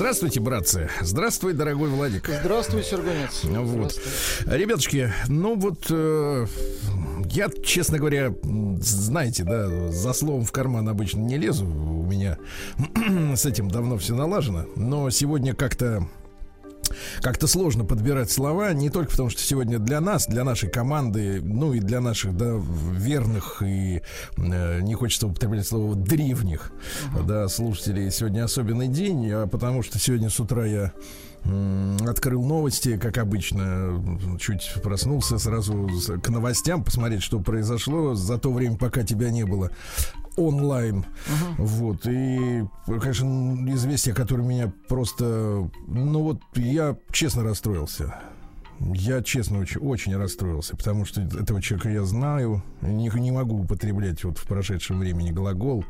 Здравствуйте, 0.00 0.40
братцы. 0.40 0.88
Здравствуй, 1.02 1.52
дорогой 1.52 1.90
Владик. 1.90 2.26
Здравствуй, 2.40 2.82
Сергунец. 2.82 3.44
Вот. 3.44 4.00
Ребятушки, 4.46 5.12
ну 5.28 5.56
вот 5.56 5.88
э, 5.90 6.46
я, 7.26 7.50
честно 7.62 7.98
говоря, 7.98 8.32
знаете, 8.80 9.44
да, 9.44 9.68
за 9.90 10.14
словом 10.14 10.46
в 10.46 10.52
карман 10.52 10.88
обычно 10.88 11.18
не 11.18 11.36
лезу. 11.36 11.66
У 11.66 12.06
меня 12.06 12.38
с 13.36 13.44
этим 13.44 13.70
давно 13.70 13.98
все 13.98 14.14
налажено. 14.14 14.64
Но 14.74 15.10
сегодня 15.10 15.54
как-то 15.54 16.08
как-то 17.20 17.46
сложно 17.46 17.84
подбирать 17.84 18.30
слова, 18.30 18.72
не 18.72 18.90
только 18.90 19.10
потому, 19.10 19.30
что 19.30 19.40
сегодня 19.42 19.78
для 19.78 20.00
нас, 20.00 20.26
для 20.26 20.44
нашей 20.44 20.70
команды, 20.70 21.40
ну 21.42 21.72
и 21.72 21.80
для 21.80 22.00
наших, 22.00 22.36
да, 22.36 22.60
верных 22.92 23.62
и 23.62 24.02
э, 24.36 24.80
не 24.80 24.94
хочется 24.94 25.26
употреблять 25.26 25.66
слово 25.66 25.94
древних, 25.94 26.72
uh-huh. 27.14 27.26
да, 27.26 27.48
слушателей, 27.48 28.10
сегодня 28.10 28.44
особенный 28.44 28.88
день, 28.88 29.30
а 29.30 29.46
потому 29.46 29.82
что 29.82 29.98
сегодня 29.98 30.30
с 30.30 30.40
утра 30.40 30.66
я 30.66 30.92
открыл 32.06 32.42
новости, 32.42 32.98
как 32.98 33.16
обычно, 33.18 34.02
чуть 34.38 34.74
проснулся 34.82 35.38
сразу 35.38 35.88
к 36.22 36.28
новостям, 36.28 36.84
посмотреть, 36.84 37.22
что 37.22 37.40
произошло 37.40 38.14
за 38.14 38.38
то 38.38 38.52
время, 38.52 38.76
пока 38.76 39.04
тебя 39.04 39.30
не 39.30 39.44
было 39.44 39.70
онлайн. 40.40 41.04
Uh-huh. 41.26 41.54
Вот. 41.58 42.06
И, 42.06 42.64
конечно, 43.00 43.58
известие, 43.74 44.14
которое 44.14 44.42
меня 44.42 44.72
просто... 44.88 45.70
Ну 45.86 46.22
вот, 46.22 46.40
я 46.54 46.96
честно 47.12 47.42
расстроился. 47.42 48.14
Я, 48.80 49.22
честно, 49.22 49.58
очень, 49.58 49.80
очень 49.80 50.16
расстроился, 50.16 50.74
потому 50.74 51.04
что 51.04 51.20
этого 51.20 51.60
человека 51.60 51.90
я 51.90 52.02
знаю, 52.04 52.62
не, 52.80 53.10
не 53.14 53.30
могу 53.30 53.60
употреблять 53.60 54.24
вот 54.24 54.38
в 54.38 54.46
прошедшем 54.46 55.00
времени 55.00 55.32
глагол. 55.32 55.84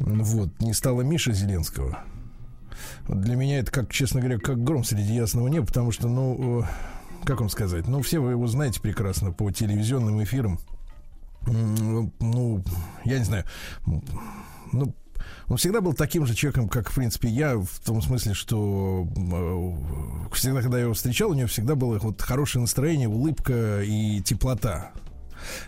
Вот, 0.00 0.48
не 0.60 0.72
стало 0.72 1.02
Миши 1.02 1.34
Зеленского. 1.34 1.98
Для 3.08 3.36
меня 3.36 3.58
это, 3.58 3.70
как, 3.70 3.92
честно 3.92 4.20
говоря, 4.20 4.38
как 4.38 4.64
гром 4.64 4.84
среди 4.84 5.14
ясного 5.14 5.48
неба, 5.48 5.66
потому 5.66 5.92
что, 5.92 6.08
ну, 6.08 6.62
э, 6.62 6.64
как 7.24 7.40
вам 7.40 7.50
сказать, 7.50 7.86
ну, 7.86 8.00
все 8.00 8.20
вы 8.20 8.32
его 8.32 8.46
знаете 8.46 8.80
прекрасно 8.80 9.30
по 9.30 9.50
телевизионным 9.50 10.22
эфирам. 10.22 10.58
Ну, 11.46 12.64
я 13.04 13.18
не 13.18 13.24
знаю, 13.24 13.44
ну, 14.72 14.94
он 15.48 15.56
всегда 15.56 15.80
был 15.80 15.92
таким 15.92 16.26
же 16.26 16.34
человеком, 16.34 16.68
как, 16.68 16.90
в 16.90 16.94
принципе, 16.94 17.28
я, 17.28 17.56
в 17.56 17.80
том 17.84 18.00
смысле, 18.00 18.34
что 18.34 19.06
э, 19.14 20.34
всегда, 20.34 20.62
когда 20.62 20.78
я 20.78 20.84
его 20.84 20.94
встречал, 20.94 21.30
у 21.30 21.34
него 21.34 21.48
всегда 21.48 21.74
было 21.74 21.98
вот 21.98 22.20
хорошее 22.22 22.62
настроение, 22.62 23.08
улыбка 23.08 23.82
и 23.82 24.20
теплота. 24.22 24.90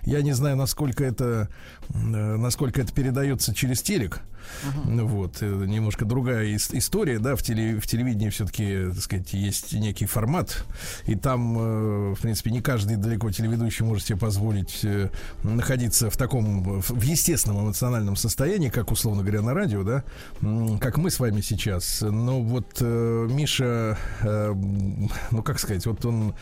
Я 0.03 0.23
не 0.23 0.33
знаю, 0.33 0.57
насколько 0.57 1.05
это, 1.05 1.49
э, 1.91 1.97
насколько 1.97 2.81
это 2.81 2.93
передается 2.93 3.55
через 3.55 3.83
телек. 3.83 4.23
Uh-huh. 4.65 5.05
Вот, 5.07 5.41
немножко 5.41 6.05
другая 6.05 6.57
история, 6.57 7.19
да, 7.19 7.37
в, 7.37 7.43
теле, 7.43 7.79
в 7.79 7.87
телевидении 7.87 8.31
все-таки, 8.31 8.89
так 8.91 9.01
сказать, 9.01 9.33
есть 9.33 9.73
некий 9.73 10.07
формат, 10.07 10.65
и 11.05 11.15
там, 11.15 11.59
э, 11.59 12.15
в 12.15 12.21
принципе, 12.21 12.51
не 12.51 12.61
каждый 12.61 12.97
далеко 12.97 13.31
телеведущий 13.31 13.85
может 13.85 14.07
себе 14.07 14.19
позволить 14.19 14.81
э, 14.85 15.11
находиться 15.43 16.11
в 16.11 16.17
таком, 16.17 16.81
в 16.81 17.03
естественном 17.03 17.65
эмоциональном 17.65 18.17
состоянии, 18.17 18.69
как, 18.69 18.91
условно 18.91 19.23
говоря, 19.23 19.43
на 19.43 19.55
радио, 19.55 19.83
да, 19.83 20.05
как 20.81 20.99
мы 20.99 21.11
с 21.11 21.19
вами 21.21 21.41
сейчас. 21.41 22.03
Но 22.03 22.43
вот 22.43 22.79
э, 22.81 23.29
Миша, 23.31 23.99
ну, 24.23 25.43
как 25.43 25.59
сказать, 25.59 25.87
вот 25.87 26.05
он 26.05 26.35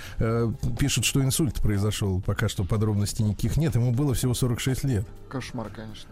пишет, 0.78 1.04
что 1.04 1.22
инсульт 1.22 1.60
произошел, 1.60 2.20
пока 2.20 2.48
что 2.48 2.64
подробностей 2.64 3.24
никаких 3.24 3.56
нет, 3.56 3.74
ему 3.74 3.92
было 3.92 4.14
всего 4.14 4.34
46 4.34 4.84
лет. 4.84 5.06
Кошмар, 5.28 5.70
конечно. 5.70 6.10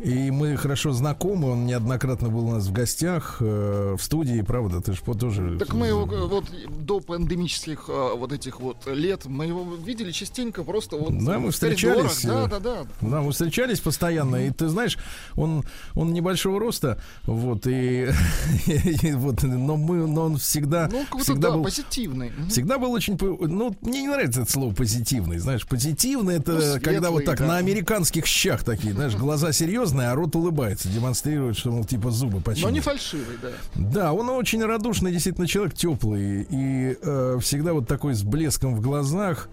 И 0.00 0.30
мы 0.32 0.56
хорошо 0.56 0.92
знакомы, 0.92 1.52
он 1.52 1.66
неоднократно 1.66 2.28
был 2.28 2.48
у 2.48 2.52
нас 2.52 2.66
в 2.66 2.72
гостях, 2.72 3.36
э, 3.40 3.94
в 3.96 4.02
студии, 4.02 4.42
правда, 4.42 4.80
ты 4.80 4.92
же 4.92 5.00
тоже... 5.02 5.56
Так 5.58 5.72
мы 5.72 5.86
его 5.86 6.02
э, 6.12 6.26
вот 6.26 6.46
до 6.84 6.98
пандемических 6.98 7.84
э, 7.88 8.14
вот 8.16 8.32
этих 8.32 8.58
вот 8.58 8.76
лет, 8.86 9.24
мы 9.26 9.46
его 9.46 9.64
видели 9.76 10.10
частенько 10.10 10.64
просто 10.64 10.96
вот 10.96 11.16
Да, 11.24 11.38
мы 11.38 11.52
встречались. 11.52 12.24
Да, 12.24 12.46
да, 12.48 12.58
да. 12.58 12.86
Да, 13.00 13.20
мы 13.20 13.30
встречались 13.30 13.78
постоянно, 13.78 14.36
mm-hmm. 14.36 14.48
и 14.48 14.52
ты 14.52 14.68
знаешь, 14.68 14.98
он, 15.36 15.64
он 15.94 16.12
небольшого 16.12 16.58
роста, 16.58 17.00
вот, 17.22 17.68
и, 17.68 18.08
и 18.66 19.12
вот, 19.12 19.44
но 19.44 19.76
мы, 19.76 20.08
но 20.08 20.24
он 20.24 20.38
всегда... 20.38 20.90
Ну, 20.90 21.06
всегда 21.20 21.50
да, 21.50 21.56
был, 21.56 21.62
позитивный. 21.62 22.32
Всегда 22.48 22.78
был 22.78 22.90
очень, 22.90 23.16
ну, 23.20 23.76
мне 23.80 24.02
не 24.02 24.08
нравится 24.08 24.42
это 24.42 24.50
слово 24.50 24.74
позитивный, 24.74 25.38
знаешь, 25.38 25.64
позитивный 25.64 26.34
это 26.34 26.52
ну, 26.52 26.60
светлый, 26.60 26.80
когда 26.80 27.10
вот 27.12 27.24
так 27.24 27.38
да. 27.38 27.46
на 27.46 27.56
американских 27.58 28.26
щах 28.26 28.64
такие, 28.64 28.92
знаешь, 28.92 29.14
глаза 29.14 29.52
серьезные, 29.52 29.83
серьезный, 29.84 30.10
а 30.10 30.14
рот 30.14 30.34
улыбается, 30.36 30.88
демонстрирует, 30.88 31.56
что, 31.56 31.70
мол, 31.70 31.84
типа 31.84 32.10
зубы 32.10 32.40
почти. 32.40 32.64
Но 32.64 32.70
не 32.70 32.80
фальшивый, 32.80 33.36
да. 33.40 33.50
Да, 33.74 34.12
он 34.12 34.28
очень 34.30 34.64
радушный, 34.64 35.12
действительно, 35.12 35.46
человек 35.46 35.74
теплый. 35.74 36.46
И 36.48 36.96
э, 37.00 37.38
всегда 37.40 37.72
вот 37.72 37.86
такой 37.86 38.14
с 38.14 38.22
блеском 38.22 38.74
в 38.74 38.80
глазах. 38.80 39.48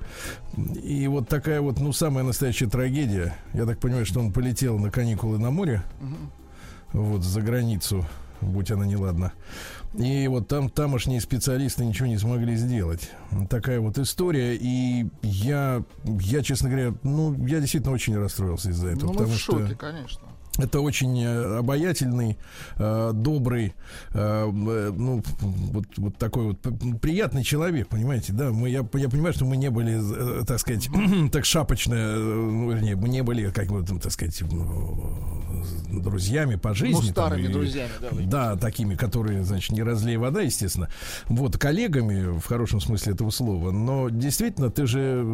И 0.84 1.08
вот 1.08 1.28
такая 1.28 1.62
вот, 1.62 1.80
ну, 1.80 1.94
самая 1.94 2.24
настоящая 2.24 2.68
трагедия. 2.68 3.36
Я 3.54 3.66
так 3.66 3.80
понимаю, 3.80 4.06
что 4.06 4.20
он 4.20 4.32
полетел 4.32 4.78
на 4.80 4.92
каникулы 4.92 5.38
на 5.38 5.52
море. 5.52 5.84
Угу. 6.02 7.04
Вот, 7.04 7.24
за 7.24 7.42
границу, 7.42 8.06
будь 8.42 8.72
она 8.72 8.86
неладна. 8.86 9.34
И 9.94 10.28
вот 10.28 10.48
там 10.48 10.70
тамошние 10.70 11.20
специалисты 11.20 11.84
ничего 11.86 12.08
не 12.08 12.18
смогли 12.18 12.56
сделать. 12.56 13.12
Такая 13.50 13.80
вот 13.82 13.98
история. 13.98 14.56
И 14.56 15.08
я, 15.22 15.84
я, 16.06 16.44
честно 16.44 16.70
говоря, 16.70 16.94
ну, 17.04 17.34
я 17.46 17.60
действительно 17.60 17.94
очень 17.94 18.18
расстроился 18.18 18.70
из-за 18.70 18.88
этого. 18.88 19.08
Ну, 19.08 19.14
потому 19.14 19.34
в 19.34 19.38
шоке, 19.38 19.66
что... 19.68 19.76
конечно. 19.76 20.22
Это 20.62 20.82
очень 20.82 21.20
э, 21.22 21.58
обаятельный, 21.60 22.38
э, 22.78 23.12
добрый, 23.14 23.74
э, 24.14 24.50
ну, 24.52 25.24
вот, 25.40 25.86
вот 25.98 26.18
такой 26.18 26.48
вот 26.48 26.60
приятный 27.02 27.44
человек, 27.44 27.88
понимаете, 27.88 28.34
да? 28.34 28.52
Мы, 28.52 28.70
я, 28.70 28.86
я 28.94 29.10
понимаю, 29.10 29.34
что 29.34 29.46
мы 29.46 29.58
не 29.58 29.70
были, 29.70 30.46
так 30.46 30.60
сказать, 30.60 30.90
так 31.32 31.46
шапочно, 31.46 31.96
ну, 31.96 32.72
вернее, 32.72 32.96
мы 32.96 33.10
не 33.10 33.24
были, 33.24 33.50
как 33.50 33.68
бы, 33.68 33.86
так 34.00 34.12
сказать, 34.12 34.42
друзьями 35.92 36.56
по 36.56 36.74
жизни. 36.74 37.02
Ну, 37.02 37.02
старыми 37.02 37.44
там, 37.44 37.52
и, 37.52 37.54
друзьями, 37.54 37.92
да. 38.00 38.10
Да, 38.12 38.56
такими, 38.56 38.96
которые, 38.96 39.44
значит, 39.44 39.72
не 39.72 39.84
разлей 39.84 40.18
вода, 40.18 40.42
естественно. 40.42 40.90
Вот, 41.28 41.58
коллегами, 41.58 42.40
в 42.40 42.46
хорошем 42.46 42.80
смысле 42.82 43.14
этого 43.14 43.30
слова. 43.30 43.72
Но 43.72 44.10
действительно, 44.10 44.70
ты 44.70 44.86
же, 44.86 45.26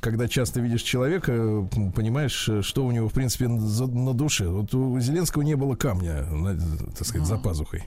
когда 0.00 0.28
часто 0.28 0.60
видишь 0.60 0.82
человека, 0.82 1.68
понимаешь, 1.94 2.50
что 2.62 2.86
у 2.86 2.90
него, 2.90 3.08
в 3.08 3.12
принципе, 3.12 3.48
на 3.48 4.14
душе 4.14 4.46
вот 4.58 4.74
у 4.74 4.98
Зеленского 5.00 5.42
не 5.42 5.54
было 5.54 5.74
камня, 5.74 6.24
так 6.96 7.06
сказать, 7.06 7.26
за 7.26 7.38
пазухой. 7.38 7.84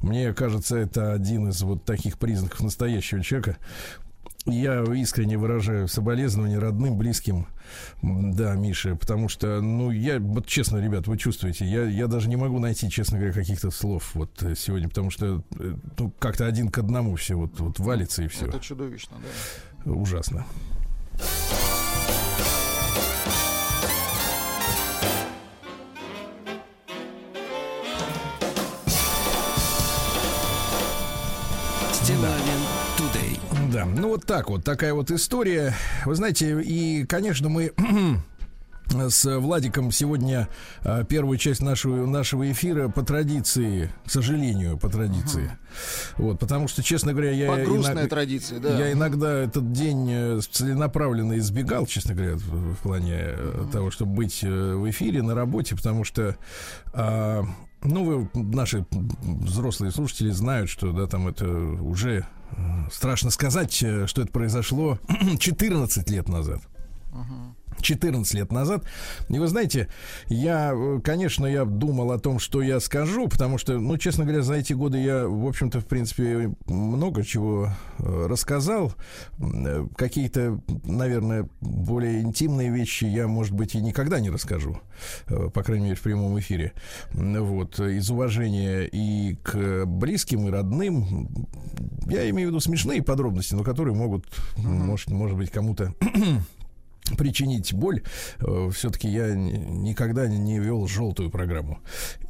Мне 0.00 0.32
кажется, 0.32 0.76
это 0.76 1.12
один 1.12 1.48
из 1.48 1.62
вот 1.62 1.84
таких 1.84 2.18
признаков 2.18 2.60
настоящего 2.60 3.22
человека. 3.22 3.58
Я 4.46 4.84
искренне 4.94 5.36
выражаю 5.36 5.88
соболезнования 5.88 6.60
родным, 6.60 6.96
близким, 6.96 7.48
да, 8.00 8.54
Миша, 8.54 8.94
потому 8.94 9.28
что, 9.28 9.60
ну, 9.60 9.90
я, 9.90 10.20
вот 10.20 10.46
честно, 10.46 10.78
ребят, 10.78 11.08
вы 11.08 11.18
чувствуете, 11.18 11.64
я, 11.64 11.82
я 11.82 12.06
даже 12.06 12.28
не 12.28 12.36
могу 12.36 12.60
найти, 12.60 12.88
честно 12.88 13.18
говоря, 13.18 13.34
каких-то 13.34 13.72
слов 13.72 14.14
вот 14.14 14.30
сегодня, 14.56 14.88
потому 14.88 15.10
что, 15.10 15.42
э, 15.58 15.74
ну, 15.98 16.12
как-то 16.20 16.46
один 16.46 16.68
к 16.68 16.78
одному 16.78 17.16
все 17.16 17.34
вот, 17.34 17.58
вот 17.58 17.80
валится 17.80 18.22
и 18.22 18.28
все. 18.28 18.46
Это 18.46 18.60
чудовищно, 18.60 19.16
да. 19.84 19.90
Ужасно. 19.90 20.46
Да, 33.72 33.84
ну 33.84 34.10
вот 34.10 34.24
так 34.24 34.48
вот, 34.48 34.62
такая 34.62 34.94
вот 34.94 35.10
история. 35.10 35.74
Вы 36.04 36.14
знаете, 36.14 36.62
и, 36.62 37.04
конечно, 37.04 37.48
мы 37.48 37.72
с 39.08 39.38
Владиком 39.40 39.90
сегодня 39.90 40.48
а, 40.82 41.02
первую 41.02 41.36
часть 41.36 41.60
нашего, 41.62 42.06
нашего 42.06 42.48
эфира 42.52 42.88
по 42.88 43.02
традиции, 43.02 43.92
к 44.04 44.10
сожалению, 44.12 44.78
по 44.78 44.88
традиции. 44.88 45.50
Вот, 46.16 46.38
потому 46.38 46.68
что, 46.68 46.80
честно 46.84 47.10
говоря, 47.10 47.32
я, 47.32 47.48
иногда, 47.64 48.06
традиция, 48.06 48.60
да. 48.60 48.78
я 48.78 48.92
иногда 48.92 49.38
этот 49.38 49.72
день 49.72 50.08
э, 50.08 50.40
целенаправленно 50.48 51.36
избегал, 51.38 51.86
честно 51.86 52.14
говоря, 52.14 52.36
в, 52.36 52.74
в 52.74 52.76
плане 52.82 53.14
uh-huh. 53.14 53.72
того, 53.72 53.90
чтобы 53.90 54.12
быть 54.12 54.44
э, 54.44 54.48
в 54.48 54.88
эфире, 54.90 55.22
на 55.22 55.34
работе, 55.34 55.74
потому 55.74 56.04
что 56.04 56.36
а, 56.92 57.44
ну, 57.82 58.04
вы, 58.04 58.30
наши 58.34 58.84
взрослые 58.90 59.92
слушатели 59.92 60.30
знают, 60.30 60.70
что, 60.70 60.92
да, 60.92 61.06
там 61.06 61.28
это 61.28 61.46
уже 61.48 62.26
Страшно 62.90 63.30
сказать, 63.30 63.82
э, 63.82 64.06
что 64.06 64.22
это 64.22 64.30
произошло 64.30 64.98
14 65.38 66.10
лет 66.10 66.28
назад. 66.28 66.60
14 67.80 68.34
лет 68.34 68.52
назад. 68.52 68.84
И 69.28 69.38
вы 69.38 69.46
знаете, 69.46 69.88
я, 70.28 70.72
э, 70.74 71.00
конечно, 71.02 71.46
я 71.46 71.64
думал 71.64 72.12
о 72.12 72.18
том, 72.18 72.38
что 72.38 72.62
я 72.62 72.80
скажу, 72.80 73.28
потому 73.28 73.58
что, 73.58 73.78
ну, 73.78 73.96
честно 73.98 74.24
говоря, 74.24 74.42
за 74.42 74.54
эти 74.54 74.72
годы 74.72 74.98
я, 74.98 75.26
в 75.26 75.46
общем-то, 75.46 75.80
в 75.80 75.86
принципе, 75.86 76.54
много 76.66 77.24
чего 77.24 77.70
э, 77.98 78.26
рассказал. 78.28 78.94
Э, 79.38 79.86
какие-то, 79.96 80.60
наверное, 80.84 81.48
более 81.60 82.22
интимные 82.22 82.70
вещи 82.70 83.04
я, 83.04 83.28
может 83.28 83.54
быть, 83.54 83.74
и 83.74 83.80
никогда 83.80 84.20
не 84.20 84.30
расскажу, 84.30 84.80
по 85.26 85.62
крайней 85.62 85.84
мере, 85.84 85.96
в 85.96 86.02
прямом 86.02 86.38
эфире. 86.38 86.72
Вот, 87.12 87.78
из 87.80 88.10
уважения 88.10 88.84
и 88.84 89.36
к 89.42 89.84
близким, 89.86 90.48
и 90.48 90.50
родным. 90.50 91.46
Я 92.08 92.28
имею 92.30 92.48
в 92.48 92.50
виду 92.52 92.60
смешные 92.60 93.02
подробности, 93.02 93.54
но 93.54 93.62
которые 93.62 93.94
могут, 93.94 94.26
uh-huh. 94.26 94.62
может, 94.62 95.10
может 95.10 95.36
быть, 95.36 95.50
кому-то 95.50 95.94
причинить 97.16 97.72
боль, 97.72 98.02
э, 98.40 98.70
все-таки 98.72 99.08
я 99.08 99.34
никогда 99.34 100.26
не 100.26 100.58
вел 100.58 100.86
желтую 100.86 101.30
программу. 101.30 101.78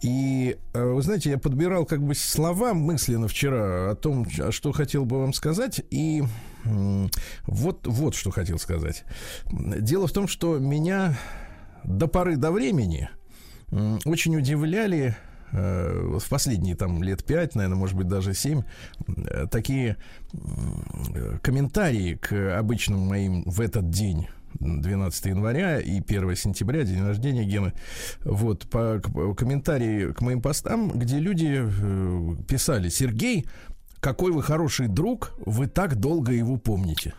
И 0.02 0.56
э, 0.74 0.84
вы 0.84 1.02
знаете, 1.02 1.30
я 1.30 1.38
подбирал 1.38 1.86
как 1.86 2.02
бы 2.02 2.14
слова 2.14 2.74
мысленно 2.74 3.28
вчера 3.28 3.90
о 3.90 3.94
том, 3.94 4.26
что 4.50 4.72
хотел 4.72 5.04
бы 5.04 5.20
вам 5.20 5.32
сказать, 5.32 5.80
и 5.90 6.22
вот, 7.44 7.86
вот 7.86 8.14
что 8.14 8.30
хотел 8.30 8.58
сказать. 8.58 9.04
Дело 9.50 10.06
в 10.08 10.12
том, 10.12 10.26
что 10.26 10.58
меня 10.58 11.16
до 11.84 12.08
поры 12.08 12.36
до 12.36 12.50
времени 12.50 13.08
очень 14.04 14.36
удивляли 14.36 15.16
э, 15.52 16.18
в 16.18 16.28
последние 16.28 16.74
там 16.74 17.02
лет 17.02 17.24
пять, 17.24 17.54
наверное, 17.54 17.78
может 17.78 17.96
быть, 17.96 18.08
даже 18.08 18.34
семь, 18.34 18.62
такие 19.50 19.96
комментарии 21.42 22.14
к 22.14 22.58
обычным 22.58 23.00
моим 23.00 23.44
в 23.44 23.60
этот 23.60 23.90
день 23.90 24.26
12 24.60 25.26
января 25.26 25.80
и 25.80 26.00
1 26.00 26.36
сентября, 26.36 26.84
день 26.84 27.04
рождения 27.04 27.44
Гены. 27.44 27.72
Вот, 28.24 28.68
по, 28.68 29.00
комментарии 29.36 30.12
к 30.12 30.20
моим 30.20 30.40
постам, 30.40 30.90
где 30.90 31.18
люди 31.18 31.62
э, 31.62 32.36
писали, 32.48 32.88
Сергей, 32.88 33.46
какой 34.00 34.32
вы 34.32 34.42
хороший 34.42 34.88
друг, 34.88 35.34
вы 35.44 35.66
так 35.66 35.96
долго 35.96 36.32
его 36.32 36.56
помните. 36.56 37.14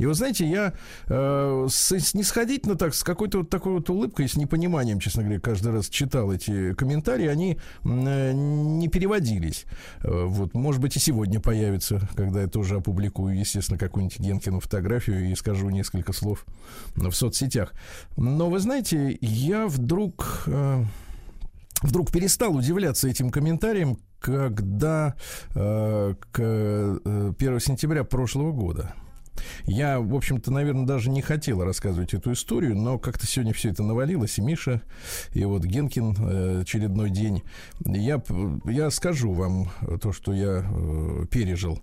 И 0.00 0.06
вы 0.06 0.14
знаете, 0.14 0.48
я 0.48 0.72
э, 1.08 1.66
снисходительно 1.68 2.74
так, 2.74 2.94
с 2.94 3.04
какой-то 3.04 3.40
вот 3.40 3.50
такой 3.50 3.74
вот 3.74 3.90
улыбкой, 3.90 4.30
с 4.30 4.34
непониманием, 4.34 4.98
честно 4.98 5.22
говоря, 5.22 5.40
каждый 5.40 5.72
раз 5.72 5.90
читал 5.90 6.32
эти 6.32 6.72
комментарии, 6.72 7.26
они 7.26 7.58
э, 7.84 8.32
не 8.32 8.88
переводились. 8.88 9.66
Э, 10.02 10.24
вот, 10.24 10.54
может 10.54 10.80
быть, 10.80 10.96
и 10.96 10.98
сегодня 10.98 11.38
появится, 11.38 12.00
когда 12.16 12.40
я 12.40 12.46
тоже 12.46 12.76
опубликую, 12.76 13.38
естественно, 13.38 13.78
какую-нибудь 13.78 14.18
Генкину 14.20 14.60
фотографию 14.60 15.30
и 15.30 15.34
скажу 15.34 15.68
несколько 15.68 16.14
слов 16.14 16.46
в 16.94 17.12
соцсетях. 17.12 17.74
Но 18.16 18.48
вы 18.48 18.58
знаете, 18.58 19.18
я 19.20 19.66
вдруг... 19.66 20.44
Э, 20.46 20.82
вдруг 21.82 22.10
перестал 22.10 22.56
удивляться 22.56 23.06
этим 23.06 23.28
комментариям, 23.28 23.98
когда 24.18 25.14
э, 25.54 26.14
к 26.30 26.38
э, 26.38 27.32
1 27.38 27.60
сентября 27.60 28.02
прошлого 28.04 28.52
года 28.52 28.94
я, 29.64 30.00
в 30.00 30.14
общем-то, 30.14 30.50
наверное, 30.50 30.86
даже 30.86 31.10
не 31.10 31.22
хотел 31.22 31.62
рассказывать 31.62 32.14
эту 32.14 32.32
историю, 32.32 32.76
но 32.76 32.98
как-то 32.98 33.26
сегодня 33.26 33.52
все 33.52 33.70
это 33.70 33.82
навалилось, 33.82 34.38
и 34.38 34.42
Миша, 34.42 34.82
и 35.32 35.44
вот 35.44 35.64
Генкин 35.64 36.16
э, 36.18 36.60
очередной 36.62 37.10
день. 37.10 37.42
Я, 37.84 38.22
я 38.64 38.90
скажу 38.90 39.32
вам 39.32 39.70
то, 40.00 40.12
что 40.12 40.32
я 40.32 40.64
э, 40.64 41.26
пережил. 41.30 41.80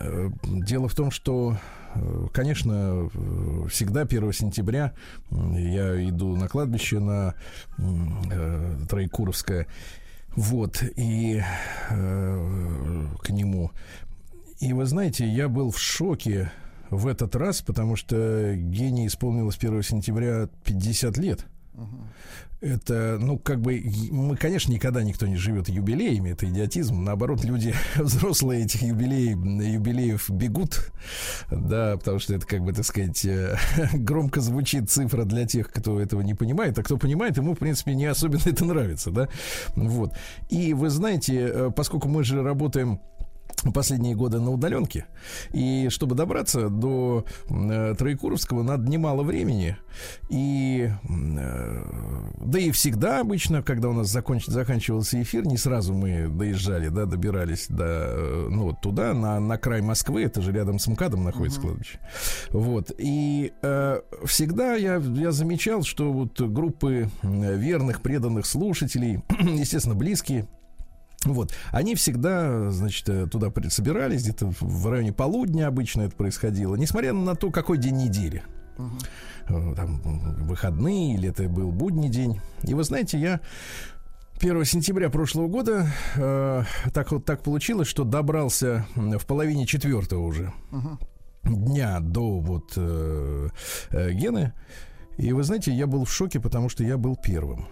Э, 0.00 0.30
дело 0.44 0.88
в 0.88 0.94
том, 0.94 1.10
что 1.10 1.56
Конечно, 2.32 3.10
всегда 3.68 4.02
1 4.02 4.32
сентября 4.32 4.92
я 5.32 6.08
иду 6.08 6.36
на 6.36 6.46
кладбище 6.46 7.00
на 7.00 7.34
Троекуровское. 8.88 9.66
Вот, 10.36 10.84
и 10.94 11.42
э, 11.90 13.06
к 13.20 13.30
нему 13.30 13.72
и 14.60 14.74
вы 14.74 14.84
знаете, 14.84 15.26
я 15.26 15.48
был 15.48 15.70
в 15.70 15.78
шоке 15.78 16.52
в 16.90 17.06
этот 17.06 17.36
раз, 17.36 17.62
потому 17.62 17.96
что 17.96 18.54
гений 18.54 19.06
исполнилось 19.06 19.56
1 19.56 19.82
сентября 19.82 20.48
50 20.64 21.16
лет. 21.18 21.46
Это, 22.60 23.16
ну, 23.18 23.38
как 23.38 23.62
бы, 23.62 23.82
мы, 24.10 24.36
конечно, 24.36 24.70
никогда 24.70 25.02
никто 25.02 25.26
не 25.26 25.36
живет 25.36 25.70
юбилеями, 25.70 26.30
это 26.30 26.46
идиотизм. 26.46 27.02
Наоборот, 27.02 27.42
люди 27.42 27.74
взрослые 27.96 28.64
этих 28.64 28.82
юбилеев, 28.82 29.38
юбилеев 29.38 30.28
бегут, 30.28 30.92
да, 31.50 31.96
потому 31.96 32.18
что 32.18 32.34
это, 32.34 32.46
как 32.46 32.60
бы, 32.60 32.74
так 32.74 32.84
сказать, 32.84 33.24
э, 33.24 33.56
громко 33.94 34.42
звучит 34.42 34.90
цифра 34.90 35.24
для 35.24 35.46
тех, 35.46 35.72
кто 35.72 35.98
этого 35.98 36.20
не 36.20 36.34
понимает, 36.34 36.78
а 36.78 36.82
кто 36.82 36.98
понимает, 36.98 37.38
ему, 37.38 37.54
в 37.54 37.58
принципе, 37.58 37.94
не 37.94 38.04
особенно 38.04 38.42
это 38.44 38.64
нравится, 38.66 39.10
да, 39.10 39.28
вот. 39.74 40.12
И 40.50 40.74
вы 40.74 40.90
знаете, 40.90 41.50
э, 41.50 41.70
поскольку 41.74 42.08
мы 42.08 42.24
же 42.24 42.42
работаем 42.42 43.00
последние 43.74 44.14
годы 44.14 44.40
на 44.40 44.50
удаленке. 44.50 45.06
И 45.52 45.88
чтобы 45.90 46.14
добраться 46.14 46.68
до 46.68 47.24
э, 47.48 47.94
Троекуровского, 47.98 48.62
надо 48.62 48.88
немало 48.88 49.22
времени. 49.22 49.76
И 50.28 50.90
э, 51.08 51.84
да 52.40 52.58
и 52.58 52.70
всегда 52.70 53.20
обычно, 53.20 53.62
когда 53.62 53.88
у 53.88 53.92
нас 53.92 54.08
законч, 54.08 54.46
заканчивался 54.46 55.20
эфир, 55.20 55.46
не 55.46 55.56
сразу 55.56 55.92
мы 55.92 56.28
доезжали, 56.28 56.88
да, 56.88 57.04
добирались 57.06 57.66
до, 57.68 57.84
э, 57.86 58.46
ну, 58.50 58.64
вот 58.64 58.80
туда, 58.80 59.14
на, 59.14 59.38
на 59.40 59.58
край 59.58 59.82
Москвы, 59.82 60.22
это 60.24 60.40
же 60.40 60.52
рядом 60.52 60.78
с 60.78 60.86
МКАДом 60.86 61.24
находится 61.24 61.60
uh-huh. 61.60 61.64
кладбище. 61.64 61.98
Вот. 62.50 62.92
И 62.98 63.52
э, 63.62 64.00
всегда 64.24 64.74
я, 64.74 64.96
я 64.96 65.32
замечал, 65.32 65.82
что 65.82 66.12
вот 66.12 66.40
группы 66.40 67.08
верных, 67.22 68.00
преданных 68.00 68.46
слушателей, 68.46 69.22
естественно, 69.40 69.94
близкие, 69.94 70.46
вот. 71.24 71.52
Они 71.70 71.94
всегда, 71.94 72.70
значит, 72.70 73.08
э, 73.08 73.26
туда 73.26 73.52
собирались, 73.68 74.22
где-то 74.22 74.52
в 74.60 74.88
районе 74.88 75.12
полудня 75.12 75.66
обычно 75.66 76.02
это 76.02 76.16
происходило, 76.16 76.76
несмотря 76.76 77.12
на 77.12 77.34
то, 77.34 77.50
какой 77.50 77.78
день 77.78 77.96
недели. 77.96 78.42
Uh-huh. 78.78 79.74
Там 79.74 80.00
выходные 80.44 81.14
или 81.14 81.28
это 81.28 81.48
был 81.48 81.70
будний 81.72 82.08
день. 82.08 82.40
И 82.62 82.72
вы 82.72 82.84
знаете, 82.84 83.18
я 83.18 83.40
1 84.40 84.64
сентября 84.64 85.10
прошлого 85.10 85.48
года 85.48 85.86
э, 86.16 86.62
так 86.94 87.12
вот 87.12 87.26
так 87.26 87.42
получилось, 87.42 87.88
что 87.88 88.04
добрался 88.04 88.86
в 88.94 89.26
половине 89.26 89.66
четвертого 89.66 90.24
уже 90.24 90.52
uh-huh. 90.70 90.98
дня 91.44 92.00
до 92.00 92.40
вот 92.40 92.72
э, 92.76 93.48
э, 93.90 94.12
Гены. 94.12 94.54
И 95.18 95.32
вы 95.34 95.42
знаете, 95.42 95.72
я 95.72 95.86
был 95.86 96.06
в 96.06 96.12
шоке, 96.12 96.40
потому 96.40 96.70
что 96.70 96.82
я 96.82 96.96
был 96.96 97.16
первым. 97.16 97.66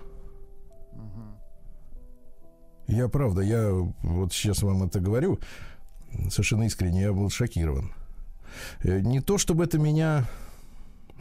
Я 2.88 3.08
правда, 3.08 3.42
я 3.42 3.70
вот 3.70 4.32
сейчас 4.32 4.62
вам 4.62 4.82
это 4.82 4.98
говорю, 4.98 5.38
совершенно 6.30 6.62
искренне, 6.64 7.02
я 7.02 7.12
был 7.12 7.28
шокирован. 7.28 7.92
Э, 8.82 9.00
не 9.00 9.20
то, 9.20 9.36
чтобы 9.36 9.64
это 9.64 9.78
меня, 9.78 10.26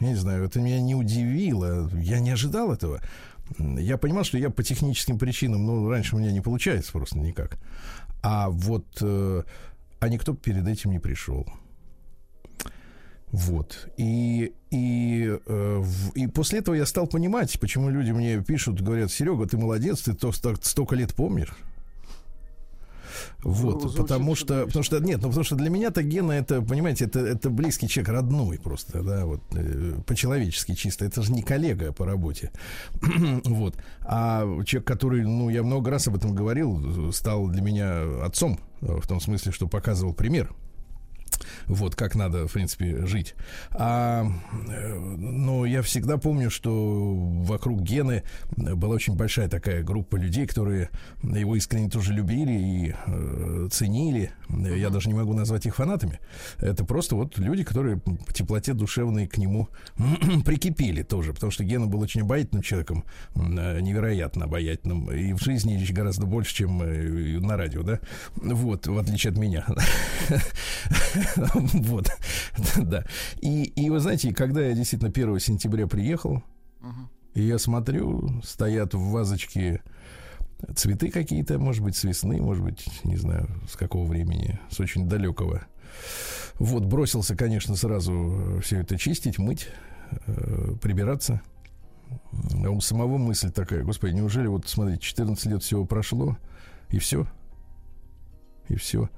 я 0.00 0.08
не 0.08 0.14
знаю, 0.14 0.44
это 0.44 0.60
меня 0.60 0.80
не 0.80 0.94
удивило, 0.94 1.90
я 1.94 2.20
не 2.20 2.30
ожидал 2.30 2.72
этого. 2.72 3.00
Я 3.58 3.98
понимал, 3.98 4.24
что 4.24 4.38
я 4.38 4.48
по 4.48 4.62
техническим 4.62 5.18
причинам, 5.18 5.66
ну, 5.66 5.88
раньше 5.90 6.16
у 6.16 6.18
меня 6.18 6.32
не 6.32 6.40
получается 6.40 6.90
просто 6.92 7.18
никак. 7.18 7.58
А 8.22 8.48
вот, 8.48 8.86
э, 9.02 9.42
а 10.00 10.08
никто 10.08 10.34
перед 10.34 10.66
этим 10.66 10.90
не 10.90 10.98
пришел. 10.98 11.46
Вот. 13.30 13.88
И, 13.96 14.54
и, 14.70 15.38
э, 15.46 15.84
и 16.14 16.26
после 16.28 16.60
этого 16.60 16.74
я 16.74 16.86
стал 16.86 17.06
понимать, 17.06 17.58
почему 17.60 17.90
люди 17.90 18.10
мне 18.10 18.42
пишут, 18.42 18.80
говорят, 18.80 19.10
Серега, 19.10 19.46
ты 19.46 19.58
молодец, 19.58 20.02
ты 20.02 20.14
то, 20.14 20.32
столько 20.32 20.94
лет 20.96 21.14
помнишь. 21.14 21.52
Вот, 23.42 23.84
ну, 23.84 23.90
потому 23.92 24.34
что, 24.34 24.66
потому 24.66 24.82
что, 24.82 24.98
нет, 24.98 25.20
ну, 25.22 25.28
потому 25.28 25.44
что 25.44 25.56
для 25.56 25.70
меня-то 25.70 26.02
Гена, 26.02 26.32
это, 26.32 26.60
понимаете, 26.62 27.04
это, 27.04 27.20
это 27.20 27.50
близкий 27.50 27.88
человек, 27.88 28.12
родной 28.12 28.58
просто, 28.58 29.02
да, 29.02 29.26
вот, 29.26 29.40
э, 29.52 29.94
по-человечески 30.06 30.74
чисто, 30.74 31.04
это 31.04 31.22
же 31.22 31.32
не 31.32 31.42
коллега 31.42 31.92
по 31.92 32.04
работе, 32.04 32.50
вот, 33.44 33.76
а 34.00 34.42
человек, 34.64 34.86
который, 34.86 35.22
ну, 35.22 35.50
я 35.50 35.62
много 35.62 35.90
раз 35.90 36.08
об 36.08 36.16
этом 36.16 36.34
говорил, 36.34 37.12
стал 37.12 37.46
для 37.48 37.62
меня 37.62 38.24
отцом, 38.24 38.58
в 38.80 39.06
том 39.06 39.20
смысле, 39.20 39.52
что 39.52 39.68
показывал 39.68 40.14
пример, 40.14 40.52
вот 41.66 41.94
как 41.94 42.14
надо, 42.14 42.46
в 42.46 42.52
принципе, 42.52 43.06
жить. 43.06 43.34
А, 43.70 44.26
но 45.18 45.64
я 45.66 45.82
всегда 45.82 46.18
помню, 46.18 46.50
что 46.50 47.14
вокруг 47.14 47.82
Гены 47.82 48.22
была 48.56 48.94
очень 48.94 49.14
большая 49.14 49.48
такая 49.48 49.82
группа 49.82 50.16
людей, 50.16 50.46
которые 50.46 50.90
его 51.22 51.56
искренне 51.56 51.90
тоже 51.90 52.12
любили 52.12 52.52
и 52.52 52.94
э, 53.06 53.68
ценили. 53.70 54.32
Я 54.48 54.90
даже 54.90 55.08
не 55.08 55.14
могу 55.14 55.34
назвать 55.34 55.66
их 55.66 55.76
фанатами. 55.76 56.20
Это 56.58 56.84
просто 56.84 57.16
вот 57.16 57.38
люди, 57.38 57.64
которые 57.64 57.98
по 57.98 58.32
теплоте 58.32 58.72
душевной 58.72 59.26
к 59.26 59.38
нему 59.38 59.68
прикипели 60.44 61.02
тоже, 61.02 61.32
потому 61.32 61.50
что 61.50 61.64
Гена 61.64 61.86
был 61.86 62.00
очень 62.00 62.22
обаятельным 62.22 62.62
человеком, 62.62 63.04
э, 63.34 63.80
невероятно 63.80 64.44
обаятельным, 64.44 65.10
и 65.10 65.32
в 65.32 65.42
жизни 65.42 65.78
гораздо 65.92 66.26
больше, 66.26 66.54
чем 66.54 66.82
э, 66.82 67.38
на 67.40 67.56
радио, 67.56 67.82
да, 67.82 68.00
вот, 68.36 68.86
в 68.86 68.98
отличие 68.98 69.32
от 69.32 69.38
меня. 69.38 69.66
Вот, 71.54 72.10
да. 72.76 73.04
И, 73.40 73.64
и 73.64 73.90
вы 73.90 74.00
знаете, 74.00 74.32
когда 74.32 74.60
я 74.60 74.72
действительно 74.72 75.10
1 75.10 75.38
сентября 75.40 75.86
приехал, 75.86 76.42
и 77.34 77.42
я 77.42 77.58
смотрю, 77.58 78.40
стоят 78.42 78.94
в 78.94 79.10
вазочке 79.10 79.82
цветы 80.74 81.10
какие-то, 81.10 81.58
может 81.58 81.82
быть, 81.84 81.96
с 81.96 82.04
весны, 82.04 82.40
может 82.40 82.64
быть, 82.64 82.86
не 83.04 83.16
знаю, 83.16 83.48
с 83.68 83.76
какого 83.76 84.06
времени, 84.06 84.58
с 84.70 84.80
очень 84.80 85.08
далекого. 85.08 85.62
Вот, 86.54 86.84
бросился, 86.84 87.36
конечно, 87.36 87.76
сразу 87.76 88.60
все 88.62 88.80
это 88.80 88.98
чистить, 88.98 89.38
мыть, 89.38 89.68
э, 90.26 90.74
прибираться. 90.82 91.40
А 92.64 92.70
у 92.70 92.80
самого 92.80 93.18
мысль 93.18 93.52
такая, 93.52 93.84
господи, 93.84 94.14
неужели 94.14 94.48
вот, 94.48 94.68
смотрите, 94.68 95.00
14 95.00 95.46
лет 95.46 95.62
всего 95.62 95.84
прошло, 95.84 96.36
и 96.90 96.98
все– 96.98 97.26
и 98.68 98.76
все. 98.76 99.08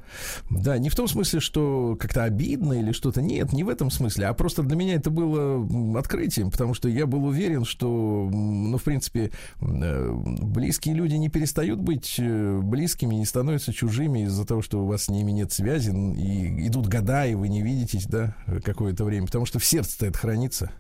Да, 0.51 0.79
не 0.79 0.89
в 0.89 0.95
том 0.95 1.09
смысле, 1.09 1.41
что 1.41 1.97
как-то 2.01 2.25
обидно 2.25 2.75
или 2.75 2.93
что-то. 2.93 3.23
Нет, 3.23 3.53
не 3.53 3.65
в 3.65 3.69
этом 3.69 3.91
смысле. 3.91 4.27
А 4.27 4.35
просто 4.35 4.63
для 4.63 4.77
меня 4.77 4.95
это 4.95 5.11
было 5.11 5.99
открытием, 5.99 6.51
потому 6.51 6.75
что 6.75 6.89
я 6.89 7.07
был 7.07 7.25
уверен, 7.25 7.65
что, 7.65 8.29
ну, 8.33 8.77
в 8.77 8.83
принципе, 8.83 9.31
э, 9.61 10.13
близкие 10.13 10.95
люди 10.95 11.15
не 11.15 11.29
перестают 11.29 11.81
быть 11.81 12.17
э, 12.19 12.61
близкими, 12.63 13.15
не 13.15 13.27
становятся 13.27 13.73
чужими 13.73 14.25
из-за 14.25 14.47
того, 14.47 14.63
что 14.63 14.83
у 14.83 14.87
вас 14.87 15.05
с 15.05 15.09
ними 15.09 15.31
нет 15.33 15.53
связи, 15.53 15.91
и 15.91 16.67
идут 16.69 16.89
года, 16.89 17.27
и 17.27 17.35
вы 17.35 17.49
не 17.49 17.63
видитесь, 17.63 18.07
да, 18.07 18.37
какое-то 18.65 19.05
время, 19.05 19.27
потому 19.27 19.47
что 19.47 19.59
в 19.59 19.65
сердце-то 19.65 20.07
это 20.07 20.19
хранится. 20.19 20.71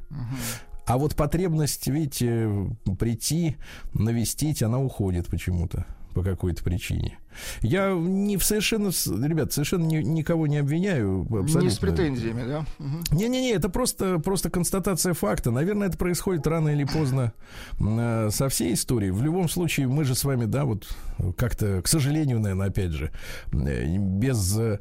А 0.86 0.98
вот 0.98 1.14
потребность, 1.14 1.86
видите, 1.86 2.50
прийти, 2.98 3.56
навестить, 3.94 4.62
она 4.62 4.80
уходит 4.80 5.28
почему-то 5.28 5.86
по 6.14 6.22
какой-то 6.22 6.64
причине. 6.64 7.18
Я 7.62 7.92
не 7.92 8.38
совершенно, 8.38 8.90
ребят, 9.26 9.52
совершенно 9.52 9.84
ни, 9.84 9.96
никого 9.96 10.46
не 10.46 10.58
обвиняю. 10.58 11.22
Абсолютно. 11.22 11.60
Не 11.60 11.70
с 11.70 11.78
претензиями, 11.78 12.44
да? 12.46 12.64
Не-не-не, 13.10 13.52
это 13.52 13.68
просто, 13.68 14.18
просто 14.18 14.50
констатация 14.50 15.14
факта. 15.14 15.50
Наверное, 15.50 15.88
это 15.88 15.98
происходит 15.98 16.46
рано 16.46 16.68
или 16.70 16.84
поздно 16.84 17.32
э, 17.78 18.28
со 18.30 18.48
всей 18.48 18.74
историей. 18.74 19.10
В 19.10 19.22
любом 19.22 19.48
случае, 19.48 19.88
мы 19.88 20.04
же 20.04 20.14
с 20.14 20.24
вами, 20.24 20.44
да, 20.44 20.64
вот 20.64 20.88
как-то, 21.36 21.82
к 21.82 21.88
сожалению, 21.88 22.40
наверное, 22.40 22.68
опять 22.68 22.92
же, 22.92 23.10
э, 23.52 23.96
без 23.96 24.56
э, 24.58 24.78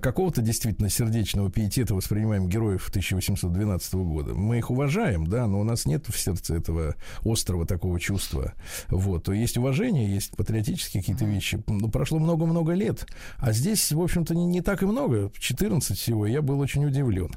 какого-то 0.00 0.42
действительно 0.42 0.88
сердечного 0.88 1.50
пиетета 1.50 1.94
воспринимаем 1.94 2.48
героев 2.48 2.88
1812 2.88 3.94
года. 3.94 4.34
Мы 4.34 4.58
их 4.58 4.70
уважаем, 4.70 5.26
да, 5.26 5.46
но 5.46 5.60
у 5.60 5.64
нас 5.64 5.86
нет 5.86 6.06
в 6.08 6.18
сердце 6.18 6.56
этого 6.56 6.94
острого 7.24 7.66
такого 7.66 7.98
чувства. 8.00 8.54
Вот. 8.88 9.28
Есть 9.28 9.56
уважение, 9.56 10.12
есть 10.12 10.36
патриотические 10.36 11.02
какие-то 11.02 11.24
вещи. 11.24 11.62
Прошло 11.92 12.18
много-много 12.18 12.72
лет. 12.72 13.06
А 13.38 13.52
здесь, 13.52 13.92
в 13.92 14.00
общем-то, 14.00 14.34
не, 14.34 14.46
не 14.46 14.60
так 14.60 14.82
и 14.82 14.86
много. 14.86 15.30
14 15.38 15.98
всего. 15.98 16.26
Я 16.26 16.42
был 16.42 16.60
очень 16.60 16.84
удивлен. 16.84 17.30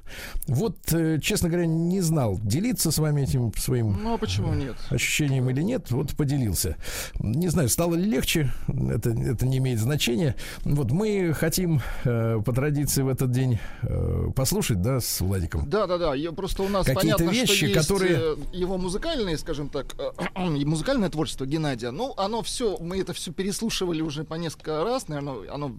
Вот, 0.47 0.77
э, 0.91 1.19
честно 1.21 1.49
говоря, 1.49 1.65
не 1.65 2.01
знал, 2.01 2.39
делиться 2.41 2.91
с 2.91 2.97
вами 2.97 3.21
этим 3.21 3.51
своим 3.55 3.97
ну, 4.03 4.13
а 4.13 4.17
почему 4.17 4.53
нет? 4.53 4.75
ощущением 4.89 5.49
или 5.49 5.61
нет. 5.61 5.91
Вот 5.91 6.15
поделился. 6.15 6.77
Не 7.19 7.47
знаю, 7.49 7.69
стало 7.69 7.95
ли 7.95 8.03
легче. 8.03 8.51
Это, 8.67 9.11
это 9.11 9.45
не 9.45 9.57
имеет 9.57 9.79
значения. 9.79 10.35
Вот 10.63 10.91
мы 10.91 11.33
хотим 11.33 11.81
э, 12.03 12.39
по 12.43 12.53
традиции 12.53 13.01
в 13.01 13.07
этот 13.07 13.31
день 13.31 13.59
э, 13.83 14.31
послушать, 14.35 14.81
да, 14.81 14.99
с 14.99 15.21
Владиком. 15.21 15.69
Да, 15.69 15.87
да, 15.87 15.97
да. 15.97 16.15
Я, 16.15 16.31
просто 16.31 16.63
у 16.63 16.69
нас 16.69 16.85
Какие-то 16.85 17.17
понятно, 17.17 17.35
вещи, 17.35 17.55
что 17.55 17.65
есть 17.65 17.79
которые... 17.79 18.19
Э, 18.19 18.35
его 18.53 18.77
музыкальные, 18.77 19.37
скажем 19.37 19.69
так, 19.69 19.95
э, 19.97 20.39
музыкальное 20.65 21.09
творчество 21.09 21.45
Геннадия. 21.45 21.91
Ну, 21.91 22.13
оно 22.17 22.41
все, 22.41 22.77
мы 22.79 22.99
это 22.99 23.13
все 23.13 23.31
переслушивали 23.31 24.01
уже 24.01 24.23
по 24.23 24.35
несколько 24.41 24.83
раз, 24.83 25.07
наверное, 25.07 25.51
оно 25.51 25.75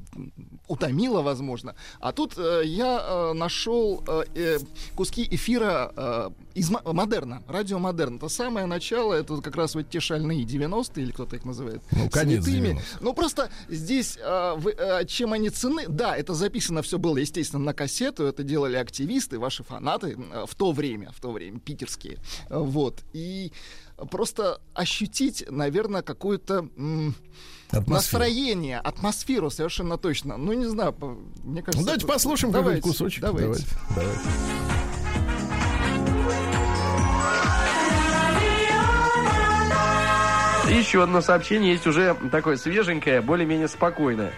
утомило, 0.69 1.23
возможно. 1.23 1.75
А 2.01 2.13
тут 2.13 2.35
э, 2.39 2.63
я 2.65 3.01
э, 3.01 3.33
нашел 3.35 4.03
э, 4.07 4.25
э, 4.35 4.59
куски 4.95 5.27
эфира 5.31 5.93
э, 5.97 6.31
из 6.55 6.71
модерна, 6.71 7.43
радио 7.49 7.79
модерн. 7.79 8.17
Это 8.17 8.29
самое 8.29 8.67
начало, 8.67 9.15
это 9.15 9.41
как 9.43 9.57
раз 9.57 9.75
вот 9.75 9.89
те 9.91 10.01
шальные 10.01 10.45
90-е, 10.45 11.05
или 11.05 11.13
кто-то 11.13 11.37
их 11.37 11.45
называет. 11.45 11.83
Ну, 11.93 12.09
конец. 12.11 12.47
Ну, 13.01 13.15
просто 13.15 13.51
здесь, 13.69 14.19
э, 14.19 14.55
вы, 14.57 14.73
э, 14.73 15.05
чем 15.07 15.33
они 15.33 15.51
цены, 15.51 15.87
да, 15.89 16.17
это 16.17 16.35
записано 16.35 16.83
все 16.83 16.99
было, 16.99 17.19
естественно, 17.19 17.65
на 17.65 17.75
кассету, 17.75 18.25
это 18.25 18.43
делали 18.43 18.77
активисты, 18.77 19.39
ваши 19.39 19.65
фанаты 19.65 20.17
э, 20.33 20.45
в 20.47 20.55
то 20.55 20.73
время, 20.73 21.11
в 21.13 21.21
то 21.21 21.33
время, 21.33 21.59
питерские. 21.61 22.19
Вот. 22.49 23.03
И 23.13 23.53
просто 24.11 24.61
ощутить, 24.75 25.45
наверное, 25.51 26.03
какую-то... 26.03 26.69
М- 26.77 27.15
Атмосферу. 27.73 27.95
Настроение, 27.95 28.79
атмосферу 28.79 29.51
совершенно 29.51 29.97
точно. 29.97 30.37
Ну, 30.37 30.53
не 30.53 30.67
знаю, 30.67 30.95
мне 31.43 31.63
кажется... 31.63 31.81
Ну, 31.81 31.87
давайте 31.87 32.07
послушаем 32.07 32.53
давайте, 32.53 32.81
какой 32.83 32.93
кусочек. 32.93 33.23
Давайте. 33.23 33.47
давайте. 33.47 33.67
давайте. 33.97 34.21
Еще 40.69 41.03
одно 41.03 41.23
сообщение 41.23 41.73
есть 41.73 41.87
уже 41.87 42.15
такое 42.31 42.57
свеженькое, 42.57 43.23
более-менее 43.23 43.69
спокойное. 43.69 44.33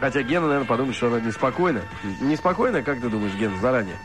Хотя 0.00 0.22
Гена, 0.22 0.46
наверное, 0.46 0.66
подумает, 0.66 0.96
что 0.96 1.08
оно 1.08 1.18
неспокойно. 1.18 1.82
Неспокойно, 2.20 2.82
как 2.82 3.00
ты 3.00 3.08
думаешь, 3.08 3.34
Гена, 3.34 3.58
заранее? 3.60 3.96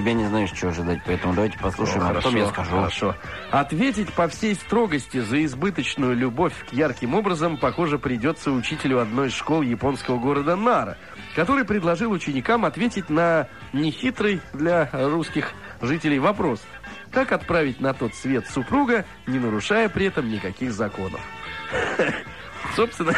Тебя 0.00 0.14
не 0.14 0.24
знаешь, 0.24 0.50
что 0.54 0.68
ожидать, 0.68 1.02
поэтому 1.04 1.34
давайте 1.34 1.58
послушаем, 1.58 2.04
ну, 2.04 2.08
а 2.08 2.14
потом 2.14 2.34
я 2.34 2.46
скажу. 2.46 2.70
Хорошо. 2.70 3.14
Ответить 3.50 4.10
по 4.14 4.28
всей 4.28 4.54
строгости 4.54 5.20
за 5.20 5.44
избыточную 5.44 6.16
любовь 6.16 6.54
к 6.70 6.72
ярким 6.72 7.14
образом, 7.14 7.58
похоже, 7.58 7.98
придется 7.98 8.50
учителю 8.50 9.00
одной 9.00 9.28
из 9.28 9.34
школ 9.34 9.60
японского 9.60 10.18
города 10.18 10.56
Нара, 10.56 10.96
который 11.36 11.66
предложил 11.66 12.12
ученикам 12.12 12.64
ответить 12.64 13.10
на 13.10 13.48
нехитрый 13.74 14.40
для 14.54 14.88
русских 14.90 15.52
жителей 15.82 16.18
вопрос. 16.18 16.62
Как 17.12 17.32
отправить 17.32 17.82
на 17.82 17.92
тот 17.92 18.14
свет 18.14 18.48
супруга, 18.48 19.04
не 19.26 19.38
нарушая 19.38 19.90
при 19.90 20.06
этом 20.06 20.30
никаких 20.30 20.72
законов? 20.72 21.20
Собственно, 22.74 23.12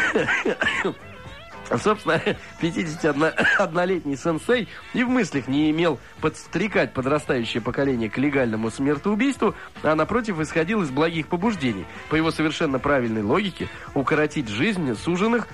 Собственно, 1.77 2.21
51-летний 2.61 4.15
сенсей 4.15 4.67
и 4.93 5.03
в 5.03 5.09
мыслях 5.09 5.47
не 5.47 5.71
имел 5.71 5.99
подстрекать 6.21 6.93
подрастающее 6.93 7.61
поколение 7.61 8.09
к 8.09 8.17
легальному 8.17 8.69
смертоубийству, 8.69 9.55
а 9.81 9.95
напротив 9.95 10.39
исходил 10.39 10.81
из 10.83 10.89
благих 10.89 11.27
побуждений. 11.27 11.85
По 12.09 12.15
его 12.15 12.31
совершенно 12.31 12.79
правильной 12.79 13.23
логике, 13.23 13.69
укоротить 13.93 14.49
жизнь 14.49 14.95
суженных 14.95 15.47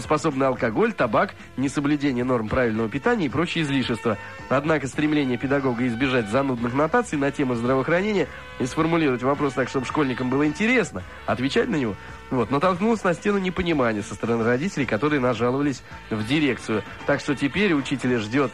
способны 0.00 0.44
алкоголь, 0.44 0.92
табак, 0.92 1.34
несоблюдение 1.56 2.24
норм 2.24 2.48
правильного 2.48 2.88
питания 2.88 3.26
и 3.26 3.28
прочие 3.28 3.64
излишества. 3.64 4.18
Однако 4.48 4.88
стремление 4.88 5.38
педагога 5.38 5.86
избежать 5.86 6.28
занудных 6.28 6.74
нотаций 6.74 7.18
на 7.18 7.30
тему 7.30 7.54
здравоохранения 7.54 8.26
и 8.58 8.66
сформулировать 8.66 9.22
вопрос 9.22 9.54
так, 9.54 9.68
чтобы 9.68 9.86
школьникам 9.86 10.30
было 10.30 10.46
интересно, 10.46 11.02
отвечать 11.26 11.68
на 11.68 11.76
него, 11.76 11.94
вот, 12.30 12.50
натолкнулось 12.50 13.04
на 13.04 13.14
стену 13.14 13.38
непонимания 13.38 14.02
со 14.02 14.14
стороны 14.14 14.44
родителей, 14.44 14.86
которые 14.86 15.20
нажаловались 15.20 15.82
в 16.10 16.26
дирекцию. 16.26 16.82
Так 17.06 17.20
что 17.20 17.34
теперь 17.34 17.74
учителя 17.74 18.18
ждет 18.18 18.52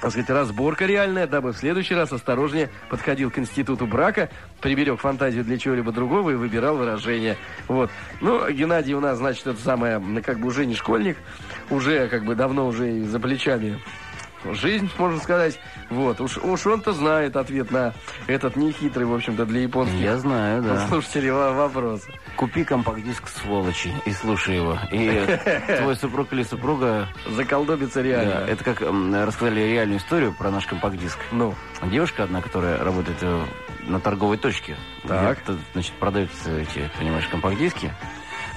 так 0.00 0.10
сказать, 0.10 0.30
разборка 0.30 0.84
реальная, 0.84 1.28
дабы 1.28 1.52
в 1.52 1.56
следующий 1.56 1.94
раз 1.94 2.12
осторожнее 2.12 2.70
подходил 2.90 3.30
к 3.30 3.38
институту 3.38 3.86
брака, 3.86 4.30
приберег 4.60 4.98
фантазию 4.98 5.44
для 5.44 5.58
чего-либо 5.58 5.92
другого 5.92 6.30
и 6.30 6.34
выбирал 6.34 6.76
выражение. 6.76 7.36
Вот. 7.68 7.88
Ну, 8.20 8.50
Геннадий 8.50 8.94
у 8.94 9.00
нас, 9.00 9.18
значит, 9.18 9.46
это 9.46 9.62
самое, 9.62 10.02
как 10.22 10.40
бы 10.40 10.48
уже 10.48 10.66
не 10.66 10.74
школьник, 10.74 11.16
уже 11.70 12.08
как 12.08 12.24
бы 12.24 12.34
давно 12.34 12.66
уже 12.66 13.04
за 13.04 13.20
плечами 13.20 13.80
жизнь, 14.50 14.90
можно 14.98 15.20
сказать. 15.20 15.58
Вот, 15.90 16.20
уж, 16.20 16.38
уж 16.38 16.66
он-то 16.66 16.92
знает 16.92 17.36
ответ 17.36 17.70
на 17.70 17.94
этот 18.26 18.56
нехитрый, 18.56 19.06
в 19.06 19.14
общем-то, 19.14 19.46
для 19.46 19.60
японских 19.60 20.00
Я 20.00 20.16
знаю, 20.16 20.62
да. 20.62 20.88
слушателей 20.88 21.30
вопрос. 21.30 22.02
Купи 22.36 22.64
компакт-диск, 22.64 23.28
сволочи, 23.28 23.92
и 24.04 24.12
слушай 24.12 24.56
его. 24.56 24.78
И 24.90 25.26
твой 25.78 25.96
супруг 25.96 26.32
или 26.32 26.42
супруга... 26.42 27.08
Заколдобится 27.28 28.00
реально. 28.00 28.34
Да, 28.34 28.48
это 28.48 28.64
как 28.64 28.80
рассказали 28.80 29.60
реальную 29.60 30.00
историю 30.00 30.32
про 30.32 30.50
наш 30.50 30.66
компакт-диск. 30.66 31.18
Ну? 31.30 31.54
Девушка 31.82 32.24
одна, 32.24 32.40
которая 32.40 32.82
работает 32.82 33.18
э, 33.22 33.44
на 33.82 34.00
торговой 34.00 34.38
точке. 34.38 34.76
Так. 35.06 35.42
Где, 35.44 35.58
значит, 35.74 35.92
продаются 35.94 36.58
эти, 36.58 36.90
понимаешь, 36.98 37.26
компакт-диски. 37.28 37.92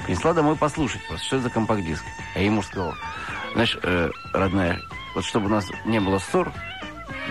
Принесла 0.06 0.34
домой 0.34 0.56
послушать 0.56 1.06
просто, 1.08 1.26
что 1.26 1.36
это 1.38 1.44
за 1.46 1.50
компакт-диск. 1.50 2.04
А 2.36 2.40
ему 2.40 2.62
сказал, 2.62 2.96
знаешь, 3.54 3.78
э, 3.82 4.10
родная, 4.34 4.80
вот 5.16 5.26
чтобы 5.26 5.48
у 5.48 5.50
нас 5.50 5.70
не 5.86 6.00
было 6.00 6.20
ссор, 6.20 6.52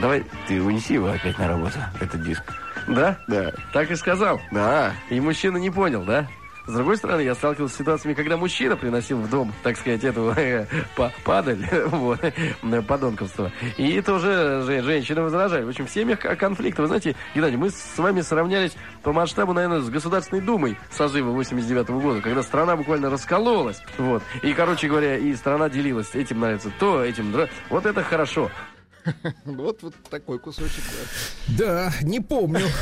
давай 0.01 0.25
ты 0.47 0.63
унеси 0.63 0.95
его 0.95 1.09
опять 1.09 1.39
на 1.39 1.49
работу, 1.49 1.79
этот 2.01 2.23
диск. 2.23 2.43
Да? 2.87 3.19
Да. 3.29 3.53
Так 3.73 3.91
и 3.91 3.97
сказал? 3.97 4.41
Да. 4.51 4.93
И 5.11 5.21
мужчина 5.21 5.57
не 5.59 5.71
понял, 5.71 6.03
да? 6.05 6.27
С 6.67 6.73
другой 6.73 6.97
стороны, 6.97 7.21
я 7.21 7.35
сталкивался 7.35 7.75
с 7.75 7.79
ситуациями, 7.79 8.15
когда 8.15 8.39
мужчина 8.39 8.75
приносил 8.75 9.19
в 9.19 9.29
дом, 9.29 9.53
так 9.63 9.77
сказать, 9.77 10.03
эту 10.03 10.31
э, 10.37 10.65
па- 10.97 11.13
падаль, 11.23 11.59
вот, 11.89 12.21
подонковство. 12.89 13.53
И 13.77 14.01
тоже 14.01 14.63
же- 14.65 14.83
женщины 14.83 15.21
возражали. 15.21 15.65
В 15.65 15.69
общем, 15.69 15.87
в 15.87 15.91
семьях 15.91 16.21
к- 16.21 16.37
конфликты. 16.37 16.81
Вы 16.81 16.89
знаете, 16.89 17.17
Геннадий, 17.35 17.59
мы 17.59 17.69
с 17.69 17.99
вами 17.99 18.23
сравнялись 18.23 18.73
по 19.03 19.13
масштабу, 19.13 19.53
наверное, 19.53 19.81
с 19.81 19.91
Государственной 19.91 20.41
Думой 20.41 20.79
созыва 20.91 21.33
89 21.33 21.89
года, 21.91 22.23
когда 22.23 22.43
страна 22.43 22.77
буквально 22.77 23.11
раскололась. 23.11 23.83
Вот. 23.99 24.23
И, 24.43 24.55
короче 24.55 24.89
говоря, 24.89 25.19
и 25.19 25.35
страна 25.35 25.69
делилась. 25.69 26.15
Этим 26.15 26.41
нравится 26.41 26.71
то, 26.79 27.05
этим... 27.05 27.31
Вот 27.69 27.85
это 27.85 28.03
хорошо. 28.03 28.51
Вот, 29.45 29.83
вот 29.83 29.95
такой 30.11 30.39
кусочек. 30.39 30.83
да. 31.49 31.91
Да, 31.91 31.93
не 32.03 32.21
помню. 32.21 32.67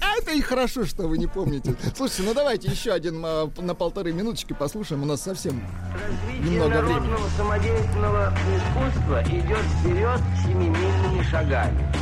А 0.00 0.16
это 0.18 0.32
и 0.32 0.42
хорошо, 0.42 0.84
что 0.84 1.08
вы 1.08 1.16
не 1.16 1.26
помните. 1.26 1.74
Слушайте, 1.96 2.24
ну 2.24 2.34
давайте 2.34 2.68
еще 2.70 2.92
один 2.92 3.22
а, 3.24 3.50
на 3.56 3.74
полторы 3.74 4.12
минуточки 4.12 4.52
послушаем. 4.52 5.02
У 5.02 5.06
нас 5.06 5.22
совсем 5.22 5.62
Развитие 5.94 6.50
Немного 6.52 6.68
времени. 6.82 6.92
народного 6.92 7.28
самодеятельного 7.36 8.34
искусства 8.56 9.22
идет 9.22 9.64
вперед 9.80 10.20
семимильными 10.44 11.22
шагами. 11.30 11.92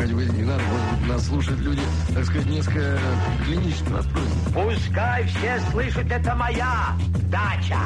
Не 0.00 0.44
надо, 0.44 0.62
может 0.64 0.98
быть, 1.00 1.08
нас 1.08 1.26
слушают 1.26 1.60
люди, 1.60 1.82
так 2.14 2.24
сказать, 2.24 2.46
несколько 2.46 2.98
клинически 3.44 3.88
настроены. 3.90 4.30
Пускай 4.54 5.26
все 5.26 5.60
слышат, 5.70 6.10
это 6.10 6.34
моя 6.34 6.96
дача. 7.30 7.78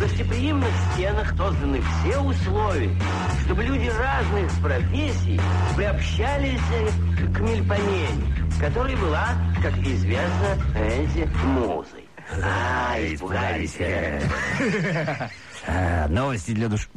В 0.00 0.02
гостеприимных 0.02 0.70
стенах 0.94 1.28
созданы 1.36 1.82
все 1.82 2.18
условия, 2.20 2.90
чтобы 3.44 3.62
люди 3.64 3.88
разных 3.88 4.50
профессий 4.62 5.38
приобщались 5.76 6.58
к 7.34 7.40
мельпомене, 7.40 8.34
которая 8.58 8.96
была, 8.96 9.28
как 9.62 9.76
известно, 9.80 10.56
Энзи 10.74 11.28
музой. 11.44 12.08
А, 12.42 12.96
испугались. 12.98 13.76
э. 15.70 16.04
А, 16.04 16.08
новости 16.08 16.52
для 16.52 16.68
души. 16.68 16.88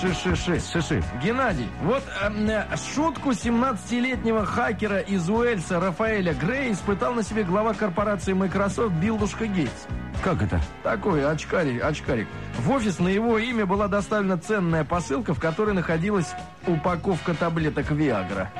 Ши-ши-ши. 0.00 0.60
Шиши. 0.60 1.02
Геннадий, 1.22 1.68
вот 1.82 2.02
эм, 2.22 2.48
э, 2.48 2.66
шутку 2.94 3.30
17-летнего 3.30 4.46
хакера 4.46 5.00
из 5.00 5.28
Уэльса 5.28 5.80
Рафаэля 5.80 6.34
Грея 6.34 6.72
испытал 6.72 7.14
на 7.14 7.22
себе 7.22 7.44
глава 7.44 7.74
корпорации 7.74 8.32
Microsoft 8.32 8.94
Билдушка 8.94 9.46
Гейтс. 9.46 9.86
Как 10.22 10.42
это? 10.42 10.60
Такой 10.82 11.24
очкарик, 11.30 11.84
очкарик. 11.84 12.28
В 12.58 12.70
офис 12.70 12.98
на 12.98 13.08
его 13.08 13.38
имя 13.38 13.66
была 13.66 13.88
доставлена 13.88 14.38
ценная 14.38 14.84
посылка, 14.84 15.34
в 15.34 15.40
которой 15.40 15.74
находилась 15.74 16.34
упаковка 16.66 17.34
таблеток 17.34 17.90
Виагра. 17.90 18.50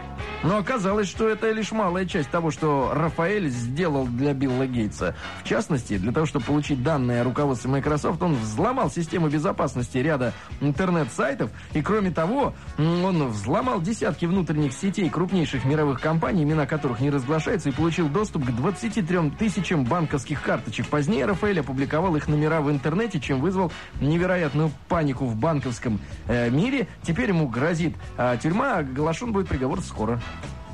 Но 0.45 0.59
оказалось, 0.59 1.09
что 1.09 1.27
это 1.27 1.51
лишь 1.53 1.73
малая 1.73 2.05
часть 2.05 2.31
того, 2.31 2.51
что 2.51 2.93
Рафаэль 2.95 3.49
сделал 3.49 4.07
для 4.07 4.35
Билла 4.35 4.67
Гейтса. 4.67 5.15
В 5.43 5.49
частности, 5.49 5.97
для 5.97 6.13
того, 6.13 6.27
чтобы 6.27 6.45
получить 6.45 6.83
данные 6.83 7.23
о 7.23 7.25
руководстве 7.25 7.71
Microsoft, 7.71 8.23
он 8.23 8.35
взломал 8.35 8.91
систему 8.91 9.29
безопасности 9.29 9.97
ряда 9.97 10.35
интернет-сайтов. 10.61 11.51
И 11.73 11.81
кроме 11.81 12.11
того, 12.11 12.53
он 12.77 13.29
взломал 13.29 13.81
десятки 13.81 14.27
внутренних 14.27 14.75
сетей 14.75 15.09
крупнейших 15.09 15.65
мировых 15.65 16.03
компаний, 16.03 16.43
имена 16.43 16.67
которых 16.67 17.01
не 17.01 17.09
разглашаются, 17.09 17.71
и 17.71 17.73
получил 17.73 18.11
доступ 18.11 18.45
к 18.45 18.51
23 18.51 19.31
тысячам 19.39 19.85
банковских 19.85 20.43
карточек. 20.43 20.89
Позднее 20.89 21.25
Рафаэль 21.25 21.61
опубликовал 21.61 22.17
их 22.17 22.29
номера 22.29 22.61
в 22.61 22.71
интернете, 22.71 23.19
чем 23.19 23.41
вызвал 23.41 23.73
невероятную 23.99 24.71
панику 24.89 25.25
в 25.25 25.37
банковском 25.37 26.01
э, 26.27 26.51
мире. 26.51 26.87
Теперь 27.03 27.31
ему 27.31 27.49
грозит 27.49 27.94
э, 28.19 28.37
тюрьма, 28.43 28.77
а 28.77 28.79
оглашен 28.79 29.33
будет 29.33 29.49
приговор 29.49 29.81
скоро. 29.83 30.21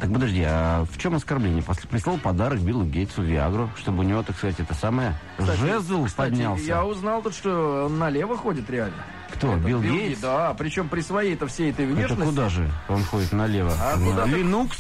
Так 0.01 0.11
подожди, 0.13 0.43
а 0.47 0.87
в 0.91 0.97
чем 0.99 1.15
оскорбление? 1.15 1.63
Пос- 1.63 1.87
Прислал 1.87 2.17
подарок 2.17 2.59
Биллу 2.61 2.85
Гейтсу 2.85 3.23
Виагру, 3.23 3.69
чтобы 3.77 3.99
у 3.99 4.03
него, 4.03 4.23
так 4.23 4.37
сказать, 4.37 4.59
это 4.59 4.73
самое 4.75 5.15
жезл 5.39 6.07
Кстати, 6.07 6.31
поднялся. 6.31 6.63
я 6.65 6.85
узнал 6.87 7.21
тут, 7.23 7.35
что 7.35 7.85
он 7.87 7.99
налево 7.99 8.37
ходит 8.37 8.71
реально. 8.71 8.97
Кто? 9.35 9.53
Это 9.53 9.59
Билл 9.67 9.81
Билл 9.81 9.93
Гейтс? 9.93 10.07
Гейтс, 10.09 10.21
Да, 10.23 10.55
причем 10.59 10.89
при 10.89 11.03
своей-то 11.03 11.47
всей 11.49 11.71
этой 11.71 11.85
Это 11.85 11.95
внешности. 11.95 12.25
куда 12.25 12.49
же 12.49 12.71
он 12.89 13.05
ходит 13.05 13.33
налево? 13.33 13.73
А 13.79 13.97
На 13.97 14.07
куда 14.07 14.25
Linux? 14.27 14.71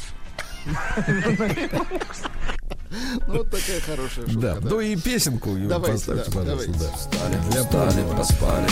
Ну, 3.28 3.34
вот 3.36 3.50
такая 3.50 3.80
хорошая 3.80 4.26
шутка. 4.26 4.40
Да, 4.40 4.54
да. 4.56 4.68
ну 4.68 4.80
и 4.80 4.96
песенку 4.96 5.50
Давайте, 5.56 5.92
поставьте, 5.92 6.30
да, 6.32 6.38
пожалуйста. 6.40 6.72
давайте. 6.72 6.72
да. 6.72 6.96
Встали, 6.96 7.36
Для 7.50 7.62
встали, 7.62 8.16
поспали, 8.16 8.66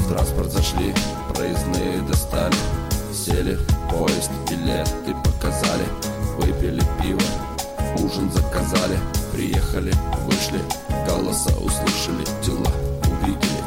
в 0.00 0.08
транспорт 0.08 0.50
зашли, 0.50 0.94
проездные 1.34 2.00
достали, 2.02 2.54
сели 3.12 3.54
в 3.56 3.90
поезд, 3.90 4.30
билеты 4.48 5.14
показали, 5.24 5.84
выпили 6.38 6.82
пиво, 7.00 7.20
ужин 8.04 8.30
заказали, 8.32 8.98
приехали, 9.32 9.92
вышли, 10.24 10.60
голоса 11.06 11.50
услышали, 11.58 12.24
дела 12.42 12.72
увидели, 13.04 13.62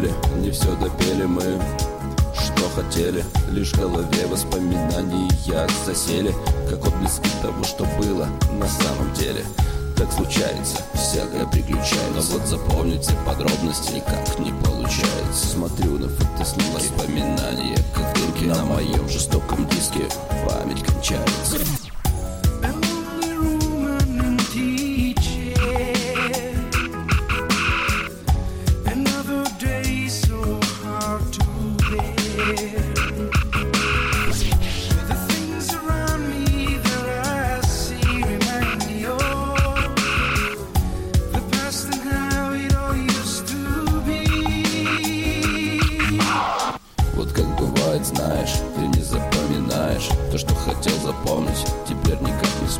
успели, 0.00 0.12
не 0.40 0.50
все 0.50 0.74
допели 0.76 1.24
мы, 1.24 1.42
что 2.34 2.68
хотели, 2.74 3.24
лишь 3.50 3.72
в 3.72 3.78
голове 3.78 4.26
воспоминания 4.26 5.28
засели, 5.84 6.34
как 6.68 6.86
отблески 6.86 7.28
того, 7.42 7.64
что 7.64 7.84
было 7.98 8.28
на 8.52 8.68
самом 8.68 9.12
деле. 9.14 9.44
Так 9.96 10.10
случается, 10.12 10.82
всякое 10.94 11.46
приключается. 11.46 12.32
Но 12.32 12.38
вот 12.38 12.46
запомнить 12.46 13.02
все 13.02 13.14
подробности 13.26 13.92
никак 13.94 14.38
не 14.38 14.52
получается. 14.64 15.46
Смотрю 15.52 15.98
на 15.98 16.08
фотоснимки, 16.08 16.74
воспоминания, 16.74 17.76
как 17.94 18.14
дырки 18.14 18.44
на 18.44 18.64
моем 18.64 19.08
жестоком 19.08 19.66
диске. 19.68 20.08
Память 20.46 20.82
кончается 20.84 21.58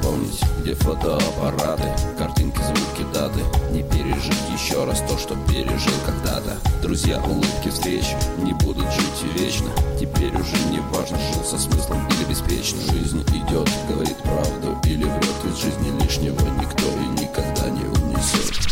вспомнить 0.01 0.41
Где 0.61 0.75
фотоаппараты, 0.75 1.95
картинки, 2.19 2.59
звуки, 2.59 3.07
даты. 3.13 3.41
Не 3.71 3.83
пережить 3.83 4.35
еще 4.53 4.85
раз 4.85 5.01
то, 5.01 5.19
что 5.19 5.37
пережил 5.49 5.93
когда-то. 6.05 6.57
Друзья, 6.83 7.23
улыбки, 7.25 7.69
встречи 7.71 8.17
не 8.39 8.53
будут 8.53 8.87
жить 8.93 9.35
вечно. 9.37 9.71
Теперь 9.99 10.35
уже 10.35 10.57
не 10.71 10.81
важно, 10.93 11.19
жил 11.33 11.45
со 11.45 11.59
смыслом 11.59 12.07
или 12.09 12.29
беспечно. 12.29 12.81
Жизнь 12.93 13.23
идет, 13.29 13.69
говорит 13.89 14.17
правду 14.19 14.79
или 14.85 15.05
врет 15.05 15.45
Из 15.47 15.57
жизни 15.57 16.03
лишнего 16.03 16.41
никто 16.61 16.87
и 16.87 17.21
никогда 17.21 17.71
не 17.71 17.85
унесет 17.85 18.70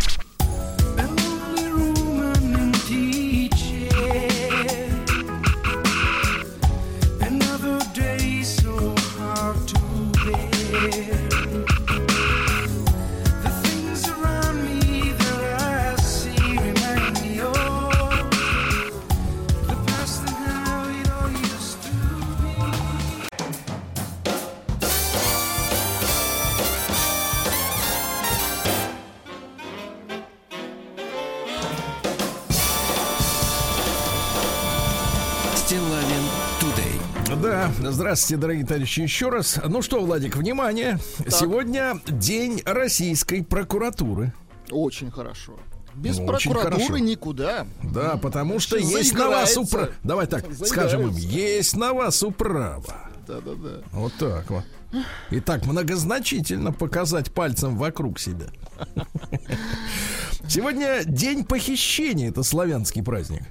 здравствуйте, 38.08 38.40
дорогие 38.40 38.64
товарищи, 38.64 39.00
еще 39.00 39.28
раз. 39.28 39.60
Ну 39.68 39.82
что, 39.82 40.02
Владик, 40.02 40.34
внимание. 40.36 40.98
Сегодня 41.28 42.00
день 42.06 42.62
российской 42.64 43.44
прокуратуры. 43.44 44.32
Очень 44.70 45.10
хорошо. 45.10 45.58
Без 45.94 46.18
Ну, 46.18 46.26
прокуратуры 46.26 46.76
хорошо. 46.78 46.98
никуда. 46.98 47.66
Да, 47.82 48.16
потому 48.16 48.60
что 48.60 48.76
Заиграется. 48.76 48.98
есть 48.98 49.14
на 49.14 49.28
вас 49.28 49.56
управа. 49.58 49.88
Давай 50.04 50.26
так, 50.26 50.44
скажем 50.64 51.02
им, 51.02 51.12
Заиграется. 51.12 51.38
есть 51.38 51.76
на 51.76 51.92
вас 51.92 52.22
управа. 52.22 53.10
Да-да-да. 53.26 53.82
Вот 53.92 54.14
так 54.18 54.50
вот. 54.50 54.64
И 55.30 55.40
так 55.40 55.66
многозначительно 55.66 56.72
показать 56.72 57.30
пальцем 57.30 57.76
вокруг 57.76 58.18
себя. 58.18 58.46
Сегодня 60.48 61.02
день 61.04 61.44
похищения, 61.44 62.30
это 62.30 62.42
славянский 62.42 63.02
праздник. 63.02 63.42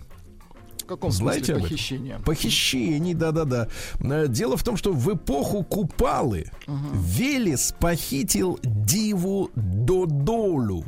Каком 0.87 1.11
Знаете 1.11 1.45
смысле 1.53 1.61
похищения? 1.63 2.19
Похищений, 2.19 3.13
да-да-да. 3.13 3.67
Э, 3.99 4.27
Дело 4.27 4.57
в 4.57 4.63
том, 4.63 4.77
что 4.77 4.93
в 4.93 5.13
эпоху 5.13 5.63
Купалы 5.63 6.51
Велес 6.67 7.73
похитил 7.79 8.59
диву 8.63 9.49
Додолу. 9.55 10.85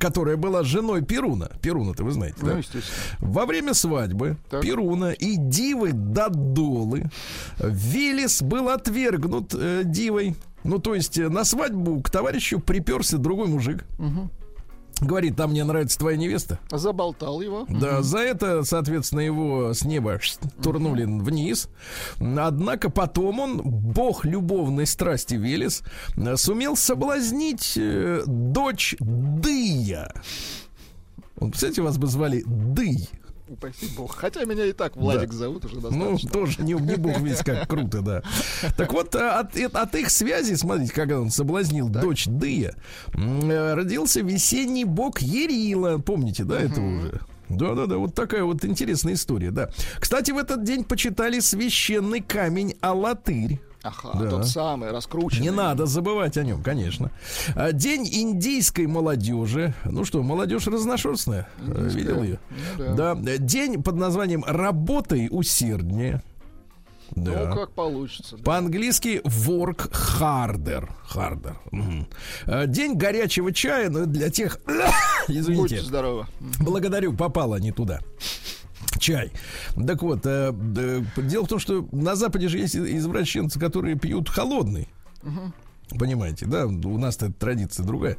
Которая 0.00 0.36
была 0.36 0.62
женой 0.64 1.02
Перуна. 1.02 1.50
Перуна-то 1.62 2.04
вы 2.04 2.10
знаете, 2.10 2.36
Ну, 2.42 2.48
да? 2.48 2.60
Во 3.20 3.46
время 3.46 3.72
свадьбы 3.72 4.36
Так. 4.50 4.62
Перуна 4.62 5.12
и 5.12 5.36
Дивы 5.36 5.92
Додолы 5.92 7.08
Велес 7.58 8.42
был 8.42 8.68
отвергнут 8.68 9.54
э, 9.54 9.82
Дивой. 9.84 10.34
Ну, 10.64 10.80
то 10.80 10.94
есть 10.96 11.16
э, 11.18 11.28
на 11.28 11.44
свадьбу 11.44 12.00
к 12.02 12.10
товарищу 12.10 12.58
приперся 12.58 13.16
другой 13.18 13.46
мужик. 13.46 13.84
Говорит, 15.00 15.36
там 15.36 15.50
мне 15.50 15.62
нравится 15.62 15.98
твоя 15.98 16.16
невеста. 16.16 16.58
Заболтал 16.70 17.42
его. 17.42 17.66
Да, 17.68 18.02
за 18.02 18.18
это, 18.18 18.64
соответственно, 18.64 19.20
его 19.20 19.74
с 19.74 19.84
неба 19.84 20.18
турнули 20.62 21.04
вниз. 21.04 21.68
Однако 22.18 22.88
потом 22.88 23.40
он, 23.40 23.60
бог 23.62 24.24
любовной 24.24 24.86
страсти 24.86 25.34
Велес, 25.34 25.82
сумел 26.36 26.76
соблазнить 26.76 27.74
э, 27.76 28.22
дочь 28.26 28.96
Дыя. 29.00 30.12
Вот, 31.36 31.50
представляете, 31.50 31.82
вас 31.82 31.98
бы 31.98 32.06
звали 32.06 32.42
Дый. 32.46 33.10
Упаси 33.48 33.86
бог. 33.96 34.16
Хотя 34.16 34.44
меня 34.44 34.64
и 34.66 34.72
так 34.72 34.96
Владик 34.96 35.32
зовут 35.32 35.64
уже 35.64 35.76
Ну, 35.76 35.82
достаточно. 35.90 36.30
тоже 36.30 36.62
не, 36.62 36.72
не 36.72 36.96
бог 36.96 37.20
весь 37.20 37.38
как 37.44 37.68
круто, 37.68 38.00
да. 38.02 38.22
Так 38.76 38.92
вот, 38.92 39.14
а, 39.14 39.40
от, 39.40 39.56
э, 39.56 39.66
от 39.66 39.94
их 39.94 40.10
связи, 40.10 40.54
смотрите, 40.54 40.92
когда 40.92 41.20
он 41.20 41.30
соблазнил 41.30 41.88
дочь 41.88 42.26
Дыя, 42.26 42.74
э, 43.14 43.74
родился 43.74 44.20
весенний 44.20 44.84
бог 44.84 45.20
Ерила. 45.20 45.98
Помните, 45.98 46.42
да, 46.44 46.60
это 46.60 46.80
уже? 46.80 47.20
Да-да-да, 47.48 47.98
вот 47.98 48.14
такая 48.14 48.42
вот 48.42 48.64
интересная 48.64 49.14
история, 49.14 49.52
да. 49.52 49.70
Кстати, 50.00 50.32
в 50.32 50.38
этот 50.38 50.64
день 50.64 50.82
почитали 50.82 51.38
священный 51.38 52.20
камень 52.20 52.74
Алатырь. 52.80 53.60
Ага, 53.86 54.18
Да. 54.18 54.30
тот 54.30 54.46
самый, 54.46 54.90
раскрученный. 54.90 55.42
Не 55.42 55.50
надо 55.50 55.86
забывать 55.86 56.36
о 56.36 56.42
нем, 56.44 56.62
конечно. 56.62 57.10
А, 57.54 57.72
День 57.72 58.08
индийской 58.10 58.86
молодежи. 58.86 59.74
Ну 59.84 60.04
что, 60.04 60.22
молодежь 60.22 60.66
разношерстная. 60.66 61.48
Э, 61.60 61.88
Видел 61.92 62.22
ее? 62.22 62.38
Ну 62.78 62.96
да. 62.96 63.14
Да. 63.14 63.36
День 63.36 63.82
под 63.82 63.96
названием 63.96 64.44
«Работай 64.46 65.28
усерднее». 65.30 66.22
Да. 67.14 67.50
Ну, 67.50 67.54
как 67.54 67.70
получится. 67.72 68.36
да. 68.36 68.42
По-английски 68.42 69.20
work 69.24 69.90
harder. 70.18 70.88
harder. 71.08 71.54
А, 72.46 72.66
День 72.66 72.94
горячего 72.96 73.52
чая, 73.52 73.90
но 73.90 74.06
для 74.06 74.28
тех... 74.30 74.58
Извините. 75.28 75.76
Будьте 75.76 75.80
здоровы. 75.82 76.26
Благодарю, 76.60 77.12
попало 77.14 77.56
не 77.56 77.70
туда. 77.70 78.00
Чай. 78.98 79.32
Так 79.86 80.02
вот, 80.02 80.24
э, 80.24 80.52
э, 80.76 81.02
дело 81.22 81.44
в 81.44 81.48
том, 81.48 81.58
что 81.58 81.88
на 81.92 82.16
Западе 82.16 82.48
же 82.48 82.58
есть 82.58 82.76
извращенцы, 82.76 83.58
которые 83.58 83.96
пьют 83.96 84.28
холодный. 84.28 84.88
Понимаете, 85.98 86.46
да? 86.46 86.66
У 86.66 86.98
нас 86.98 87.16
эта 87.16 87.32
традиция 87.32 87.86
другая. 87.86 88.16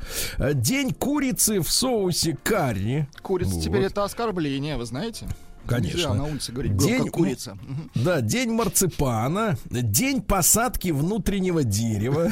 День 0.54 0.94
курицы 0.94 1.60
в 1.60 1.70
соусе 1.70 2.38
карри. 2.42 3.08
Курица 3.22 3.56
Вот. 3.56 3.64
теперь 3.64 3.84
это 3.84 4.04
оскорбление, 4.04 4.78
вы 4.78 4.86
знаете? 4.86 5.28
Конечно. 5.68 5.98
Нельзя 5.98 6.14
на 6.14 6.26
улице 6.26 6.52
говорить, 6.52 6.78
День 6.78 7.10
курица. 7.10 7.58
Да, 7.96 8.22
день 8.22 8.52
марципана, 8.52 9.58
день 9.70 10.22
посадки 10.22 10.90
внутреннего 10.90 11.64
дерева. 11.64 12.32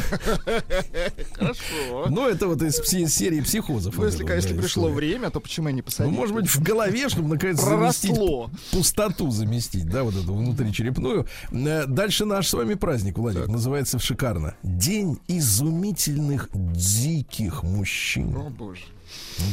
Хорошо. 1.33 2.05
Ну, 2.09 2.27
это 2.27 2.47
вот 2.47 2.61
из 2.61 2.75
серии 3.13 3.41
психозов. 3.41 3.97
Ну, 3.97 4.05
если, 4.05 4.23
конечно, 4.23 4.55
пришло 4.55 4.89
время, 4.89 5.29
то 5.29 5.39
почему 5.39 5.67
я 5.67 5.73
не 5.73 5.81
Ну, 5.81 5.85
посадил? 5.85 6.11
может 6.13 6.35
быть, 6.35 6.47
в 6.47 6.61
голове, 6.61 7.09
чтобы 7.09 7.29
наконец 7.29 7.59
заместить 7.61 8.15
пустоту 8.71 9.31
заместить, 9.31 9.87
да, 9.89 10.03
вот 10.03 10.15
эту 10.15 10.33
внутричерепную. 10.33 11.25
Э, 11.51 11.85
Дальше 11.87 12.25
наш 12.25 12.47
с 12.47 12.53
вами 12.53 12.75
праздник, 12.75 13.17
Владик, 13.17 13.47
называется 13.47 13.99
шикарно. 13.99 14.55
День 14.63 15.19
изумительных 15.27 16.49
диких 16.53 17.63
мужчин. 17.63 18.35
О, 18.35 18.49
боже. 18.49 18.81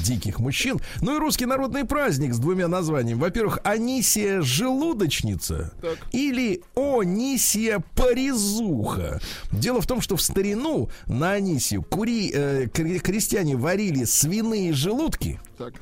Диких 0.05 0.39
мужчин. 0.39 0.81
Ну 1.01 1.17
и 1.17 1.19
русский 1.19 1.45
народный 1.47 1.85
праздник 1.85 2.35
с 2.35 2.39
двумя 2.39 2.69
названиями. 2.69 3.19
Во-первых, 3.19 3.59
Анисия 3.65 4.41
желудочница 4.43 5.73
Так. 5.81 5.99
или 6.13 6.63
Онисия 6.77 7.83
порезуха. 7.97 9.21
Дело 9.51 9.81
в 9.81 9.87
том, 9.87 10.01
что 10.01 10.17
в 10.17 10.23
старину 10.23 10.89
на 11.07 11.33
Анисию 11.33 11.83
кури, 11.83 12.31
э, 12.33 12.67
кре- 12.67 12.99
крестьяне 13.01 13.57
варили 13.57 14.05
свиные 14.05 14.73
желудки, 14.73 15.41
Так. 15.59 15.75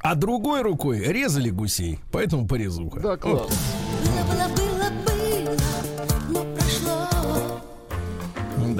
а 0.00 0.14
другой 0.14 0.62
рукой 0.62 1.00
резали 1.00 1.50
гусей. 1.50 1.98
Поэтому 2.12 2.46
порезуха. 2.46 3.00
Да, 3.00 3.16
класс. 3.16 3.48
Было, 3.50 4.69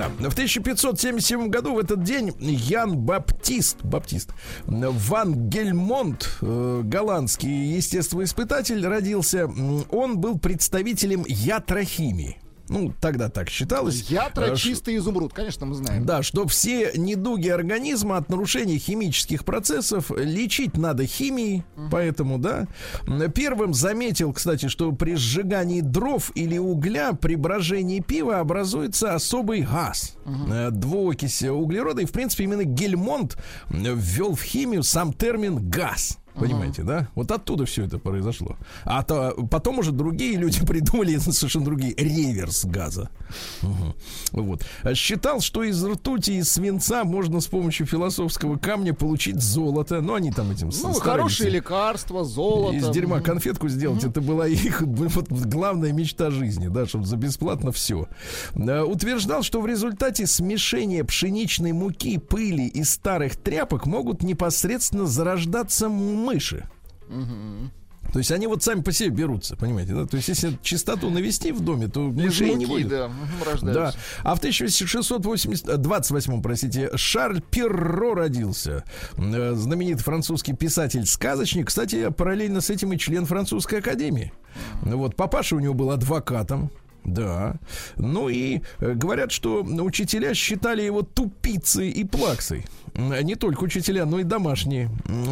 Да. 0.00 0.30
В 0.30 0.32
1577 0.32 1.48
году 1.48 1.74
в 1.74 1.78
этот 1.78 2.02
день 2.02 2.32
Ян 2.38 2.96
Баптист, 2.96 3.82
Баптист 3.82 4.30
Ван 4.64 5.50
Гельмонт, 5.50 6.38
э, 6.40 6.80
голландский 6.84 7.74
естествоиспытатель, 7.76 8.86
родился. 8.86 9.46
Он 9.90 10.18
был 10.18 10.38
представителем 10.38 11.24
ятрохимии. 11.26 12.38
Ну, 12.70 12.94
тогда 13.00 13.28
так 13.28 13.50
считалось. 13.50 14.08
Ятра 14.10 14.52
Э, 14.52 14.56
чистый 14.56 14.96
изумруд, 14.96 15.34
конечно, 15.34 15.66
мы 15.66 15.74
знаем. 15.74 16.06
Да, 16.06 16.22
что 16.22 16.46
все 16.46 16.92
недуги 16.94 17.48
организма 17.48 18.16
от 18.16 18.28
нарушения 18.30 18.78
химических 18.78 19.44
процессов 19.44 20.12
лечить 20.16 20.76
надо 20.76 21.04
химией, 21.04 21.64
поэтому, 21.90 22.38
да. 22.38 22.68
Первым 23.34 23.74
заметил, 23.74 24.32
кстати, 24.32 24.68
что 24.68 24.92
при 24.92 25.16
сжигании 25.16 25.80
дров 25.80 26.30
или 26.36 26.58
угля 26.58 27.12
при 27.12 27.34
брожении 27.34 27.98
пива 28.00 28.38
образуется 28.38 29.14
особый 29.14 29.62
газ, 29.62 30.16
э, 30.24 30.70
двуокись 30.70 31.42
углерода. 31.42 32.02
И, 32.02 32.04
в 32.04 32.12
принципе, 32.12 32.44
именно 32.44 32.62
Гельмонт 32.62 33.36
м, 33.70 33.82
ввел 33.98 34.36
в 34.36 34.42
химию 34.42 34.84
сам 34.84 35.12
термин 35.12 35.68
«газ». 35.68 36.18
Понимаете, 36.34 36.82
да? 36.82 37.08
Вот 37.14 37.30
оттуда 37.30 37.64
все 37.66 37.84
это 37.84 37.98
произошло. 37.98 38.56
А 38.84 39.02
то 39.02 39.34
потом 39.50 39.78
уже 39.78 39.92
другие 39.92 40.36
люди 40.36 40.64
придумали 40.66 41.16
совершенно 41.18 41.64
другие 41.64 41.94
реверс 41.96 42.64
газа. 42.64 43.10
Мгм. 43.62 43.94
Вот. 44.32 44.64
Считал, 44.94 45.40
что 45.40 45.62
из 45.62 45.84
ртути 45.84 46.32
и 46.32 46.42
свинца 46.42 47.04
можно 47.04 47.40
с 47.40 47.46
помощью 47.46 47.86
философского 47.86 48.56
камня 48.56 48.94
получить 48.94 49.40
золото. 49.40 50.00
Ну, 50.00 50.14
они 50.14 50.30
там 50.30 50.50
этим 50.50 50.70
Ну, 50.82 50.92
хорошие 50.94 51.50
лекарства, 51.50 52.24
золото. 52.24 52.76
Из 52.76 52.88
дерьма 52.90 53.20
конфетку 53.20 53.68
сделать, 53.68 54.04
это 54.04 54.20
была 54.20 54.46
их 54.46 54.80
вот, 54.82 55.28
главная 55.30 55.92
мечта 55.92 56.30
жизни, 56.30 56.68
да, 56.68 56.86
чтобы 56.86 57.06
за 57.06 57.16
бесплатно 57.16 57.72
все. 57.72 58.08
утверждал, 58.54 59.42
что 59.42 59.60
в 59.60 59.66
результате 59.66 60.26
смешения 60.26 61.04
пшеничной 61.04 61.72
муки, 61.72 62.18
пыли 62.18 62.66
и 62.66 62.84
старых 62.84 63.36
тряпок 63.36 63.86
могут 63.86 64.22
непосредственно 64.22 65.06
зарождаться 65.06 65.88
мыши. 66.20 66.68
То 68.12 68.18
есть 68.18 68.32
они 68.32 68.48
вот 68.48 68.62
сами 68.64 68.80
по 68.82 68.90
себе 68.90 69.10
берутся, 69.10 69.56
понимаете, 69.56 69.94
да? 69.94 70.04
То 70.04 70.16
есть 70.16 70.28
если 70.28 70.58
чистоту 70.62 71.10
навести 71.10 71.52
в 71.52 71.60
доме, 71.60 71.86
то 71.86 72.00
мышей 72.00 72.54
не 72.54 72.66
будет. 72.66 72.88
да, 72.88 73.06
мгм, 73.08 73.16
Да. 73.44 73.50
рождаются. 73.52 73.98
А 74.24 74.34
в 74.34 74.40
1628, 74.40 76.42
простите, 76.42 76.90
Шарль 76.96 77.40
Перро 77.40 78.14
родился. 78.14 78.82
Э, 79.16 79.52
Знаменитый 79.54 80.02
французский 80.02 80.54
писатель-сказочник. 80.54 81.68
Кстати, 81.68 82.10
параллельно 82.10 82.60
с 82.60 82.68
этим 82.70 82.92
и 82.92 82.98
член 82.98 83.26
французской 83.26 83.78
академии. 83.78 84.32
Ну 84.82 84.98
Вот, 84.98 85.14
папаша 85.14 85.54
у 85.54 85.60
него 85.60 85.74
был 85.74 85.92
адвокатом. 85.92 86.72
Да. 87.04 87.54
Ну 87.96 88.28
и 88.28 88.60
э, 88.80 88.92
говорят, 88.94 89.30
что 89.32 89.62
учителя 89.62 90.34
считали 90.34 90.82
его 90.82 91.02
тупицей 91.02 91.90
и 91.90 92.04
плаксой. 92.04 92.66
Не 92.94 93.34
только 93.34 93.64
учителя, 93.64 94.06
но 94.06 94.20
и 94.20 94.24
домашние. 94.24 94.90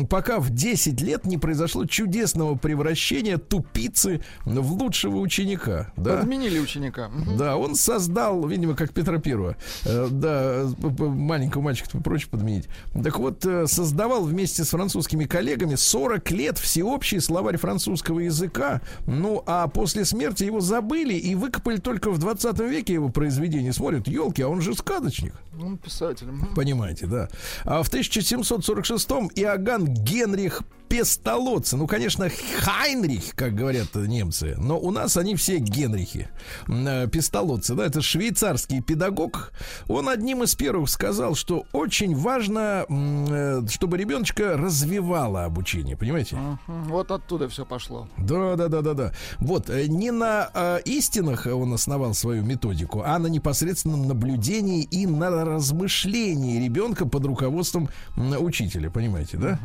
Пока 0.08 0.38
в 0.40 0.50
10 0.50 1.00
лет 1.00 1.24
не 1.24 1.38
произошло 1.38 1.84
чудесного 1.86 2.56
превращения 2.56 3.38
тупицы 3.38 4.22
в 4.44 4.72
лучшего 4.72 5.18
ученика. 5.18 5.92
Да? 5.96 6.18
Подменили 6.18 6.58
ученика. 6.58 7.10
Да, 7.36 7.56
он 7.56 7.74
создал, 7.74 8.46
видимо, 8.46 8.74
как 8.74 8.92
Петра 8.92 9.18
Первого, 9.18 9.56
э, 9.84 10.08
да, 10.10 10.66
маленького 10.98 11.62
мальчика 11.62 11.98
прочь 11.98 12.26
подменить. 12.26 12.68
Так 13.02 13.18
вот, 13.18 13.44
э, 13.44 13.66
создавал 13.66 14.24
вместе 14.24 14.64
с 14.64 14.70
французскими 14.70 15.24
коллегами 15.24 15.74
40 15.74 16.30
лет 16.30 16.58
всеобщий 16.58 17.20
словарь 17.20 17.56
французского 17.56 18.20
языка. 18.20 18.80
Ну, 19.06 19.42
а 19.46 19.68
после 19.68 20.04
смерти 20.04 20.44
его 20.44 20.60
забыли 20.60 21.14
и 21.14 21.34
выкопали 21.34 21.78
только 21.78 22.10
в 22.10 22.18
20 22.18 22.58
веке 22.60 22.94
его 22.94 23.08
произведения. 23.08 23.72
Смотрят, 23.72 24.08
елки, 24.08 24.42
а 24.42 24.48
он 24.48 24.60
же 24.60 24.74
сказочник. 24.74 25.34
Он 25.62 25.76
писатель. 25.78 26.26
Мгм. 26.26 26.54
Понимаете, 26.54 27.06
да. 27.06 27.28
А 27.64 27.82
в 27.82 27.88
1746-м 27.90 29.30
Иоганн 29.34 29.86
Генрих 29.86 30.62
Пестолоци. 30.88 31.76
Ну, 31.76 31.86
конечно, 31.86 32.28
Хайнрих, 32.60 33.34
как 33.34 33.54
говорят 33.54 33.94
немцы. 33.94 34.54
Но 34.58 34.78
у 34.78 34.90
нас 34.90 35.16
они 35.16 35.36
все 35.36 35.58
Генрихи. 35.58 36.28
Э, 36.66 37.06
Пестолоци, 37.08 37.74
да, 37.74 37.86
это 37.86 38.00
швейцарский 38.00 38.80
педагог. 38.80 39.52
Он 39.88 40.08
одним 40.08 40.42
из 40.42 40.54
первых 40.54 40.88
сказал, 40.88 41.34
что 41.34 41.66
очень 41.72 42.14
важно, 42.16 42.86
э, 42.88 43.62
чтобы 43.68 43.98
ребеночка 43.98 44.56
развивало 44.56 45.44
обучение. 45.44 45.96
Понимаете? 45.96 46.38
Вот 46.66 47.10
оттуда 47.10 47.48
все 47.48 47.64
пошло. 47.64 48.08
Да, 48.16 48.56
да, 48.56 48.68
да, 48.68 48.80
да, 48.80 48.94
да. 48.94 49.12
Вот, 49.38 49.70
э, 49.70 49.86
не 49.86 50.10
на 50.10 50.50
э, 50.52 50.80
истинах 50.84 51.46
он 51.46 51.72
основал 51.74 52.14
свою 52.14 52.42
методику, 52.42 53.02
а 53.04 53.18
на 53.18 53.26
непосредственном 53.26 54.08
наблюдении 54.08 54.82
и 54.84 55.06
на 55.06 55.30
размышлении 55.44 56.62
ребенка 56.64 57.06
под 57.06 57.26
руководством 57.26 57.88
учителя, 58.16 58.90
понимаете, 58.90 59.36
да? 59.36 59.58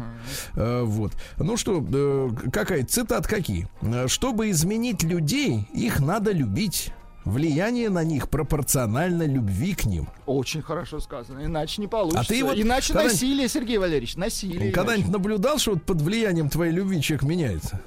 Вот. 0.84 1.13
Ну 1.38 1.58
что, 1.58 1.84
э, 1.94 2.30
какая 2.52 2.86
цитат 2.86 3.28
какие? 3.28 3.68
Чтобы 4.08 4.50
изменить 4.50 5.04
людей, 5.04 5.68
их 5.74 6.00
надо 6.00 6.32
любить. 6.32 6.92
Влияние 7.26 7.90
на 7.90 8.04
них 8.04 8.30
пропорционально 8.30 9.26
любви 9.26 9.76
к 9.76 9.86
ним. 9.86 10.10
Очень 10.26 10.62
хорошо 10.62 11.00
сказано. 11.00 11.46
Иначе 11.46 11.82
не 11.82 11.88
получится. 11.88 12.20
А 12.22 12.26
ты 12.26 12.44
вот 12.44 12.58
Иначе 12.58 12.94
насилие, 12.94 13.48
Сергей 13.48 13.78
Валерьевич, 13.78 14.18
насилие. 14.18 14.74
Когда-нибудь 14.74 15.10
наблюдал, 15.10 15.58
что 15.58 15.72
вот 15.72 15.84
под 15.84 16.02
влиянием 16.02 16.50
твоей 16.50 16.74
любви 16.74 17.02
человек 17.02 17.24
меняется? 17.24 17.80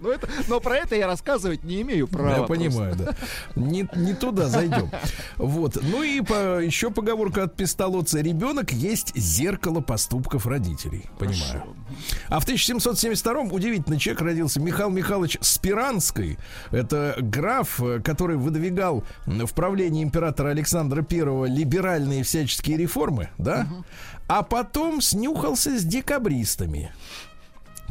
Но, 0.00 0.10
это, 0.10 0.28
но 0.48 0.60
про 0.60 0.76
это 0.76 0.96
я 0.96 1.06
рассказывать 1.06 1.64
не 1.64 1.82
имею 1.82 2.08
права. 2.08 2.30
Я 2.30 2.36
просто. 2.42 2.54
понимаю, 2.54 2.96
да. 2.96 3.14
Не, 3.56 3.88
не 3.94 4.14
туда 4.14 4.48
зайдем. 4.48 4.90
Вот. 5.36 5.78
Ну 5.82 6.02
и 6.02 6.20
по, 6.20 6.60
еще 6.60 6.90
поговорка 6.90 7.44
от 7.44 7.56
Пистолоца. 7.56 8.20
Ребенок 8.20 8.72
есть 8.72 9.14
зеркало 9.16 9.80
поступков 9.80 10.46
родителей. 10.46 11.04
Понимаю. 11.18 11.64
А 12.28 12.40
в 12.40 12.46
1772-м 12.46 13.52
удивительный 13.52 13.98
человек 13.98 14.22
родился 14.22 14.60
Михаил 14.60 14.90
Михайлович 14.90 15.38
Спиранский. 15.40 16.38
Это 16.70 17.16
граф, 17.18 17.80
э, 17.82 18.00
который 18.00 18.36
выдвигал 18.36 19.04
в 19.26 19.52
правлении 19.54 20.02
императора 20.02 20.50
Александра 20.50 21.04
I 21.08 21.48
либеральные 21.48 22.22
всяческие 22.22 22.76
реформы, 22.76 23.28
да? 23.38 23.66
А 24.28 24.42
потом 24.42 25.00
снюхался 25.00 25.78
с 25.78 25.84
декабристами. 25.84 26.92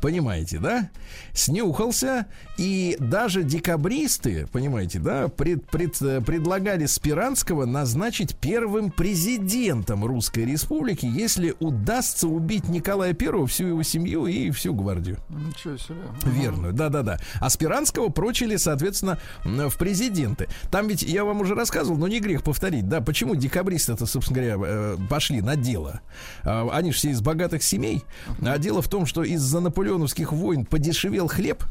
Понимаете, 0.02 0.60
да? 0.60 0.90
Снюхался, 1.34 2.26
и 2.58 2.96
даже 3.00 3.44
декабристы, 3.44 4.48
понимаете, 4.52 5.00
да, 5.00 5.28
пред- 5.28 5.66
пред- 5.70 5.98
предлагали 6.26 6.86
Спиранского 6.86 7.66
назначить 7.66 8.36
первым 8.38 8.92
президентом 8.92 10.06
Русской 10.06 10.46
Республики, 10.46 11.06
если 11.06 11.56
удастся 11.60 12.28
убить 12.28 12.68
Николая 12.70 13.14
Первого, 13.14 13.48
всю 13.48 13.68
его 13.68 13.84
семью 13.84 14.26
и 14.28 14.52
всю 14.52 14.74
гвардию. 14.74 15.18
Ничего 15.30 15.78
себе. 15.78 15.98
Верную, 16.24 16.74
да-да-да. 16.74 17.20
А 17.40 17.50
Спиранского 17.50 18.10
прочили, 18.10 18.56
соответственно, 18.58 19.18
в 19.44 19.78
президенты. 19.78 20.48
Там 20.72 20.88
ведь, 20.88 21.04
я 21.04 21.24
вам 21.26 21.42
уже 21.42 21.56
рассказывал, 21.56 21.98
но 21.98 22.08
не 22.08 22.20
грех 22.20 22.44
повторить, 22.44 22.88
да, 22.88 23.02
почему 23.02 23.36
декабристы-то, 23.36 24.06
собственно 24.06 24.42
говоря, 24.42 24.58
э, 24.66 24.98
пошли 25.10 25.42
на 25.42 25.56
дело. 25.56 26.02
А, 26.44 26.68
Они 26.72 26.92
же 26.92 26.98
все 26.98 27.10
из 27.12 27.22
богатых 27.22 27.64
семей. 27.64 28.04
А 28.42 28.58
дело 28.58 28.82
в 28.82 28.88
том, 28.90 29.06
что 29.06 29.24
из-за 29.24 29.60
наполеоновских 29.94 30.32
войн 30.32 30.66
подешевел 30.66 31.28
хлеб, 31.28 31.64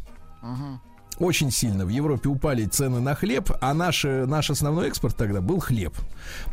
очень 1.19 1.51
сильно 1.51 1.85
в 1.85 1.89
Европе 1.89 2.29
упали 2.29 2.65
цены 2.67 3.01
на 3.01 3.15
хлеб, 3.17 3.51
а 3.61 3.75
наш, 3.75 4.05
э, 4.05 4.25
наш 4.27 4.51
основной 4.51 4.87
экспорт 4.89 5.17
тогда 5.17 5.41
был 5.41 5.59
хлеб. 5.59 5.93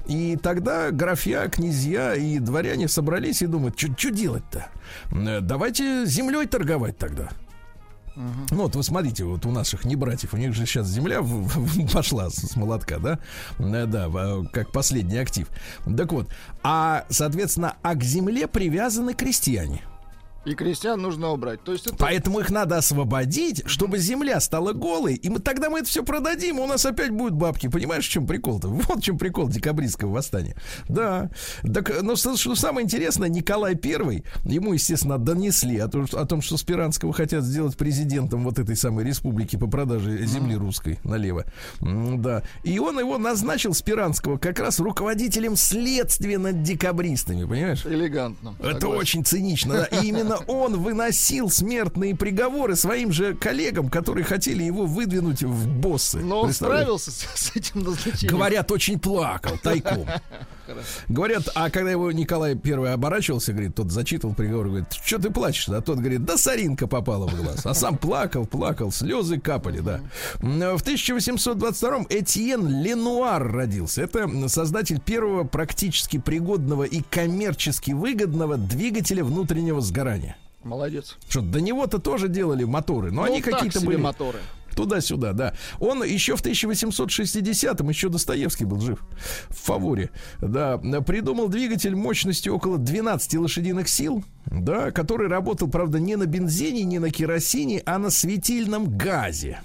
И 0.08 0.38
тогда 0.42 0.90
графья, 0.90 1.48
князья 1.50 2.16
и 2.16 2.40
дворяне 2.40 2.88
собрались 2.88 3.44
и 3.44 3.46
думают, 3.48 3.78
что 3.80 4.10
делать-то? 4.10 4.68
Э, 5.12 5.40
Давайте 5.42 6.06
землей 6.08 6.48
торговать 6.48 6.98
тогда. 6.98 7.30
Ну 8.16 8.62
вот 8.64 8.76
вы 8.76 8.82
смотрите, 8.82 9.24
вот 9.26 9.46
у 9.46 9.52
наших 9.52 9.84
не 9.86 9.96
братьев, 9.98 10.34
у 10.34 10.38
них 10.38 10.54
же 10.56 10.66
сейчас 10.66 10.88
земля 10.88 11.22
в- 11.22 11.28
в- 11.28 11.92
пошла 11.94 12.30
с, 12.32 12.36
с 12.36 12.56
молотка, 12.56 12.98
да? 12.98 13.20
Э, 13.60 13.86
Да, 13.86 14.10
как 14.52 14.72
последний 14.72 15.18
актив. 15.20 15.48
Так 15.96 16.12
вот, 16.12 16.28
а, 16.64 17.06
соответственно, 17.10 17.76
а 17.84 17.94
к 17.94 18.04
земле 18.04 18.48
привязаны 18.48 19.14
крестьяне. 19.14 19.84
И 20.46 20.54
крестьян 20.54 21.02
нужно 21.02 21.32
убрать. 21.32 21.64
То 21.64 21.72
есть 21.74 21.88
это 21.88 21.96
Поэтому 21.98 22.40
их 22.40 22.50
надо 22.52 22.78
освободить, 22.78 23.64
чтобы 23.66 23.98
земля 23.98 24.40
стала 24.40 24.74
голой, 24.74 25.16
и 25.16 25.30
мы, 25.30 25.40
тогда 25.40 25.70
мы 25.70 25.80
это 25.80 25.88
все 25.90 26.04
продадим, 26.04 26.58
и 26.60 26.62
у 26.62 26.68
нас 26.68 26.86
опять 26.86 27.10
будут 27.12 27.34
бабки. 27.34 27.68
Понимаешь, 27.68 28.06
в 28.08 28.10
чем 28.10 28.28
прикол-то? 28.28 28.68
Вот 28.86 29.00
в 29.00 29.02
чем 29.02 29.18
прикол 29.18 29.48
декабристского 29.50 30.12
восстания. 30.12 30.56
Да. 30.88 31.30
Так, 31.64 32.04
но 32.04 32.16
что, 32.16 32.38
что 32.38 32.56
самое 32.56 32.86
интересное, 32.86 33.28
Николай 33.30 33.76
Первый, 33.76 34.24
ему, 34.44 34.74
естественно, 34.74 35.18
донесли 35.18 35.80
о 35.80 35.88
том, 35.88 36.08
что- 36.08 36.20
о 36.20 36.26
том, 36.26 36.42
что 36.42 36.58
Спиранского 36.58 37.12
хотят 37.14 37.44
сделать 37.44 37.76
президентом 37.76 38.44
вот 38.44 38.60
этой 38.60 38.76
самой 38.76 39.04
республики 39.06 39.56
по 39.56 39.68
продаже 39.68 40.26
земли 40.26 40.56
русской 40.56 41.00
налево. 41.04 41.46
Да. 41.82 42.44
И 42.64 42.78
он 42.80 43.00
его 43.00 43.18
назначил, 43.18 43.74
Спиранского, 43.74 44.38
как 44.38 44.60
раз 44.60 44.80
руководителем 44.80 45.56
следствия 45.56 46.38
над 46.38 46.62
декабристами, 46.64 47.46
понимаешь? 47.46 47.86
элегантно. 47.86 48.56
Это 48.60 48.74
согласен. 48.82 48.98
очень 49.00 49.26
цинично, 49.26 49.74
да. 49.74 49.86
И 49.86 50.08
именно 50.08 50.35
он 50.48 50.82
выносил 50.82 51.50
смертные 51.50 52.16
приговоры 52.16 52.76
своим 52.76 53.12
же 53.12 53.36
коллегам, 53.36 53.90
которые 53.90 54.24
хотели 54.24 54.64
его 54.64 54.86
выдвинуть 54.86 55.44
в 55.44 55.68
боссы. 55.68 56.20
Но 56.20 56.42
он 56.42 56.54
справился 56.54 57.12
с, 57.12 57.26
с 57.36 57.56
этим 57.56 57.82
назначением. 57.82 58.36
Говорят, 58.36 58.72
очень 58.72 59.00
плакал 59.00 59.58
тайком. 59.62 60.08
Говорят, 61.10 61.50
а 61.56 61.70
когда 61.70 61.92
его 61.92 62.12
Николай 62.12 62.56
Первый 62.56 62.94
оборачивался, 62.94 63.54
говорит, 63.54 63.76
тот 63.76 63.92
зачитывал 63.92 64.34
приговор, 64.34 64.68
говорит, 64.68 64.88
что 64.92 65.20
ты 65.20 65.30
плачешь? 65.30 65.70
А 65.70 65.82
тот 65.82 66.00
говорит, 66.00 66.26
да 66.26 66.38
соринка 66.38 66.88
попала 66.88 67.28
в 67.28 67.36
глаз. 67.36 67.66
А 67.66 67.74
сам 67.74 67.98
плакал, 67.98 68.46
плакал, 68.46 68.92
слезы 68.92 69.40
капали, 69.40 69.80
да. 69.80 70.02
В 70.40 70.82
1822-м 70.82 72.08
Этьен 72.10 72.68
Ленуар 72.82 73.52
родился. 73.52 74.02
Это 74.02 74.30
создатель 74.50 75.00
первого 75.00 75.44
практически 75.44 76.18
пригодного 76.18 76.84
и 76.84 77.02
коммерчески 77.10 77.92
выгодного 77.92 78.58
двигателя 78.58 79.24
внутреннего 79.24 79.82
сгорания. 79.82 80.38
Молодец. 80.64 81.18
Что 81.30 81.42
до 81.42 81.62
него-то 81.62 82.00
тоже 82.00 82.28
делали 82.28 82.64
моторы, 82.64 83.12
но 83.12 83.22
Ну, 83.22 83.28
они 83.28 83.42
какие-то 83.42 83.82
были 83.82 83.98
моторы. 83.98 84.40
Туда-сюда, 84.76 85.34
да. 85.34 85.54
Он 85.80 86.04
еще 86.04 86.36
в 86.36 86.44
1860-м, 86.44 87.90
еще 87.90 88.10
Достоевский 88.10 88.66
был 88.66 88.82
жив, 88.82 89.00
в 89.50 89.56
фаворе, 89.56 90.10
да, 90.42 90.78
придумал 90.78 91.48
двигатель 91.48 91.96
мощностью 91.96 92.54
около 92.56 92.78
12 92.78 93.36
лошадиных 93.36 93.88
сил, 93.88 94.24
да, 94.46 94.92
который 94.92 95.28
работал, 95.28 95.70
правда, 95.70 96.00
не 96.00 96.16
на 96.16 96.26
бензине, 96.26 96.84
не 96.84 97.00
на 97.00 97.10
керосине, 97.10 97.82
а 97.86 97.98
на 97.98 98.10
светильном 98.10 98.98
газе. 98.98 99.62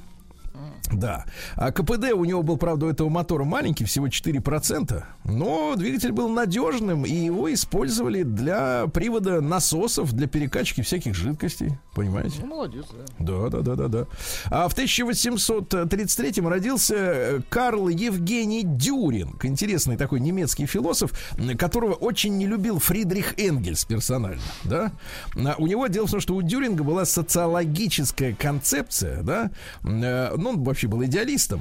Да. 0.92 1.24
А 1.56 1.70
КПД 1.72 2.12
у 2.12 2.24
него 2.24 2.42
был, 2.42 2.56
правда, 2.56 2.86
у 2.86 2.90
этого 2.90 3.08
мотора 3.08 3.44
маленький, 3.44 3.84
всего 3.84 4.08
4%, 4.08 5.02
но 5.24 5.74
двигатель 5.76 6.12
был 6.12 6.28
надежным, 6.28 7.04
и 7.04 7.12
его 7.12 7.52
использовали 7.52 8.22
для 8.22 8.86
привода 8.88 9.40
насосов, 9.40 10.12
для 10.12 10.26
перекачки 10.26 10.82
всяких 10.82 11.14
жидкостей. 11.14 11.78
Понимаете? 11.94 12.38
Ну, 12.40 12.46
молодец, 12.46 12.86
да. 13.18 13.48
Да, 13.48 13.48
да, 13.48 13.60
да, 13.60 13.74
да, 13.74 13.88
да. 13.88 14.06
А 14.46 14.68
в 14.68 14.72
1833 14.72 16.42
родился 16.42 16.94
э, 16.96 17.40
Карл 17.48 17.88
Евгений 17.88 18.62
Дюринг, 18.64 19.44
интересный 19.44 19.96
такой 19.96 20.20
немецкий 20.20 20.66
философ, 20.66 21.12
которого 21.58 21.94
очень 21.94 22.36
не 22.36 22.46
любил 22.46 22.78
Фридрих 22.78 23.38
Энгельс 23.38 23.84
персонально, 23.84 24.42
да. 24.64 24.92
А 25.36 25.54
У 25.58 25.66
него 25.66 25.86
дело 25.86 26.06
в 26.06 26.10
том, 26.10 26.20
что 26.20 26.34
у 26.34 26.42
Дюринга 26.42 26.84
была 26.84 27.04
социологическая 27.04 28.34
концепция, 28.34 29.22
да. 29.22 29.50
Э, 29.84 30.36
Ну, 30.50 30.58
он 30.58 30.64
вообще 30.64 30.88
был 30.88 31.04
идеалистом. 31.04 31.60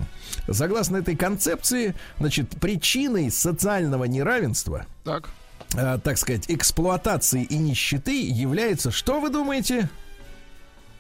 Согласно 0.52 0.98
этой 0.98 1.16
концепции, 1.16 1.96
значит, 2.18 2.50
причиной 2.60 3.30
социального 3.32 4.06
неравенства 4.06 4.86
Так. 5.04 5.30
э, 5.76 6.00
так 6.04 6.18
сказать, 6.18 6.46
эксплуатации 6.48 7.44
и 7.44 7.58
нищеты 7.58 8.28
является, 8.28 8.92
что 8.92 9.20
вы 9.20 9.30
думаете? 9.30 9.90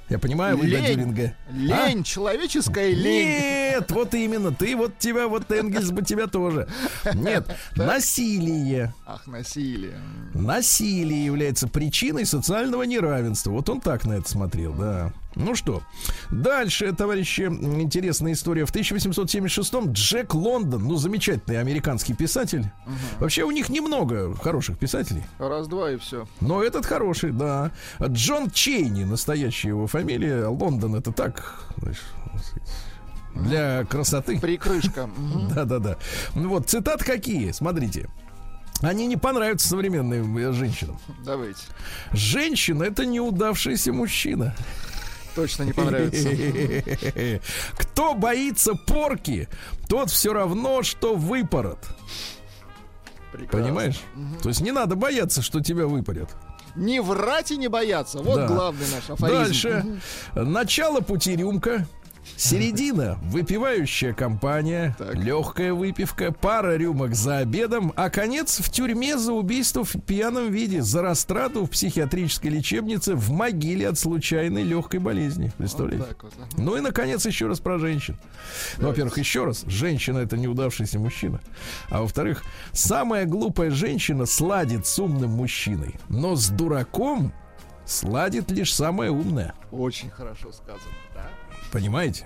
Я 0.09 0.17
понимаю, 0.17 0.57
вы 0.57 0.65
Лень. 0.65 0.85
Дюринга. 0.87 1.33
Лень, 1.51 2.03
человеческая 2.03 2.89
лень. 2.89 3.27
Нет, 3.27 3.79
Нет, 3.81 3.91
вот 3.91 4.13
именно. 4.15 4.51
Ты 4.51 4.75
вот 4.75 4.97
тебя, 4.97 5.27
вот 5.27 5.51
Энгельс 5.51 5.91
бы 5.91 6.01
тебя 6.01 6.25
тоже. 6.25 6.67
Нет, 7.13 7.55
насилие. 7.75 8.91
Ах, 9.05 9.27
насилие. 9.27 9.99
Насилие 10.33 11.25
является 11.25 11.67
причиной 11.67 12.25
социального 12.25 12.81
неравенства. 12.83 13.51
Вот 13.51 13.69
он 13.69 13.81
так 13.81 14.03
на 14.05 14.13
это 14.13 14.27
смотрел, 14.27 14.73
да. 14.73 15.13
Ну 15.35 15.55
что, 15.55 15.83
дальше, 16.31 16.91
товарищи, 16.93 17.43
интересная 17.43 18.33
история. 18.33 18.65
В 18.65 18.73
1876-м 18.73 19.91
Джек 19.91 20.33
Лондон, 20.33 20.83
ну, 20.83 20.95
замечательный 20.95 21.59
американский 21.59 22.13
писатель. 22.13 22.65
Вообще 23.19 23.43
у 23.43 23.51
них 23.51 23.69
немного 23.69 24.35
хороших 24.35 24.79
писателей. 24.79 25.23
Раз-два 25.37 25.91
и 25.91 25.97
все. 25.97 26.27
Но 26.41 26.63
этот 26.63 26.85
хороший, 26.85 27.31
да. 27.31 27.71
Джон 28.03 28.49
Чейни, 28.49 29.03
настоящая 29.03 29.69
его 29.69 29.87
фамилия. 29.87 30.47
Лондон 30.47 30.95
это 30.95 31.11
так, 31.11 31.63
знаешь, 31.77 32.01
для 33.35 33.85
красоты. 33.85 34.39
Прикрышка. 34.39 35.09
Да-да-да. 35.55 35.97
Ну 36.35 36.49
вот, 36.49 36.69
цитат 36.69 37.03
какие? 37.03 37.51
Смотрите. 37.51 38.09
Они 38.81 39.07
не 39.07 39.17
понравятся 39.17 39.67
современным 39.67 40.37
э, 40.37 40.53
женщинам. 40.53 40.97
Давайте. 41.25 41.61
Женщина 42.13 42.83
это 42.83 43.05
неудавшийся 43.05 43.91
мужчина. 43.91 44.55
Точно 45.39 45.63
не 45.63 45.71
понравится. 45.71 46.29
Кто 47.77 48.13
боится 48.13 48.73
порки, 48.73 49.47
тот 49.87 50.09
все 50.09 50.33
равно, 50.33 50.83
что 50.83 51.15
выпорот. 51.15 51.79
Прекрасно. 53.31 53.63
Понимаешь? 53.63 54.01
То 54.43 54.49
есть 54.49 54.59
не 54.59 54.71
надо 54.71 54.95
бояться, 54.95 55.41
что 55.41 55.61
тебя 55.61 55.87
выпарят. 55.87 56.29
Не 56.75 56.99
врать 57.01 57.51
и 57.51 57.57
не 57.57 57.67
бояться. 57.69 58.19
Вот 58.19 58.35
Да. 58.35 58.47
главный 58.47 58.85
наш 58.93 59.09
афоризм. 59.09 59.43
Дальше. 59.43 59.85
Начало 60.35 60.99
пути 60.99 61.35
рюмка. 61.37 61.87
Середина– 62.37 63.17
выпивающая 63.23 64.13
компания, 64.13 64.95
Так. 64.97 65.15
легкая 65.15 65.73
выпивка, 65.73 66.31
пара 66.31 66.75
рюмок 66.77 67.15
за 67.15 67.39
обедом, 67.39 67.93
а 67.95 68.09
конец 68.09 68.59
в 68.59 68.69
тюрьме 68.71 69.17
за 69.17 69.33
убийство 69.33 69.83
в 69.83 69.93
пьяном 70.01 70.51
виде, 70.51 70.81
за 70.81 71.01
растрату 71.01 71.65
в 71.65 71.69
психиатрической 71.69 72.49
лечебнице 72.51 73.15
в 73.15 73.29
могиле 73.31 73.87
от 73.87 73.97
случайной 73.99 74.63
легкой 74.63 74.99
болезни. 74.99 75.51
Представляете? 75.57 76.05
Вот. 76.21 76.33
ага. 76.37 76.47
Ну 76.57 76.77
и, 76.77 76.81
наконец, 76.81 77.25
еще 77.25 77.47
раз 77.47 77.59
про 77.59 77.77
женщин. 77.79 78.17
Ну, 78.77 78.87
во-первых, 78.87 79.17
еще 79.17 79.45
раз, 79.45 79.63
женщина— 79.67 80.17
это 80.19 80.37
неудавшийся 80.37 80.99
мужчина. 80.99 81.41
А 81.89 82.01
во-вторых, 82.01 82.43
самая 82.71 83.25
глупая 83.25 83.71
женщина 83.71 84.25
сладит 84.25 84.85
с 84.87 84.97
умным 84.99 85.31
мужчиной, 85.31 85.95
но 86.09 86.35
с 86.35 86.47
дураком 86.49 87.33
сладит 87.85 88.51
лишь 88.51 88.73
самая 88.73 89.11
умная. 89.11 89.53
Очень 89.71 90.09
хорошо 90.09 90.51
сказано. 90.51 90.93
Да. 91.13 91.27
Понимаете? 91.71 92.25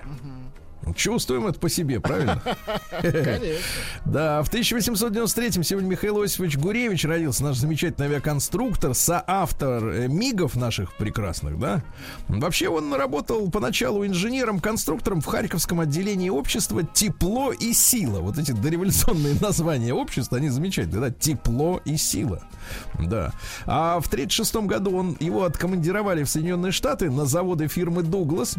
Чувствуем 0.96 1.48
это 1.48 1.60
по 1.60 1.70
себе, 1.70 2.00
правильно? 2.00 2.42
Конечно. 3.02 3.64
Да, 4.06 4.44
в 4.44 4.52
1893-м 4.52 5.64
сегодня 5.64 5.88
Михаил 5.88 6.22
Осипович 6.22 6.58
Гуревич 6.58 7.06
родился, 7.06 7.44
наш 7.44 7.58
замечательный 7.58 8.08
авиаконструктор, 8.08 8.94
соавтор 8.94 9.88
э, 9.88 10.08
МИГов 10.08 10.56
наших 10.56 10.94
прекрасных, 10.96 11.58
да. 11.58 11.84
Вообще 12.28 12.68
он 12.68 12.94
работал 12.94 13.50
поначалу 13.50 14.06
инженером-конструктором 14.06 15.22
в 15.22 15.26
Харьковском 15.26 15.80
отделении 15.80 16.30
общества 16.30 16.84
«Тепло 16.84 17.54
и 17.54 17.74
сила». 17.74 18.20
Вот 18.20 18.38
эти 18.38 18.52
дореволюционные 18.52 19.36
названия 19.42 19.94
общества, 19.94 20.38
они 20.38 20.50
замечательные, 20.50 21.10
да, 21.10 21.12
«Тепло 21.12 21.82
и 21.86 21.96
сила». 21.96 22.44
Да. 23.00 23.32
А 23.66 24.00
в 24.00 24.08
1936 24.08 24.56
году 24.68 24.98
он, 24.98 25.18
его 25.20 25.44
откомандировали 25.44 26.24
в 26.24 26.30
Соединенные 26.30 26.72
Штаты 26.72 27.10
на 27.10 27.26
заводы 27.26 27.68
фирмы 27.68 28.04
«Дуглас», 28.04 28.58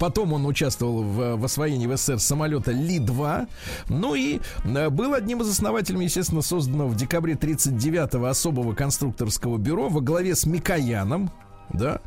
Потом 0.00 0.32
он 0.32 0.46
участвовал 0.46 1.02
в, 1.02 1.36
в 1.36 1.44
освоении 1.44 1.86
в 1.86 1.96
СССР 1.96 2.18
самолета 2.18 2.72
Ли-2. 2.72 3.48
Ну 3.88 4.14
и 4.14 4.40
э, 4.64 4.88
был 4.90 5.14
одним 5.14 5.42
из 5.42 5.50
основателей, 5.50 6.04
естественно, 6.04 6.42
созданного 6.42 6.88
в 6.88 6.96
декабре 6.96 7.34
39-го 7.34 8.24
особого 8.24 8.74
конструкторского 8.74 9.58
бюро 9.58 9.88
во 9.88 10.00
главе 10.00 10.34
с 10.34 10.46
Микояном. 10.46 11.30
Да, 11.70 12.00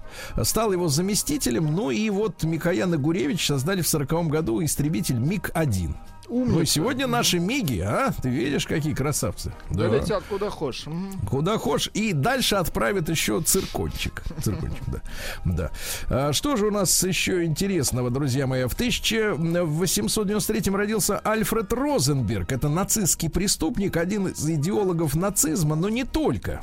стал 0.44 0.72
его 0.72 0.88
заместителем. 0.88 1.76
Ну 1.76 1.92
и 1.92 2.10
вот 2.10 2.44
Микоян 2.44 2.94
и 2.94 2.98
Гуревич 2.98 3.46
создали 3.46 3.82
в 3.82 3.88
40 3.88 4.28
году 4.28 4.64
истребитель 4.64 5.18
МиГ-1. 5.18 5.94
Ну 6.30 6.62
и 6.62 6.66
сегодня 6.66 7.08
наши 7.08 7.40
МиГи, 7.40 7.80
а? 7.80 8.14
Ты 8.22 8.30
видишь, 8.30 8.68
какие 8.68 8.94
красавцы. 8.94 9.52
Да. 9.72 9.88
Летят 9.88 10.24
куда 10.30 10.50
хочешь. 10.50 10.86
Куда 11.28 11.58
хочешь. 11.58 11.90
И 11.94 12.14
дальше 12.14 12.56
отправят 12.56 13.10
еще 13.10 13.42
циркончик. 13.42 14.22
Циркончик, 14.44 14.84
да. 14.88 15.02
да. 15.46 15.72
А, 16.10 16.34
что 16.34 16.56
же 16.56 16.68
у 16.68 16.72
нас 16.72 17.04
еще 17.04 17.46
интересного, 17.46 18.12
друзья 18.12 18.46
мои? 18.46 18.66
В 18.66 18.74
1893 18.74 20.72
родился 20.72 21.20
Альфред 21.20 21.74
Розенберг. 21.74 22.52
Это 22.52 22.70
нацистский 22.70 23.30
преступник, 23.30 23.98
один 23.98 24.28
из 24.28 24.48
идеологов 24.48 25.16
нацизма, 25.16 25.76
но 25.76 25.90
не 25.90 26.04
только. 26.04 26.62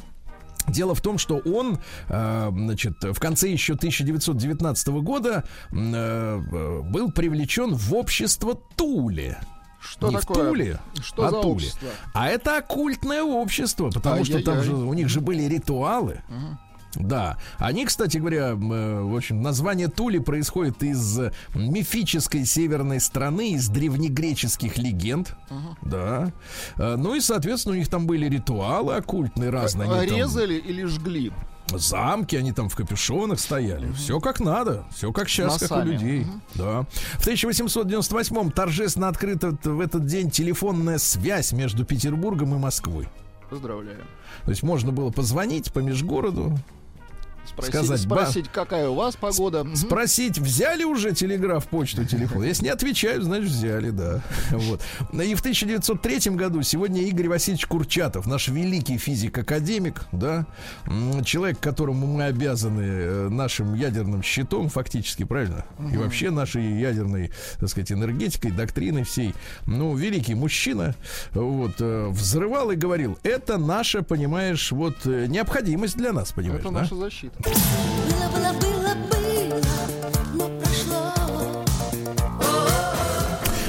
Дело 0.68 0.94
в 0.94 1.00
том, 1.00 1.18
что 1.18 1.38
он, 1.38 1.78
э, 2.08 2.50
значит, 2.52 3.02
в 3.02 3.18
конце 3.20 3.48
еще 3.48 3.74
1919 3.74 4.88
года 4.88 5.44
э, 5.70 6.82
был 6.82 7.12
привлечен 7.12 7.74
в 7.74 7.94
общество 7.94 8.60
Туле. 8.76 9.38
Что 9.88 10.08
не 10.10 10.16
такое? 10.18 10.44
в 10.44 10.48
Туле, 10.48 10.78
Что 11.02 11.24
а 11.26 11.30
за 11.30 11.36
Туле. 11.42 11.52
общество? 11.54 11.88
А 12.14 12.28
это 12.28 12.58
оккультное 12.58 13.22
общество, 13.22 13.90
потому 13.90 14.24
что 14.24 14.42
там 14.42 14.58
Ай-яй-яй. 14.58 14.64
же 14.80 14.84
у 14.86 14.92
них 14.94 15.08
же 15.08 15.20
были 15.20 15.42
ритуалы. 15.44 16.20
Да, 16.98 17.36
они, 17.58 17.84
кстати 17.84 18.16
говоря, 18.16 18.52
э, 18.52 18.54
в 18.54 19.14
общем, 19.14 19.42
название 19.42 19.88
Тули 19.88 20.16
происходит 20.18 20.82
из 20.82 21.18
э, 21.18 21.30
мифической 21.54 22.46
северной 22.46 23.00
страны, 23.00 23.50
из 23.52 23.68
древнегреческих 23.68 24.78
легенд. 24.78 25.36
Да. 25.82 26.32
Э, 26.78 26.96
Ну 26.96 27.14
и, 27.14 27.20
соответственно, 27.20 27.74
у 27.74 27.78
них 27.78 27.88
там 27.88 28.06
были 28.06 28.26
ритуалы 28.30 28.94
оккультные 28.94 29.50
разные. 29.50 29.90
А 29.90 29.98
Они 30.00 30.08
там- 30.08 30.16
Резали 30.18 30.54
или 30.54 30.84
жгли? 30.84 31.32
Замки, 31.74 32.36
они 32.36 32.52
там 32.52 32.68
в 32.68 32.76
капюшонах 32.76 33.40
стояли. 33.40 33.90
Все 33.92 34.20
как 34.20 34.40
надо, 34.40 34.86
все 34.94 35.12
как 35.12 35.28
сейчас, 35.28 35.58
как 35.58 35.70
у 35.70 35.74
носами. 35.74 35.92
людей. 35.92 36.26
Да. 36.54 36.86
В 37.18 37.26
1898-м 37.26 38.50
торжественно 38.50 39.08
открыта 39.08 39.56
в 39.64 39.80
этот 39.80 40.06
день 40.06 40.30
телефонная 40.30 40.98
связь 40.98 41.52
между 41.52 41.84
Петербургом 41.84 42.54
и 42.54 42.58
Москвой. 42.58 43.08
Поздравляю. 43.50 44.04
То 44.44 44.50
есть 44.50 44.62
можно 44.62 44.92
было 44.92 45.10
позвонить 45.10 45.72
по 45.72 45.78
межгороду, 45.78 46.56
Спросить, 47.48 47.74
Сказать, 47.74 48.00
спросить 48.00 48.48
какая 48.52 48.88
у 48.88 48.94
вас 48.94 49.16
погода. 49.16 49.66
Спросить, 49.74 50.38
взяли 50.38 50.84
уже 50.84 51.12
телеграф, 51.12 51.66
почту, 51.66 52.04
телефон. 52.04 52.44
Если 52.44 52.64
не 52.64 52.70
отвечают, 52.70 53.24
значит 53.24 53.50
взяли, 53.50 53.90
да. 53.90 54.22
Вот. 54.50 54.82
И 55.12 55.34
в 55.34 55.40
1903 55.40 56.32
году 56.32 56.62
сегодня 56.62 57.02
Игорь 57.02 57.28
Васильевич 57.28 57.66
Курчатов, 57.66 58.26
наш 58.26 58.48
великий 58.48 58.98
физик-академик, 58.98 60.02
да, 60.12 60.46
человек, 61.24 61.58
которому 61.60 62.06
мы 62.06 62.24
обязаны 62.24 62.82
э, 62.82 63.28
нашим 63.28 63.74
ядерным 63.74 64.22
щитом, 64.22 64.68
фактически, 64.68 65.24
правильно? 65.24 65.64
И 65.92 65.96
вообще 65.96 66.30
нашей 66.30 66.80
ядерной, 66.80 67.32
так 67.58 67.68
сказать, 67.68 67.92
энергетикой, 67.92 68.50
доктриной 68.50 69.04
всей. 69.04 69.34
Ну, 69.66 69.94
великий 69.94 70.34
мужчина, 70.34 70.94
вот, 71.32 71.76
э, 71.80 72.08
взрывал 72.08 72.70
и 72.70 72.76
говорил, 72.76 73.18
это 73.22 73.58
наша, 73.58 74.02
понимаешь, 74.02 74.72
вот, 74.72 74.94
э, 75.04 75.26
необходимость 75.26 75.96
для 75.96 76.12
нас, 76.12 76.32
понимаешь, 76.32 76.60
Это 76.60 76.70
да? 76.72 76.80
наша 76.80 76.94
защита. 76.94 77.35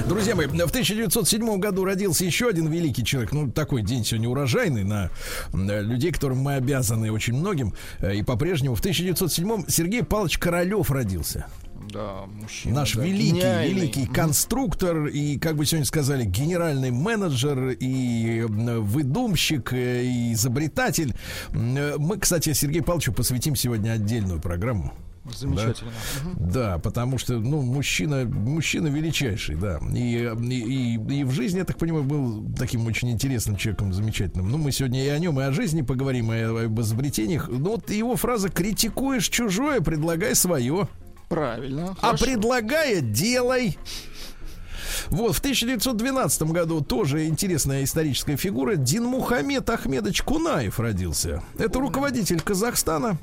Друзья 0.08 0.36
мои, 0.36 0.47
в 0.47 0.53
1907 0.53 1.60
году 1.60 1.84
родился 1.84 2.23
еще 2.23 2.47
один 2.47 2.67
великий 2.67 3.03
человек. 3.03 3.34
Ну, 3.34 3.51
такой 3.51 3.82
день 3.82 4.06
сегодня 4.06 4.30
урожайный 4.30 4.86
на 4.86 5.10
э, 5.53 5.82
людей, 5.82 6.12
которым 6.12 6.39
мы 6.39 6.56
обязаны 6.56 7.12
очень 7.12 7.34
многим. 7.34 7.73
Э, 7.99 8.15
И 8.15 8.23
по-прежнему 8.23 8.75
в 8.75 8.80
1907 8.80 9.65
Сергей 9.67 10.03
Павлович 10.03 10.38
Королев 10.38 10.91
родился. 10.91 11.47
Да, 11.91 12.26
мужчина. 12.41 12.76
Наш 12.76 12.93
да, 12.95 13.04
великий, 13.04 13.32
гениальный. 13.32 13.73
великий 13.73 14.06
конструктор 14.06 15.06
и, 15.06 15.38
как 15.38 15.56
бы 15.56 15.65
сегодня 15.65 15.86
сказали, 15.86 16.26
генеральный 16.26 16.91
менеджер 16.91 17.69
и 17.69 18.43
выдумщик, 18.47 19.73
э, 19.73 20.04
и 20.04 20.34
изобретатель. 20.34 21.15
Э, 21.54 21.95
Мы, 21.97 22.17
кстати, 22.17 22.54
Сергею 22.54 22.84
Павловичу 22.84 23.13
посвятим 23.13 23.56
сегодня 23.56 23.91
отдельную 23.91 24.41
программу. 24.41 24.93
Замечательно. 25.36 25.91
Мгм. 26.23 26.52
Да, 26.52 26.78
потому 26.78 27.17
что, 27.17 27.34
ну, 27.34 27.62
мужчина, 27.62 28.26
мужчина 28.26 28.88
величайший, 28.88 29.56
да. 29.56 29.80
И, 29.93 30.32
и, 30.41 30.95
и, 30.95 31.19
и 31.19 31.23
в 31.23 31.32
жизни, 31.32 31.60
я 31.60 31.65
так 31.65 31.78
понимаю, 31.78 32.06
был 32.06 32.45
таким 32.58 32.86
очень 32.88 33.12
интересным 33.12 33.58
человеком, 33.58 33.93
замечательным. 33.93 34.50
Ну, 34.50 34.58
мы 34.58 34.71
сегодня 34.71 35.04
и 35.04 35.10
о 35.10 35.19
нем, 35.19 35.39
и 35.39 35.43
о 35.43 35.52
жизни 35.52 35.82
поговорим, 35.82 36.32
и 36.32 36.39
об 36.39 36.80
изобретениях. 36.80 37.50
Ну, 37.50 37.71
вот 37.71 37.91
его 37.91 38.15
фраза 38.15 38.50
«критикуешь 38.50 39.28
чужое, 39.28 39.82
предлагай 39.82 40.34
свое». 40.34 40.88
Правильно. 41.30 41.96
А 42.02 42.08
хорошо. 42.08 42.26
предлагая, 42.26 43.02
делай. 43.02 43.78
Вот, 45.10 45.36
в 45.36 45.40
1912 45.40 46.42
году 46.44 46.82
тоже 46.82 47.28
интересная 47.28 47.84
историческая 47.84 48.36
фигура. 48.38 48.76
Дин 48.76 49.06
Мухаммед 49.06 49.70
Ахмедович 49.70 50.22
Кунаев 50.24 50.80
родился. 50.80 51.44
Это 51.58 51.80
руководитель 51.80 52.42
Казахстана. 52.42 53.18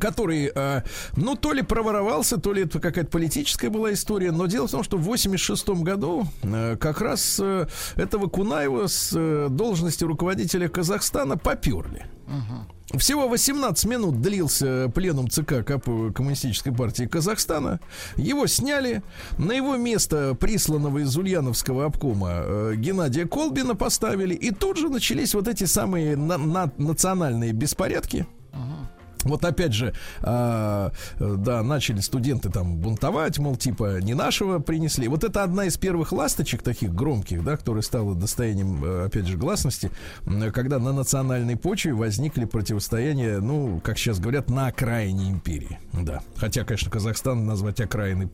который, 0.00 0.50
э, 0.54 0.82
ну, 1.16 1.34
то 1.34 1.52
ли 1.52 1.60
проворовался, 1.62 2.38
то 2.38 2.52
ли 2.52 2.62
это 2.62 2.78
какая-то 2.80 3.10
политическая 3.10 3.68
была 3.68 3.92
история, 3.92 4.30
но 4.30 4.46
дело 4.46 4.68
в 4.68 4.70
том, 4.70 4.84
что 4.84 4.96
в 4.96 5.02
86 5.02 5.68
году 5.82 6.26
э, 6.42 6.76
как 6.80 7.00
раз 7.00 7.38
э, 7.42 7.66
этого 7.96 8.28
Кунаева 8.28 8.86
с 8.86 9.48
должности 9.50 10.04
руководителя 10.04 10.68
Казахстана 10.68 11.36
поперли. 11.36 12.06
Всего 12.98 13.26
18 13.26 13.84
минут 13.86 14.20
длился 14.20 14.90
пленум 14.94 15.28
ЦК 15.30 15.64
КП 15.64 16.14
Коммунистической 16.14 16.72
партии 16.74 17.04
Казахстана. 17.06 17.80
Его 18.16 18.46
сняли. 18.46 19.02
На 19.38 19.52
его 19.52 19.76
место 19.76 20.34
присланного 20.34 20.98
из 20.98 21.16
Ульяновского 21.16 21.86
обкома 21.86 22.30
э, 22.44 22.72
Геннадия 22.76 23.26
Колбина 23.26 23.74
поставили. 23.74 24.34
И 24.34 24.50
тут 24.50 24.76
же 24.76 24.88
начались 24.90 25.34
вот 25.34 25.48
эти 25.48 25.64
самые 25.64 26.16
на- 26.16 26.38
на- 26.38 26.70
национальные 26.76 27.52
беспорядки. 27.52 28.26
Вот 29.24 29.44
опять 29.44 29.72
же, 29.72 29.94
э, 30.22 30.90
да, 31.18 31.62
начали 31.62 32.00
студенты 32.00 32.50
там 32.50 32.76
бунтовать, 32.76 33.38
мол, 33.38 33.56
типа, 33.56 34.00
не 34.00 34.14
нашего 34.14 34.58
принесли. 34.58 35.08
Вот 35.08 35.24
это 35.24 35.42
одна 35.42 35.66
из 35.66 35.76
первых 35.76 36.12
ласточек 36.12 36.62
таких 36.62 36.94
громких, 36.94 37.44
да, 37.44 37.56
которая 37.56 37.82
стала 37.82 38.14
достоянием, 38.14 38.84
э, 38.84 39.06
опять 39.06 39.26
же, 39.26 39.36
гласности, 39.36 39.90
когда 40.52 40.78
на 40.78 40.92
национальной 40.92 41.56
почве 41.56 41.94
возникли 41.94 42.44
противостояния, 42.44 43.38
ну, 43.40 43.80
как 43.82 43.98
сейчас 43.98 44.18
говорят, 44.18 44.50
на 44.50 44.66
окраине 44.66 45.30
империи. 45.30 45.78
Да. 45.92 46.22
Хотя, 46.36 46.64
конечно, 46.64 46.90
Казахстан 46.90 47.46
назвать 47.46 47.80
окраиной 47.80 48.28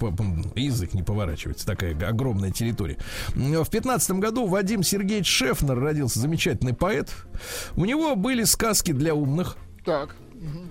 язык 0.54 0.94
не 0.94 1.02
поворачивается. 1.02 1.66
Такая 1.66 1.96
огромная 2.06 2.50
территория. 2.50 2.98
В 3.34 3.68
пятнадцатом 3.68 4.20
году 4.20 4.46
Вадим 4.46 4.82
Сергеевич 4.82 5.26
Шефнер 5.26 5.78
родился, 5.78 6.20
замечательный 6.20 6.74
поэт. 6.74 7.10
У 7.76 7.84
него 7.84 8.16
были 8.16 8.44
сказки 8.44 8.92
для 8.92 9.14
умных. 9.14 9.56
Так, 9.84 10.14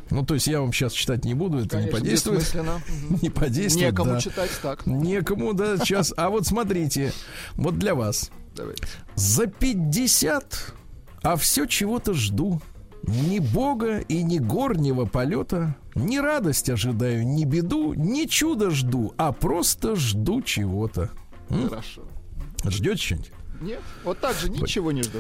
Ну, 0.09 0.26
то 0.26 0.34
есть 0.34 0.47
я 0.47 0.61
вам 0.61 0.72
сейчас 0.74 0.93
читать 0.93 1.26
не 1.26 1.34
буду, 1.34 1.59
это 1.59 1.78
не 1.78 1.84
конечно, 1.89 1.99
подействует. 1.99 2.39
бессмысленно. 2.39 2.82
Мгм. 3.09 3.20
Не 3.22 3.30
подействует, 3.30 3.91
Некому 3.91 4.11
да. 4.11 4.20
читать 4.22 4.51
так. 4.61 4.86
Некому, 4.86 5.53
да, 5.53 5.78
сейчас. 5.78 6.13
А 6.18 6.30
вот 6.30 6.47
смотрите, 6.47 7.11
вот 7.55 7.78
для 7.78 7.95
вас. 7.95 8.32
Давайте. 8.55 8.88
За 9.15 9.47
50, 9.47 10.74
а 11.22 11.36
все 11.36 11.65
чего-то 11.65 12.13
жду. 12.13 12.61
Ни 13.03 13.39
бога 13.39 13.99
и 13.99 14.22
ни 14.24 14.38
горнего 14.39 15.05
полета, 15.05 15.76
ни 15.95 16.18
радость 16.18 16.70
ожидаю, 16.70 17.26
ни 17.26 17.45
беду, 17.45 17.93
ни 17.93 18.26
чудо 18.26 18.70
жду, 18.72 19.13
а 19.18 19.32
просто 19.32 19.95
жду 19.95 20.41
чего-то. 20.41 21.11
Хорошо. 21.49 22.01
Ждете 22.65 22.97
что-нибудь? 22.97 23.32
Нет, 23.60 23.80
вот 24.03 24.20
так 24.20 24.36
же 24.36 24.49
ничего 24.49 24.91
не 24.91 25.01
жду. 25.03 25.20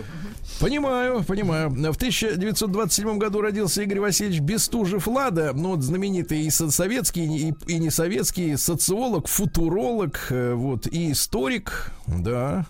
Понимаю, 0.59 1.23
понимаю. 1.23 1.69
В 1.69 1.95
1927 1.97 3.17
году 3.17 3.41
родился 3.41 3.81
Игорь 3.81 3.99
Васильевич 3.99 4.41
Бестужев-Лада, 4.41 5.53
ну, 5.53 5.69
вот 5.71 5.81
знаменитый 5.81 6.41
и 6.41 6.49
со- 6.49 6.69
советский, 6.71 7.49
и, 7.49 7.53
и 7.67 7.79
не 7.79 7.89
советский 7.89 8.55
социолог, 8.57 9.27
футуролог, 9.27 10.27
э, 10.29 10.53
вот, 10.53 10.87
и 10.87 11.11
историк, 11.11 11.91
да. 12.05 12.65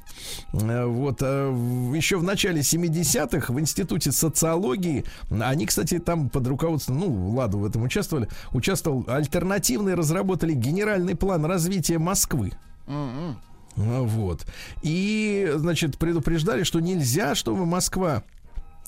Э, 0.54 0.86
Вот, 0.86 1.22
в- 1.22 1.94
еще 1.94 2.18
в 2.18 2.24
начале 2.24 2.62
70-х 2.62 3.52
в 3.54 3.60
Институте 3.60 4.12
социологии, 4.12 5.04
они, 5.30 5.66
кстати, 5.66 6.00
там 6.00 6.30
под 6.30 6.48
руководством, 6.48 7.00
ну, 7.00 7.30
Ладу 7.36 7.60
в 7.60 7.66
этом 7.66 7.84
участвовали, 7.84 8.28
участвовал, 8.52 9.04
альтернативные 9.08 9.96
разработали 9.96 10.54
генеральный 10.54 11.16
план 11.16 11.46
развития 11.46 11.98
Москвы. 12.00 12.52
М-м. 12.88 13.38
А, 13.78 14.02
Вот. 14.02 14.46
И, 14.82 15.52
значит, 15.56 15.98
предупреждали, 15.98 16.64
что 16.64 16.80
нельзя, 16.80 17.36
чтобы 17.36 17.66
Москва 17.66 18.24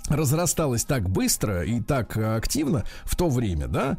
разрасталась 0.07 0.85
так 0.85 1.07
быстро 1.09 1.63
и 1.63 1.81
так 1.81 2.17
активно 2.17 2.83
в 3.03 3.15
то 3.15 3.29
время, 3.29 3.67
да, 3.67 3.97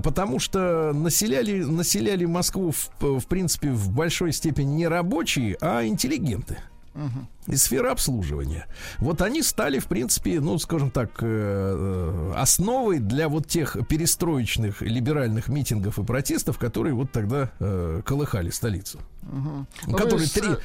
потому 0.00 0.40
что 0.40 0.92
населяли, 0.92 1.62
населяли 1.62 2.24
Москву, 2.24 2.72
в, 2.72 3.20
в 3.20 3.26
принципе, 3.26 3.70
в 3.70 3.90
большой 3.92 4.32
степени 4.32 4.72
не 4.74 4.88
рабочие, 4.88 5.56
а 5.60 5.84
интеллигенты 5.84 6.58
из 7.46 7.62
сферы 7.62 7.88
обслуживания. 7.90 8.66
Вот 8.98 9.22
они 9.22 9.42
стали, 9.42 9.78
в 9.78 9.86
принципе, 9.86 10.40
ну, 10.40 10.58
скажем 10.58 10.90
так, 10.90 11.10
э, 11.20 11.26
э, 11.26 12.32
основой 12.36 12.98
для 12.98 13.28
вот 13.28 13.46
тех 13.46 13.76
перестроечных 13.88 14.82
либеральных 14.82 15.48
митингов 15.48 15.98
и 15.98 16.04
протестов, 16.04 16.58
которые 16.58 16.94
вот 16.94 17.12
тогда 17.12 17.50
э, 17.60 18.02
колыхали 18.04 18.50
столицу. 18.50 18.98
Ну, 19.86 19.96
которые, 19.96 20.28
три- 20.28 20.56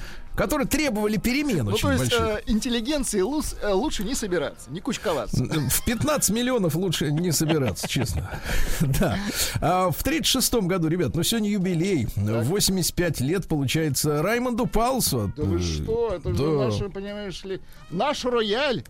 которые 0.42 0.68
требовали 0.68 1.18
перемен 1.18 1.66
Ну, 1.66 1.72
очень 1.74 1.82
то 1.84 1.92
есть 1.92 2.12
больших. 2.18 2.40
э, 2.40 2.42
интеллигенции 2.48 3.22
лус- 3.22 3.56
э, 3.62 3.72
лучше 3.74 4.04
не 4.04 4.16
собираться, 4.16 4.72
не 4.72 4.80
кучковаться. 4.80 5.38
В 5.44 5.86
15 5.86 6.32
миллионов 6.32 6.74
лучше 6.74 7.12
не 7.12 7.32
собираться, 7.32 7.88
честно. 7.88 8.28
Да. 8.82 9.18
А 9.62 9.92
в 9.92 10.04
36 10.04 10.54
году, 10.66 10.88
ребят, 10.88 11.14
ну 11.16 11.22
сегодня 11.22 11.50
юбилей. 11.52 12.08
85 12.16 13.22
лет, 13.22 13.48
получается, 13.48 14.24
Раймонду 14.24 14.66
Палсу. 14.66 15.32
Да 15.38 15.44
вы 15.44 15.60
что, 15.60 16.16
это 16.16 16.34
же 16.34 16.44
наш, 16.44 16.92
понимаешь 16.92 17.44
ли, 17.44 17.62
наш 17.92 18.26
рояль. 18.26 18.84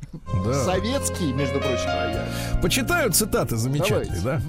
Советский, 0.64 1.34
между 1.34 1.60
прочим, 1.60 1.86
рояль. 1.88 2.30
Почитаю 2.62 3.12
цитаты 3.12 3.58
замечательные, 3.58 4.22
да? 4.22 4.41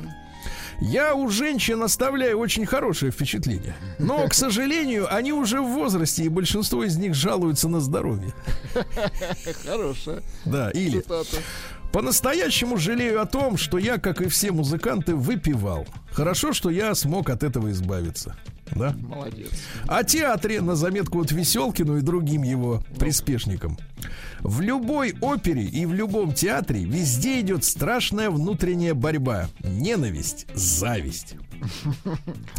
Я 0.82 1.14
у 1.14 1.28
женщин 1.28 1.80
оставляю 1.82 2.38
очень 2.38 2.66
хорошее 2.66 3.12
впечатление. 3.12 3.76
Но, 4.00 4.26
к 4.26 4.34
сожалению, 4.34 5.06
они 5.14 5.32
уже 5.32 5.60
в 5.60 5.66
возрасте, 5.66 6.24
и 6.24 6.28
большинство 6.28 6.82
из 6.82 6.96
них 6.96 7.14
жалуются 7.14 7.68
на 7.68 7.80
здоровье. 7.80 8.32
Хорошая 9.64 10.22
Да, 10.44 10.70
или 10.70 11.00
цитата. 11.00 11.36
По-настоящему 11.92 12.78
жалею 12.78 13.20
о 13.20 13.26
том, 13.26 13.56
что 13.58 13.78
я, 13.78 13.98
как 13.98 14.22
и 14.22 14.28
все 14.28 14.50
музыканты, 14.50 15.14
выпивал. 15.14 15.86
Хорошо, 16.10 16.52
что 16.52 16.68
я 16.68 16.94
смог 16.94 17.30
от 17.30 17.44
этого 17.44 17.70
избавиться. 17.70 18.34
Да? 18.74 18.96
Молодец. 18.98 19.50
О 19.86 20.02
театре 20.02 20.62
на 20.62 20.74
заметку 20.74 21.18
вот 21.18 21.30
Веселкину 21.30 21.98
и 21.98 22.00
другим 22.00 22.42
его 22.42 22.82
приспешникам. 22.98 23.78
В 24.42 24.60
любой 24.60 25.14
опере 25.20 25.62
и 25.62 25.86
в 25.86 25.94
любом 25.94 26.32
театре 26.32 26.84
везде 26.84 27.40
идет 27.40 27.64
страшная 27.64 28.28
внутренняя 28.28 28.92
борьба. 28.92 29.46
Ненависть, 29.60 30.46
зависть. 30.54 31.34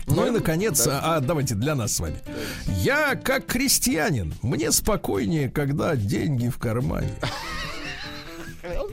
Ну 0.07 0.25
и, 0.25 0.29
наконец, 0.29 0.87
а, 0.87 1.17
а, 1.17 1.19
давайте 1.19 1.55
для 1.55 1.75
нас 1.75 1.95
с 1.95 1.99
вами. 1.99 2.15
Я, 2.67 3.15
как 3.15 3.47
крестьянин, 3.47 4.33
мне 4.41 4.71
спокойнее, 4.71 5.49
когда 5.49 5.97
деньги 5.97 6.47
в 6.47 6.57
кармане. 6.57 7.11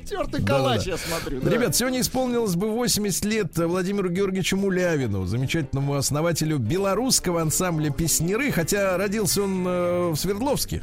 Тертый 0.05 0.43
калач, 0.43 0.87
я 0.87 0.97
смотрю. 0.97 1.41
да. 1.41 1.51
Ребят, 1.51 1.77
сегодня 1.77 2.01
исполнилось 2.01 2.57
бы 2.57 2.71
80 2.71 3.25
лет 3.25 3.57
Владимиру 3.57 4.09
Георгиевичу 4.11 4.57
Мулявину, 4.57 5.27
замечательному 5.27 5.95
основателю 5.95 6.59
белорусского 6.59 7.41
ансамбля 7.41 7.91
«Песнеры», 7.91 8.51
хотя 8.51 8.97
родился 8.97 9.43
он 9.43 9.65
э, 9.65 10.09
в 10.11 10.17
Свердловске. 10.17 10.83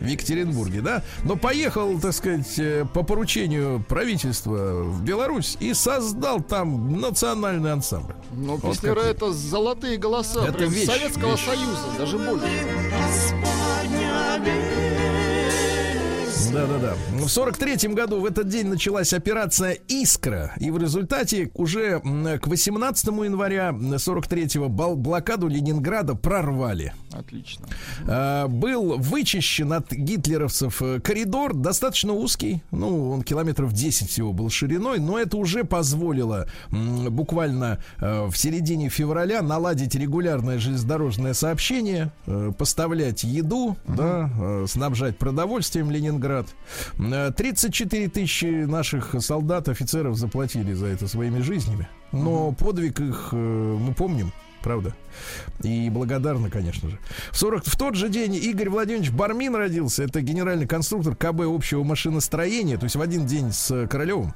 В 0.00 0.06
Екатеринбурге, 0.06 0.80
да? 0.80 1.02
Но 1.22 1.36
поехал, 1.36 1.98
так 2.00 2.12
сказать, 2.12 2.58
э, 2.58 2.84
по 2.92 3.02
поручению 3.02 3.84
правительства 3.88 4.82
в 4.82 5.02
Беларусь 5.02 5.56
и 5.60 5.72
создал 5.74 6.40
там 6.40 7.00
национальный 7.00 7.72
ансамбль. 7.72 8.14
Ну, 8.32 8.56
Вот 8.56 8.72
песнеры 8.72 8.96
какой. 8.96 9.10
это 9.10 9.32
золотые 9.32 9.96
голоса. 9.96 10.42
Это 10.44 10.52
прям 10.52 10.70
вещь, 10.70 10.86
Советского 10.86 11.32
вещь. 11.32 11.44
Союза, 11.44 11.82
даже 11.98 12.18
больше. 12.18 12.46
Да-да-да. 16.54 16.94
В 17.10 17.28
сорок 17.28 17.56
третьем 17.56 17.94
году 17.94 18.20
в 18.20 18.26
этот 18.26 18.48
день 18.48 18.68
началась 18.68 19.12
операция 19.12 19.72
«Искра». 19.88 20.54
И 20.60 20.70
в 20.70 20.78
результате 20.78 21.50
уже 21.54 22.00
к 22.00 22.46
18 22.46 23.06
января 23.06 23.70
43-го 23.70 24.68
бал- 24.68 24.94
блокаду 24.94 25.48
Ленинграда 25.48 26.14
прорвали. 26.14 26.92
Отлично. 27.12 27.66
А, 28.06 28.46
был 28.46 28.98
вычищен 28.98 29.72
от 29.72 29.90
гитлеровцев 29.92 30.80
э, 30.82 31.00
коридор, 31.00 31.54
достаточно 31.54 32.12
узкий, 32.12 32.62
ну, 32.70 33.10
он 33.10 33.22
километров 33.22 33.72
10 33.72 34.08
всего 34.08 34.32
был 34.32 34.48
шириной, 34.50 34.98
но 34.98 35.18
это 35.18 35.36
уже 35.36 35.64
позволило 35.64 36.46
буквально 36.70 37.78
э, 38.00 38.26
в 38.26 38.36
середине 38.36 38.88
февраля 38.88 39.42
наладить 39.42 39.94
регулярное 39.94 40.58
железнодорожное 40.58 41.34
сообщение, 41.34 42.12
э, 42.26 42.52
поставлять 42.56 43.24
еду, 43.24 43.76
да, 43.88 44.30
э, 44.40 44.66
снабжать 44.68 45.18
продовольствием 45.18 45.90
Ленинград. 45.90 46.43
Э, 46.98 47.30
34 47.30 48.08
тысячи 48.08 48.64
наших 48.64 49.14
солдат, 49.20 49.68
офицеров 49.68 50.16
заплатили 50.16 50.72
за 50.72 50.86
это 50.86 51.08
своими 51.08 51.40
жизнями, 51.40 51.88
но 52.12 52.52
подвиг 52.52 53.00
их 53.00 53.30
э, 53.32 53.36
мы 53.36 53.94
помним. 53.94 54.32
Правда? 54.62 54.94
И 55.62 55.90
благодарны, 55.90 56.48
конечно 56.48 56.88
же. 56.88 56.98
В, 57.30 57.36
40, 57.36 57.66
в 57.66 57.76
тот 57.76 57.96
же 57.96 58.08
день 58.08 58.34
Игорь 58.34 58.70
Владимирович 58.70 59.10
Бармин 59.10 59.54
родился. 59.54 60.04
Это 60.04 60.22
генеральный 60.22 60.66
конструктор 60.66 61.14
КБ 61.14 61.42
общего 61.42 61.84
машиностроения. 61.84 62.78
То 62.78 62.84
есть 62.84 62.96
в 62.96 63.00
один 63.02 63.26
день 63.26 63.52
с 63.52 63.86
Королевым. 63.88 64.34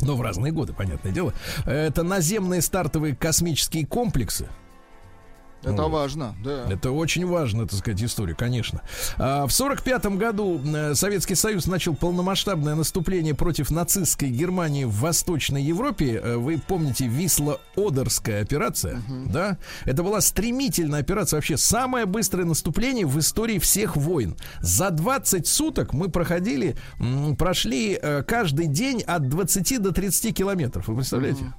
Но 0.00 0.14
в 0.14 0.22
разные 0.22 0.52
годы, 0.52 0.74
понятное 0.74 1.10
дело. 1.10 1.34
Это 1.66 2.04
наземные 2.04 2.62
стартовые 2.62 3.16
космические 3.16 3.84
комплексы. 3.84 4.48
Это 5.62 5.82
Вот. 5.82 5.90
важно, 5.90 6.36
да. 6.44 6.66
Это 6.70 6.92
очень 6.92 7.26
важная, 7.26 7.66
так 7.66 7.78
сказать, 7.78 8.02
история, 8.02 8.34
конечно. 8.34 8.82
А, 9.16 9.46
В 9.46 9.50
сорок 9.52 9.82
пятом 9.82 10.16
году 10.16 10.60
э, 10.64 10.94
Советский 10.94 11.34
Союз 11.34 11.66
начал 11.66 11.94
полномасштабное 11.96 12.74
наступление 12.76 13.34
против 13.34 13.70
нацистской 13.70 14.28
Германии 14.30 14.84
в 14.84 14.92
Восточной 14.92 15.62
Европе. 15.62 16.20
Э, 16.22 16.36
Вы 16.36 16.58
помните 16.58 17.06
Висло-Одерская 17.06 18.42
операция, 18.42 19.02
да? 19.26 19.58
Это 19.84 20.02
была 20.02 20.20
стремительная 20.20 21.00
операция, 21.00 21.38
вообще 21.38 21.56
самое 21.56 22.06
быстрое 22.06 22.46
наступление 22.46 23.06
в 23.06 23.18
истории 23.18 23.58
всех 23.58 23.96
войн. 23.96 24.36
За 24.60 24.90
20 24.90 25.46
суток 25.46 25.92
мы 25.92 26.08
проходили, 26.08 26.76
прошли 27.36 27.98
э, 28.00 28.22
каждый 28.22 28.66
день 28.66 29.02
от 29.02 29.28
20 29.28 29.82
до 29.82 29.92
30 29.92 30.34
километров. 30.36 30.86
Вы 30.88 30.96
представляете? 30.96 31.52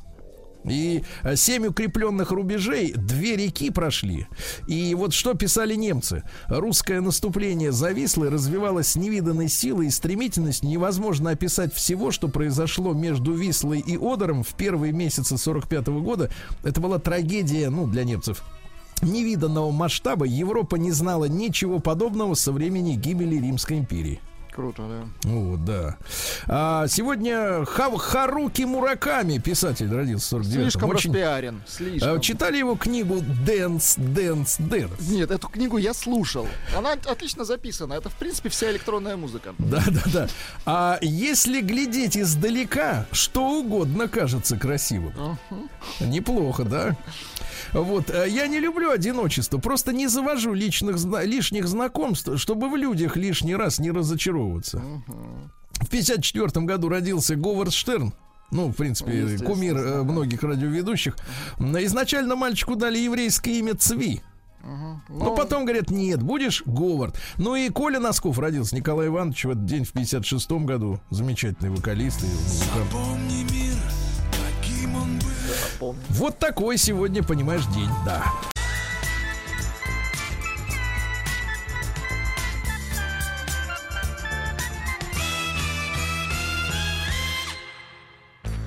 И 0.65 1.03
э, 1.23 1.35
семь 1.35 1.67
укрепленных 1.67 2.31
рубежей, 2.31 2.93
две 2.93 3.35
реки 3.35 3.69
прошли. 3.69 4.27
И 4.67 4.93
вот 4.95 5.13
что 5.13 5.33
писали 5.33 5.75
немцы. 5.75 6.23
Русское 6.47 7.01
наступление 7.01 7.71
зависло 7.71 8.29
развивалось 8.29 8.89
с 8.89 8.95
невиданной 8.95 9.47
силой 9.47 9.87
и 9.87 9.91
стремительностью. 9.91 10.69
Невозможно 10.69 11.31
описать 11.31 11.73
всего, 11.73 12.11
что 12.11 12.27
произошло 12.27 12.93
между 12.93 13.33
Вислой 13.33 13.79
и 13.79 13.97
Одером 13.97 14.43
в 14.43 14.53
первые 14.55 14.91
месяцы 14.91 15.37
45 15.37 15.87
года. 15.87 16.29
Это 16.63 16.81
была 16.81 16.99
трагедия, 16.99 17.69
ну, 17.69 17.87
для 17.87 18.03
немцев 18.03 18.43
невиданного 19.01 19.71
масштаба. 19.71 20.25
Европа 20.25 20.75
не 20.75 20.91
знала 20.91 21.25
ничего 21.25 21.79
подобного 21.79 22.33
со 22.33 22.51
времени 22.51 22.95
гибели 22.95 23.35
Римской 23.35 23.77
империи. 23.77 24.19
Круто, 24.59 24.81
да. 24.89 25.29
Вот, 25.29 25.63
да. 25.63 25.97
А, 26.45 26.85
сегодня 26.89 27.63
Ха- 27.63 27.97
Харуки 27.97 28.63
Мураками, 28.63 29.37
писатель, 29.37 29.89
родился 29.89 30.25
в 30.25 30.29
49 30.43 30.63
Слишком 30.73 30.89
Очень... 30.89 31.11
распиарен. 31.11 31.61
Слишком. 31.65 32.17
А, 32.17 32.19
Читали 32.19 32.57
его 32.57 32.75
книгу 32.75 33.21
«Dance, 33.21 33.95
dance, 33.95 34.57
dance». 34.57 34.99
Нет, 35.07 35.31
эту 35.31 35.47
книгу 35.47 35.77
я 35.77 35.93
слушал. 35.93 36.45
Она 36.77 36.91
отлично 36.91 37.45
записана. 37.45 37.93
Это, 37.93 38.09
в 38.09 38.15
принципе, 38.15 38.49
вся 38.49 38.69
электронная 38.69 39.15
музыка. 39.15 39.55
Да, 39.59 39.81
да, 39.87 40.01
да. 40.11 40.27
А 40.65 40.99
если 41.01 41.61
глядеть 41.61 42.17
издалека, 42.17 43.05
что 43.13 43.61
угодно 43.61 44.09
кажется 44.09 44.57
красивым. 44.57 45.37
Неплохо, 46.01 46.65
да? 46.65 46.97
Вот, 47.73 48.09
э, 48.09 48.27
я 48.29 48.47
не 48.47 48.59
люблю 48.59 48.91
одиночество, 48.91 49.57
просто 49.57 49.93
не 49.93 50.07
завожу 50.07 50.53
личных, 50.53 50.97
лишних 51.23 51.67
знакомств, 51.67 52.29
чтобы 52.37 52.69
в 52.69 52.75
людях 52.75 53.15
лишний 53.17 53.55
раз 53.55 53.79
не 53.79 53.91
разочаровываться. 53.91 54.81
В 55.73 55.87
54 55.89 56.65
году 56.65 56.89
родился 56.89 57.35
Говард 57.35 57.73
Штерн. 57.73 58.13
Ну, 58.51 58.67
в 58.69 58.73
принципе, 58.73 59.17
Естественно, 59.19 59.49
кумир 59.53 59.77
э, 59.77 59.93
ага. 59.99 60.03
многих 60.11 60.41
радиоведущих. 60.43 61.15
Изначально 61.59 62.35
мальчику 62.35 62.75
дали 62.75 62.97
еврейское 62.97 63.59
имя 63.59 63.75
Цви. 63.75 64.21
Но 64.61 65.01
Ну, 65.07 65.35
потом 65.35 65.63
говорят, 65.65 65.89
нет, 65.89 66.21
будешь 66.21 66.63
Говард. 66.65 67.17
Ну 67.37 67.55
и 67.55 67.69
Коля 67.69 67.99
Носков 67.99 68.37
родился, 68.39 68.75
Николай 68.75 69.07
Иванович, 69.07 69.45
в 69.45 69.49
этот 69.51 69.65
день 69.65 69.85
в 69.85 69.93
56 69.93 70.51
году. 70.51 70.99
Замечательный 71.11 71.69
вокалист 71.69 72.21
и 72.23 72.27
музыкант. 72.27 73.58
Был. 75.79 75.95
Вот 76.09 76.37
такой 76.39 76.77
сегодня, 76.77 77.23
понимаешь, 77.23 77.65
день, 77.67 77.89
да. 78.05 78.23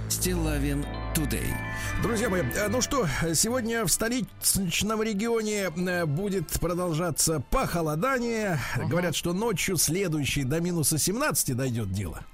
Стилавин 0.08 0.86
Тудей. 1.14 1.52
Друзья 2.00 2.28
мои, 2.28 2.42
э, 2.42 2.68
ну 2.68 2.80
что, 2.80 3.08
сегодня 3.34 3.84
в 3.84 3.88
столичном 3.88 5.02
регионе 5.02 5.70
э, 5.74 6.06
будет 6.06 6.48
продолжаться 6.60 7.40
похолодание. 7.50 8.60
Говорят, 8.88 9.16
что 9.16 9.32
ночью 9.32 9.76
следующей 9.76 10.44
до 10.44 10.60
минуса 10.60 10.96
17 10.96 11.56
дойдет 11.56 11.90
дело. 11.92 12.24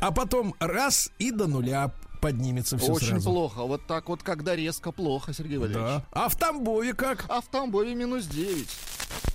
А 0.00 0.12
потом 0.12 0.54
раз 0.60 1.10
и 1.18 1.30
до 1.30 1.46
нуля 1.46 1.90
поднимется 2.18 2.76
все 2.78 2.92
Очень 2.92 3.08
сразу. 3.08 3.30
плохо. 3.30 3.62
Вот 3.62 3.86
так 3.86 4.08
вот, 4.08 4.22
когда 4.22 4.54
резко 4.56 4.92
плохо, 4.92 5.32
Сергей 5.32 5.58
Валерьевич. 5.58 5.86
Да. 5.86 6.04
А 6.12 6.28
в 6.28 6.36
Тамбове 6.36 6.94
как? 6.94 7.24
А 7.28 7.40
в 7.40 7.46
Тамбове 7.46 7.94
минус 7.94 8.26
9. 8.26 8.68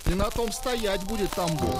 И 0.06 0.14
на 0.14 0.30
том 0.30 0.52
стоять 0.52 1.04
будет 1.04 1.30
Тамбов. 1.30 1.74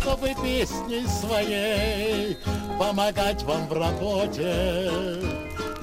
чтобы 0.00 0.34
песней 0.42 1.06
своей 1.06 2.36
помогать 2.78 3.42
вам 3.44 3.68
в 3.68 3.72
работе, 3.72 4.90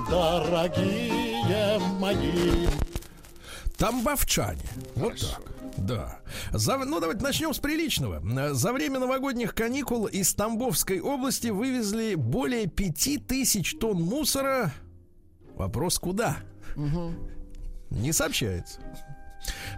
дорогие 0.09 1.79
мои. 1.99 2.67
Тамбовчане. 3.77 4.67
Вот 4.95 5.17
так. 5.19 5.41
Да. 5.77 6.19
За- 6.51 6.77
ну, 6.77 6.99
давайте 6.99 7.23
начнем 7.23 7.53
с 7.53 7.59
приличного. 7.59 8.21
За 8.53 8.73
время 8.73 8.99
новогодних 8.99 9.53
каникул 9.53 10.05
из 10.05 10.33
Тамбовской 10.33 10.99
области 10.99 11.47
вывезли 11.47 12.15
более 12.15 12.67
пяти 12.67 13.17
тысяч 13.17 13.75
тонн 13.79 14.01
мусора. 14.01 14.73
Вопрос 15.55 15.99
куда? 15.99 16.37
Не 17.89 18.11
сообщается. 18.11 18.79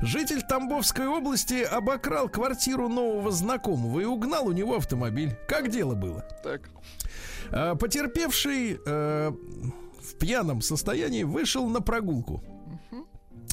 Житель 0.01 0.41
Тамбовской 0.41 1.05
области 1.07 1.61
обокрал 1.61 2.27
квартиру 2.27 2.89
нового 2.89 3.31
знакомого 3.31 3.99
и 3.99 4.05
угнал 4.05 4.47
у 4.47 4.51
него 4.51 4.75
автомобиль. 4.77 5.35
Как 5.47 5.69
дело 5.69 5.93
было? 5.95 6.25
Так. 6.43 6.69
А, 7.51 7.75
Потерпевший 7.75 8.79
э, 8.83 9.31
в 10.01 10.15
пьяном 10.17 10.61
состоянии 10.61 11.23
вышел 11.23 11.67
на 11.67 11.81
прогулку 11.81 12.43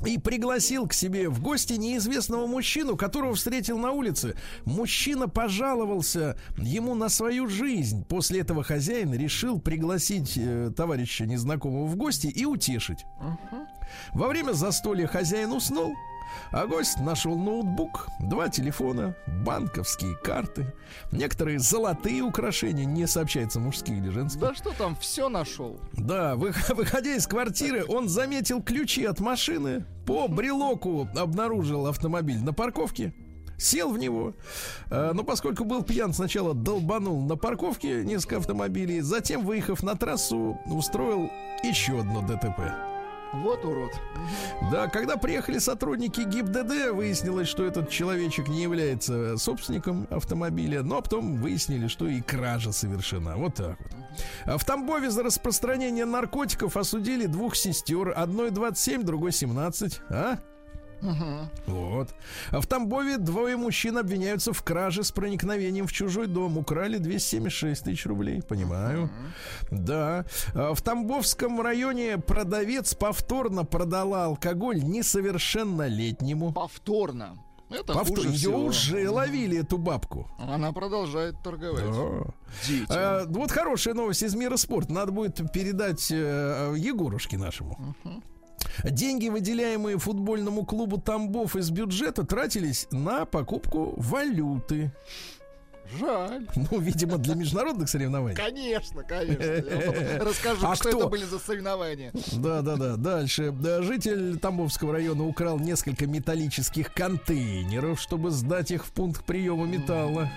и 0.05 0.19
пригласил 0.19 0.87
к 0.87 0.93
себе 0.93 1.29
в 1.29 1.41
гости 1.41 1.75
неизвестного 1.75 2.47
мужчину, 2.47 2.97
которого 2.97 3.35
встретил 3.35 3.79
на 3.79 3.93
улице. 3.93 4.37
Мужчина 4.65 5.29
пожаловался 5.29 6.37
ему 6.59 6.95
на 6.95 7.09
свою 7.09 7.49
жизнь. 7.49 8.05
После 8.05 8.41
этого 8.41 8.63
хозяин 8.63 9.15
решил 9.15 9.59
пригласить 9.59 10.35
э, 10.37 10.71
товарища 10.77 11.27
незнакомого 11.27 11.87
в 11.87 11.97
гости 11.97 12.27
и 12.27 12.45
утешить. 12.45 13.05
Во 14.13 14.29
время 14.29 14.53
застолья 14.53 15.07
хозяин 15.07 15.53
уснул, 15.53 15.95
а 16.53 16.67
гость 16.67 17.01
нашел 17.01 17.37
ноутбук, 17.39 18.09
два 18.21 18.49
телефона, 18.49 19.17
банковские 19.45 20.17
карты, 20.17 20.73
некоторые 21.13 21.59
золотые 21.59 22.23
украшения, 22.23 22.85
не 22.85 23.07
сообщается 23.07 23.61
мужские 23.61 23.99
или 23.99 24.09
женские. 24.11 24.41
Да 24.49 24.55
что 24.55 24.73
там, 24.73 24.97
все 24.97 25.29
нашел. 25.29 25.79
Да, 25.93 26.35
вы- 26.37 26.53
выходя 26.71 27.15
из 27.15 27.27
квартиры, 27.27 27.85
он 27.87 28.09
заметил 28.09 28.63
ключи 28.63 29.05
от 29.05 29.21
машины, 29.21 29.85
по 30.07 30.29
брелоку 30.29 31.09
обнаружил 31.17 31.87
автомобиль 31.87 32.39
на 32.43 32.53
парковке, 32.53 33.13
сел 33.59 33.91
в 33.91 33.99
него, 33.99 34.35
Э, 34.91 35.13
но 35.15 35.25
поскольку 35.25 35.65
был 35.65 35.83
пьян, 35.83 36.13
сначала 36.13 36.55
долбанул 36.55 37.21
на 37.23 37.37
парковке 37.37 38.05
несколько 38.05 38.37
автомобилей, 38.37 39.01
затем, 39.01 39.45
выехав 39.45 39.83
на 39.83 39.97
трассу, 39.97 40.59
устроил 40.67 41.31
еще 41.65 41.99
одно 42.01 42.21
ДТП. 42.23 42.61
Вот 43.43 43.65
урод. 43.65 43.93
Да, 44.71 44.89
когда 44.89 45.17
приехали 45.17 45.59
сотрудники 45.59 46.21
ГИБДД, 46.21 46.93
выяснилось, 46.93 47.49
что 47.49 47.65
этот 47.65 47.91
человечек 47.91 48.49
не 48.49 48.63
является 48.63 49.37
собственником 49.37 50.07
автомобиля, 50.11 50.83
но 50.83 51.01
потом 51.01 51.37
выяснили, 51.37 51.89
что 51.89 52.09
и 52.09 52.21
кража 52.21 52.73
совершена. 52.73 53.37
Вот 53.37 53.55
так 53.55 53.79
вот. 53.81 53.93
А 54.45 54.59
В 54.59 54.65
Тамбове 54.65 55.11
за 55.11 55.23
распространение 55.23 56.05
наркотиков 56.05 56.77
осудили 56.77 57.27
двух 57.27 57.57
сестер. 57.57 58.13
Одной 58.17 58.51
27, 58.51 59.03
другой 59.03 59.33
17. 59.33 60.01
А? 60.11 60.39
Вот. 61.67 62.09
А 62.51 62.61
в 62.61 62.67
Тамбове 62.67 63.19
двое 63.19 63.57
мужчин 63.57 63.99
обвиняются 63.99 64.53
в 64.53 64.63
краже 64.63 65.05
с 65.05 65.11
проникновением 65.13 65.87
в 65.87 65.93
чужой 65.93 66.27
дом. 66.27 66.59
Украли 66.59 66.99
276 66.99 67.85
тысяч 67.85 68.07
рублей. 68.07 68.43
Понимаю. 68.43 69.11
Да. 69.71 70.25
А 70.55 70.75
В 70.75 70.83
Тамбовском 70.83 71.61
районе 71.61 72.19
продавец 72.19 72.95
повторно 72.95 73.65
продала 73.65 74.25
алкоголь 74.27 74.83
несовершеннолетнему. 74.83 76.53
Повторно. 76.53 77.39
Это 77.69 77.95
Повтор- 77.95 78.27
Ее 78.27 78.33
всего. 78.37 78.59
уже 78.67 79.11
ловили, 79.11 79.59
эту 79.59 79.77
бабку. 79.77 80.31
Она 80.39 80.73
продолжает 80.73 81.35
торговать. 81.43 81.83
Да. 81.85 82.33
Дети. 82.65 82.87
А, 82.91 83.25
вот 83.27 83.51
хорошая 83.51 83.95
новость 83.95 84.23
из 84.23 84.37
мира 84.37 84.57
спорта. 84.57 84.93
Надо 84.93 85.11
будет 85.11 85.51
передать 85.53 86.09
э, 86.13 86.75
Егорушке 86.77 87.37
нашему. 87.39 87.97
Деньги, 88.85 89.29
выделяемые 89.29 89.99
футбольному 89.99 90.65
клубу 90.65 90.99
Тамбов 90.99 91.57
из 91.57 91.71
бюджета, 91.71 92.25
тратились 92.25 92.87
на 92.91 93.25
покупку 93.25 93.95
валюты. 93.97 94.93
Жаль. 96.01 96.49
Ну, 96.57 96.81
видимо, 96.81 97.17
для 97.17 97.37
международных 97.37 97.89
соревнований. 97.89 98.37
Конечно, 98.37 99.05
конечно. 99.05 99.45
Расскажу, 100.25 100.67
А 100.67 100.75
что 100.75 100.89
кто? 100.89 100.99
это 100.99 101.09
были 101.09 101.25
за 101.25 101.39
соревнования. 101.39 102.11
Да, 102.33 102.61
да, 102.63 102.75
да. 102.77 102.97
Дальше. 102.97 103.53
Да, 103.53 103.83
житель 103.83 104.37
Тамбовского 104.39 104.93
района 104.95 105.25
украл 105.25 105.61
несколько 105.61 106.07
металлических 106.09 106.93
контейнеров, 106.93 108.01
чтобы 108.01 108.31
сдать 108.33 108.73
их 108.73 108.85
в 108.85 108.91
пункт 108.91 109.25
приема 109.25 109.67
металла. 109.67 110.29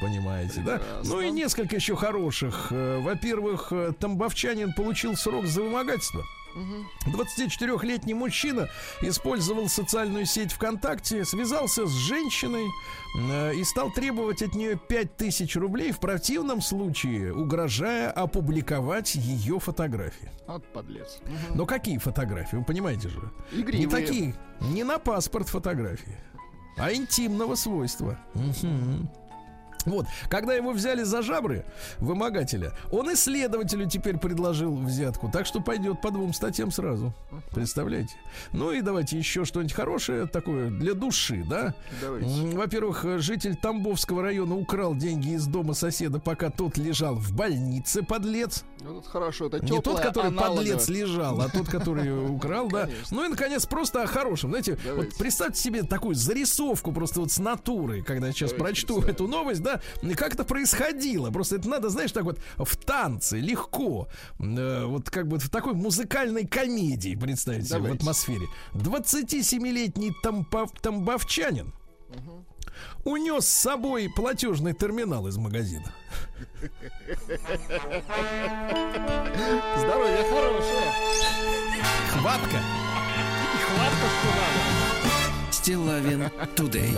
Понимаете, 0.00 0.60
да? 0.64 0.80
Ну 1.04 1.20
и 1.20 1.30
несколько 1.30 1.74
еще 1.76 1.96
хороших. 1.96 2.68
Э, 2.70 3.00
Во-первых, 3.00 3.72
э, 3.72 3.92
тамбовчанин 3.98 4.72
получил 4.74 5.16
срок 5.16 5.46
за 5.46 5.62
вымогательство. 5.62 6.22
24-летний 7.06 8.14
мужчина 8.14 8.68
использовал 9.00 9.68
социальную 9.68 10.26
сеть 10.26 10.52
ВКонтакте, 10.52 11.24
связался 11.24 11.86
с 11.86 11.90
женщиной 11.90 12.66
э, 13.18 13.54
и 13.54 13.64
стал 13.64 13.90
требовать 13.90 14.42
от 14.42 14.54
нее 14.54 14.76
5000 14.76 15.56
рублей, 15.56 15.92
в 15.92 16.00
противном 16.00 16.60
случае 16.60 17.34
угрожая 17.34 18.10
опубликовать 18.10 19.14
ее 19.14 19.58
фотографии. 19.58 20.30
Вот 20.46 20.64
подлец. 20.72 21.18
Но 21.54 21.66
какие 21.66 21.98
фотографии? 21.98 22.56
Вы 22.56 22.64
понимаете 22.64 23.08
же? 23.08 23.20
Игривые. 23.52 23.84
Не 23.84 23.86
такие, 23.86 24.34
не 24.60 24.84
на 24.84 24.98
паспорт 24.98 25.48
фотографии, 25.48 26.16
а 26.76 26.92
интимного 26.92 27.54
свойства. 27.54 28.18
Вот, 29.84 30.06
когда 30.28 30.54
его 30.54 30.72
взяли 30.72 31.02
за 31.02 31.22
жабры 31.22 31.64
вымогателя, 31.98 32.72
он 32.90 33.12
исследователю 33.14 33.88
теперь 33.88 34.18
предложил 34.18 34.74
взятку, 34.74 35.30
так 35.32 35.46
что 35.46 35.60
пойдет 35.60 36.00
по 36.02 36.10
двум 36.10 36.34
статьям 36.34 36.70
сразу. 36.70 37.14
Представляете? 37.52 38.14
Ну 38.52 38.72
и 38.72 38.80
давайте 38.80 39.16
еще 39.18 39.44
что-нибудь 39.44 39.72
хорошее 39.72 40.26
такое 40.26 40.70
для 40.70 40.94
души, 40.94 41.44
да? 41.48 41.74
Во-первых, 42.02 43.04
житель 43.20 43.56
Тамбовского 43.56 44.22
района 44.22 44.56
украл 44.56 44.94
деньги 44.94 45.34
из 45.34 45.46
дома 45.46 45.74
соседа, 45.74 46.18
пока 46.18 46.50
тот 46.50 46.76
лежал 46.76 47.14
в 47.14 47.32
больнице, 47.32 48.02
подлец. 48.02 48.64
Вот 48.80 48.98
это 49.02 49.10
хорошо, 49.10 49.46
это 49.46 49.64
Не 49.64 49.80
тот, 49.80 50.00
который 50.00 50.28
аналоговое. 50.28 50.56
подлец 50.56 50.88
лежал, 50.88 51.40
а 51.40 51.48
тот, 51.48 51.68
который 51.68 52.28
украл, 52.30 52.68
да. 52.68 52.84
Конечно. 52.86 53.16
Ну 53.16 53.24
и, 53.24 53.28
наконец, 53.28 53.66
просто 53.66 54.02
о 54.02 54.06
хорошем. 54.06 54.50
Знаете, 54.50 54.78
вот 54.94 55.16
представьте 55.18 55.60
себе 55.60 55.82
такую 55.82 56.14
зарисовку 56.14 56.92
просто 56.92 57.20
вот 57.20 57.32
с 57.32 57.38
натуры, 57.38 58.02
когда 58.02 58.28
я 58.28 58.32
сейчас 58.32 58.52
Давайте 58.52 58.86
прочту 58.86 59.02
эту 59.02 59.26
новость, 59.26 59.62
да, 60.02 60.14
как 60.14 60.34
это 60.34 60.44
происходило. 60.44 61.30
Просто 61.30 61.56
это 61.56 61.68
надо, 61.68 61.88
знаешь, 61.90 62.12
так 62.12 62.24
вот 62.24 62.38
в 62.56 62.76
танце, 62.76 63.38
легко. 63.38 64.08
Э, 64.38 64.84
вот 64.84 65.10
как 65.10 65.28
бы 65.28 65.38
в 65.38 65.48
такой 65.50 65.74
музыкальной 65.74 66.46
комедии 66.46 67.14
представить 67.14 67.68
себе 67.68 67.80
в 67.80 67.92
атмосфере. 67.92 68.46
27-летний 68.74 70.12
тампов- 70.22 70.72
тамбовчанин 70.80 71.72
унес 73.04 73.44
с 73.44 73.48
собой 73.48 74.10
платежный 74.14 74.72
терминал 74.74 75.26
из 75.26 75.36
магазина. 75.36 75.92
Здоровье 79.76 80.24
хорошее. 80.30 80.92
Хватка. 82.12 82.87
Стилавин 85.68 86.30
Тудей. 86.56 86.96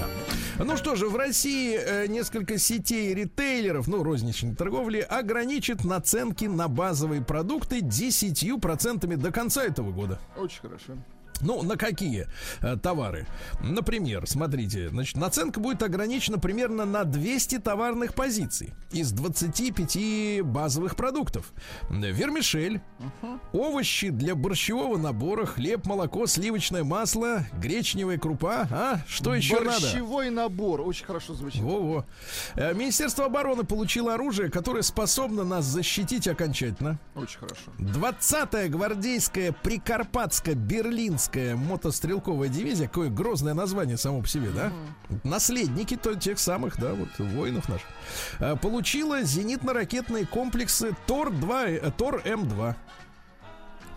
Ну 0.56 0.76
что 0.76 0.94
же, 0.94 1.08
в 1.08 1.16
России 1.16 1.76
э, 1.76 2.06
несколько 2.06 2.56
сетей 2.56 3.12
ритейлеров, 3.12 3.88
ну, 3.88 4.04
розничной 4.04 4.54
торговли, 4.54 5.00
ограничит 5.00 5.84
наценки 5.84 6.44
на 6.44 6.68
базовые 6.68 7.20
продукты 7.20 7.80
10% 7.80 9.16
до 9.16 9.32
конца 9.32 9.64
этого 9.64 9.90
года. 9.90 10.20
Очень 10.36 10.60
хорошо. 10.60 10.92
Ну, 11.40 11.62
на 11.62 11.76
какие 11.76 12.26
э, 12.60 12.76
товары? 12.76 13.26
Например, 13.60 14.26
смотрите, 14.26 14.88
значит, 14.88 15.16
наценка 15.16 15.60
будет 15.60 15.82
ограничена 15.82 16.38
примерно 16.38 16.84
на 16.84 17.04
200 17.04 17.58
товарных 17.58 18.14
позиций 18.14 18.74
из 18.92 19.12
25 19.12 20.42
базовых 20.44 20.96
продуктов. 20.96 21.52
Вермишель, 21.88 22.80
овощи 23.52 24.10
для 24.10 24.34
борщевого 24.34 24.96
набора, 24.96 25.46
хлеб, 25.46 25.86
молоко, 25.86 26.26
сливочное 26.26 26.84
масло, 26.84 27.44
гречневая 27.58 28.18
крупа. 28.18 28.68
А, 28.70 29.00
что 29.08 29.34
еще 29.34 29.60
надо? 29.60 29.80
Борщевой 29.80 30.30
набор. 30.30 30.80
Очень 30.82 31.06
хорошо 31.06 31.34
звучит. 31.34 31.62
Во-во. 31.62 32.04
Э, 32.56 32.74
Министерство 32.74 33.26
обороны 33.26 33.64
получило 33.64 34.14
оружие, 34.14 34.50
которое 34.50 34.82
способно 34.82 35.44
нас 35.44 35.64
защитить 35.64 36.26
окончательно. 36.28 36.98
Очень 37.14 37.38
хорошо. 37.38 37.70
20-я 37.78 38.68
гвардейская 38.68 39.52
прикарпатско-берлинская 39.62 41.29
мотострелковая 41.36 42.48
дивизия, 42.48 42.86
какое 42.88 43.10
грозное 43.10 43.54
название 43.54 43.96
само 43.96 44.22
по 44.22 44.28
себе, 44.28 44.50
да? 44.50 44.72
Наследники 45.24 45.96
то, 45.96 46.14
тех 46.14 46.38
самых, 46.38 46.78
да, 46.78 46.94
вот 46.94 47.08
воинов 47.18 47.68
наших. 47.68 47.86
э, 48.38 48.56
Получила 48.56 49.22
зенитно-ракетные 49.22 50.26
комплексы 50.26 50.94
Тор-2, 51.06 51.80
э, 51.82 51.90
Тор-М2. 51.96 52.74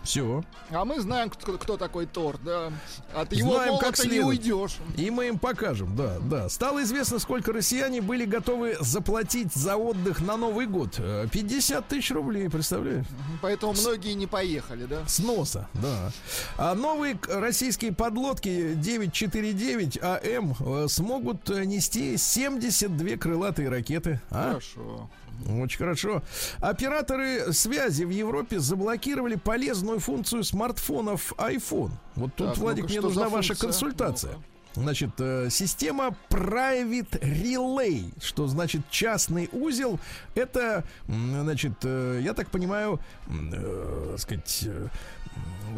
Все. 0.04 0.44
А 0.70 0.84
мы 0.84 1.00
знаем, 1.00 1.30
кто, 1.30 1.56
кто 1.58 1.76
такой 1.76 2.06
Тор, 2.06 2.38
да. 2.44 2.70
От 3.14 3.32
его 3.32 3.54
Знаем, 3.54 3.78
как 3.78 3.98
не 3.98 4.04
следует. 4.04 4.26
уйдешь. 4.26 4.76
И 4.96 5.10
мы 5.10 5.28
им 5.28 5.38
покажем, 5.38 5.96
да, 5.96 6.18
да. 6.20 6.48
Стало 6.48 6.82
известно, 6.82 7.18
сколько 7.18 7.52
россияне 7.52 8.00
были 8.00 8.24
готовы 8.24 8.76
заплатить 8.80 9.52
за 9.54 9.76
отдых 9.76 10.20
на 10.20 10.36
Новый 10.36 10.66
год. 10.66 10.94
Э, 10.98 11.26
50 11.32 11.88
тысяч 11.88 12.10
рублей, 12.10 12.48
представляешь? 12.50 13.06
Поэтому 13.40 13.72
многие 13.72 14.12
не 14.12 14.26
поехали, 14.26 14.84
да. 14.84 15.06
С 15.06 15.18
носа, 15.20 15.68
да. 15.74 16.12
А 16.56 16.74
новые 16.74 17.18
российские 17.28 17.92
подлодки 17.92 18.74
949 18.74 19.98
АМ 20.02 20.54
э, 20.60 20.86
смогут 20.88 21.48
э, 21.50 21.64
нести 21.64 22.16
72 22.16 23.16
крылатые 23.16 23.68
ракеты. 23.70 24.20
А? 24.30 24.50
Хорошо. 24.50 25.08
Очень 25.48 25.78
хорошо. 25.78 26.22
Операторы 26.60 27.52
связи 27.52 28.04
в 28.04 28.10
Европе 28.10 28.58
заблокировали 28.60 29.36
полезную 29.36 30.00
функцию 30.00 30.44
смартфонов 30.44 31.32
iPhone. 31.38 31.90
Вот 32.16 32.34
тут, 32.34 32.48
Так, 32.48 32.58
Владик, 32.58 32.84
мне 32.86 33.00
нужна 33.00 33.28
ваша 33.28 33.54
функция? 33.54 33.66
консультация. 33.68 34.32
Ну-ка. 34.32 34.44
Значит, 34.76 35.10
э, 35.20 35.48
система 35.50 36.16
Private 36.30 37.20
Relay, 37.20 38.12
что 38.20 38.48
значит 38.48 38.80
частный 38.90 39.48
узел, 39.52 40.00
это, 40.34 40.82
значит, 41.06 41.74
э, 41.84 42.20
я 42.22 42.34
так 42.34 42.50
понимаю, 42.50 42.98
э, 43.28 44.16
сказать, 44.18 44.64
э, 44.66 44.88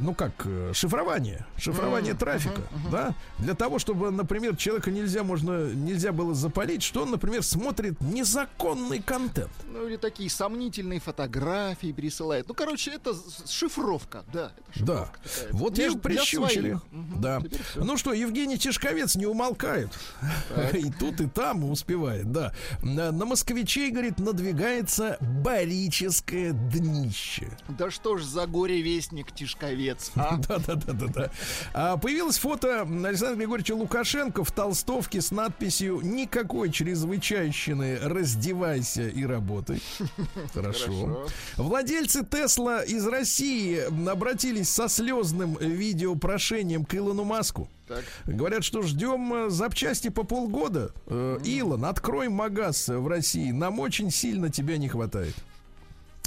ну 0.00 0.14
как, 0.14 0.32
э, 0.44 0.72
шифрование, 0.74 1.46
шифрование 1.58 2.14
трафика, 2.14 2.62
да, 2.90 3.14
для 3.38 3.54
того, 3.54 3.78
чтобы, 3.78 4.10
например, 4.10 4.56
человека 4.56 4.90
нельзя 4.90 5.22
можно, 5.22 5.68
нельзя 5.72 6.12
было 6.12 6.34
запалить, 6.34 6.82
что 6.82 7.02
он, 7.02 7.10
например, 7.10 7.42
смотрит 7.42 8.00
незаконный 8.00 9.00
контент. 9.00 9.50
Ну 9.72 9.86
или 9.86 9.96
такие 9.96 10.28
сомнительные 10.30 11.00
фотографии 11.00 11.92
присылает. 11.92 12.48
Ну, 12.48 12.54
короче, 12.54 12.92
это 12.92 13.14
шифровка, 13.48 14.24
да. 14.32 14.52
это 14.74 14.84
Да, 14.84 14.94
шифровка 14.96 15.20
такая. 15.22 15.52
вот 15.52 15.72
для 15.74 15.92
прищучили. 15.92 16.80
Мгм, 16.90 17.20
Да. 17.20 17.42
Ну 17.76 17.96
что, 17.96 18.12
Евгений 18.12 18.58
Тишковец 18.58 19.16
не 19.16 19.26
умолкает. 19.26 19.90
И 20.72 20.90
тут, 20.90 21.20
и 21.20 21.26
там 21.28 21.64
успевает, 21.70 22.30
да. 22.32 22.52
На, 22.82 23.12
на 23.12 23.24
москвичей, 23.24 23.90
говорит, 23.90 24.18
надвигается 24.18 25.16
барическое 25.20 26.52
днище. 26.52 27.56
Да 27.68 27.90
что 27.90 28.16
ж 28.16 28.24
за 28.24 28.46
горе-вестник 28.46 29.32
Тишковец, 29.32 29.85
а? 30.16 30.36
Да, 30.36 30.58
да, 30.58 30.74
да, 30.74 30.92
да, 30.92 31.06
да. 31.06 31.30
А 31.72 31.96
появилось 31.96 32.38
фото 32.38 32.82
Александра 32.82 33.36
Григорьевича 33.36 33.74
Лукашенко 33.74 34.44
в 34.44 34.50
толстовке 34.50 35.20
с 35.20 35.30
надписью 35.30 36.00
«Никакой 36.02 36.70
чрезвычайщины, 36.70 37.98
раздевайся 38.02 39.08
и 39.08 39.24
работай». 39.24 39.82
Хорошо. 40.54 40.86
Хорошо. 40.86 41.26
Владельцы 41.56 42.24
Тесла 42.24 42.82
из 42.82 43.06
России 43.06 43.80
обратились 44.08 44.70
со 44.70 44.88
слезным 44.88 45.56
видеопрошением 45.58 46.84
к 46.84 46.94
Илону 46.94 47.24
Маску. 47.24 47.68
Так. 47.86 48.04
Говорят, 48.26 48.64
что 48.64 48.82
ждем 48.82 49.32
э, 49.32 49.50
запчасти 49.50 50.08
по 50.08 50.24
полгода. 50.24 50.90
Э, 51.06 51.38
Илон, 51.44 51.84
открой 51.84 52.28
магаз 52.28 52.88
в 52.88 53.06
России. 53.06 53.52
Нам 53.52 53.78
очень 53.78 54.10
сильно 54.10 54.50
тебя 54.50 54.76
не 54.76 54.88
хватает. 54.88 55.34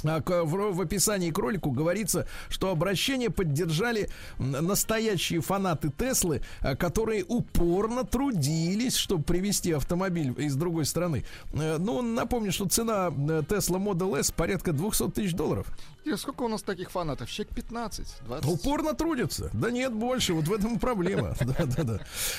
А 0.04 0.22
в, 0.26 0.80
описании 0.80 1.30
к 1.30 1.38
ролику 1.38 1.70
говорится, 1.70 2.26
что 2.48 2.70
обращение 2.70 3.30
поддержали 3.30 4.08
настоящие 4.38 5.40
фанаты 5.40 5.90
Теслы, 5.90 6.42
а, 6.60 6.76
которые 6.76 7.24
упорно 7.24 8.04
трудились, 8.04 8.96
чтобы 8.96 9.24
привезти 9.24 9.72
автомобиль 9.72 10.34
из 10.38 10.56
другой 10.56 10.84
страны. 10.86 11.24
Э, 11.52 11.78
Ну, 11.78 12.02
напомню, 12.02 12.52
что 12.52 12.68
цена 12.68 13.08
э, 13.08 13.42
Tesla 13.48 13.78
Model 13.78 14.18
S 14.18 14.30
порядка 14.30 14.72
200 14.72 15.10
тысяч 15.10 15.34
долларов. 15.34 15.66
И 16.04 16.14
сколько 16.16 16.42
у 16.42 16.48
нас 16.48 16.62
таких 16.62 16.90
фанатов? 16.90 17.30
Человек 17.30 17.54
15, 17.54 18.06
20. 18.26 18.46
Упорно 18.50 18.94
трудятся. 18.94 19.50
Да 19.52 19.70
нет, 19.70 19.92
больше. 19.92 20.32
Вот 20.32 20.46
в 20.46 20.52
этом 20.52 20.76
и 20.76 20.78
проблема. 20.78 21.34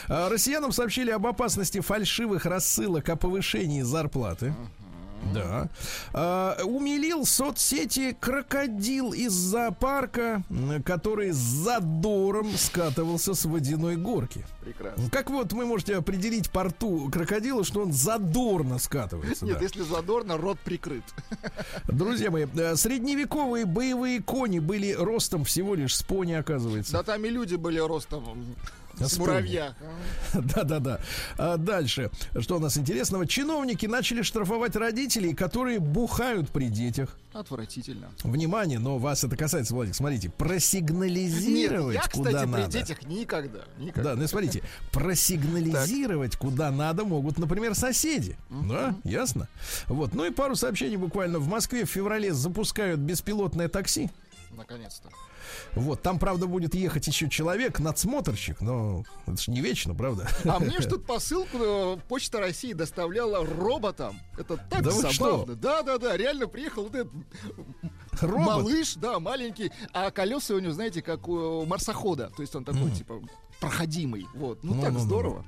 А, 0.08 0.30
Россиянам 0.30 0.72
сообщили 0.72 1.12
об 1.12 1.26
опасности 1.28 1.80
фальшивых 1.80 2.46
рассылок 2.46 3.10
о 3.10 3.16
повышении 3.16 3.82
зарплаты. 3.82 4.54
Да. 5.34 5.70
А, 6.14 6.58
умилил 6.64 7.26
соцсети 7.26 8.16
крокодил 8.20 9.14
из 9.14 9.32
зоопарка, 9.32 10.44
который 10.86 11.32
с 11.32 11.38
задором 11.38 12.52
скатывался 12.58 13.34
с 13.34 13.46
водяной 13.46 13.96
горки. 13.96 14.46
Прекрасно. 14.62 15.10
Как 15.10 15.30
вот 15.30 15.54
вы 15.54 15.66
можете 15.66 15.96
определить 15.96 16.52
порту 16.52 17.10
крокодила, 17.12 17.64
что 17.64 17.82
он 17.82 17.94
задорно 17.94 18.80
скатывается? 18.80 19.46
Нет, 19.46 19.58
да? 19.58 19.64
если 19.64 19.82
задорно, 19.84 20.38
рот 20.38 20.60
прикрыт. 20.60 21.04
Друзья 21.88 22.32
мои, 22.32 22.46
э, 22.54 22.76
средневековые 22.76 23.66
боевые 23.66 24.22
кони 24.22 24.60
были 24.60 24.92
ростом 24.92 25.46
всего 25.46 25.76
лишь 25.76 25.96
с 25.96 26.04
пони, 26.04 26.34
оказывается. 26.34 26.94
Да 26.94 27.04
там 27.04 27.26
и 27.26 27.30
люди 27.30 27.56
были 27.56 27.80
ростом 27.80 28.56
С 29.08 29.18
муравья. 29.18 29.76
Да-да-да. 30.34 31.00
А 31.38 31.58
дальше. 31.58 32.12
Что 32.40 32.58
у 32.58 32.60
нас 32.60 32.78
интересного? 32.78 33.28
Чиновники 33.28 33.86
начали 33.86 34.22
штрафовать 34.22 34.76
родителей, 34.76 35.34
которые 35.34 35.80
бухают 35.80 36.50
при 36.50 36.68
детях. 36.68 37.18
Отвратительно. 37.34 38.10
Внимание, 38.24 38.78
но 38.78 38.98
вас 38.98 39.24
это 39.24 39.38
касается, 39.38 39.74
Владик, 39.74 39.96
смотрите, 39.96 40.28
Нет, 40.28 40.36
просигнализировать 40.36 41.96
я, 41.96 42.02
куда 42.02 42.30
кстати, 42.32 42.44
при 42.44 42.52
надо. 42.52 42.72
детях 42.72 43.04
никогда. 43.06 43.60
Никогда. 43.78 44.16
Да, 44.16 44.22
ну 44.22 44.28
смотрите, 44.28 44.64
просигнализировать 44.92 46.36
куда 46.36 46.72
надо 46.72 47.06
могут, 47.06 47.38
например, 47.38 47.74
соседи. 47.74 48.36
Да, 48.50 48.96
ясно? 49.06 49.48
Вот, 49.88 50.14
ну 50.14 50.26
и 50.26 50.32
пару 50.32 50.56
сообщений 50.56 50.98
буквально. 50.98 51.40
В 51.40 51.48
Москве 51.48 51.86
в 51.86 51.90
феврале 51.90 52.34
запускают 52.34 53.00
беспилотное 53.00 53.70
такси. 53.70 54.10
Наконец-то. 54.52 55.10
Вот, 55.76 56.02
там, 56.02 56.20
правда, 56.20 56.48
будет 56.48 56.76
ехать 56.76 57.08
еще 57.08 57.30
человек, 57.30 57.80
надсмотрщик, 57.80 58.60
но 58.62 59.04
это 59.26 59.42
же 59.42 59.52
не 59.52 59.62
вечно, 59.62 59.96
правда? 59.96 60.28
А 60.46 60.60
мне 60.60 60.78
тут 60.90 61.06
посылку 61.06 61.58
э, 61.58 61.98
Почта 62.10 62.40
России 62.40 62.74
доставляла 62.74 63.46
роботом. 63.46 64.20
Это 64.38 64.58
так 64.58 64.84
Да 64.84 64.92
забавно. 64.92 65.56
Да-да-да, 65.56 66.18
реально 66.18 66.48
приехал 66.48 66.84
вот 66.84 66.96
этот 66.96 67.14
Робот. 68.20 68.46
малыш, 68.46 68.96
да, 68.96 69.20
маленький, 69.20 69.72
а 69.94 70.12
колеса 70.12 70.56
у 70.56 70.60
него, 70.60 70.74
знаете, 70.74 71.02
как 71.02 71.28
у 71.28 71.66
марсохода. 71.66 72.32
То 72.36 72.42
есть 72.42 72.56
он 72.56 72.66
такой, 72.66 72.92
типа, 72.92 73.22
проходимый. 73.62 74.26
Вот. 74.34 74.64
Ну, 74.64 74.74
Ну, 74.74 74.82
так 74.82 74.92
ну, 74.92 75.00
ну, 75.00 75.06
здорово. 75.06 75.46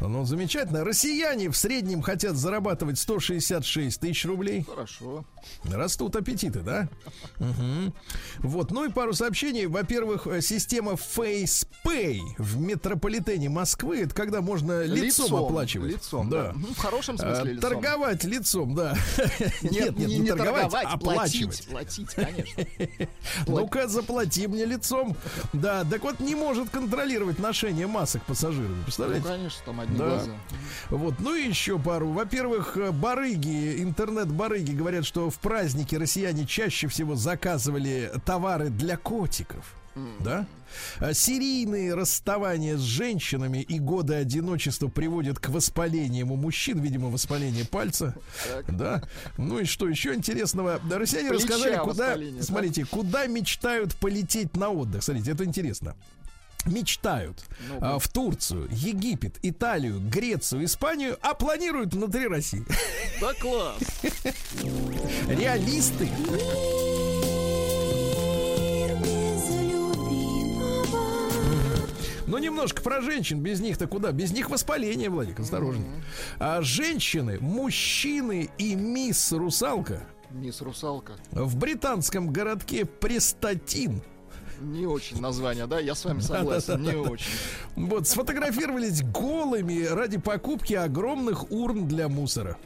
Ну, 0.00 0.24
замечательно. 0.24 0.84
Россияне 0.84 1.50
в 1.50 1.56
среднем 1.56 2.00
хотят 2.00 2.36
зарабатывать 2.36 2.98
166 2.98 4.00
тысяч 4.00 4.24
рублей. 4.24 4.62
Хорошо. 4.62 5.24
Растут 5.64 6.16
аппетиты, 6.16 6.60
да? 6.60 6.88
Мгм. 7.38 7.92
Вот, 8.38 8.70
ну 8.70 8.84
и 8.84 8.90
пару 8.90 9.12
сообщений. 9.12 9.66
Во-первых, 9.66 10.26
э, 10.26 10.40
система 10.40 10.92
FacePay 10.92 12.20
в 12.38 12.58
метрополитене 12.60 13.48
Москвы. 13.48 14.02
Это 14.02 14.14
когда 14.14 14.40
можно 14.40 14.84
лицом, 14.84 15.34
оплачивать. 15.34 15.92
Лицом, 15.92 16.28
да. 16.30 16.48
да. 16.48 16.52
Ну, 16.54 16.66
в 16.74 16.78
хорошем 16.78 17.16
А, 17.16 17.18
смысле 17.18 17.52
лицом. 17.54 17.70
Торговать 17.70 18.24
лицом, 18.24 18.74
да. 18.74 18.94
Нет, 19.62 19.98
не, 19.98 20.18
не 20.18 20.28
торговать, 20.28 20.72
а 20.74 20.92
оплачивать. 20.94 21.66
платить, 21.66 21.68
платить, 21.68 22.10
конечно. 22.10 22.64
Ну-ка, 23.46 23.88
заплати 23.88 24.46
мне 24.46 24.64
лицом. 24.64 25.16
Да, 25.52 25.84
так 25.84 26.02
вот 26.02 26.20
не 26.20 26.34
может 26.34 26.70
контролировать 26.70 27.38
ношение 27.38 27.86
масок 27.86 28.22
пассажирами. 28.24 28.76
Ну, 28.76 28.82
Представляете? 28.84 29.26
конечно, 29.26 29.62
там 29.64 29.80
одни 29.80 29.96
Да. 29.96 30.06
глаза. 30.08 30.30
Вот, 30.90 31.14
ну 31.20 31.34
и 31.34 31.42
еще 31.46 31.78
пару. 31.78 32.10
Во-первых, 32.12 32.76
э, 32.76 32.90
барыги, 32.90 33.80
интернет-барыги 33.82 34.72
говорят, 34.72 35.04
что 35.04 35.29
в 35.30 35.38
праздники 35.38 35.94
россияне 35.94 36.46
чаще 36.46 36.88
всего 36.88 37.14
заказывали 37.16 38.12
товары 38.24 38.70
для 38.70 38.96
котиков. 38.96 39.74
Да? 40.20 40.46
А 40.98 41.12
Серийные 41.12 41.94
расставания 41.94 42.76
с 42.76 42.80
женщинами 42.80 43.58
и 43.58 43.78
годы 43.78 44.14
одиночества 44.14 44.88
приводят 44.88 45.38
к 45.38 45.48
воспалениям 45.48 46.30
у 46.30 46.36
мужчин, 46.36 46.78
видимо, 46.78 47.08
воспаление 47.08 47.64
пальца. 47.64 48.14
Да. 48.68 49.02
Ну 49.36 49.58
и 49.58 49.64
что 49.64 49.88
еще 49.88 50.14
интересного? 50.14 50.80
Россияне 50.90 51.30
Плеча 51.30 51.44
рассказали, 51.44 51.76
куда, 51.76 52.16
да? 52.16 52.42
смотрите, 52.42 52.84
куда 52.84 53.26
мечтают 53.26 53.96
полететь 53.96 54.56
на 54.56 54.70
отдых. 54.70 55.02
Смотрите, 55.02 55.32
это 55.32 55.44
интересно. 55.44 55.96
Мечтают 56.66 57.42
Ну-ка. 57.68 57.94
а, 57.94 57.98
в 57.98 58.08
Турцию, 58.08 58.68
Египет, 58.70 59.38
Италию, 59.42 60.00
Грецию, 60.00 60.64
Испанию, 60.64 61.16
а 61.22 61.34
планируют 61.34 61.94
внутри 61.94 62.26
России. 62.28 62.64
Да 63.20 63.32
класс. 63.34 63.82
Реалисты. 65.28 66.08
Любимого. 70.10 71.86
Ну, 72.26 72.38
немножко 72.38 72.82
про 72.82 73.00
женщин. 73.00 73.40
Без 73.40 73.60
них-то 73.60 73.86
куда? 73.86 74.12
Без 74.12 74.32
них 74.32 74.50
воспаление, 74.50 75.10
Владик, 75.10 75.40
осторожней. 75.40 75.86
А 76.38 76.62
женщины, 76.62 77.38
мужчины 77.40 78.50
и 78.58 78.74
мисс 78.74 79.32
Русалка 79.32 80.02
Мисс 80.30 80.60
Русалка. 80.60 81.14
в 81.32 81.56
британском 81.56 82.32
городке 82.32 82.84
Престатин 82.84 84.00
Не 84.60 84.86
очень 84.86 85.20
название, 85.20 85.66
да? 85.66 85.80
Я 85.80 85.94
с 85.94 86.04
вами 86.04 86.20
согласен, 86.20 86.82
не 86.82 86.94
очень. 86.94 87.26
вот 87.76 88.06
сфотографировались 88.06 89.02
голыми 89.02 89.84
ради 89.84 90.18
покупки 90.18 90.74
огромных 90.74 91.50
урн 91.50 91.88
для 91.88 92.08
мусора. 92.08 92.58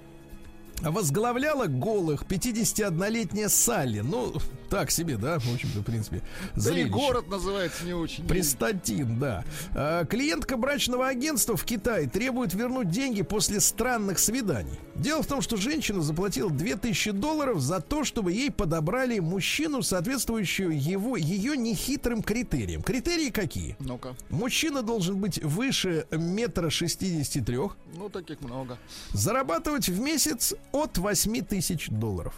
Возглавляла 0.81 1.67
голых 1.67 2.25
51-летняя 2.25 3.49
Салли. 3.49 4.01
Ну, 4.01 4.35
так 4.69 4.91
себе, 4.91 5.17
да, 5.17 5.39
в 5.39 5.53
общем-то, 5.55 5.81
в 5.81 5.85
принципе. 5.85 6.21
Да 6.55 6.57
и 6.57 6.61
зрелище. 6.61 6.89
город 6.91 7.29
называется 7.29 7.85
не 7.85 7.93
очень. 7.95 8.27
Престатин, 8.27 9.19
да. 9.19 9.45
А, 9.75 10.05
клиентка 10.05 10.57
брачного 10.57 11.07
агентства 11.09 11.57
в 11.57 11.65
Китае 11.65 12.09
требует 12.09 12.55
вернуть 12.55 12.91
деньги 12.91 13.23
после 13.23 13.61
странных 13.61 14.19
свиданий. 14.19 14.79
Дело 14.97 15.23
в 15.23 15.27
том, 15.27 15.41
что 15.43 15.57
женщина 15.57 16.03
заплатила 16.03 16.51
2000 16.51 17.13
долларов 17.13 17.61
за 17.61 17.81
то, 17.81 18.05
чтобы 18.05 18.33
ей 18.33 18.51
подобрали 18.51 19.19
мужчину, 19.21 19.83
соответствующую 19.83 20.79
его, 20.79 21.17
ее 21.17 21.57
нехитрым 21.57 22.23
критериям. 22.23 22.83
Критерии 22.83 23.31
какие? 23.31 23.77
Ну-ка. 23.79 24.15
Мужчина 24.29 24.83
должен 24.83 25.17
быть 25.19 25.43
выше 25.43 26.07
метра 26.11 26.69
шестидесяти 26.69 27.41
трех, 27.41 27.77
Ну, 27.97 28.09
таких 28.09 28.41
много. 28.41 28.77
зарабатывать 29.13 29.89
в 29.89 30.01
месяц 30.01 30.55
от 30.73 30.99
8 30.99 31.43
тысяч 31.45 31.89
долларов. 31.89 32.35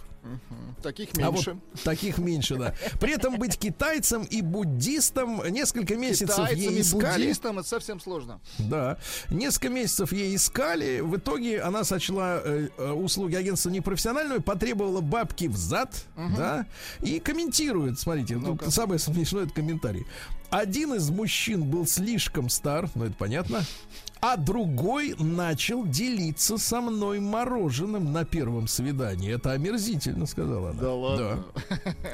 Таких 0.82 1.10
А 1.18 1.30
меньше. 1.30 1.52
вот 1.72 1.82
таких 1.84 2.18
меньше, 2.18 2.56
да. 2.56 2.74
При 3.00 3.12
этом 3.14 3.38
быть 3.38 3.56
китайцем 3.56 4.24
и 4.24 4.42
буддистом 4.42 5.40
несколько 5.48 5.94
месяцев 5.94 6.30
Китайцам 6.34 6.58
ей 6.58 6.78
и 6.78 6.80
искали. 6.80 7.22
буддистам 7.22 7.58
это 7.60 7.68
совсем 7.68 8.00
сложно. 8.00 8.40
Да. 8.58 8.98
Несколько 9.30 9.68
месяцев 9.68 10.12
ей 10.12 10.34
искали. 10.34 10.98
В 11.00 11.16
итоге 11.16 11.60
она 11.62 11.84
сочла 11.84 12.40
э, 12.44 12.68
э, 12.76 12.90
услуги 12.90 13.36
агентства 13.36 13.70
непрофессиональными, 13.70 14.38
потребовала 14.38 15.00
бабки 15.00 15.46
в 15.46 15.56
зад, 15.56 15.94
да, 16.16 16.66
и 17.02 17.20
комментирует. 17.20 18.00
Смотрите, 18.00 18.34
тут 18.34 18.44
Ну-ка. 18.44 18.70
самое 18.72 18.98
смешное 18.98 19.44
это 19.44 19.54
комментарий. 19.54 20.06
Один 20.50 20.94
из 20.94 21.08
мужчин 21.10 21.62
был 21.64 21.86
слишком 21.86 22.48
стар, 22.48 22.88
ну 22.96 23.04
это 23.04 23.14
понятно. 23.14 23.64
А 24.20 24.36
другой 24.36 25.14
начал 25.18 25.86
делиться 25.86 26.58
со 26.58 26.80
мной 26.80 27.20
мороженым 27.20 28.12
на 28.12 28.24
первом 28.24 28.66
свидании. 28.66 29.32
Это 29.32 29.52
омерзительно, 29.52 30.26
сказала 30.26 30.70
она. 30.70 30.80
Да 30.80 30.94
ладно? 30.94 31.44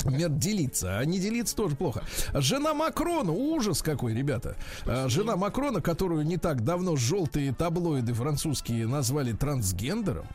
Да. 0.05 0.29
Делиться, 0.29 0.99
а 0.99 1.05
не 1.05 1.19
делиться 1.19 1.55
тоже 1.55 1.77
плохо. 1.77 2.03
Жена 2.35 2.75
Макрона, 2.75 3.33
ужас 3.33 3.83
какой, 3.83 4.15
ребята. 4.15 4.57
А, 4.85 5.09
Жена 5.09 5.37
Макрона, 5.37 5.81
которую 5.81 6.27
не 6.27 6.37
так 6.37 6.65
давно 6.65 6.97
желтые 6.97 7.53
таблоиды 7.53 8.13
французские 8.13 8.87
назвали 8.87 9.33
трансгендером. 9.33 10.27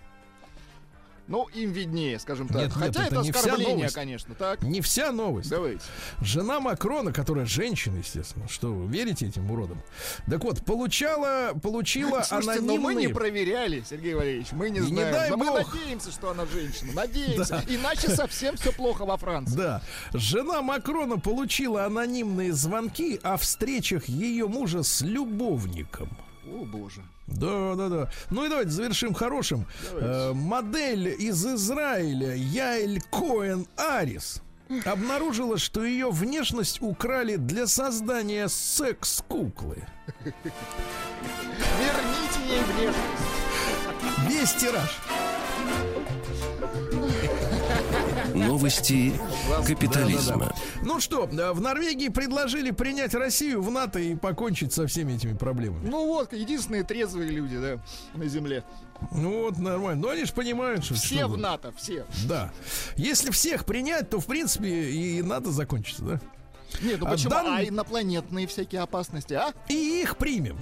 Ну, 1.27 1.45
им 1.53 1.71
виднее, 1.71 2.19
скажем 2.19 2.47
так. 2.47 2.55
Нет, 2.57 2.65
нет, 2.67 2.73
Хотя 2.73 3.05
это 3.05 3.15
это, 3.15 3.23
не 3.23 3.31
вся 3.31 3.39
оскорбление, 3.41 3.75
новость. 3.75 3.95
конечно, 3.95 4.35
так? 4.35 4.61
Не 4.63 4.81
вся 4.81 5.11
новость. 5.11 5.49
Давайте. 5.49 5.83
Жена 6.21 6.59
Макрона, 6.61 7.11
которая 7.11 7.45
женщина, 7.45 7.97
естественно, 7.97 8.47
что 8.47 8.73
вы 8.73 8.87
верите 8.91 9.27
этим 9.27 9.51
уродам? 9.51 9.81
Так 10.29 10.43
вот, 10.43 10.63
получала, 10.63 11.51
получила 11.61 12.21
Слушайте, 12.23 12.61
но 12.61 12.77
мы 12.77 12.93
не 12.93 13.07
анонимные... 13.07 13.09
проверяли, 13.09 13.83
Сергей 13.89 14.13
Валерьевич, 14.13 14.47
мы 14.53 14.69
не 14.69 14.77
И 14.79 14.81
не 14.83 14.87
знаем. 14.87 15.13
дай 15.13 15.29
но 15.29 15.37
мы 15.37 15.45
бог. 15.47 15.73
надеемся, 15.75 16.11
что 16.11 16.31
она 16.31 16.45
женщина. 16.45 16.93
Надеемся. 16.93 17.63
Да. 17.67 17.73
Иначе 17.73 18.09
совсем 18.09 18.55
все 18.55 18.71
плохо 18.71 19.05
во 19.05 19.17
Франции. 19.17 19.55
Да, 19.57 19.81
жена 20.13 20.61
Макрона 20.61 21.19
получила 21.19 21.85
анонимные 21.85 22.53
звонки 22.53 23.19
о 23.21 23.35
встречах 23.37 24.05
ее 24.07 24.47
мужа 24.47 24.81
с 24.83 25.01
любовником. 25.01 26.09
О, 26.45 26.63
боже. 26.63 27.03
Да, 27.27 27.75
да, 27.75 27.89
да. 27.89 28.09
Ну 28.29 28.45
и 28.45 28.49
давайте 28.49 28.71
завершим 28.71 29.13
хорошим. 29.13 29.67
Э, 29.91 30.31
модель 30.33 31.09
из 31.19 31.45
Израиля 31.45 32.35
Яэль 32.35 33.01
Коэн 33.11 33.67
Арис 33.75 34.41
обнаружила, 34.85 35.57
что 35.57 35.83
ее 35.83 36.09
внешность 36.09 36.81
украли 36.81 37.35
для 37.35 37.67
создания 37.67 38.47
секс-куклы. 38.47 39.83
Верните 41.79 42.39
ей 42.47 42.63
внешность. 42.63 43.27
Весь 44.27 44.53
тираж. 44.53 44.97
Новости 48.45 49.13
капитализма. 49.65 50.37
Да-да-да. 50.37 50.55
Ну 50.83 50.99
что, 50.99 51.25
в 51.25 51.61
Норвегии 51.61 52.09
предложили 52.09 52.71
принять 52.71 53.13
Россию 53.13 53.61
в 53.61 53.71
НАТО 53.71 53.99
и 53.99 54.15
покончить 54.15 54.73
со 54.73 54.87
всеми 54.87 55.13
этими 55.13 55.33
проблемами. 55.33 55.87
Ну 55.89 56.05
вот, 56.07 56.33
единственные 56.33 56.83
трезвые 56.83 57.29
люди, 57.31 57.57
да, 57.57 57.79
на 58.13 58.27
земле. 58.27 58.63
Ну 59.11 59.43
вот, 59.43 59.57
нормально. 59.57 60.01
Но 60.01 60.09
они 60.09 60.25
же 60.25 60.33
понимают, 60.33 60.83
что... 60.83 60.95
Все 60.95 61.17
что 61.19 61.27
в. 61.27 61.37
НАТО, 61.37 61.71
все. 61.77 62.05
Да. 62.27 62.51
Если 62.95 63.31
всех 63.31 63.65
принять, 63.65 64.09
то, 64.09 64.19
в 64.19 64.25
принципе, 64.25 64.89
и 64.89 65.21
НАТО 65.21 65.51
закончится, 65.51 66.03
да? 66.03 66.21
Нет, 66.81 66.99
ну 66.99 67.07
А 67.07 67.11
почему? 67.11 67.29
дан- 67.29 67.47
А 67.47 67.63
инопланетные 67.63 68.45
всякие 68.47 68.81
опасности, 68.81 69.33
а? 69.33 69.53
И 69.69 70.01
их 70.01 70.17
примем. 70.17 70.57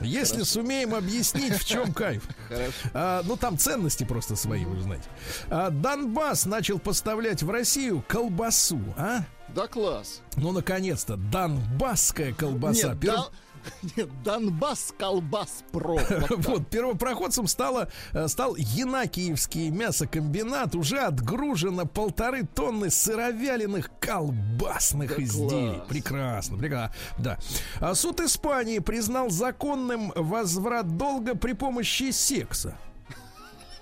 Если 0.00 0.42
сумеем 0.42 0.94
объяснить, 0.94 1.54
в 1.54 1.64
чем 1.64 1.92
кайф. 1.92 2.22
Хорошо. 2.48 2.72
А, 2.94 3.22
ну, 3.24 3.36
там 3.36 3.58
ценности 3.58 4.04
просто 4.04 4.36
свои, 4.36 4.64
вы 4.64 4.80
знаете. 4.80 5.04
А, 5.48 5.70
Донбасс 5.70 6.46
начал 6.46 6.78
поставлять 6.78 7.42
в 7.42 7.50
Россию 7.50 8.04
колбасу, 8.08 8.80
а? 8.96 9.24
Да 9.48 9.66
класс. 9.66 10.20
Ну, 10.36 10.52
наконец-то, 10.52 11.16
донбасская 11.16 12.32
колбаса. 12.32 12.88
Нет, 12.90 12.98
Пер- 13.00 13.16
да- 13.16 13.28
Нет, 13.96 14.08
Донбасс 14.22 14.94
колбас 14.98 15.64
про. 15.72 15.98
Вот 16.30 16.68
первопроходцем 16.68 17.46
стало, 17.46 17.88
э, 18.12 18.28
стал 18.28 18.56
Янакиевский 18.56 19.70
мясокомбинат. 19.70 20.74
Уже 20.74 20.98
отгружено 21.00 21.86
полторы 21.86 22.44
тонны 22.46 22.90
сыровяленых 22.90 23.90
колбасных 24.00 25.16
Да 25.16 25.22
изделий. 25.22 25.74
класс. 25.76 25.88
Прекрасно, 25.88 26.56
прекрасно. 26.58 26.94
Да. 27.18 27.38
А 27.80 27.94
суд 27.94 28.20
Испании 28.20 28.78
признал 28.78 29.30
законным 29.30 30.12
возврат 30.14 30.96
долга 30.96 31.34
при 31.34 31.52
помощи 31.52 32.10
секса. 32.10 32.76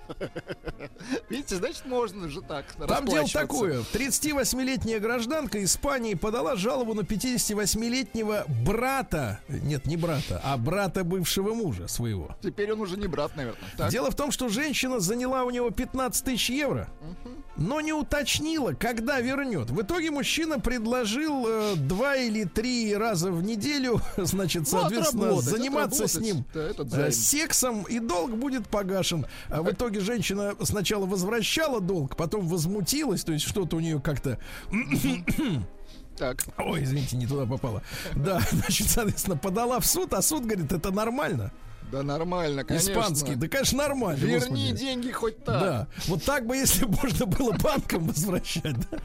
Видите, 1.29 1.57
значит, 1.57 1.85
можно 1.87 2.29
же 2.29 2.43
так 2.43 2.67
Там 2.87 3.07
дело 3.07 3.27
такое. 3.29 3.81
38-летняя 3.81 4.99
гражданка 5.01 5.63
Испании 5.63 6.15
подала 6.15 6.57
жалобу 6.57 6.95
на 6.95 7.01
58-летнего 7.01 8.45
брата. 8.65 9.41
Нет, 9.49 9.87
не 9.87 9.97
брата, 9.97 10.41
а 10.45 10.57
брата 10.57 11.05
бывшего 11.05 11.55
мужа 11.55 11.89
своего. 11.89 12.37
Теперь 12.43 12.73
он 12.73 12.81
уже 12.81 12.97
не 12.97 13.07
брат, 13.07 13.37
наверное. 13.37 13.71
Так. 13.77 13.91
Дело 13.91 14.11
в 14.11 14.17
том, 14.17 14.31
что 14.31 14.49
женщина 14.49 15.01
заняла 15.01 15.45
у 15.45 15.51
него 15.51 15.71
15 15.71 16.25
тысяч 16.25 16.51
евро, 16.51 16.89
но 17.59 17.81
не 17.81 17.93
уточнила, 17.93 18.73
когда 18.73 19.21
вернет. 19.21 19.71
В 19.71 19.83
итоге 19.83 20.11
мужчина 20.11 20.61
предложил 20.61 21.45
э, 21.47 21.75
два 21.77 22.17
или 22.17 22.45
три 22.45 22.97
раза 22.97 23.31
в 23.31 23.43
неделю, 23.43 24.01
значит, 24.17 24.63
Ну, 24.71 24.81
соответственно, 24.81 25.25
отработать, 25.25 25.51
заниматься 25.51 26.09
с 26.09 26.19
ним 26.21 26.45
э, 26.55 27.11
сексом, 27.11 27.83
и 27.83 27.99
долг 27.99 28.37
будет 28.37 28.69
погашен. 28.69 29.27
А 29.49 29.63
в 29.63 29.71
итоге 29.71 30.01
женщина 30.01 30.55
сначала 30.63 31.05
возвращала 31.05 31.81
долг, 31.81 32.17
потом 32.17 32.47
возмутилась, 32.47 33.25
то 33.25 33.33
есть 33.33 33.47
что-то 33.47 33.77
у 33.77 33.81
нее 33.81 34.01
как-то 34.01 34.39
Так. 36.17 36.45
Ой, 36.59 36.83
извините, 36.83 37.17
не 37.17 37.27
туда 37.27 37.47
попала. 37.47 37.83
Да, 38.17 38.41
значит, 38.51 38.89
соответственно, 38.89 39.37
подала 39.37 39.79
в 39.81 39.87
суд, 39.87 40.13
а 40.15 40.23
суд 40.23 40.45
говорит, 40.45 40.73
это 40.73 40.91
нормально. 40.91 41.53
Да 41.91 42.03
нормально, 42.03 42.65
конечно. 42.65 42.91
Испанский. 42.91 43.35
Да, 43.35 43.49
конечно, 43.49 43.79
нормально. 43.79 44.19
Верни 44.19 44.39
господи. 44.39 44.73
деньги 44.73 45.11
хоть 45.11 45.45
так. 45.45 45.61
Да. 45.61 45.89
Вот 46.07 46.23
так 46.25 46.47
бы, 46.47 46.57
если 46.57 46.85
можно 46.87 47.27
было 47.27 47.53
банкам 47.53 48.07
возвращать. 48.07 48.77
да. 48.91 48.99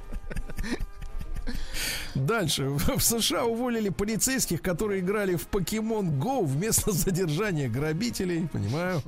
Дальше. 2.16 2.70
В 2.70 3.00
США 3.02 3.46
уволили 3.46 3.90
полицейских, 3.90 4.62
которые 4.62 5.02
играли 5.02 5.36
в 5.36 5.48
Pokemon 5.48 6.20
Go 6.20 6.46
вместо 6.46 6.92
задержания 6.92 7.70
грабителей. 7.70 8.48
Понимаю. 8.48 9.02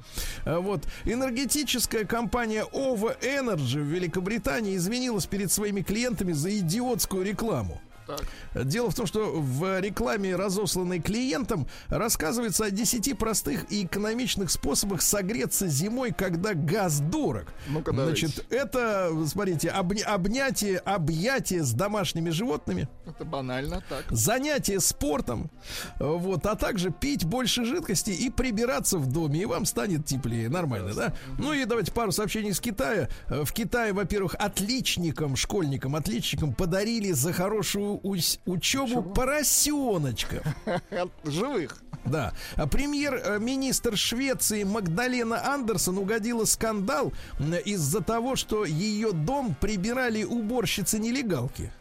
А 0.43 0.59
Вот. 0.59 0.85
Энергетическая 1.05 2.03
компания 2.05 2.65
OVO 2.73 3.15
Energy 3.21 3.79
в 3.79 3.85
Великобритании 3.85 4.75
извинилась 4.75 5.25
перед 5.27 5.51
своими 5.51 5.81
клиентами 5.81 6.33
за 6.33 6.57
идиотскую 6.57 7.23
рекламу. 7.23 7.81
Так. 8.07 8.21
Дело 8.65 8.89
в 8.91 8.95
том, 8.95 9.05
что 9.07 9.31
в 9.33 9.79
рекламе, 9.79 10.35
разосланной 10.35 10.99
клиентам, 10.99 11.67
рассказывается 11.89 12.65
о 12.65 12.71
10 12.71 13.17
простых 13.17 13.71
и 13.71 13.85
экономичных 13.85 14.51
способах 14.51 15.01
согреться 15.01 15.67
зимой, 15.67 16.11
когда 16.11 16.53
газ 16.53 16.99
дорог. 16.99 17.45
Ну-ка, 17.67 17.91
давайте. 17.91 18.27
Значит, 18.27 18.45
это, 18.51 19.11
смотрите, 19.27 19.69
обня- 19.69 20.03
обнятие, 20.03 20.77
объятие 20.79 21.63
с 21.63 21.71
домашними 21.73 22.29
животными, 22.29 22.87
Это 23.07 23.25
банально, 23.25 23.83
так. 23.89 24.05
занятие 24.11 24.79
спортом, 24.79 25.49
вот, 25.99 26.45
а 26.45 26.55
также 26.55 26.91
пить 26.91 27.25
больше 27.25 27.65
жидкости 27.65 28.11
и 28.11 28.29
прибираться 28.29 28.97
в 28.97 29.11
доме, 29.11 29.41
и 29.41 29.45
вам 29.45 29.65
станет 29.65 30.05
теплее. 30.05 30.49
Нормально, 30.49 30.93
да? 30.93 31.13
Ну 31.39 31.53
и 31.53 31.65
давайте 31.65 31.91
пару 31.91 32.11
сообщений 32.11 32.49
из 32.51 32.59
Китая. 32.59 33.09
Э, 33.27 33.43
В 33.43 33.51
Китае, 33.51 33.93
во-первых, 33.93 34.35
отличникам, 34.37 35.35
школьникам, 35.35 35.95
отличникам 35.95 36.53
подарили 36.53 37.11
за 37.11 37.33
хорошую 37.33 37.94
учебу 38.03 39.01
поросеночка. 39.03 40.43
Живых. 41.23 41.81
Да. 42.05 42.33
Премьер-министр 42.71 43.97
Швеции 43.97 44.63
Магдалена 44.63 45.53
Андерсон 45.53 45.97
угодила 45.97 46.45
скандал 46.45 47.11
из-за 47.65 48.01
того, 48.01 48.35
что 48.35 48.65
ее 48.65 49.11
дом 49.11 49.55
прибирали 49.59 50.23
уборщицы-нелегалки. 50.23 51.71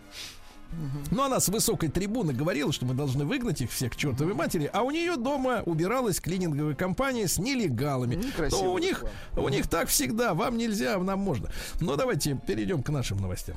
Ну, 1.11 1.23
она 1.23 1.41
с 1.41 1.49
высокой 1.49 1.89
трибуны 1.89 2.33
говорила, 2.33 2.73
что 2.73 2.85
мы 2.85 2.95
должны 2.95 3.25
выгнать 3.25 3.61
их 3.61 3.71
всех 3.71 3.93
к 3.93 3.97
чертовой 3.97 4.35
матери, 4.35 4.69
а 4.73 4.83
у 4.83 4.91
нее 4.91 5.17
дома 5.17 5.63
убиралась 5.67 6.21
клининговая 6.21 6.75
компания 6.75 7.29
с 7.29 7.39
нелегалами. 7.39 8.17
Некрасиво 8.17 8.65
Ну, 8.65 8.73
у 8.73 8.79
них, 8.79 9.05
у 9.37 9.49
них 9.49 9.69
так 9.69 9.89
всегда, 9.89 10.35
вам 10.35 10.59
нельзя, 10.59 10.97
а 10.97 10.99
нам 10.99 11.21
можно. 11.21 11.51
Но 11.81 11.97
давайте 11.97 12.41
перейдем 12.47 12.83
к 12.83 12.89
нашим 12.89 13.19
новостям. 13.19 13.57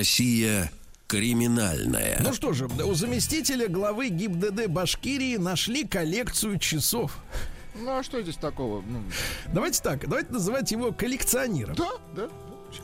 Россия 0.00 0.72
криминальная. 1.08 2.18
Ну 2.22 2.32
что 2.32 2.54
же, 2.54 2.68
у 2.68 2.94
заместителя 2.94 3.68
главы 3.68 4.08
ГИБДД 4.08 4.66
Башкирии 4.68 5.36
нашли 5.36 5.84
коллекцию 5.86 6.58
часов. 6.58 7.18
Ну 7.74 7.98
а 7.98 8.02
что 8.02 8.22
здесь 8.22 8.36
такого? 8.36 8.80
Ну, 8.80 9.02
Давайте 9.52 9.82
так, 9.82 10.08
давайте 10.08 10.32
называть 10.32 10.72
его 10.72 10.90
коллекционером. 10.92 11.74
да, 11.74 11.90
да. 12.16 12.28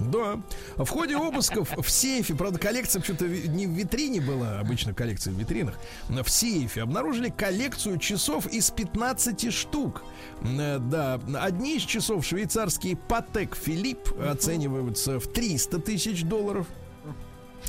Да. 0.01 0.41
В 0.77 0.89
ходе 0.91 1.17
обысков 1.17 1.73
в 1.79 1.89
сейфе, 1.89 2.35
правда, 2.35 2.59
коллекция 2.59 3.01
что-то 3.03 3.27
не 3.27 3.67
в 3.67 3.71
витрине 3.71 4.21
была, 4.21 4.59
обычно 4.59 4.93
коллекция 4.93 5.33
в 5.33 5.39
витринах, 5.39 5.79
но 6.11 6.23
в 6.25 6.29
сейфе 6.29 6.83
обнаружили 6.83 7.31
коллекцию 7.31 7.99
часов 7.99 8.47
из 8.49 8.71
15 8.73 9.51
штук. 9.55 10.03
Э, 10.43 10.79
Да, 10.81 11.19
одни 11.41 11.77
из 11.77 11.83
часов 11.83 12.27
швейцарские 12.27 12.97
Патек 12.97 13.57
Филипп 13.57 14.13
оцениваются 14.21 15.19
в 15.19 15.29
300 15.29 15.79
тысяч 15.79 16.25
долларов. 16.25 16.67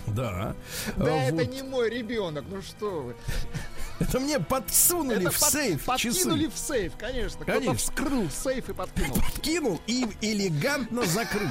Да. 0.07 0.55
Да, 0.95 1.05
А, 1.05 1.23
это 1.25 1.35
вот. 1.35 1.51
не 1.53 1.63
мой 1.63 1.89
ребенок, 1.89 2.45
ну 2.49 2.61
что 2.61 3.01
вы. 3.01 3.15
Это 3.99 4.19
мне 4.19 4.39
подсунули 4.39 5.21
Это 5.21 5.31
в 5.31 5.39
под- 5.39 5.49
сейф 5.49 5.85
подкинули 5.85 6.45
часы. 6.45 6.51
в 6.55 6.57
сейф, 6.57 6.93
конечно. 6.97 7.39
Кто-то 7.43 7.59
Конечно. 7.59 7.73
вскрыл 7.75 8.29
сейф 8.29 8.69
и 8.69 8.73
подкинул. 8.73 9.17
Кинул 9.41 9.81
и 9.87 10.05
элегантно 10.21 11.03
закрыл. 11.05 11.49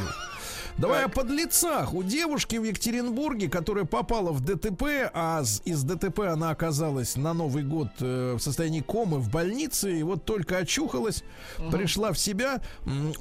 Давай 0.79 1.05
о 1.07 1.09
подлецах. 1.09 1.95
У 1.95 2.03
девушки 2.03 2.57
в 2.57 2.63
Екатеринбурге, 2.65 3.49
которая 3.49 3.87
попала 3.87 4.31
в 4.31 4.43
ДТП, 4.45 5.11
а 5.15 5.43
из 5.65 5.83
ДТП 5.85 6.21
она 6.21 6.51
оказалась 6.51 7.17
на 7.17 7.33
Новый 7.33 7.63
год 7.65 7.89
э, 8.01 8.35
в 8.35 8.41
состоянии 8.41 8.81
комы 8.83 9.19
в 9.19 9.31
больнице, 9.31 9.99
и 9.99 10.03
вот 10.03 10.27
только 10.27 10.59
очухалась, 10.59 11.25
пришла 11.73 12.13
в 12.13 12.19
себя, 12.19 12.61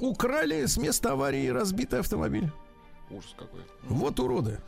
украли 0.00 0.66
с 0.66 0.76
места 0.76 1.12
аварии 1.12 1.48
разбитый 1.48 2.00
автомобиль. 2.00 2.50
Ужас 3.08 3.34
какой. 3.38 3.60
Вот 3.84 4.20
уроды. 4.20 4.60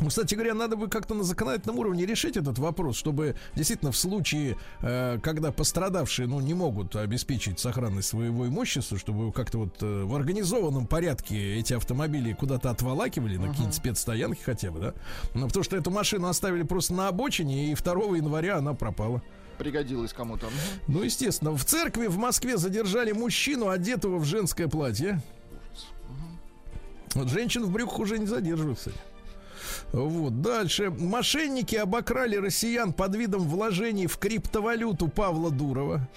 Ну, 0.00 0.08
Кстати 0.08 0.34
говоря, 0.34 0.54
надо 0.54 0.76
бы 0.76 0.88
как-то 0.88 1.14
на 1.14 1.24
законодательном 1.24 1.78
уровне 1.78 2.04
решить 2.04 2.36
этот 2.36 2.58
вопрос, 2.58 2.96
чтобы 2.96 3.34
действительно 3.54 3.92
в 3.92 3.96
случае, 3.96 4.58
э, 4.82 5.18
когда 5.22 5.52
пострадавшие 5.52 6.28
ну, 6.28 6.40
не 6.40 6.52
могут 6.52 6.94
обеспечить 6.96 7.58
сохранность 7.58 8.08
своего 8.08 8.46
имущества, 8.46 8.98
чтобы 8.98 9.32
как-то 9.32 9.58
вот 9.58 9.82
э, 9.82 10.04
в 10.04 10.14
организованном 10.14 10.86
порядке 10.86 11.56
эти 11.56 11.72
автомобили 11.72 12.34
куда-то 12.34 12.70
отволакивали, 12.70 13.38
на 13.38 13.48
какие-нибудь 13.48 13.74
спецстоянки 13.74 14.42
хотя 14.42 14.70
бы, 14.70 14.80
да? 14.80 14.94
Ну, 15.34 15.46
потому 15.46 15.64
что 15.64 15.76
эту 15.76 15.90
машину 15.90 16.28
оставили 16.28 16.62
просто 16.62 16.92
на 16.92 17.08
обочине, 17.08 17.72
и 17.72 17.74
2 17.74 17.92
января 18.16 18.58
она 18.58 18.74
пропала. 18.74 19.22
Пригодилось 19.56 20.12
кому-то. 20.12 20.48
Ну, 20.88 21.02
естественно, 21.02 21.52
в 21.56 21.64
церкви 21.64 22.08
в 22.08 22.18
Москве 22.18 22.58
задержали 22.58 23.12
мужчину, 23.12 23.70
одетого 23.70 24.18
в 24.18 24.24
женское 24.24 24.68
платье. 24.68 25.22
Вот 27.14 27.30
женщин 27.30 27.64
в 27.64 27.70
брюках 27.70 27.98
уже 27.98 28.18
не 28.18 28.26
задерживают, 28.26 28.78
кстати. 28.78 28.98
Вот, 29.92 30.42
дальше. 30.42 30.90
Мошенники 30.90 31.76
обокрали 31.76 32.36
россиян 32.36 32.92
под 32.92 33.16
видом 33.16 33.42
вложений 33.42 34.08
в 34.08 34.18
криптовалюту 34.18 35.08
Павла 35.08 35.50
Дурова. 35.50 36.08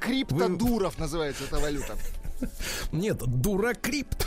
Криптодуров 0.00 0.98
называется 0.98 1.44
эта 1.44 1.58
валюта. 1.58 1.96
Нет, 2.90 3.18
дуракрипт. 3.18 4.26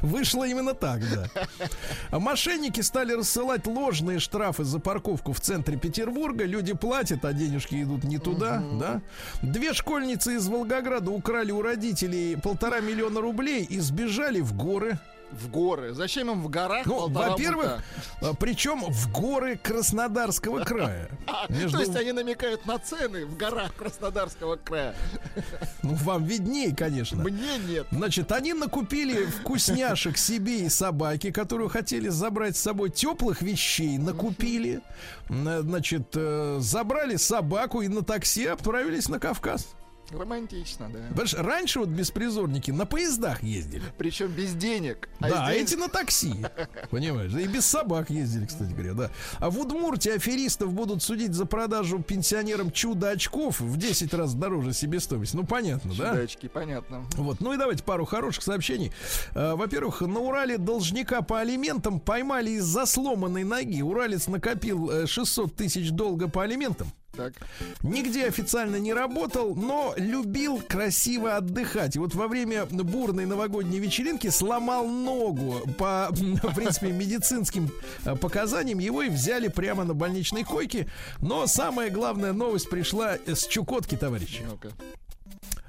Вышло 0.00 0.44
именно 0.44 0.74
так, 0.74 1.00
да. 1.10 2.18
Мошенники 2.18 2.80
стали 2.80 3.12
рассылать 3.12 3.66
ложные 3.66 4.18
штрафы 4.18 4.64
за 4.64 4.80
парковку 4.80 5.32
в 5.32 5.40
центре 5.40 5.76
Петербурга. 5.76 6.44
Люди 6.44 6.72
платят, 6.72 7.24
а 7.24 7.32
денежки 7.32 7.82
идут 7.82 8.04
не 8.04 8.18
туда, 8.18 8.62
да. 8.80 9.00
Две 9.42 9.74
школьницы 9.74 10.36
из 10.36 10.48
Волгограда 10.48 11.10
украли 11.10 11.52
у 11.52 11.62
родителей 11.62 12.36
полтора 12.36 12.80
миллиона 12.80 13.20
рублей 13.20 13.64
и 13.64 13.78
сбежали 13.78 14.40
в 14.40 14.56
горы. 14.56 14.98
В 15.32 15.48
горы. 15.50 15.92
Зачем 15.94 16.30
им 16.30 16.42
в 16.42 16.48
горах 16.48 16.86
Ну, 16.86 17.08
во-первых, 17.08 17.82
мута? 18.20 18.36
причем 18.38 18.84
в 18.84 19.10
горы 19.12 19.56
Краснодарского 19.56 20.62
края. 20.64 21.08
А, 21.26 21.46
Между- 21.52 21.78
То 21.78 21.84
есть 21.84 21.96
они 21.96 22.12
намекают 22.12 22.66
на 22.66 22.78
цены 22.78 23.24
в 23.26 23.36
горах 23.36 23.74
Краснодарского 23.74 24.56
края. 24.56 24.94
Ну, 25.82 25.94
вам 25.94 26.24
видней, 26.24 26.72
конечно. 26.74 27.22
Мне 27.24 27.58
нет. 27.66 27.86
Значит, 27.90 28.30
они 28.30 28.52
накупили 28.54 29.24
вкусняшек 29.26 30.16
себе 30.16 30.60
и 30.66 30.68
собаке, 30.68 31.32
которую 31.32 31.68
хотели 31.70 32.08
забрать 32.08 32.56
с 32.56 32.60
собой 32.60 32.90
теплых 32.90 33.42
вещей, 33.42 33.98
накупили. 33.98 34.80
М, 35.28 35.62
Значит, 35.62 36.08
э, 36.14 36.58
забрали 36.60 37.16
собаку 37.16 37.80
и 37.82 37.88
на 37.88 38.02
такси 38.04 38.46
отправились 38.46 39.08
на 39.08 39.18
Кавказ. 39.18 39.66
Романтично, 40.12 40.88
да. 40.92 40.98
Понимаешь, 41.10 41.34
раньше 41.34 41.80
вот 41.80 41.88
беспризорники 41.88 42.70
на 42.70 42.86
поездах 42.86 43.42
ездили. 43.42 43.82
Причем 43.98 44.28
без 44.28 44.54
денег. 44.54 45.08
да, 45.20 45.46
а 45.46 45.52
здесь- 45.52 45.72
эти 45.72 45.74
на 45.78 45.88
такси. 45.88 46.34
Понимаешь? 46.90 47.32
И 47.34 47.46
без 47.46 47.66
собак 47.66 48.10
ездили, 48.10 48.46
кстати 48.46 48.70
говоря, 48.72 48.94
да. 48.94 49.10
А 49.38 49.50
в 49.50 49.58
Удмуртии 49.58 50.10
аферистов 50.14 50.72
будут 50.72 51.02
судить 51.02 51.34
за 51.34 51.46
продажу 51.46 51.98
пенсионерам 52.00 52.70
чудо-очков 52.70 53.60
в 53.60 53.76
10 53.76 54.12
раз 54.14 54.34
дороже 54.34 54.72
себестоимости. 54.72 55.36
Ну, 55.36 55.44
понятно, 55.44 55.92
да? 55.96 56.10
Чудачки, 56.10 56.48
понятно. 56.48 57.04
Вот, 57.14 57.40
ну 57.40 57.52
и 57.52 57.56
давайте 57.56 57.82
пару 57.82 58.04
хороших 58.04 58.42
сообщений. 58.42 58.92
Э, 59.34 59.54
Во-первых, 59.54 60.00
на 60.02 60.20
Урале 60.20 60.58
должника 60.58 61.22
по 61.22 61.40
алиментам 61.40 62.00
поймали 62.00 62.50
из-за 62.52 62.86
сломанной 62.86 63.44
ноги. 63.44 63.82
Уралец 63.82 64.26
накопил 64.28 64.90
э, 64.90 65.06
600 65.06 65.54
тысяч 65.56 65.90
долга 65.90 66.28
по 66.28 66.42
алиментам. 66.42 66.88
Так. 67.12 67.34
Нигде 67.82 68.26
официально 68.26 68.76
не 68.76 68.94
работал, 68.94 69.54
но 69.54 69.92
любил 69.96 70.62
красиво 70.66 71.36
отдыхать. 71.36 71.94
И 71.96 71.98
вот 71.98 72.14
во 72.14 72.26
время 72.26 72.64
бурной 72.64 73.26
новогодней 73.26 73.78
вечеринки 73.78 74.28
сломал 74.28 74.86
ногу. 74.88 75.60
По, 75.76 76.08
в 76.10 76.54
принципе, 76.54 76.90
медицинским 76.90 77.70
э, 78.06 78.16
показаниям 78.16 78.78
его 78.78 79.02
и 79.02 79.10
взяли 79.10 79.48
прямо 79.48 79.84
на 79.84 79.92
больничной 79.92 80.44
койке. 80.44 80.88
Но 81.20 81.46
самая 81.46 81.90
главная 81.90 82.32
новость 82.32 82.70
пришла 82.70 83.18
с 83.26 83.46
Чукотки, 83.46 83.94
товарищи. 83.96 84.42
Ну-ка. 84.48 84.70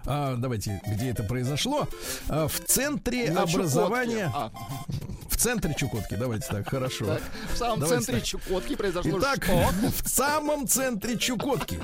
А, 0.06 0.36
давайте, 0.36 0.82
где 0.86 1.10
это 1.12 1.24
произошло? 1.24 1.88
А, 2.30 2.48
в 2.48 2.60
центре 2.60 3.32
На 3.32 3.44
образования. 3.44 4.32
А, 4.34 4.52
В 5.30 5.38
центре 5.38 5.74
Чукотки, 5.74 6.16
давайте 6.16 6.48
так, 6.48 6.68
хорошо. 6.70 7.06
так. 7.06 7.22
В 7.54 7.58
самом 7.58 7.80
Давайте 7.80 8.06
центре 8.06 8.20
так. 8.20 8.28
Чукотки 8.28 8.76
произошло 8.76 9.20
Итак, 9.20 9.44
что? 9.44 9.72
в 10.04 10.10
самом 10.10 10.68
центре 10.68 11.18
Чукотки. 11.18 11.80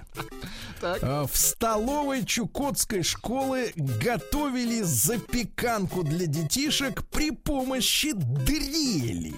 Так. 0.81 0.99
а, 1.01 1.27
В 1.27 1.35
столовой 1.37 2.25
Чукотской 2.25 3.03
школы 3.03 3.71
готовили 3.75 4.81
запеканку 4.81 6.03
для 6.03 6.25
детишек 6.25 7.03
при 7.09 7.31
помощи 7.31 8.11
дрели. 8.13 9.33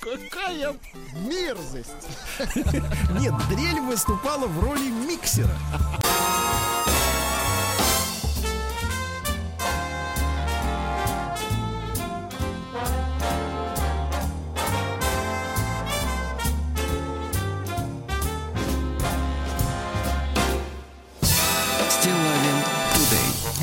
Какая 0.00 0.74
мерзость! 1.26 1.90
Нет, 3.20 3.34
дрель 3.50 3.80
выступала 3.80 4.46
в 4.46 4.60
роли 4.62 4.88
миксера. 4.90 5.56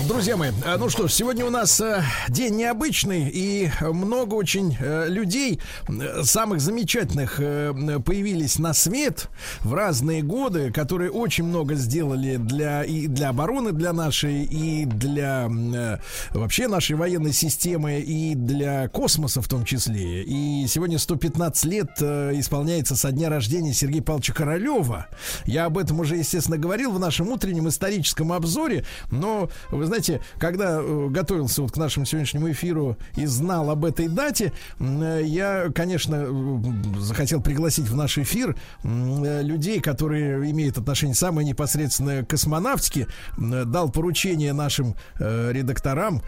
Друзья 0.08 0.38
мои, 0.38 0.52
а, 0.64 0.78
ну 0.78 0.88
что 0.88 1.08
сегодня 1.08 1.46
у 1.46 1.50
нас 1.50 1.82
э, 1.82 2.04
день 2.30 2.58
необычный 2.58 3.28
и 3.28 3.72
много 3.82 4.36
очень 4.36 4.78
э, 4.80 5.08
людей, 5.10 5.60
э, 5.88 6.22
самых 6.24 6.62
замечательных, 6.62 7.40
э, 7.40 7.74
появились 8.06 8.60
на 8.60 8.76
свет 8.76 9.30
в 9.62 9.74
разные 9.74 10.22
годы, 10.22 10.72
которые 10.72 11.10
очень 11.10 11.46
много 11.46 11.74
сделали 11.74 12.38
для 12.38 12.84
и 12.84 13.08
для 13.08 13.30
обороны 13.30 13.72
для 13.72 13.94
нашей 13.94 14.44
и 14.44 14.86
для 14.86 15.50
э, 15.50 15.98
вообще 16.32 16.68
нашей 16.68 16.96
военной 16.96 17.34
системы 17.34 18.00
и 18.00 18.36
для 18.36 18.88
космоса 18.90 19.42
в 19.42 19.48
том 19.48 19.66
числе. 19.66 20.22
И 20.22 20.68
сегодня 20.68 21.00
115 21.00 21.66
лет 21.66 21.90
э, 22.00 22.34
исполняется 22.36 22.96
со 22.96 23.12
дня 23.12 23.30
рождения 23.30 23.74
Сергея 23.74 24.04
Павловича 24.04 24.34
Королева. 24.34 25.08
Я 25.46 25.66
об 25.66 25.80
этом 25.80 26.00
уже, 26.00 26.18
естественно, 26.18 26.60
говорил 26.60 26.92
в 26.92 27.00
нашем 27.00 27.30
утреннем 27.30 27.68
историческом 27.70 28.32
обзоре, 28.32 28.86
но 29.10 29.50
вы 29.72 29.86
знаете, 29.86 29.95
когда 30.38 30.80
э, 30.80 31.08
готовился 31.10 31.62
вот 31.62 31.72
к 31.72 31.78
нашему 31.78 32.06
сегодняшнему 32.06 32.52
эфиру 32.52 32.98
и 33.16 33.26
знал 33.26 33.70
об 33.70 33.86
этой 33.86 34.08
дате, 34.08 34.54
э, 34.80 35.22
я, 35.24 35.70
конечно, 35.74 36.26
э, 36.28 37.00
захотел 37.00 37.42
пригласить 37.42 37.88
в 37.88 37.96
наш 37.96 38.18
эфир 38.18 38.56
людей, 38.84 39.80
которые 39.80 40.50
имеют 40.52 40.78
отношение 40.78 41.16
самое 41.16 41.48
непосредственное 41.48 42.24
к 42.24 42.30
космонавтике, 42.30 43.08
дал 43.38 43.90
поручение 43.90 44.54
нашим 44.54 44.96
редакторам 45.20 46.22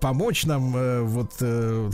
помочь 0.00 0.44
нам 0.44 1.06
вот, 1.06 1.32
а, 1.40 1.90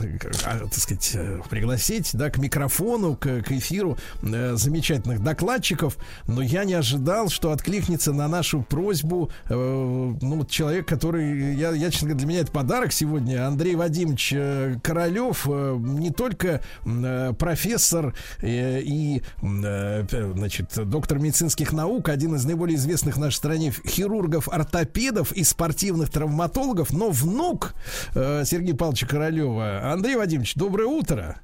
так 0.65 0.75
сказать, 0.75 1.17
пригласить, 1.49 2.11
да, 2.13 2.31
к 2.31 2.39
микрофону, 2.39 3.17
к, 3.17 3.43
к 3.43 3.53
эфиру 3.53 3.99
замечательных 4.23 5.23
докладчиков, 5.23 5.97
но 6.27 6.43
я 6.43 6.65
не 6.65 6.75
ожидал, 6.75 7.29
что 7.29 7.53
откликнется 7.53 8.13
на 8.13 8.29
нашу 8.29 8.63
просьбу 8.63 9.31
ну, 9.49 10.45
человек, 10.49 10.87
который, 10.87 11.06
я, 11.15 11.73
я, 11.73 11.91
честно 11.91 12.09
говоря, 12.09 12.19
для 12.19 12.27
меня 12.27 12.41
это 12.41 12.53
подарок 12.53 12.93
сегодня, 12.93 13.47
Андрей 13.47 13.75
Вадимович 13.75 14.33
э, 14.35 14.77
Королев, 14.83 15.47
э, 15.49 15.77
не 15.79 16.11
только 16.11 16.63
э, 16.85 17.33
профессор 17.39 18.15
и, 18.43 19.23
значит, 19.41 20.73
доктор 20.89 21.19
медицинских 21.19 21.73
наук, 21.73 22.09
один 22.09 22.35
из 22.35 22.45
наиболее 22.45 22.77
известных 22.77 23.17
в 23.17 23.21
нашей 23.21 23.37
стране 23.37 23.73
хирургов, 23.87 24.49
ортопедов 24.49 25.33
и 25.33 25.45
спортивных 25.45 26.11
травматологов, 26.11 26.93
но 26.93 27.11
внук 27.11 27.75
Сергея 28.15 28.75
Павловича 28.75 29.07
Королева. 29.07 29.93
Андрей 29.93 30.17
Вадимович, 30.17 30.55
доброе 30.55 30.87
утро. 30.87 31.41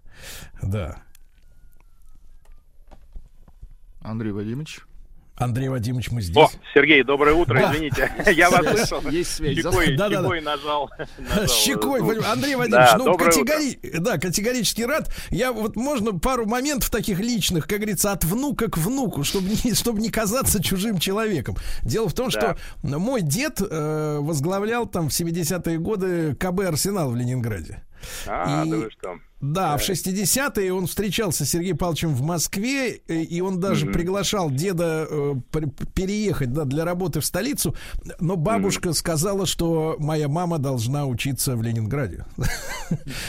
Да. 0.62 1.02
Андрей 4.00 4.32
Вадимович. 4.32 4.80
Андрей 5.42 5.68
Вадимович, 5.68 6.10
мы 6.10 6.22
здесь. 6.22 6.36
О, 6.36 6.50
Сергей, 6.74 7.02
доброе 7.02 7.34
утро, 7.34 7.58
Да. 7.58 7.72
извините. 7.74 8.12
Я 8.32 8.50
вас 8.50 8.66
слышал. 8.66 9.08
есть 9.10 9.34
связь. 9.34 9.56
Щекой, 9.56 9.96
Да-да-да. 9.96 10.22
щекой 10.22 10.40
нажал. 10.40 10.90
нажал, 11.18 11.46
Щекой, 11.48 12.00
Андрей 12.24 12.54
Вадимович, 12.56 12.70
Да, 12.70 12.96
ну 12.98 13.16
категори... 13.16 13.78
да, 13.98 14.18
категорически 14.18 14.82
рад. 14.82 15.12
Я 15.30 15.52
вот 15.52 15.76
можно 15.76 16.18
пару 16.18 16.46
моментов 16.46 16.90
таких 16.90 17.18
личных, 17.20 17.66
как 17.66 17.78
говорится, 17.78 18.12
от 18.12 18.24
внука 18.24 18.70
к 18.70 18.78
внуку, 18.78 19.24
чтобы 19.24 19.48
не, 19.64 19.74
чтобы 19.74 20.00
не 20.00 20.10
казаться 20.10 20.62
чужим 20.62 20.98
человеком. 20.98 21.56
Дело 21.82 22.08
в 22.08 22.14
том, 22.14 22.30
что 22.30 22.56
мой 22.82 23.22
дед 23.22 23.60
э, 23.60 24.18
возглавлял 24.20 24.86
там 24.86 25.08
в 25.08 25.12
70-е 25.12 25.78
годы 25.78 26.34
КБ 26.36 26.60
Арсенал 26.60 27.10
в 27.10 27.16
Ленинграде. 27.16 27.82
А, 28.26 28.64
И- 28.64 28.70
да 28.70 28.76
вы 28.76 28.90
что? 28.90 29.18
Да, 29.42 29.76
в 29.76 29.80
60-е 29.82 30.72
он 30.72 30.86
встречался 30.86 31.44
с 31.44 31.50
Сергеем 31.50 31.76
Павловичем 31.76 32.14
в 32.14 32.22
Москве, 32.22 33.00
э, 33.08 33.14
и 33.22 33.40
он 33.40 33.58
даже 33.58 33.86
Мгм. 33.86 33.92
приглашал 33.94 34.50
деда 34.52 35.06
э, 35.10 35.34
переехать 35.94 36.52
да, 36.52 36.64
для 36.64 36.84
работы 36.84 37.18
в 37.20 37.24
столицу, 37.26 37.74
но 38.20 38.36
бабушка 38.36 38.92
сказала, 38.92 39.44
что 39.46 39.96
моя 39.98 40.28
мама 40.28 40.58
должна 40.58 41.06
учиться 41.06 41.56
в 41.56 41.62
Ленинграде. 41.62 42.24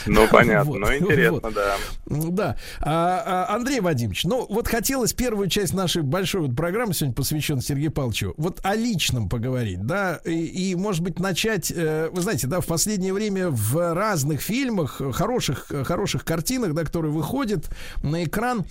Ну, 0.06 0.28
понятно, 0.32 0.72
Вот, 0.72 0.80
ну, 0.80 0.96
интересно, 0.96 1.40
вот. 1.42 1.54
да. 1.56 1.76
М, 2.10 2.36
Да. 2.36 2.58
А, 2.80 3.48
а, 3.50 3.56
Андрей 3.56 3.80
Вадимович, 3.80 4.26
ну 4.26 4.46
вот 4.48 4.68
хотелось 4.68 5.14
первую 5.14 5.48
часть 5.50 5.74
нашей 5.74 6.04
большой 6.04 6.42
вот 6.42 6.56
программы 6.56 6.94
сегодня 6.94 7.16
посвященной 7.16 7.64
Сергею 7.64 7.92
Павловичу, 7.92 8.36
вот 8.38 8.60
о 8.64 8.76
личном 8.76 9.30
поговорить, 9.30 9.82
да, 9.82 10.18
и, 10.26 10.32
и, 10.46 10.76
может 10.76 11.02
быть 11.02 11.20
начать, 11.20 11.72
э, 11.76 12.10
вы 12.12 12.22
знаете, 12.22 12.46
да, 12.46 12.62
в 12.62 12.68
последнее 12.68 13.14
время 13.14 13.50
в 13.50 13.94
разных 13.96 14.42
фильмах, 14.42 15.02
хороших, 15.14 15.72
э, 15.72 15.84
хороших 16.04 16.26
картинах, 16.26 16.74
да, 16.74 16.84
которые 16.84 17.14
выходят 17.14 17.70
на 18.02 18.26
экран, 18.26 18.66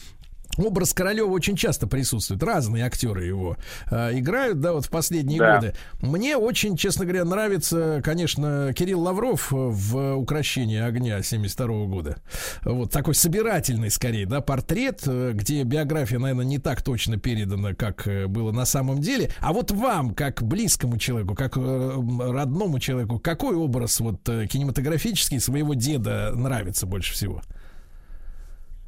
Образ 0.59 0.92
Королева 0.92 1.30
очень 1.30 1.57
часто 1.57 1.86
присутствует. 1.86 2.42
Разные 2.42 2.84
актеры 2.84 3.24
его 3.24 3.57
э, 3.90 4.18
играют, 4.18 4.61
да, 4.61 4.72
вот 4.74 4.84
в 4.84 4.90
последние 4.90 5.38
Да. 5.38 5.55
годы. 5.57 5.74
Мне 6.00 6.36
очень, 6.36 6.76
честно 6.76 7.05
говоря, 7.07 7.24
нравится, 7.24 8.00
конечно, 8.05 8.72
Кирилл 8.74 9.00
Лавров 9.00 9.48
в 9.50 10.14
«Укращении 10.16 10.78
огня» 10.80 11.22
72 11.22 11.86
года. 11.86 12.16
Вот 12.64 12.92
такой 12.92 13.14
собирательный, 13.14 13.90
скорее, 13.90 14.26
да, 14.26 14.40
портрет, 14.42 15.03
э, 15.07 15.32
где 15.34 15.62
биография, 15.62 16.18
наверное, 16.18 16.44
не 16.44 16.59
так 16.59 16.82
точно 16.82 17.16
передана, 17.16 17.74
как 17.74 18.07
э, 18.07 18.26
было 18.26 18.53
на 18.53 18.66
самом 18.66 19.00
деле. 19.00 19.30
А 19.40 19.53
вот 19.53 19.70
вам, 19.70 20.14
как 20.14 20.42
близкому 20.42 20.98
человеку, 20.98 21.34
как 21.34 21.57
э, 21.57 21.61
родному 21.61 22.78
человеку, 22.78 23.18
какой 23.18 23.57
образ 23.57 24.00
вот 24.00 24.28
э, 24.28 24.46
кинематографический 24.46 25.40
своего 25.40 25.72
деда 25.74 26.32
нравится 26.34 26.86
больше 26.86 27.14
всего? 27.14 27.40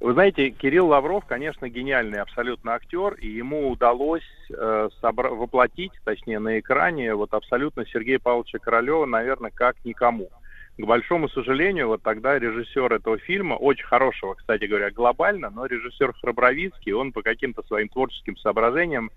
Вы 0.04 0.12
знаете, 0.12 0.50
Кирилл 0.50 0.88
Лавров, 0.88 1.24
конечно, 1.24 1.66
гениальный 1.66 2.20
абсолютно 2.20 2.74
актер, 2.74 3.14
и 3.14 3.26
ему 3.26 3.70
удалось 3.70 4.20
э, 4.50 4.88
собра- 5.02 5.34
воплотить, 5.34 5.92
точнее, 6.04 6.40
на 6.40 6.60
экране 6.60 7.14
вот 7.14 7.32
абсолютно 7.32 7.86
Сергея 7.86 8.18
Павловича 8.18 8.58
Королева, 8.58 9.06
наверное, 9.06 9.50
как 9.50 9.76
никому. 9.82 10.28
К 10.76 10.84
большому 10.84 11.30
сожалению, 11.30 11.88
вот 11.88 12.02
тогда 12.02 12.38
режиссер 12.38 12.92
этого 12.92 13.16
фильма, 13.16 13.54
очень 13.54 13.86
хорошего, 13.86 14.34
кстати 14.34 14.66
говоря, 14.66 14.90
глобально, 14.90 15.48
но 15.48 15.64
режиссер 15.64 16.12
Храбровицкий, 16.20 16.92
он 16.92 17.12
по 17.12 17.22
каким-то 17.22 17.62
своим 17.62 17.88
творческим 17.88 18.36
соображениям 18.36 19.10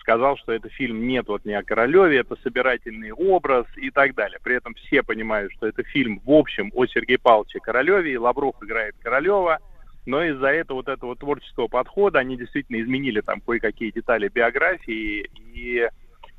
сказал, 0.00 0.36
что 0.36 0.52
это 0.52 0.68
фильм 0.68 1.06
нет 1.06 1.28
вот 1.28 1.46
не 1.46 1.54
о 1.54 1.62
Королеве, 1.62 2.18
это 2.18 2.36
собирательный 2.42 3.10
образ 3.10 3.64
и 3.76 3.90
так 3.90 4.14
далее. 4.14 4.38
При 4.42 4.56
этом 4.56 4.74
все 4.74 5.02
понимают, 5.02 5.50
что 5.54 5.66
это 5.66 5.82
фильм 5.82 6.20
в 6.26 6.30
общем 6.30 6.70
о 6.74 6.84
Сергее 6.84 7.18
Павловиче 7.18 7.58
Королеве, 7.58 8.12
и 8.12 8.18
Лавров 8.18 8.54
играет 8.60 8.94
Королева, 9.02 9.60
но 10.06 10.24
из-за 10.24 10.46
этого 10.46 10.78
вот 10.78 10.88
этого 10.88 11.16
творческого 11.16 11.66
подхода 11.66 12.20
они 12.20 12.36
действительно 12.36 12.80
изменили 12.80 13.20
там 13.20 13.40
кое-какие 13.40 13.90
детали 13.90 14.28
биографии 14.28 15.28
и 15.36 15.88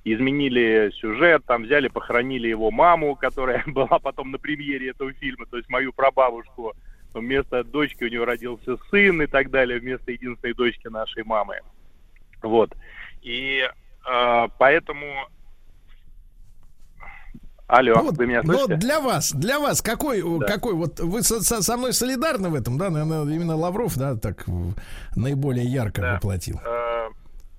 изменили 0.05 0.91
сюжет, 0.95 1.43
там 1.45 1.63
взяли, 1.63 1.89
похоронили 1.89 2.47
его 2.47 2.72
маму, 2.72 3.15
которая 3.15 3.63
была 3.68 3.99
потом 3.99 4.32
на 4.32 4.39
премьере 4.39 4.91
этого 4.91 5.13
фильма, 5.13 5.45
то 5.45 5.57
есть 5.57 5.70
мою 5.70 5.93
прабабушку. 5.93 6.74
Вместо 7.13 7.63
дочки 7.63 8.03
у 8.03 8.09
него 8.09 8.26
родился 8.26 8.78
сын 8.91 9.22
и 9.22 9.28
так 9.28 9.49
далее, 9.49 9.80
вместо 9.80 10.11
единственной 10.11 10.53
дочки 10.53 10.88
нашей 10.88 11.24
мамы. 11.24 11.59
Вот. 12.41 12.72
И 13.22 13.68
э, 14.09 14.47
поэтому... 14.57 15.28
Алло, 17.68 17.95
Ну 17.95 18.03
вот, 18.03 18.18
вы 18.18 18.28
меня 18.28 18.41
ну 18.43 18.53
слышите? 18.53 18.74
вот 18.74 18.80
для 18.80 18.99
вас, 19.01 19.32
для 19.34 19.59
вас 19.59 19.82
какой, 19.82 20.22
какой 20.45 20.74
вот 20.74 20.99
вы 21.01 21.22
со, 21.22 21.41
со- 21.41 21.78
мной 21.78 21.91
солидарны 21.91 22.49
в 22.49 22.55
этом, 22.55 22.78
да, 22.78 22.89
наверное, 22.89 23.36
именно 23.36 23.57
Лавров, 23.57 23.97
да, 23.97 24.15
так 24.15 24.45
наиболее 25.18 25.65
ярко 25.65 26.13
воплотил. 26.13 26.61
Э, 26.65 27.09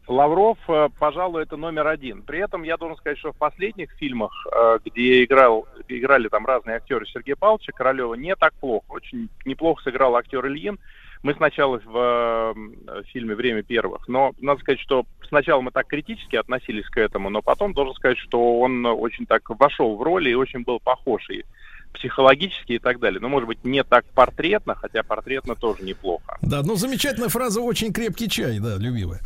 Лавров, 0.06 0.56
э, 0.66 0.88
пожалуй, 0.98 1.42
это 1.42 1.58
номер 1.58 1.86
один. 1.88 2.22
При 2.22 2.38
этом 2.38 2.62
я 2.62 2.78
должен 2.78 2.96
сказать, 2.96 3.18
что 3.18 3.32
в 3.32 3.36
последних 3.36 3.90
фильмах, 3.98 4.32
э, 4.50 4.78
где 4.86 5.24
играл, 5.24 5.66
играли 5.88 6.28
там 6.28 6.46
разные 6.46 6.76
актеры 6.76 7.04
Сергея 7.06 7.36
Павловича 7.36 7.72
Королева, 7.72 8.14
не 8.14 8.34
так 8.34 8.54
плохо. 8.54 8.86
Очень 8.88 9.28
неплохо 9.44 9.82
сыграл 9.82 10.16
актер 10.16 10.46
Ильин. 10.46 10.78
Мы 11.22 11.34
сначала 11.34 11.80
в 11.84 12.54
э, 12.86 13.02
фильме 13.08 13.34
«Время 13.34 13.62
первых», 13.62 14.06
но 14.08 14.32
надо 14.38 14.60
сказать, 14.60 14.80
что 14.80 15.04
сначала 15.28 15.60
мы 15.60 15.70
так 15.70 15.86
критически 15.86 16.36
относились 16.36 16.88
к 16.88 16.98
этому, 16.98 17.28
но 17.28 17.42
потом 17.42 17.72
должен 17.72 17.94
сказать, 17.94 18.18
что 18.18 18.60
он 18.60 18.86
очень 18.86 19.26
так 19.26 19.42
вошел 19.50 19.96
в 19.96 20.02
роли 20.02 20.30
и 20.30 20.34
очень 20.34 20.62
был 20.62 20.78
похож. 20.78 21.28
И 21.30 21.44
психологически 21.92 22.72
и 22.72 22.78
так 22.78 23.00
далее. 23.00 23.20
Но, 23.20 23.28
может 23.28 23.46
быть, 23.48 23.64
не 23.64 23.82
так 23.84 24.04
портретно, 24.14 24.74
хотя 24.74 25.02
портретно 25.02 25.54
тоже 25.54 25.82
неплохо. 25.82 26.38
Да, 26.42 26.62
ну 26.62 26.76
замечательная 26.76 27.28
фраза 27.28 27.60
«очень 27.60 27.92
крепкий 27.92 28.28
чай», 28.28 28.58
да, 28.58 28.76
любимая. 28.76 29.20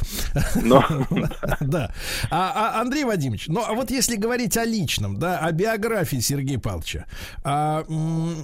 Но- 0.63 0.85
Да. 1.61 1.93
А, 2.31 2.73
а, 2.77 2.81
Андрей 2.81 3.05
Вадимович, 3.05 3.49
ну 3.49 3.63
а 3.67 3.73
вот 3.75 3.91
если 3.91 4.17
говорить 4.17 4.57
о 4.57 4.65
личном, 4.65 5.19
да, 5.19 5.39
о 5.39 5.53
биографии 5.53 6.17
Сергея 6.21 6.59
Павловича, 6.59 7.07
а, 7.45 7.85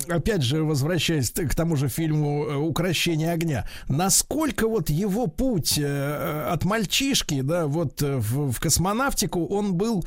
опять 0.08 0.42
же, 0.42 0.62
возвращаясь 0.62 1.30
к 1.30 1.54
тому 1.54 1.76
же 1.76 1.88
фильму 1.88 2.44
э, 2.46 2.56
«Укращение 2.56 3.32
огня», 3.32 3.66
насколько 3.88 4.68
вот 4.68 4.90
его 4.90 5.26
путь 5.26 5.78
э, 5.78 6.48
от 6.50 6.64
мальчишки, 6.64 7.40
да, 7.40 7.66
вот 7.66 8.02
э, 8.02 8.16
в, 8.16 8.52
в 8.52 8.60
космонавтику, 8.60 9.46
он 9.46 9.74
был 9.74 10.04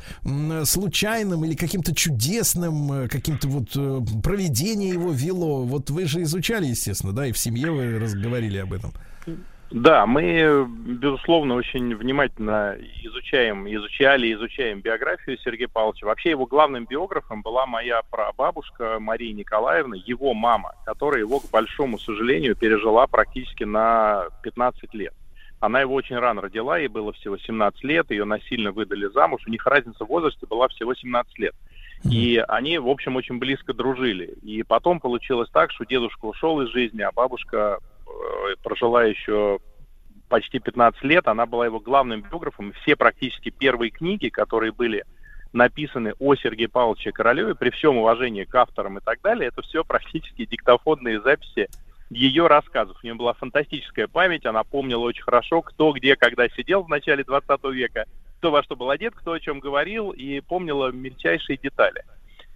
случайным 0.64 1.44
или 1.44 1.54
каким-то 1.54 1.94
чудесным, 1.94 2.92
э, 2.92 3.08
каким-то 3.08 3.48
вот 3.48 3.68
э, 3.76 4.00
проведение 4.22 4.90
его 4.90 5.12
вело? 5.12 5.64
Вот 5.64 5.90
вы 5.90 6.06
же 6.06 6.22
изучали, 6.22 6.66
естественно, 6.66 7.12
да, 7.12 7.26
и 7.26 7.32
в 7.32 7.38
семье 7.38 7.70
вы 7.70 7.98
разговаривали 7.98 8.58
об 8.58 8.72
этом. 8.72 8.92
Да, 9.72 10.04
мы, 10.04 10.66
безусловно, 10.68 11.54
очень 11.54 11.94
внимательно 11.96 12.76
изучаем, 13.02 13.66
изучали, 13.66 14.30
изучаем 14.34 14.82
биографию 14.82 15.38
Сергея 15.38 15.68
Павловича. 15.68 16.04
Вообще 16.04 16.30
его 16.30 16.44
главным 16.44 16.84
биографом 16.84 17.40
была 17.40 17.64
моя 17.64 18.02
прабабушка 18.10 18.98
Мария 19.00 19.32
Николаевна, 19.32 19.96
его 19.96 20.34
мама, 20.34 20.74
которая 20.84 21.20
его, 21.20 21.40
к 21.40 21.48
большому 21.50 21.98
сожалению, 21.98 22.54
пережила 22.54 23.06
практически 23.06 23.64
на 23.64 24.26
15 24.42 24.92
лет. 24.92 25.14
Она 25.60 25.80
его 25.80 25.94
очень 25.94 26.16
рано 26.18 26.42
родила, 26.42 26.76
ей 26.76 26.88
было 26.88 27.14
всего 27.14 27.38
17 27.38 27.82
лет, 27.84 28.10
ее 28.10 28.24
насильно 28.24 28.72
выдали 28.72 29.06
замуж, 29.06 29.42
у 29.46 29.50
них 29.50 29.64
разница 29.64 30.04
в 30.04 30.08
возрасте 30.08 30.44
была 30.44 30.68
всего 30.68 30.94
17 30.94 31.38
лет. 31.38 31.54
И 32.10 32.42
они, 32.48 32.78
в 32.78 32.88
общем, 32.88 33.16
очень 33.16 33.38
близко 33.38 33.72
дружили. 33.72 34.34
И 34.42 34.62
потом 34.62 35.00
получилось 35.00 35.48
так, 35.52 35.70
что 35.70 35.84
дедушка 35.84 36.24
ушел 36.24 36.60
из 36.62 36.70
жизни, 36.70 37.02
а 37.02 37.12
бабушка 37.12 37.78
э, 37.78 38.54
прожила 38.62 39.04
еще 39.04 39.60
почти 40.28 40.58
15 40.58 41.02
лет. 41.04 41.28
Она 41.28 41.46
была 41.46 41.66
его 41.66 41.78
главным 41.78 42.22
биографом. 42.22 42.72
Все 42.82 42.96
практически 42.96 43.50
первые 43.50 43.90
книги, 43.90 44.28
которые 44.28 44.72
были 44.72 45.04
написаны 45.52 46.14
о 46.18 46.34
Сергее 46.34 46.68
Павловиче 46.68 47.12
Королеве, 47.12 47.54
при 47.54 47.70
всем 47.70 47.98
уважении 47.98 48.44
к 48.44 48.54
авторам 48.54 48.98
и 48.98 49.00
так 49.02 49.20
далее, 49.20 49.48
это 49.48 49.62
все 49.62 49.84
практически 49.84 50.46
диктофонные 50.46 51.20
записи 51.20 51.68
ее 52.10 52.46
рассказов. 52.46 52.96
У 53.02 53.06
нее 53.06 53.14
была 53.14 53.34
фантастическая 53.34 54.06
память, 54.08 54.46
она 54.46 54.64
помнила 54.64 55.00
очень 55.00 55.22
хорошо, 55.22 55.62
кто 55.62 55.92
где, 55.92 56.16
когда 56.16 56.48
сидел 56.48 56.82
в 56.82 56.88
начале 56.88 57.24
20 57.24 57.64
века, 57.64 58.06
кто 58.42 58.50
во 58.50 58.64
что 58.64 58.74
был 58.74 58.90
одет, 58.90 59.14
кто 59.14 59.34
о 59.34 59.38
чем 59.38 59.60
говорил, 59.60 60.10
и 60.10 60.40
помнила 60.40 60.90
мельчайшие 60.90 61.56
детали. 61.56 62.02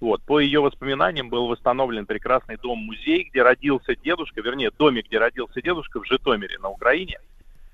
Вот. 0.00 0.20
По 0.24 0.40
ее 0.40 0.60
воспоминаниям 0.60 1.28
был 1.28 1.46
восстановлен 1.46 2.06
прекрасный 2.06 2.56
дом-музей, 2.56 3.28
где 3.30 3.44
родился 3.44 3.94
дедушка, 3.94 4.40
вернее, 4.40 4.72
домик, 4.76 5.06
где 5.06 5.18
родился 5.18 5.62
дедушка 5.62 6.00
в 6.00 6.04
Житомире 6.04 6.58
на 6.58 6.70
Украине. 6.70 7.20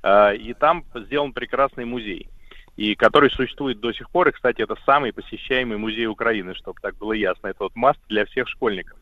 А, 0.03 0.33
И 0.35 0.53
там 0.53 0.85
сделан 0.95 1.33
прекрасный 1.33 1.87
музей, 1.87 2.29
и 2.77 2.95
который 2.95 3.31
существует 3.31 3.81
до 3.81 3.95
сих 3.95 4.11
пор. 4.11 4.29
И, 4.29 4.33
кстати, 4.33 4.61
это 4.61 4.77
самый 4.85 5.15
посещаемый 5.15 5.79
музей 5.79 6.07
Украины, 6.07 6.55
чтобы 6.55 6.79
так 6.83 6.99
было 6.99 7.15
ясно. 7.15 7.47
Это 7.47 7.65
вот 7.65 7.75
маст 7.75 8.01
для 8.11 8.27
всех 8.27 8.47
школьников. 8.47 8.99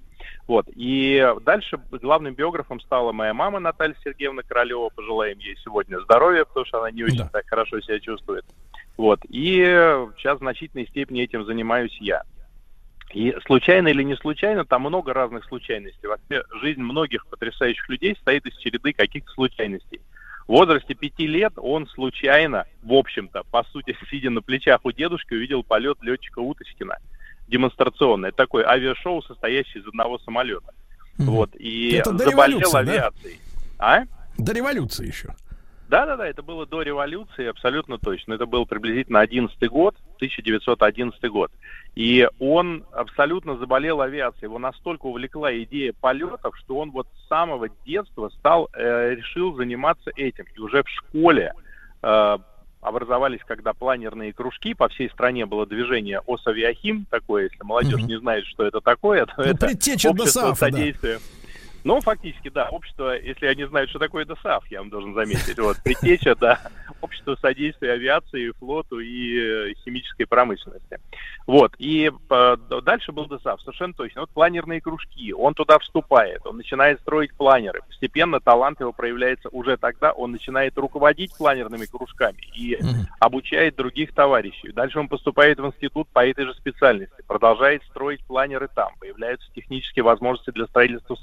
Вот. 0.47 0.67
И 0.75 1.25
дальше 1.43 1.79
главным 1.91 2.35
биографом 2.35 2.81
стала 2.81 3.13
моя 3.13 3.35
мама 3.35 3.61
Наталья 3.61 3.95
Сергеевна 4.03 4.43
Королева. 4.43 4.89
Пожелаем 4.89 5.39
ей 5.39 5.57
сегодня 5.65 6.01
здоровья, 6.01 6.45
потому 6.45 6.67
что 6.67 6.79
она 6.79 6.91
не 6.91 7.05
очень 7.05 7.29
так 7.29 7.47
хорошо 7.47 7.81
себя 7.81 8.01
чувствует. 8.01 8.45
Вот. 8.97 9.21
И 9.29 9.63
сейчас 10.17 10.39
в 10.39 10.43
значительной 10.43 10.87
степени 10.87 11.23
этим 11.23 11.45
занимаюсь 11.45 11.97
я. 12.01 12.23
И 13.13 13.35
случайно 13.47 13.89
или 13.89 14.03
не 14.03 14.17
случайно, 14.17 14.65
там 14.65 14.83
много 14.83 15.13
разных 15.13 15.45
случайностей. 15.45 16.07
Вообще 16.07 16.43
жизнь 16.61 16.81
многих 16.81 17.27
потрясающих 17.27 17.89
людей 17.89 18.15
состоит 18.15 18.47
из 18.47 18.57
череды 18.59 18.93
каких-то 18.93 19.31
случайностей. 19.33 20.01
В 20.47 20.53
возрасте 20.53 20.95
пяти 20.95 21.27
лет 21.27 21.53
он 21.57 21.87
случайно, 21.89 22.67
в 22.83 22.93
общем-то, 22.93 23.45
по 23.51 23.65
сути, 23.65 23.97
сидя 24.11 24.31
на 24.31 24.43
плечах 24.43 24.85
у 24.85 24.93
дедушки, 24.93 25.35
увидел 25.35 25.63
полет 25.63 25.99
летчика 26.03 26.41
Уточкина 26.41 26.99
демонстрационный. 27.51 28.29
Это 28.29 28.39
такое 28.39 28.67
авиашоу, 28.67 29.23
состоящее 29.23 29.83
из 29.83 29.89
одного 29.89 30.19
самолета. 30.19 30.73
Вот. 31.19 31.51
И 31.57 31.93
Это 31.93 32.13
до 32.13 32.25
заболел 32.31 32.61
революции, 32.61 32.73
да? 32.73 32.79
авиацией. 32.79 33.41
А? 33.79 34.03
До 34.39 34.53
революции 34.53 35.07
еще. 35.07 35.35
Да-да-да, 35.89 36.29
это 36.29 36.43
было 36.43 36.67
до 36.67 36.83
революции, 36.83 37.47
абсолютно 37.47 37.99
точно. 37.99 38.35
Это 38.35 38.47
был 38.47 38.65
приблизительно 38.65 39.19
11 39.21 39.59
год, 39.69 39.97
1911 40.17 41.25
год. 41.31 41.51
И 41.97 42.29
он 42.39 42.85
абсолютно 42.93 43.57
заболел 43.57 44.01
авиацией. 44.01 44.45
Его 44.45 44.61
настолько 44.61 45.07
увлекла 45.07 45.53
идея 45.65 45.93
полетов, 46.01 46.57
что 46.59 46.79
он 46.79 46.93
вот 46.93 47.09
с 47.09 47.29
самого 47.29 47.69
детства 47.85 48.29
стал, 48.39 48.69
э, 48.73 49.17
решил 49.17 49.57
заниматься 49.57 50.13
этим. 50.15 50.45
И 50.55 50.61
уже 50.61 50.85
в 50.85 50.89
школе 50.89 51.53
э, 52.03 52.39
образовались, 52.81 53.41
когда 53.47 53.73
планерные 53.73 54.33
кружки, 54.33 54.75
по 54.75 54.89
всей 54.89 55.11
стране 55.11 55.47
было 55.47 55.67
движение 55.67 56.21
ОСАВИАХИМ, 56.27 57.07
такое, 57.11 57.45
если 57.45 57.63
молодежь 57.63 58.03
не 58.03 58.19
знает, 58.19 58.45
что 58.47 58.65
это 58.65 58.81
такое, 58.81 59.27
то 59.27 59.35
Ну, 59.39 59.45
это 59.45 59.67
общество 59.67 60.15
ДОСААФа, 60.15 60.71
да. 60.71 61.19
Ну, 61.83 62.01
фактически, 62.01 62.51
да, 62.51 62.69
общество, 62.69 63.19
если 63.19 63.47
они 63.47 63.65
знают, 63.65 63.91
что 63.91 63.99
такое 63.99 64.25
ДОСААФ, 64.25 64.67
я 64.71 64.81
вам 64.81 64.91
должен 64.91 65.15
заметить, 65.15 65.59
вот, 65.59 65.79
предтеча, 65.83 66.35
да, 66.35 66.61
общество 67.01 67.37
содействия 67.41 67.93
авиации, 67.93 68.51
флоту 68.59 69.01
и 69.01 69.71
э, 69.71 69.75
химической 69.85 70.27
промышленности. 70.27 70.99
Вот, 71.47 71.73
и 71.79 72.11
э, 72.31 72.57
дальше 72.83 73.13
был 73.13 73.27
ДОСААФ, 73.27 73.63
совершенно 73.63 73.95
точно. 73.95 74.23
Вот 74.23 74.31
планерные 74.31 74.81
кружки, 74.81 75.33
он 75.33 75.55
туда 75.55 75.79
вступает, 75.79 76.47
он 76.47 76.59
начинает 76.59 77.01
строить 77.01 77.33
планеры, 77.35 77.81
постепенно 77.87 78.41
талант 78.41 78.81
его 78.81 78.93
проявляется 78.93 79.49
уже 79.49 79.77
тогда, 79.77 80.13
он 80.13 80.33
начинает 80.33 80.77
руководить 80.77 81.37
планерными 81.37 81.87
кружками 81.87 82.43
и 82.55 82.79
обучает 83.19 83.77
других 83.77 84.15
товарищей. 84.15 84.73
Дальше 84.73 84.99
он 84.99 85.09
поступает 85.09 85.59
в 85.59 85.67
институт 85.67 86.09
по 86.09 86.27
этой 86.27 86.45
же 86.45 86.55
специальности, 86.55 87.23
продолжает 87.27 87.83
строить 87.85 88.25
планеры 88.27 88.69
там, 88.75 88.93
появляются 88.99 89.51
технические 89.55 90.05
возможности 90.05 90.51
для 90.51 90.67
строительства 90.67 91.15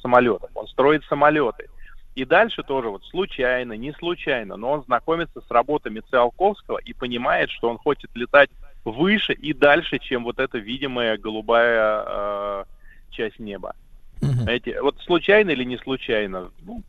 самолетов, 0.47 0.51
он 0.55 0.67
строит 0.67 1.03
самолеты. 1.05 1.67
И 2.15 2.25
дальше 2.25 2.63
тоже 2.63 2.89
вот 2.89 3.03
случайно, 3.05 3.73
не 3.73 3.93
случайно, 3.93 4.57
но 4.57 4.71
он 4.71 4.83
знакомится 4.83 5.39
с 5.39 5.51
работами 5.51 6.01
Циолковского 6.09 6.79
и 6.79 6.93
понимает, 6.93 7.51
что 7.51 7.69
он 7.69 7.77
хочет 7.77 8.09
летать 8.15 8.49
выше 8.85 9.33
и 9.33 9.53
дальше, 9.53 9.99
чем 9.99 10.23
вот 10.23 10.39
эта 10.39 10.57
видимая 10.57 11.17
голубая 11.17 12.03
э, 12.07 12.63
часть 13.11 13.39
неба. 13.39 13.75
Знаете, 14.19 14.81
вот 14.81 14.99
случайно 15.01 15.51
или 15.51 15.63
не 15.63 15.77
случайно? 15.77 16.49
Ну, 16.63 16.81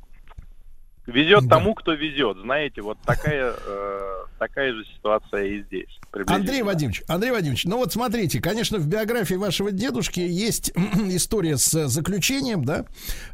Везет 1.08 1.48
тому, 1.48 1.74
кто 1.74 1.94
везет. 1.94 2.36
Знаете, 2.38 2.82
вот 2.82 2.98
такая, 3.04 3.54
э, 3.66 4.24
такая 4.38 4.74
же 4.74 4.84
ситуация 4.84 5.44
и 5.44 5.62
здесь. 5.62 5.98
Андрей 6.26 6.62
Вадимович, 6.62 7.02
Андрей 7.08 7.30
Вадимович, 7.30 7.64
ну 7.64 7.78
вот 7.78 7.92
смотрите, 7.92 8.40
конечно, 8.40 8.78
в 8.78 8.86
биографии 8.86 9.34
вашего 9.34 9.70
дедушки 9.70 10.20
есть 10.20 10.72
история 11.10 11.56
с 11.56 11.88
заключением, 11.88 12.64
да, 12.64 12.84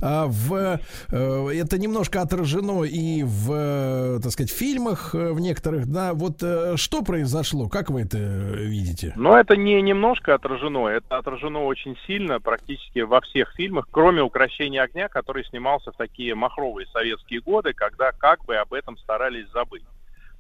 А 0.01 0.27
в, 0.27 0.81
э, 1.11 1.48
это 1.55 1.78
немножко 1.78 2.20
отражено 2.20 2.85
и 2.85 3.23
в, 3.23 4.20
так 4.20 4.32
сказать, 4.32 4.51
фильмах 4.51 5.15
э, 5.15 5.32
в 5.32 5.40
некоторых, 5.40 5.86
да, 5.86 6.15
вот 6.15 6.43
э, 6.43 6.77
что 6.77 7.03
произошло, 7.03 7.69
как 7.69 7.90
вы 7.90 8.03
это 8.03 8.19
видите? 8.19 9.12
Но 9.16 9.39
это 9.39 9.57
не 9.57 9.81
немножко 9.82 10.35
отражено, 10.35 10.89
это 10.89 11.19
отражено 11.19 11.65
очень 11.65 11.97
сильно 12.07 12.40
практически 12.40 13.01
во 13.01 13.20
всех 13.20 13.53
фильмах, 13.55 13.86
кроме 13.90 14.23
«Укращения 14.23 14.82
огня», 14.82 15.09
который 15.09 15.44
снимался 15.44 15.93
в 15.93 15.97
такие 15.97 16.35
махровые 16.35 16.86
советские 16.93 17.40
годы, 17.40 17.64
когда 17.73 18.12
как 18.12 18.45
бы 18.45 18.57
об 18.57 18.73
этом 18.74 18.99
старались 18.99 19.49
забыть. 19.51 19.85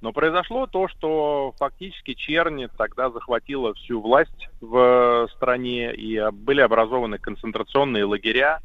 Но 0.00 0.12
произошло 0.12 0.66
то, 0.66 0.86
что 0.88 1.54
фактически 1.58 2.12
черни 2.12 2.68
тогда 2.76 3.10
захватила 3.10 3.72
всю 3.72 4.02
власть 4.02 4.50
в 4.60 5.28
стране, 5.34 5.94
и 5.94 6.16
э, 6.16 6.30
были 6.30 6.60
образованы 6.60 7.18
концентрационные 7.18 8.04
лагеря 8.04 8.60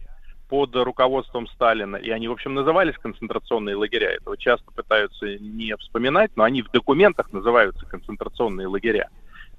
под 0.50 0.76
руководством 0.76 1.48
Сталина. 1.48 1.96
И 1.96 2.10
они, 2.10 2.28
в 2.28 2.34
общем, 2.34 2.56
назывались 2.56 2.98
концентрационные 2.98 3.76
лагеря. 3.76 4.10
Этого 4.10 4.36
часто 4.36 4.70
пытаются 4.72 5.38
не 5.38 5.78
вспоминать, 5.78 6.32
но 6.36 6.44
они 6.44 6.62
в 6.62 6.72
документах 6.72 7.32
называются 7.32 7.86
концентрационные 7.86 8.68
лагеря. 8.68 9.10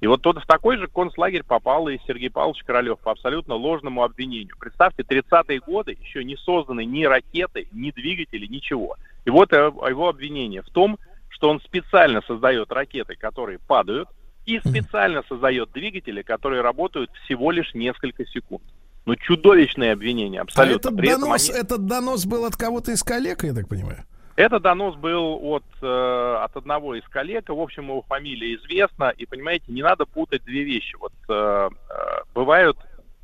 И 0.01 0.07
вот 0.07 0.23
тот 0.23 0.43
в 0.43 0.47
такой 0.47 0.79
же 0.79 0.87
концлагерь 0.87 1.43
попал 1.43 1.89
и 1.89 1.99
Сергей 2.07 2.31
Павлович 2.31 2.63
Королев 2.65 2.99
по 3.01 3.13
абсолютно 3.13 3.55
ложному 3.55 4.03
обвинению. 4.03 4.57
Представьте, 4.59 5.03
30-е 5.03 5.61
годы 5.61 5.97
еще 6.01 6.25
не 6.25 6.37
созданы 6.37 6.85
ни 6.87 7.05
ракеты, 7.05 7.69
ни 7.73 7.91
двигатели, 7.91 8.47
ничего. 8.47 8.97
И 9.27 9.31
вот 9.31 9.53
э, 9.53 9.57
его 9.57 10.09
обвинение 10.09 10.63
в 10.63 10.71
том, 10.71 10.99
что 11.29 11.51
он 11.51 11.61
специально 11.61 12.23
создает 12.23 12.73
ракеты, 12.73 13.15
которые 13.15 13.59
падают, 13.59 14.09
и 14.47 14.59
специально 14.61 15.23
создает 15.29 15.71
двигатели, 15.73 16.23
которые 16.23 16.63
работают 16.63 17.11
всего 17.25 17.51
лишь 17.51 17.75
несколько 17.75 18.25
секунд. 18.27 18.63
Ну, 19.05 19.15
чудовищное 19.17 19.93
обвинение, 19.93 20.41
А 20.41 20.45
абсолютно. 20.45 20.89
этот 20.89 20.97
При 20.99 21.09
этом 21.09 21.21
донос, 21.23 21.51
они- 21.51 21.59
этот 21.59 21.87
донос 21.87 22.27
был 22.27 22.45
от 22.47 22.57
кого-то 22.57 22.91
из 22.93 23.03
коллег, 23.03 23.45
я 23.45 23.53
так 23.55 23.69
понимаю? 23.69 24.05
Этот 24.41 24.63
донос 24.63 24.97
был 24.97 25.39
от, 25.43 25.65
э, 25.83 26.37
от 26.43 26.57
одного 26.57 26.95
из 26.95 27.05
коллег, 27.05 27.51
в 27.51 27.61
общем, 27.61 27.89
его 27.89 28.01
фамилия 28.01 28.55
известна, 28.55 29.13
и, 29.15 29.27
понимаете, 29.27 29.67
не 29.69 29.83
надо 29.83 30.07
путать 30.07 30.45
две 30.45 30.65
вещи. 30.65 30.97
Вот 30.97 31.13
э, 31.29 31.69
э, 31.91 32.21
бывают 32.35 32.79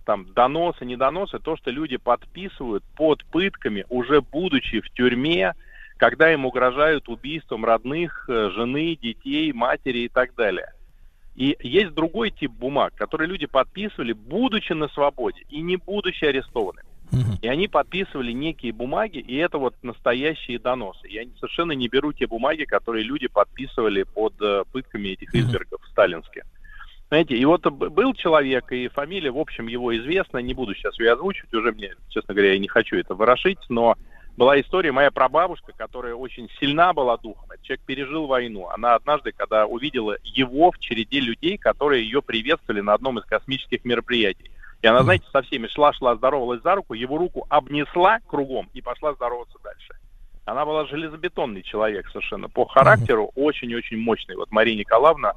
там 0.05 0.31
доносы, 0.35 0.85
недоносы, 0.85 1.39
то, 1.39 1.57
что 1.57 1.71
люди 1.71 1.97
подписывают 1.97 2.85
под 2.97 3.25
пытками, 3.25 3.87
уже 3.89 4.21
будучи 4.21 4.81
в 4.83 4.91
тюрьме, 4.91 5.55
когда 5.97 6.31
им 6.31 6.45
угрожают 6.45 7.09
убийством 7.09 7.65
родных, 7.65 8.27
э, 8.29 8.51
жены, 8.51 8.95
детей, 9.01 9.55
матери 9.55 10.01
и 10.01 10.09
так 10.09 10.35
далее. 10.35 10.75
И 11.35 11.57
есть 11.61 11.95
другой 11.95 12.31
тип 12.31 12.53
бумаг, 12.53 12.93
которые 12.95 13.27
люди 13.27 13.47
подписывали, 13.47 14.13
будучи 14.13 14.75
на 14.75 14.89
свободе 14.89 15.47
и 15.49 15.63
не 15.63 15.79
будучи 15.79 16.27
арестованы. 16.27 16.83
И 17.43 17.49
они 17.49 17.69
подписывали 17.69 18.33
некие 18.33 18.73
бумаги, 18.73 19.19
и 19.19 19.37
это 19.37 19.59
вот 19.59 19.75
настоящие 19.83 20.59
доносы. 20.59 21.07
Я 21.09 21.25
совершенно 21.39 21.73
не 21.73 21.89
беру 21.89 22.13
те 22.13 22.27
бумаги, 22.27 22.65
которые 22.65 23.05
люди 23.05 23.29
подписывали 23.29 24.03
под 24.03 24.35
э, 24.41 24.65
пытками 24.73 25.09
этих 25.09 25.35
избергов 25.35 25.81
сталинских. 25.91 26.43
Знаете, 27.09 27.37
и 27.37 27.45
вот 27.45 27.65
был 27.67 28.15
человек, 28.15 28.73
и 28.73 28.89
фамилия, 28.89 29.31
в 29.31 29.39
общем, 29.39 29.69
его 29.69 29.97
известна, 29.97 30.39
не 30.39 30.55
буду 30.55 30.75
сейчас 30.75 30.99
ее 30.99 31.13
озвучивать, 31.13 31.55
уже 31.55 31.71
мне, 31.71 31.95
честно 32.09 32.35
говоря, 32.35 32.53
я 32.55 32.59
не 32.59 32.67
хочу 32.67 32.97
это 32.97 33.15
ворошить, 33.15 33.61
но 33.69 33.97
была 34.37 34.61
история, 34.61 34.93
моя 34.93 35.11
прабабушка, 35.11 35.73
которая 35.73 36.15
очень 36.15 36.51
сильна 36.61 36.93
была 36.93 37.17
духом, 37.17 37.51
этот 37.51 37.63
человек 37.65 37.85
пережил 37.87 38.27
войну. 38.27 38.69
Она 38.69 38.97
однажды, 38.97 39.33
когда 39.33 39.67
увидела 39.67 40.17
его 40.25 40.73
в 40.73 40.79
череде 40.79 41.21
людей, 41.21 41.57
которые 41.57 42.05
ее 42.05 42.21
приветствовали 42.21 42.81
на 42.81 42.93
одном 42.93 43.19
из 43.19 43.25
космических 43.25 43.85
мероприятий, 43.85 44.51
и 44.83 44.87
она, 44.87 45.03
знаете, 45.03 45.25
со 45.33 45.43
всеми 45.43 45.69
шла-шла, 45.69 46.17
здоровалась 46.17 46.63
за 46.63 46.75
руку, 46.75 46.95
его 46.95 47.19
руку 47.19 47.47
обнесла 47.49 48.19
кругом 48.27 48.69
и 48.73 48.83
пошла 48.83 49.15
здороваться 49.15 49.59
дальше. 49.65 49.95
Она 50.45 50.65
была 50.65 50.87
железобетонный 50.87 51.63
человек 51.63 52.09
совершенно 52.09 52.49
по 52.49 52.67
характеру, 52.67 53.33
очень-очень 53.35 53.99
мощный. 53.99 54.37
Вот 54.37 54.53
Мария 54.53 54.77
Николаевна 54.77 55.35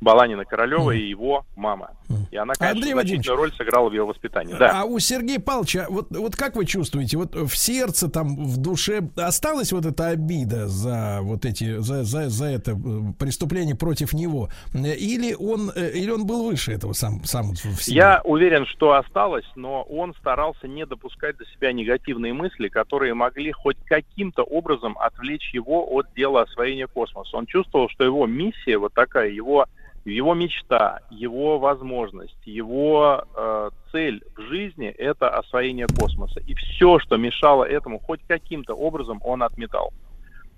Баланина 0.00 0.44
Королева 0.44 0.92
и 0.92 1.02
его 1.06 1.44
мама. 1.56 1.90
И 2.30 2.36
она, 2.36 2.54
конечно, 2.54 2.76
Андрей 2.76 2.92
значительную 2.92 3.36
роль 3.36 3.52
сыграла 3.52 3.88
в 3.88 3.92
его 3.92 4.06
воспитании. 4.06 4.54
Да. 4.58 4.80
А 4.80 4.84
у 4.84 4.98
Сергея 4.98 5.38
Павловича, 5.38 5.86
вот, 5.88 6.08
вот 6.10 6.36
как 6.36 6.56
вы 6.56 6.64
чувствуете, 6.64 7.16
вот 7.16 7.34
в 7.34 7.54
сердце, 7.56 8.08
там, 8.08 8.36
в 8.36 8.56
душе 8.56 9.02
осталась 9.16 9.72
вот 9.72 9.86
эта 9.86 10.08
обида 10.08 10.68
за 10.68 11.18
вот 11.22 11.44
эти, 11.44 11.78
за, 11.78 12.04
за, 12.04 12.28
за 12.28 12.46
это 12.46 12.72
э, 12.72 12.74
преступление 13.18 13.76
против 13.76 14.12
него? 14.12 14.48
Или 14.74 15.34
он, 15.34 15.70
э, 15.74 15.92
или 15.92 16.10
он 16.10 16.26
был 16.26 16.44
выше 16.44 16.72
этого 16.72 16.94
сам, 16.94 17.22
сам 17.24 17.52
в 17.52 17.82
себе? 17.82 17.96
Я 17.96 18.20
уверен, 18.24 18.66
что 18.66 18.94
осталось, 18.94 19.46
но 19.54 19.82
он 19.82 20.14
старался 20.14 20.66
не 20.66 20.86
допускать 20.86 21.36
до 21.36 21.44
себя 21.46 21.72
негативные 21.72 22.32
мысли, 22.32 22.68
которые 22.68 23.14
могли 23.14 23.52
хоть 23.52 23.76
каким-то 23.84 24.42
образом 24.42 24.96
отвлечь 24.98 25.52
его 25.52 25.86
от 25.94 26.06
дела 26.14 26.42
освоения 26.42 26.86
космоса. 26.86 27.36
Он 27.36 27.46
чувствовал, 27.46 27.88
что 27.88 28.04
его 28.04 28.26
миссия 28.26 28.78
вот 28.78 28.94
такая, 28.94 29.30
его 29.30 29.66
его 30.04 30.34
мечта, 30.34 31.00
его 31.10 31.58
возможность, 31.58 32.46
его 32.46 33.24
э, 33.34 33.70
цель 33.92 34.22
в 34.36 34.40
жизни– 34.42 34.88
это 34.98 35.28
освоение 35.28 35.86
космоса. 35.86 36.40
И 36.40 36.54
все, 36.54 36.98
что 36.98 37.16
мешало 37.16 37.64
этому, 37.64 37.98
хоть 37.98 38.20
каким-то 38.26 38.74
образом 38.74 39.20
он 39.22 39.42
отметал. 39.42 39.92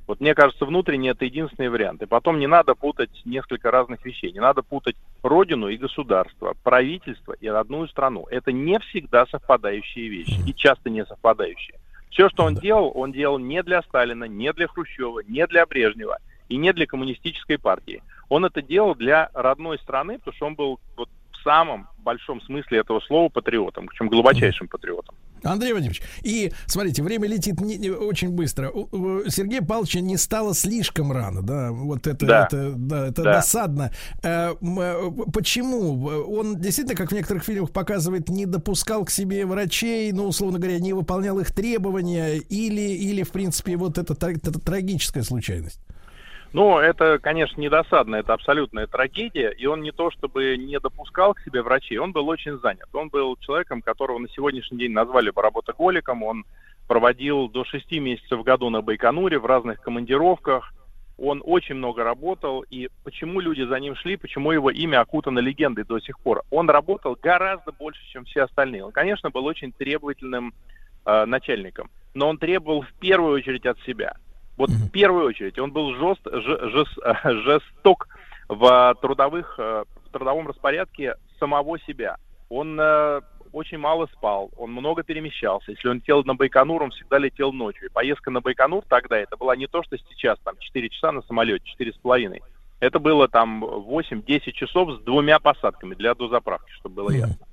Вот 0.07 0.21
мне 0.21 0.35
кажется, 0.35 0.65
внутренне 0.65 1.11
это 1.11 1.25
единственный 1.25 1.69
вариант. 1.69 2.03
И 2.03 2.07
потом 2.07 2.39
не 2.39 2.47
надо 2.47 2.75
путать 2.75 3.23
несколько 3.25 3.71
разных 3.71 4.05
вещей. 4.05 4.33
Не 4.33 4.41
надо 4.41 4.63
путать 4.63 4.97
родину 5.23 5.69
и 5.69 5.77
государство, 5.77 6.55
правительство 6.63 7.35
и 7.41 7.49
родную 7.49 7.89
страну. 7.89 8.27
Это 8.31 8.53
не 8.53 8.79
всегда 8.81 9.27
совпадающие 9.27 10.09
вещи 10.09 10.39
и 10.47 10.55
часто 10.55 10.91
не 10.91 11.05
совпадающие. 11.07 11.79
Все, 12.11 12.29
что 12.29 12.45
он 12.45 12.57
делал, 12.57 12.93
он 12.95 13.13
делал 13.13 13.39
не 13.39 13.63
для 13.63 13.81
Сталина, 13.83 14.25
не 14.25 14.53
для 14.53 14.67
Хрущева, 14.67 15.21
не 15.27 15.47
для 15.47 15.65
Брежнева 15.65 16.19
и 16.49 16.57
не 16.57 16.73
для 16.73 16.87
коммунистической 16.87 17.59
партии. 17.59 18.03
Он 18.29 18.45
это 18.45 18.63
делал 18.63 18.95
для 18.95 19.31
родной 19.35 19.79
страны, 19.79 20.19
потому 20.19 20.35
что 20.37 20.47
он 20.47 20.55
был 20.55 20.81
вот 20.97 21.09
в 21.33 21.43
самом 21.43 21.89
большом 21.99 22.41
смысле 22.43 22.79
этого 22.79 23.01
слова 23.01 23.29
патриотом, 23.29 23.87
причем 23.89 24.09
глубочайшим 24.09 24.69
патриотом. 24.69 25.15
Андрей 25.45 25.73
Владимирович, 25.73 26.03
и 26.23 26.53
смотрите, 26.67 27.03
время 27.03 27.27
летит 27.27 27.61
не, 27.61 27.77
не- 27.77 27.91
очень 27.91 28.31
быстро. 28.31 28.71
У, 28.71 28.87
у 28.93 29.29
Сергея 29.29 29.61
Павловича 29.61 29.99
не 29.99 30.17
стало 30.17 30.55
слишком 30.55 31.11
рано, 31.11 31.43
да, 31.43 31.73
вот 31.73 32.07
это, 32.07 32.25
Да. 32.27 32.45
это, 32.47 32.73
да, 32.77 33.09
это 33.09 33.23
Да. 33.25 33.33
досадно. 33.35 33.91
Э, 34.23 34.53
э, 34.53 35.11
почему? 35.33 36.07
Он 36.07 36.61
действительно, 36.61 36.97
как 36.97 37.11
в 37.11 37.15
некоторых 37.15 37.43
фильмах 37.43 37.73
показывает, 37.73 38.29
не 38.29 38.47
допускал 38.47 39.05
к 39.05 39.11
себе 39.11 39.45
врачей, 39.45 40.13
ну, 40.13 40.27
условно 40.29 40.61
говоря, 40.61 40.79
не 40.79 40.93
выполнял 40.93 41.41
их 41.41 41.53
требования, 41.53 42.35
или, 42.37 42.81
или 42.93 43.25
в 43.25 43.33
принципе, 43.33 43.77
вот 43.77 43.99
это, 43.99 44.15
это 44.15 44.53
трагическая 44.61 45.25
случайность? 45.25 45.81
Ну, 46.53 46.79
это, 46.79 47.19
конечно, 47.19 47.61
не 47.61 47.71
досадно, 47.71 48.17
это 48.17 48.35
абсолютная 48.35 48.87
трагедия, 48.87 49.51
и 49.51 49.65
он 49.65 49.81
не 49.81 49.91
то 49.91 50.11
чтобы 50.11 50.57
не 50.59 50.79
допускал 50.79 51.33
к 51.33 51.41
себе 51.41 51.63
врачей, 51.63 51.97
он 51.97 52.13
был 52.13 52.29
очень 52.29 52.59
занят. 52.59 52.89
Он 52.93 53.09
был 53.09 53.37
человеком, 53.39 53.81
которого 53.81 54.19
на 54.19 54.29
сегодняшний 54.29 54.79
день 54.79 54.93
назвали 54.93 55.31
бы 55.31 55.41
работоголиком, 55.41 56.23
он 56.23 56.45
проводил 56.89 57.49
до 57.49 57.65
шести 57.65 58.01
месяцев 58.01 58.39
в 58.39 58.43
году 58.43 58.69
на 58.69 58.83
Байконуре 58.83 59.39
в 59.39 59.47
разных 59.47 59.81
командировках, 59.81 60.75
он 61.17 61.43
очень 61.45 61.77
много 61.77 62.05
работал, 62.05 62.63
и 62.69 62.91
почему 63.05 63.41
люди 63.41 63.63
за 63.63 63.79
ним 63.79 63.95
шли, 63.95 64.17
почему 64.17 64.53
его 64.53 64.71
имя 64.71 65.01
окутано 65.01 65.39
легендой 65.39 65.85
до 65.85 66.01
сих 66.01 66.19
пор? 66.19 66.43
Он 66.51 66.69
работал 66.69 67.17
гораздо 67.21 67.73
больше, 67.73 68.05
чем 68.11 68.25
все 68.25 68.43
остальные. 68.43 68.85
Он, 68.85 68.93
конечно, 68.93 69.31
был 69.31 69.47
очень 69.47 69.73
требовательным 69.73 70.53
э, 71.07 71.25
начальником, 71.25 71.91
но 72.13 72.29
он 72.29 72.39
требовал 72.39 72.83
в 72.83 72.93
первую 72.95 73.37
очередь 73.37 73.67
от 73.67 73.79
себя. 73.81 74.17
Вот 74.57 74.71
в 74.71 74.91
первую 74.91 75.27
очередь 75.27 75.59
он 75.59 75.73
был 75.73 75.95
жест, 75.95 76.21
жест- 76.27 76.99
э, 77.05 77.33
жесток 77.43 78.09
в 78.49 78.97
трудовых 79.01 79.55
э, 79.59 79.85
в 80.07 80.13
трудовом 80.13 80.49
распорядке 80.49 81.15
самого 81.39 81.79
себя. 81.81 82.17
Он 82.49 82.79
э, 82.79 83.21
очень 83.53 83.79
мало 83.79 84.07
спал, 84.13 84.51
он 84.57 84.73
много 84.73 85.03
перемещался. 85.03 85.73
Если 85.73 85.89
он 85.89 85.97
летел 85.97 86.23
на 86.25 86.35
Байконур, 86.35 86.83
он 86.83 86.91
всегда 86.91 87.19
летел 87.19 87.53
ночью. 87.53 87.87
И 87.87 87.93
поездка 87.93 88.31
на 88.31 88.41
Байконур 88.41 88.85
тогда 88.89 89.19
это 89.19 89.37
была 89.37 89.57
не 89.57 89.67
то, 89.67 89.83
что 89.83 89.97
сейчас, 89.97 90.39
там 90.45 90.57
4 90.59 90.89
часа 90.91 91.13
на 91.13 91.23
самолете, 91.23 91.65
4,5. 91.79 92.41
Это 92.81 92.99
было 92.99 93.29
там 93.29 93.65
8-10 93.65 94.53
часов 94.53 94.99
с 94.99 95.05
двумя 95.05 95.39
посадками 95.39 95.95
для 95.95 96.15
дозаправки, 96.15 96.71
чтобы 96.73 96.97
было 96.97 97.11
ясно. 97.11 97.47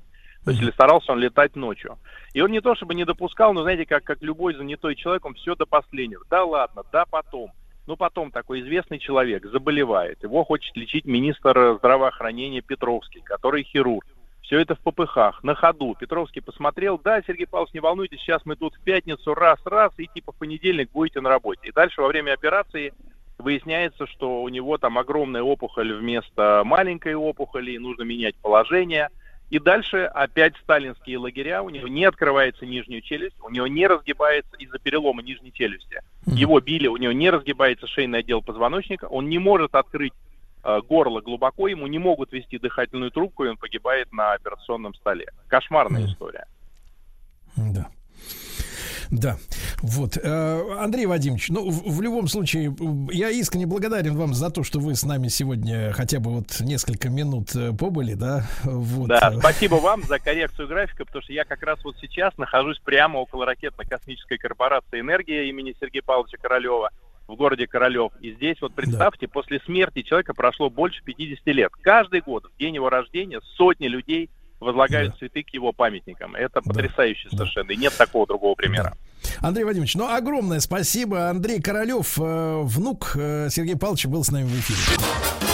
То 0.46 0.52
есть 0.52 0.64
или 0.64 0.72
старался 0.72 1.12
он 1.12 1.20
летать 1.20 1.56
ночью. 1.56 1.98
И 2.34 2.42
он 2.42 2.52
не 2.52 2.62
то 2.62 2.76
чтобы 2.76 2.96
не 2.96 3.06
допускал, 3.06 3.54
но 3.54 3.64
знаете, 3.64 3.86
как, 3.86 4.04
как 4.04 4.22
любой 4.22 4.56
занятой 4.56 4.96
человек, 4.96 5.26
он 5.26 5.34
все 5.34 5.56
до 5.56 5.66
последнего. 5.66 6.24
Да 6.30 6.44
ладно, 6.44 6.84
да 6.92 7.06
потом. 7.06 7.52
Ну 7.88 7.98
потом 7.98 8.32
такой 8.32 8.62
известный 8.62 9.00
человек 9.00 9.46
заболевает, 9.46 10.22
его 10.22 10.44
хочет 10.44 10.76
лечить 10.78 11.06
министр 11.06 11.76
здравоохранения 11.80 12.62
Петровский, 12.62 13.22
который 13.22 13.64
хирург. 13.64 14.06
Все 14.44 14.60
это 14.60 14.76
в 14.76 14.80
попыхах, 14.80 15.44
на 15.44 15.56
ходу. 15.56 15.96
Петровский 16.00 16.42
посмотрел, 16.42 17.00
да, 17.04 17.22
Сергей 17.22 17.48
Павлович, 17.48 17.74
не 17.74 17.80
волнуйтесь, 17.80 18.20
сейчас 18.20 18.46
мы 18.46 18.56
тут 18.56 18.76
в 18.76 18.84
пятницу 18.84 19.34
раз-раз, 19.34 19.92
и 19.98 20.08
типа 20.08 20.32
в 20.32 20.36
понедельник 20.38 20.92
будете 20.92 21.22
на 21.22 21.30
работе. 21.30 21.68
И 21.68 21.72
дальше 21.72 22.02
во 22.02 22.08
время 22.08 22.34
операции 22.34 22.94
выясняется, 23.40 24.06
что 24.08 24.42
у 24.42 24.50
него 24.50 24.78
там 24.78 24.98
огромная 24.98 25.42
опухоль 25.42 25.94
вместо 25.94 26.62
маленькой 26.66 27.16
опухоли, 27.16 27.72
и 27.72 27.80
нужно 27.80 28.04
менять 28.04 28.36
положение. 28.36 29.10
И 29.50 29.58
дальше 29.58 30.04
опять 30.04 30.56
сталинские 30.58 31.18
лагеря, 31.18 31.64
у 31.64 31.70
него 31.70 31.88
не 31.88 32.06
открывается 32.06 32.66
нижняя 32.66 33.02
челюсть, 33.02 33.36
у 33.42 33.50
него 33.50 33.66
не 33.68 33.88
разгибается 33.88 34.56
из-за 34.58 34.78
перелома 34.78 35.24
нижней 35.24 35.52
челюсти. 35.52 36.02
Его 36.28 36.60
били, 36.60 36.88
у 36.88 36.98
него 36.98 37.12
не 37.12 37.30
разгибается 37.30 37.88
шейный 37.88 38.20
отдел 38.20 38.42
позвоночника, 38.42 39.06
он 39.06 39.28
не 39.28 39.40
может 39.40 39.74
открыть 39.74 40.14
э, 40.64 40.82
горло 40.88 41.22
глубоко, 41.22 41.68
ему 41.68 41.88
не 41.88 41.98
могут 41.98 42.32
вести 42.32 42.60
дыхательную 42.60 43.10
трубку, 43.10 43.46
и 43.46 43.48
он 43.48 43.58
погибает 43.58 44.12
на 44.12 44.34
операционном 44.34 44.94
столе. 44.94 45.28
Кошмарная 45.48 46.06
история. 46.06 46.46
Да. 47.56 47.90
Да, 49.12 49.38
вот. 49.82 50.18
Э, 50.22 50.78
Андрей 50.80 51.08
Вадимович, 51.08 51.50
ну, 51.50 51.70
в, 51.70 51.98
в 51.98 52.02
любом 52.02 52.28
случае, 52.28 52.68
м, 52.68 53.10
я 53.12 53.30
искренне 53.30 53.66
благодарен 53.66 54.16
вам 54.16 54.34
за 54.36 54.52
то, 54.52 54.64
что 54.64 54.80
вы 54.80 54.96
с 54.96 55.04
нами 55.04 55.30
сегодня 55.30 55.92
хотя 55.94 56.20
бы 56.20 56.32
вот 56.32 56.60
несколько 56.60 57.10
минут 57.10 57.56
э, 57.56 57.74
побыли, 57.74 58.14
да, 58.14 58.48
вот. 58.64 59.08
Да, 59.08 59.32
э, 59.34 59.40
спасибо 59.40 59.76
вам 59.76 60.04
за 60.04 60.20
коррекцию 60.20 60.68
графика, 60.68 61.06
потому 61.06 61.24
что 61.24 61.34
я 61.34 61.44
как 61.44 61.64
раз 61.64 61.84
вот 61.84 61.96
сейчас 62.00 62.38
нахожусь 62.38 62.78
прямо 62.80 63.18
около 63.18 63.46
ракетно-космической 63.46 64.38
корпорации 64.38 65.00
«Энергия» 65.00 65.50
имени 65.50 65.76
Сергея 65.80 66.04
Павловича 66.04 66.38
Королева 66.40 66.92
в 67.28 67.36
городе 67.36 67.68
Королев. 67.68 68.12
И 68.22 68.34
здесь 68.34 68.58
вот 68.62 68.74
представьте, 68.74 69.28
после 69.28 69.60
смерти 69.62 70.02
человека 70.02 70.34
прошло 70.34 70.70
больше 70.70 71.04
50 71.04 71.46
лет. 71.48 71.72
Каждый 71.82 72.22
год, 72.22 72.46
в 72.46 72.60
день 72.60 72.76
его 72.76 72.90
рождения, 72.90 73.40
сотни 73.56 73.88
людей 73.88 74.30
возлагают 74.60 75.18
цветы 75.18 75.44
к 75.44 75.50
его 75.50 75.72
памятникам. 75.72 76.36
Это 76.36 76.62
потрясающе 76.62 77.30
совершенно, 77.30 77.72
и 77.72 77.78
нет 77.78 77.94
такого 77.98 78.28
другого 78.28 78.56
примера. 78.56 78.96
Андрей 79.42 79.66
Вадимович, 79.66 79.96
ну, 79.96 80.08
огромное 80.08 80.60
спасибо. 80.60 81.30
Андрей 81.30 81.62
Королев, 81.62 82.18
э, 82.20 82.62
внук 82.64 83.14
э, 83.16 83.50
Сергея 83.50 83.78
Павловича, 83.78 84.10
был 84.10 84.24
с 84.24 84.32
нами 84.32 84.46
в 84.46 84.60
эфире. 84.60 85.49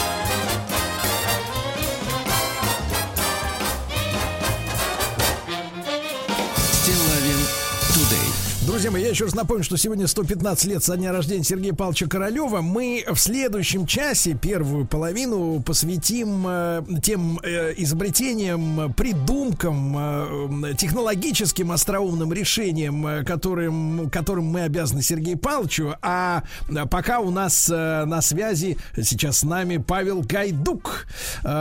Друзья 8.76 8.90
мои, 8.90 9.04
я 9.04 9.08
еще 9.08 9.24
раз 9.24 9.34
напомню, 9.34 9.64
что 9.64 9.78
сегодня 9.78 10.06
115 10.06 10.66
лет 10.66 10.84
со 10.84 10.98
дня 10.98 11.10
рождения 11.10 11.42
Сергея 11.42 11.72
Павловича 11.72 12.08
Королева. 12.08 12.60
Мы 12.60 13.06
в 13.08 13.16
следующем 13.16 13.86
часе 13.86 14.34
первую 14.34 14.86
половину 14.86 15.62
посвятим 15.62 16.46
э, 16.46 16.82
тем 17.02 17.40
э, 17.42 17.72
изобретениям, 17.78 18.92
придумкам, 18.92 20.66
э, 20.66 20.74
технологическим 20.74 21.72
остроумным 21.72 22.34
решениям, 22.34 23.06
э, 23.06 23.24
которым, 23.24 24.10
которым 24.10 24.44
мы 24.44 24.64
обязаны 24.64 25.00
Сергею 25.00 25.38
Павловичу. 25.38 25.94
А 26.02 26.42
э, 26.68 26.84
пока 26.84 27.20
у 27.20 27.30
нас 27.30 27.70
э, 27.70 28.04
на 28.04 28.20
связи 28.20 28.76
сейчас 29.02 29.38
с 29.38 29.42
нами 29.42 29.78
Павел 29.78 30.20
Гайдук, 30.20 31.06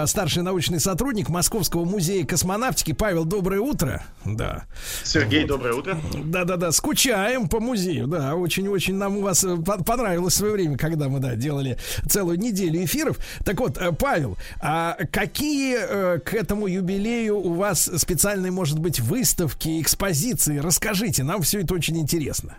старший 0.05 0.43
научный 0.43 0.81
сотрудник 0.81 1.29
Московского 1.29 1.85
музея 1.85 2.25
космонавтики. 2.25 2.91
Павел, 2.91 3.23
доброе 3.23 3.61
утро. 3.61 4.03
Да. 4.25 4.65
Сергей, 5.05 5.45
доброе 5.45 5.75
утро. 5.75 5.97
Да-да-да, 6.25 6.73
скучаем 7.05 7.47
по 7.47 7.59
музею, 7.59 8.07
да, 8.07 8.35
очень-очень 8.35 8.95
нам 8.95 9.17
у 9.17 9.21
вас 9.21 9.43
э, 9.43 9.55
по- 9.57 9.83
понравилось 9.83 10.33
в 10.33 10.37
свое 10.37 10.53
время, 10.53 10.77
когда 10.77 11.07
мы, 11.07 11.19
да, 11.19 11.35
делали 11.35 11.77
целую 12.09 12.39
неделю 12.39 12.83
эфиров. 12.83 13.19
Так 13.43 13.59
вот, 13.59 13.77
э, 13.77 13.91
Павел, 13.91 14.37
а 14.59 14.97
какие 15.11 15.77
э, 15.77 16.19
к 16.19 16.33
этому 16.33 16.65
юбилею 16.65 17.37
у 17.37 17.53
вас 17.53 17.91
специальные, 17.97 18.51
может 18.51 18.79
быть, 18.79 18.99
выставки, 18.99 19.79
экспозиции? 19.81 20.57
Расскажите, 20.57 21.23
нам 21.23 21.43
все 21.43 21.61
это 21.61 21.75
очень 21.75 21.99
интересно. 21.99 22.57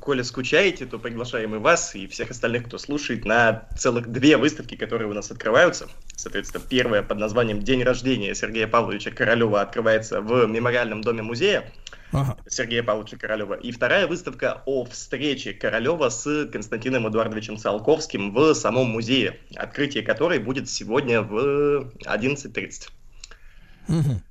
Коля, 0.00 0.24
скучаете, 0.24 0.86
то 0.86 0.98
приглашаем 0.98 1.54
и 1.54 1.58
вас, 1.58 1.94
и 1.94 2.06
всех 2.08 2.30
остальных, 2.30 2.66
кто 2.66 2.78
слушает, 2.78 3.24
на 3.24 3.62
целых 3.78 4.08
две 4.08 4.36
выставки, 4.36 4.74
которые 4.74 5.08
у 5.08 5.14
нас 5.14 5.30
открываются. 5.30 5.86
Соответственно, 6.16 6.64
первая 6.68 7.02
под 7.02 7.18
названием 7.18 7.62
«День 7.62 7.84
рождения 7.84 8.34
Сергея 8.34 8.66
Павловича 8.66 9.12
Королева» 9.12 9.62
открывается 9.62 10.20
в 10.20 10.46
Мемориальном 10.46 11.00
доме 11.00 11.22
музея 11.22 11.70
Сергея 12.48 12.82
Павловича 12.82 13.16
Королева. 13.16 13.54
И 13.54 13.72
вторая 13.72 14.06
выставка 14.06 14.62
о 14.66 14.84
встрече 14.84 15.52
Королева 15.52 16.08
с 16.08 16.46
Константином 16.46 17.08
Эдуардовичем 17.08 17.56
Циолковским 17.56 18.32
в 18.32 18.54
самом 18.54 18.88
музее, 18.90 19.38
открытие 19.56 20.02
которой 20.02 20.38
будет 20.38 20.68
сегодня 20.68 21.22
в 21.22 21.92
11.30. 22.04 22.88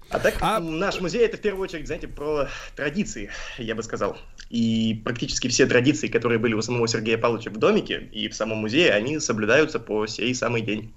А 0.10 0.20
так, 0.20 0.40
наш 0.62 1.02
музей 1.02 1.26
это 1.26 1.38
в 1.38 1.42
первую 1.42 1.64
очередь, 1.64 1.88
знаете, 1.88 2.08
про 2.08 2.48
традиции, 2.76 3.32
я 3.58 3.76
бы 3.76 3.84
сказал. 3.84 4.18
И 4.50 5.02
практически 5.04 5.48
все 5.48 5.66
традиции, 5.66 6.08
которые 6.08 6.40
были 6.40 6.54
у 6.54 6.62
самого 6.62 6.88
Сергея 6.88 7.18
Павловича 7.18 7.50
в 7.50 7.58
домике 7.58 8.08
и 8.12 8.30
в 8.30 8.36
самом 8.36 8.60
музее, 8.60 8.92
они 8.94 9.20
соблюдаются 9.20 9.80
по 9.80 10.06
сей 10.08 10.34
самый 10.36 10.62
день. 10.62 10.94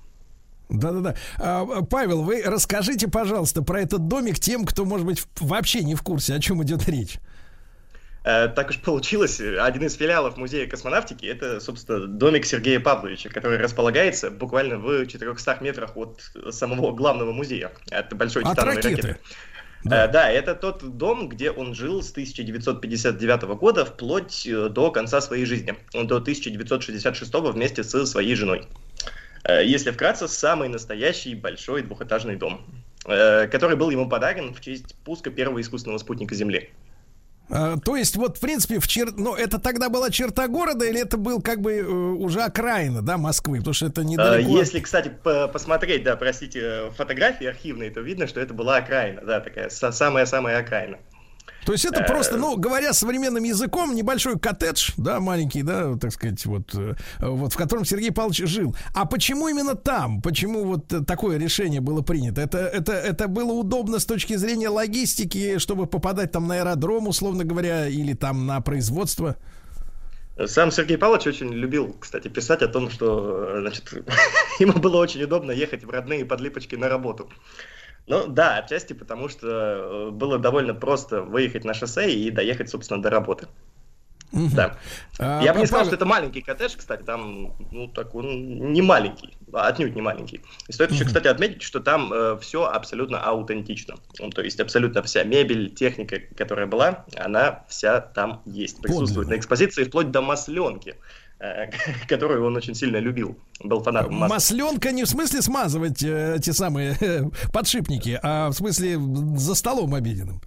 Да-да-да. 0.71 1.15
А, 1.39 1.83
Павел, 1.83 2.23
вы 2.23 2.43
расскажите, 2.45 3.09
пожалуйста, 3.09 3.63
про 3.63 3.81
этот 3.83 4.09
домик 4.09 4.39
тем, 4.39 4.65
кто, 4.65 4.85
может 4.85 5.07
быть, 5.07 5.23
вообще 5.41 5.83
не 5.83 5.95
в 5.95 6.03
курсе, 6.03 6.35
о 6.35 6.41
чем 6.41 6.63
идет 6.63 6.89
речь. 6.89 7.19
Э, 8.23 8.49
Так 8.49 8.71
уж 8.71 8.79
получилось, 8.81 9.41
один 9.41 9.85
из 9.87 9.95
филиалов 9.95 10.37
Музея 10.37 10.67
космонавтики 10.67 11.25
это, 11.27 11.59
собственно, 11.61 12.07
домик 12.07 12.45
Сергея 12.45 12.79
Павловича, 12.81 13.31
который 13.31 13.59
располагается 13.59 14.31
буквально 14.31 14.79
в 14.79 15.07
400 15.07 15.59
метрах 15.61 15.97
от 15.97 16.21
самого 16.51 16.93
главного 16.93 17.33
музея, 17.33 17.73
от 17.91 18.13
большой 18.15 18.43
От 18.43 18.53
титановой 18.53 18.77
ракеты. 18.77 19.03
ракеты. 19.03 19.21
Э, 19.87 20.07
Да. 20.09 20.31
это 20.31 20.55
тот 20.55 20.99
дом, 20.99 21.31
где 21.31 21.51
он 21.51 21.75
жил 21.75 22.03
с 22.03 22.11
1959 22.11 23.43
года 23.59 23.87
вплоть 23.87 24.47
э, 24.47 24.69
до 24.69 24.91
конца 24.91 25.23
своей 25.23 25.47
жизни, 25.47 25.75
до 25.95 26.17
1966 26.17 27.33
вместе 27.53 27.83
со 27.83 28.05
своей 28.05 28.35
женой. 28.35 28.69
Э, 29.45 29.65
Если 29.65 29.91
вкратце, 29.91 30.29
самый 30.29 30.69
настоящий 30.69 31.35
большой 31.35 31.83
двухэтажный 31.83 32.37
дом, 32.37 32.61
э, 33.07 33.47
который 33.49 33.77
был 33.77 33.91
ему 33.91 34.09
подарен 34.09 34.55
в 34.55 34.61
честь 34.61 34.95
пуска 35.05 35.31
первого 35.31 35.61
искусственного 35.61 35.99
спутника 35.99 36.35
Земли. 36.35 36.71
А, 37.53 37.79
то 37.79 37.97
есть, 37.97 38.15
вот, 38.17 38.37
в 38.37 38.41
принципе, 38.41 38.79
в 38.79 38.87
чер... 38.87 39.11
ну, 39.17 39.35
это 39.35 39.59
тогда 39.59 39.89
была 39.89 40.11
черта 40.11 40.47
города, 40.47 40.85
или 40.85 41.01
это 41.01 41.17
был 41.17 41.43
как 41.43 41.61
бы 41.61 41.73
э, 41.73 41.83
уже 41.85 42.43
окраина, 42.43 43.03
да, 43.03 43.19
Москвы? 43.19 43.59
Потому 43.59 43.75
что 43.75 43.87
это 43.87 44.05
недалеко. 44.05 44.57
Если, 44.57 44.79
кстати, 44.79 45.11
по- 45.25 45.49
посмотреть, 45.49 46.05
да, 46.05 46.15
простите, 46.15 46.93
фотографии 46.97 47.47
архивные, 47.49 47.91
то 47.91 48.01
видно, 48.03 48.29
что 48.29 48.41
это 48.41 48.55
была 48.55 48.77
окраина, 48.77 49.23
да, 49.23 49.41
такая 49.41 49.69
са- 49.69 49.91
самая-самая 49.91 50.61
окраина. 50.61 50.99
То 51.65 51.73
есть 51.73 51.85
это 51.85 52.01
Э, 52.01 52.07
просто, 52.07 52.37
ну, 52.37 52.57
говоря 52.57 52.93
современным 52.93 53.45
языком, 53.45 53.95
небольшой 53.95 54.39
коттедж, 54.39 54.93
да, 54.97 55.21
маленький, 55.21 55.63
да, 55.63 55.97
так 55.97 56.13
сказать, 56.13 56.45
вот, 56.47 56.75
э, 56.75 56.95
вот 57.19 57.53
в 57.53 57.57
котором 57.57 57.85
Сергей 57.85 58.11
Павлович 58.11 58.49
жил. 58.49 58.75
А 58.95 59.05
почему 59.05 59.49
именно 59.49 59.75
там? 59.75 60.23
Почему 60.23 60.65
вот 60.65 60.93
э, 60.93 61.01
такое 61.05 61.39
решение 61.39 61.81
было 61.81 62.03
принято? 62.03 62.41
Это, 62.41 62.59
это, 62.59 62.93
это 62.93 63.29
было 63.29 63.53
удобно 63.53 63.99
с 63.99 64.07
точки 64.07 64.37
зрения 64.37 64.69
логистики, 64.69 65.59
чтобы 65.59 65.87
попадать 65.87 66.33
там 66.33 66.47
на 66.47 66.57
аэродром, 66.57 67.09
условно 67.09 67.45
говоря, 67.45 67.89
или 67.89 68.15
там 68.15 68.47
на 68.47 68.61
производство? 68.61 69.37
Сам 70.47 70.71
Сергей 70.71 70.97
Павлович 70.97 71.27
очень 71.27 71.53
любил, 71.53 71.95
кстати, 72.01 72.29
писать 72.29 72.63
о 72.63 72.69
том, 72.69 72.91
что, 72.91 73.57
э, 73.57 73.61
значит, 73.61 73.93
ему 74.59 74.73
было 74.73 74.97
очень 74.97 75.23
удобно 75.23 75.51
ехать 75.51 75.85
в 75.85 75.91
родные 75.91 76.25
подлипочки 76.25 76.77
на 76.77 76.89
работу. 76.89 77.29
Ну 78.11 78.27
да, 78.27 78.57
отчасти 78.57 78.93
потому, 78.93 79.29
что 79.29 79.47
э, 79.47 80.11
было 80.11 80.37
довольно 80.37 80.75
просто 80.75 81.23
выехать 81.23 81.65
на 81.65 81.75
шоссе 81.75 82.11
и 82.11 82.29
доехать, 82.33 82.69
собственно, 82.69 83.01
до 83.01 83.09
работы. 83.09 83.47
Да. 84.33 84.79
А, 85.21 85.41
Я 85.43 85.55
бы 85.55 85.61
не 85.61 85.67
сказал, 85.67 85.87
что 85.87 85.95
это 85.95 86.07
маленький 86.07 86.41
коттедж, 86.41 86.75
кстати, 86.77 87.05
там, 87.05 87.53
ну, 87.71 87.87
так 87.87 88.13
он 88.17 88.73
не 88.73 88.83
маленький, 88.83 89.37
а 89.53 89.69
отнюдь 89.69 89.95
не 89.95 90.03
маленький. 90.03 90.41
И 90.67 90.73
стоит 90.73 90.91
еще, 90.91 91.05
кстати, 91.05 91.29
отметить, 91.29 91.63
что 91.63 91.79
там 91.79 92.39
все 92.41 92.65
абсолютно 92.65 93.23
аутентично. 93.23 93.95
Ну, 94.19 94.31
то 94.31 94.43
есть 94.43 94.59
абсолютно 94.59 95.05
вся 95.05 95.23
мебель, 95.23 95.73
техника, 95.73 96.19
которая 96.37 96.67
была, 96.67 97.05
она 97.17 97.65
вся 97.69 98.01
там 98.01 98.43
есть, 98.45 98.81
присутствует 98.83 99.29
на 99.29 99.37
экспозиции, 99.37 99.85
вплоть 99.85 100.11
до 100.11 100.21
масленки, 100.21 100.91
э, 100.91 100.95
которую 102.09 102.45
он 102.47 102.57
очень 102.57 102.75
сильно 102.75 102.99
любил, 102.99 103.37
был 103.65 103.83
фанатом 103.83 104.15
масла. 104.15 104.35
Масленка 104.35 104.93
не 104.93 105.05
в 105.05 105.09
смысле 105.09 105.43
смазывать 105.43 106.03
э, 106.03 106.39
те 106.43 106.53
самые 106.53 106.97
э, 107.01 107.25
подшипники, 107.53 108.19
а 108.23 108.49
в 108.51 108.53
смысле 108.53 108.99
за 109.37 109.55
столом 109.55 109.95
обеденным. 109.95 110.41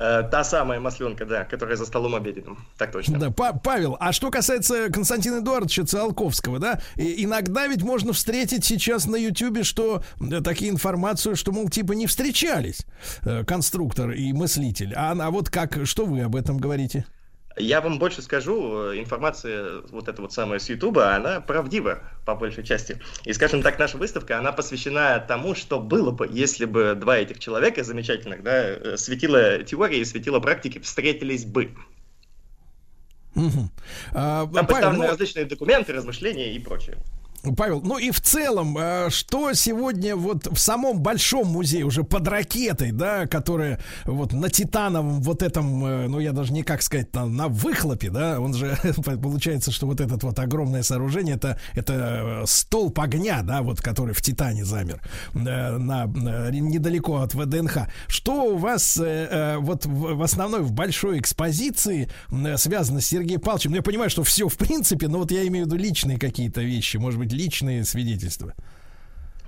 Э, 0.00 0.24
Та 0.28 0.42
самая 0.42 0.80
масленка, 0.80 1.24
да, 1.26 1.44
которая 1.44 1.76
за 1.76 1.86
столом 1.86 2.16
обеденным, 2.16 2.66
так 2.76 2.90
точно. 2.90 3.20
Да, 3.20 3.30
Па- 3.30 3.52
Павел, 3.52 3.96
а 4.00 4.12
что 4.12 4.30
касается 4.30 4.90
Константина 4.90 5.38
Эдуардовича 5.38 5.84
Циолковского, 5.84 6.58
да, 6.58 6.80
и 6.96 7.24
иногда 7.24 7.68
ведь 7.68 7.82
можно 7.82 8.12
встретить 8.12 8.64
сейчас 8.64 9.06
на 9.06 9.14
Ютубе, 9.14 9.62
что 9.62 10.02
э, 10.20 10.40
такие 10.40 10.72
информацию, 10.72 11.36
что, 11.36 11.52
мол, 11.52 11.68
типа 11.68 11.92
не 11.92 12.08
встречались 12.08 12.84
э, 13.24 13.44
конструктор 13.44 14.10
и 14.10 14.32
мыслитель. 14.32 14.92
А, 14.96 15.12
а 15.12 15.30
вот 15.30 15.50
как, 15.50 15.86
что 15.86 16.04
вы 16.04 16.22
об 16.22 16.34
этом 16.34 16.58
говорите? 16.58 17.06
Я 17.56 17.80
вам 17.80 17.98
больше 17.98 18.22
скажу, 18.22 18.92
э, 18.92 18.98
информация 19.00 19.82
вот 19.90 20.08
эта 20.08 20.22
вот 20.22 20.32
самая 20.32 20.58
с 20.58 20.68
Ютуба, 20.68 21.14
она 21.14 21.40
правдива 21.40 22.00
по 22.24 22.34
большей 22.34 22.64
части. 22.64 23.00
И, 23.24 23.32
скажем 23.32 23.62
так, 23.62 23.78
наша 23.78 23.98
выставка, 23.98 24.38
она 24.38 24.52
посвящена 24.52 25.18
тому, 25.20 25.54
что 25.54 25.78
было 25.78 26.10
бы, 26.10 26.28
если 26.30 26.64
бы 26.64 26.94
два 26.94 27.18
этих 27.18 27.38
человека 27.38 27.84
замечательных, 27.84 28.42
да, 28.42 28.62
э, 28.62 28.96
светила 28.96 29.62
теории 29.62 29.98
и 29.98 30.04
светила 30.04 30.40
практики 30.40 30.78
встретились 30.78 31.44
бы. 31.44 31.74
Мгм. 33.34 33.70
А, 34.12 34.42
Там 34.42 34.52
Павел, 34.52 34.66
представлены 34.66 35.04
ну, 35.04 35.10
различные 35.10 35.44
документы, 35.46 35.92
размышления 35.92 36.54
и 36.54 36.58
прочее. 36.58 36.98
Павел, 37.56 37.80
ну 37.82 37.98
и 37.98 38.10
в 38.10 38.20
целом, 38.20 38.78
э, 38.78 39.10
что 39.10 39.52
сегодня 39.52 40.14
вот 40.14 40.46
в 40.46 40.58
самом 40.58 41.00
большом 41.00 41.48
музее 41.48 41.84
уже 41.84 42.04
под 42.04 42.28
ракетой, 42.28 42.92
да, 42.92 43.26
которая 43.26 43.80
вот 44.04 44.32
на 44.32 44.48
титановом 44.48 45.20
вот 45.22 45.42
этом, 45.42 45.84
э, 45.84 46.06
ну 46.06 46.20
я 46.20 46.32
даже 46.32 46.52
не 46.52 46.62
как 46.62 46.82
сказать, 46.82 47.10
там, 47.10 47.36
на 47.36 47.48
выхлопе, 47.48 48.10
да, 48.10 48.38
он 48.40 48.54
же 48.54 48.76
получается, 49.22 49.72
что 49.72 49.86
вот 49.86 50.00
этот 50.00 50.22
вот 50.22 50.38
огромное 50.38 50.84
сооружение, 50.84 51.34
это 51.34 51.58
это 51.74 52.42
э, 52.42 52.44
столб 52.46 53.00
огня, 53.00 53.42
да, 53.42 53.62
вот 53.62 53.80
который 53.80 54.14
в 54.14 54.22
Титане 54.22 54.64
замер 54.64 55.00
на, 55.34 55.78
на- 55.78 56.50
недалеко 56.50 57.22
от 57.22 57.34
ВДНХ. 57.34 57.88
Что 58.06 58.44
у 58.54 58.56
вас 58.56 58.96
вот 58.96 59.86
в, 59.86 60.14
в 60.14 60.22
основной 60.22 60.60
в 60.62 60.72
большой 60.72 61.18
экспозиции 61.18 62.08
связано 62.56 63.00
с 63.00 63.06
Сергеем 63.06 63.40
Павловичем? 63.40 63.70
Ну, 63.70 63.76
я 63.76 63.82
понимаю, 63.82 64.10
что 64.10 64.22
все 64.22 64.48
в 64.48 64.56
принципе, 64.56 65.08
но 65.08 65.18
вот 65.18 65.32
я 65.32 65.46
имею 65.48 65.64
в 65.64 65.68
виду 65.68 65.76
личные 65.76 66.18
какие-то 66.18 66.60
вещи, 66.60 66.98
может 66.98 67.18
быть, 67.18 67.31
личные 67.32 67.84
свидетельства. 67.84 68.54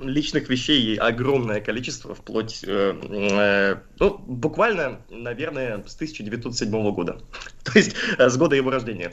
Личных 0.00 0.48
вещей 0.48 0.96
огромное 0.96 1.60
количество, 1.60 2.16
вплоть, 2.16 2.64
э, 2.66 2.98
э, 3.00 3.76
ну, 4.00 4.18
буквально, 4.18 5.00
наверное, 5.08 5.84
с 5.86 5.94
1907 5.94 6.90
года. 6.92 7.20
То 7.62 7.78
есть 7.78 7.94
э, 8.18 8.28
с 8.28 8.36
года 8.36 8.56
его 8.56 8.70
рождения. 8.70 9.12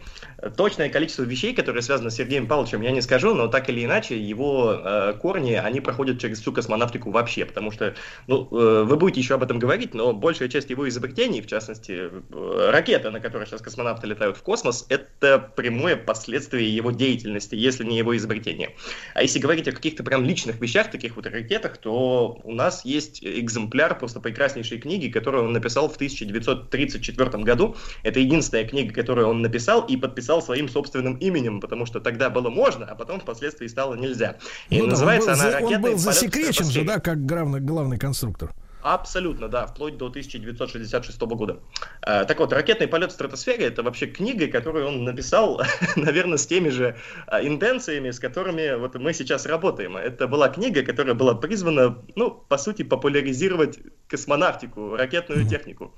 Точное 0.58 0.90
количество 0.90 1.22
вещей, 1.22 1.54
которые 1.54 1.84
связаны 1.84 2.10
с 2.10 2.16
Сергеем 2.16 2.48
Павловичем, 2.48 2.82
я 2.82 2.90
не 2.90 3.02
скажу, 3.02 3.36
но 3.36 3.48
так 3.48 3.70
или 3.70 3.86
иначе, 3.86 4.20
его 4.20 4.74
э, 4.74 5.14
корни, 5.22 5.54
они 5.54 5.82
проходят 5.82 6.20
через 6.20 6.42
всю 6.42 6.52
космонавтику 6.52 7.12
вообще, 7.12 7.46
потому 7.46 7.70
что, 7.70 7.94
ну, 8.26 8.48
э, 8.52 8.84
вы 8.84 8.98
будете 8.98 9.20
еще 9.20 9.36
об 9.36 9.44
этом 9.44 9.60
говорить, 9.60 9.94
но 9.94 10.14
большая 10.14 10.50
часть 10.50 10.72
его 10.72 10.90
изобретений, 10.90 11.42
в 11.42 11.48
частности, 11.48 12.10
э, 12.10 12.70
ракета, 12.72 13.12
на 13.12 13.20
которой 13.20 13.46
сейчас 13.46 13.62
космонавты 13.62 14.08
летают 14.08 14.36
в 14.36 14.42
космос, 14.42 14.88
это 14.90 15.38
прямое 15.56 15.96
последствие 15.96 16.76
его 16.76 16.90
деятельности, 16.90 17.54
если 17.54 17.84
не 17.84 18.00
его 18.00 18.18
изобретения. 18.18 18.72
А 19.14 19.22
если 19.22 19.38
говорить 19.38 19.68
о 19.68 19.74
каких-то 19.74 20.04
прям 20.04 20.24
личных 20.24 20.60
вещах, 20.60 20.71
таких 20.92 21.16
вот 21.16 21.26
ракетах, 21.26 21.78
то 21.78 22.40
у 22.44 22.52
нас 22.54 22.86
есть 22.86 23.24
экземпляр 23.24 23.98
просто 23.98 24.20
прекраснейшей 24.20 24.80
книги, 24.80 25.10
которую 25.10 25.46
он 25.46 25.54
написал 25.54 25.90
в 25.90 25.96
1934 25.96 27.44
году. 27.44 27.76
Это 28.04 28.20
единственная 28.20 28.66
книга, 28.66 28.94
которую 28.94 29.28
он 29.28 29.42
написал 29.42 29.86
и 29.86 29.98
подписал 29.98 30.42
своим 30.42 30.70
собственным 30.70 31.16
именем, 31.16 31.60
потому 31.60 31.86
что 31.86 32.00
тогда 32.00 32.30
было 32.30 32.50
можно, 32.50 32.86
а 32.86 32.96
потом 32.96 33.20
впоследствии 33.20 33.68
стало 33.68 33.96
нельзя. 33.96 34.38
И 34.70 34.78
Ну 34.78 34.86
да, 34.86 34.92
называется 34.92 35.32
он 35.32 35.38
был, 35.38 35.44
она 35.44 35.52
«Ракетный 35.52 35.76
он 35.76 35.82
был 35.82 35.98
засекречен 35.98 36.66
же, 36.66 36.72
стратосфере». 36.72 36.88
да, 36.88 37.00
как 37.00 37.26
главный, 37.26 37.60
главный 37.60 37.98
конструктор. 37.98 38.52
Абсолютно, 38.82 39.48
да, 39.48 39.68
вплоть 39.68 39.98
до 39.98 40.08
1966 40.08 41.22
года. 41.22 41.60
А, 42.02 42.26
так 42.26 42.40
вот, 42.40 42.52
«Ракетный 42.52 42.88
полет 42.88 43.12
в 43.12 43.14
стратосфере»— 43.14 43.66
это 43.68 43.84
вообще 43.84 44.08
книга, 44.08 44.48
которую 44.48 44.88
он 44.88 45.04
написал, 45.04 45.62
наверное, 45.96 46.38
с 46.38 46.48
теми 46.48 46.70
же 46.70 46.98
а, 47.28 47.46
интенциями, 47.46 48.10
с 48.10 48.20
которыми 48.20 48.76
вот 48.80 48.96
мы 48.96 49.14
сейчас 49.14 49.46
работаем. 49.46 49.98
Это 49.98 50.28
была 50.28 50.50
книга, 50.50 50.84
которая 50.84 51.14
была 51.14 51.36
призвана, 51.36 52.04
ну, 52.16 52.32
по 52.32 52.58
сути, 52.58 52.84
популяризировать 52.84 53.80
космонавтику, 54.08 54.96
ракетную 54.96 55.48
технику. 55.48 55.94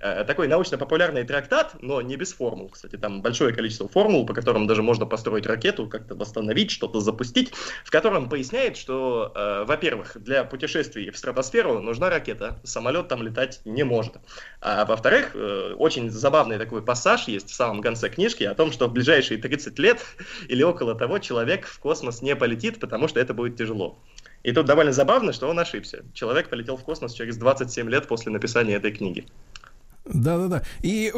Э, 0.00 0.24
Такой 0.24 0.46
научно-популярный 0.46 1.24
трактат, 1.24 1.74
но 1.80 2.00
не 2.00 2.16
без 2.16 2.32
формул. 2.32 2.68
Кстати, 2.68 2.96
там 2.96 3.20
большое 3.20 3.52
количество 3.52 3.88
формул, 3.88 4.26
по 4.26 4.34
которым 4.34 4.66
даже 4.66 4.82
можно 4.82 5.06
построить 5.06 5.46
ракету, 5.46 5.88
как-то 5.88 6.14
восстановить, 6.14 6.70
что-то 6.70 7.00
запустить, 7.00 7.52
в 7.84 7.90
котором 7.90 8.28
поясняет, 8.28 8.76
что, 8.76 9.32
э, 9.34 9.64
во-первых, 9.66 10.16
для 10.22 10.44
путешествий 10.44 11.10
в 11.10 11.18
стратосферу 11.18 11.80
нужна 11.80 12.10
ракета, 12.10 12.60
самолет 12.62 13.08
там 13.08 13.22
летать 13.22 13.60
не 13.64 13.82
может. 13.82 14.14
А 14.60 14.84
во-вторых, 14.84 15.32
э, 15.34 15.74
очень 15.76 16.10
забавный 16.10 16.58
такой 16.58 16.82
пассаж 16.82 17.26
есть 17.26 17.50
в 17.50 17.54
самом 17.54 17.82
конце 17.82 18.08
книжки 18.08 18.44
о 18.44 18.54
том, 18.54 18.70
что 18.70 18.86
в 18.86 18.92
ближайшие 18.92 19.40
30 19.40 19.78
лет 19.78 20.00
или 20.48 20.62
около 20.62 20.94
того 20.94 21.18
человек 21.18 21.66
в 21.66 21.78
космос 21.80 22.22
не 22.22 22.36
полетит, 22.36 22.78
потому 22.78 23.08
что 23.08 23.18
это 23.18 23.34
будет 23.34 23.56
тяжело. 23.56 23.98
И 24.44 24.52
тут 24.52 24.66
довольно 24.66 24.92
забавно, 24.92 25.32
что 25.32 25.48
он 25.48 25.58
ошибся. 25.58 26.04
Человек 26.14 26.48
полетел 26.48 26.76
в 26.76 26.84
космос 26.84 27.12
через 27.12 27.36
27 27.36 27.90
лет 27.90 28.06
после 28.06 28.30
написания 28.30 28.74
этой 28.76 28.92
книги. 28.92 29.26
Да, 30.12 30.38
да, 30.38 30.48
да. 30.48 30.62
И 30.82 31.12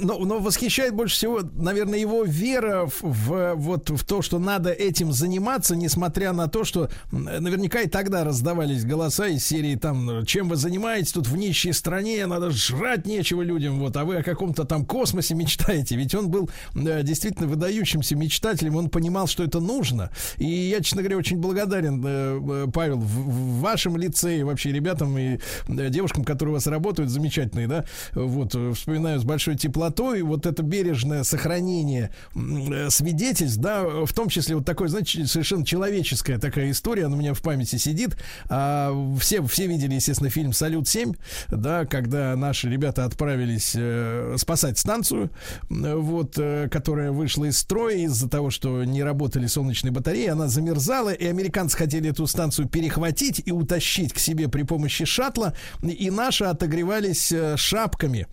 но, 0.00 0.18
но 0.18 0.38
восхищает 0.38 0.94
больше 0.94 1.14
всего, 1.16 1.40
наверное, 1.56 1.98
его 1.98 2.24
вера 2.24 2.86
в, 2.86 3.02
в- 3.02 3.54
вот 3.54 3.90
в 3.90 4.04
то, 4.04 4.22
что 4.22 4.38
надо 4.38 4.70
этим 4.70 5.12
заниматься, 5.12 5.76
несмотря 5.76 6.32
на 6.32 6.48
то, 6.48 6.64
что 6.64 6.88
наверняка 7.12 7.80
и 7.80 7.88
тогда 7.88 8.24
раздавались 8.24 8.84
голоса 8.84 9.28
из 9.28 9.44
серии 9.44 9.76
там, 9.76 10.24
чем 10.24 10.48
вы 10.48 10.56
занимаетесь 10.56 11.12
тут 11.12 11.26
в 11.26 11.36
нищей 11.36 11.72
стране, 11.72 12.24
надо 12.26 12.50
жрать 12.50 13.06
нечего 13.06 13.42
людям, 13.42 13.78
вот, 13.78 13.96
а 13.96 14.04
вы 14.04 14.16
о 14.16 14.22
каком-то 14.22 14.64
там 14.64 14.84
космосе 14.86 15.34
мечтаете. 15.34 15.96
Ведь 15.96 16.14
он 16.14 16.28
был 16.30 16.48
э, 16.74 17.02
действительно 17.02 17.46
выдающимся 17.46 18.16
мечтателем, 18.16 18.76
он 18.76 18.88
понимал, 18.88 19.26
что 19.26 19.44
это 19.44 19.60
нужно. 19.60 20.10
И 20.38 20.46
я, 20.46 20.80
честно 20.80 21.02
говоря, 21.02 21.18
очень 21.18 21.38
благодарен, 21.38 22.02
э, 22.04 22.40
э, 22.66 22.66
Павел, 22.72 22.98
в, 22.98 23.04
в 23.04 23.60
вашем 23.60 23.96
лице 23.96 24.38
и 24.38 24.42
вообще 24.42 24.72
ребятам 24.72 25.16
и 25.18 25.38
э, 25.68 25.88
девушкам, 25.90 26.24
которые 26.24 26.52
у 26.52 26.56
вас 26.56 26.66
работают, 26.66 27.10
замечательные, 27.10 27.68
да, 27.68 27.84
вот, 28.14 28.54
э, 28.54 28.72
вспоминаю 28.74 29.20
с 29.20 29.24
большой 29.24 29.56
теплотой, 29.56 30.22
вот 30.22 30.46
это 30.46 30.62
бережное 30.62 31.24
сохранение 31.24 32.10
э, 32.34 32.90
свидетельств, 32.90 33.58
да, 33.58 33.84
в 34.04 34.12
том 34.12 34.28
числе 34.28 34.56
вот 34.56 34.64
такое, 34.64 34.88
знаете, 34.88 35.26
совершенно 35.26 35.64
человеческая 35.64 36.38
такая 36.38 36.70
история, 36.70 37.06
она 37.06 37.16
у 37.16 37.18
меня 37.18 37.34
в 37.34 37.42
памяти 37.42 37.76
сидит. 37.76 38.16
А, 38.48 38.92
все, 39.20 39.42
все 39.46 39.66
видели, 39.66 39.94
естественно, 39.94 40.30
фильм 40.30 40.52
«Салют-7», 40.52 41.16
да, 41.50 41.84
когда 41.84 42.36
наши 42.36 42.68
ребята 42.68 43.04
отправились 43.04 43.72
э, 43.76 44.36
спасать 44.38 44.78
станцию, 44.78 45.30
вот, 45.68 46.38
которая 46.70 47.12
вышла 47.12 47.44
из 47.44 47.58
строя 47.58 47.96
из-за 47.96 48.28
того, 48.28 48.50
что 48.50 48.84
не 48.84 49.02
работали 49.02 49.46
солнечные 49.46 49.92
батареи, 49.92 50.28
она 50.28 50.48
замерзала, 50.48 51.12
и 51.12 51.26
американцы 51.26 51.76
хотели 51.76 52.10
эту 52.10 52.26
станцию 52.26 52.68
перехватить 52.68 53.42
и 53.44 53.52
утащить 53.52 54.12
к 54.12 54.18
себе 54.18 54.48
при 54.48 54.62
помощи 54.62 55.04
шаттла, 55.04 55.54
и 55.82 56.10
наши 56.10 56.44
отогревались 56.44 57.32
э, 57.32 57.56
шапками 58.04 58.26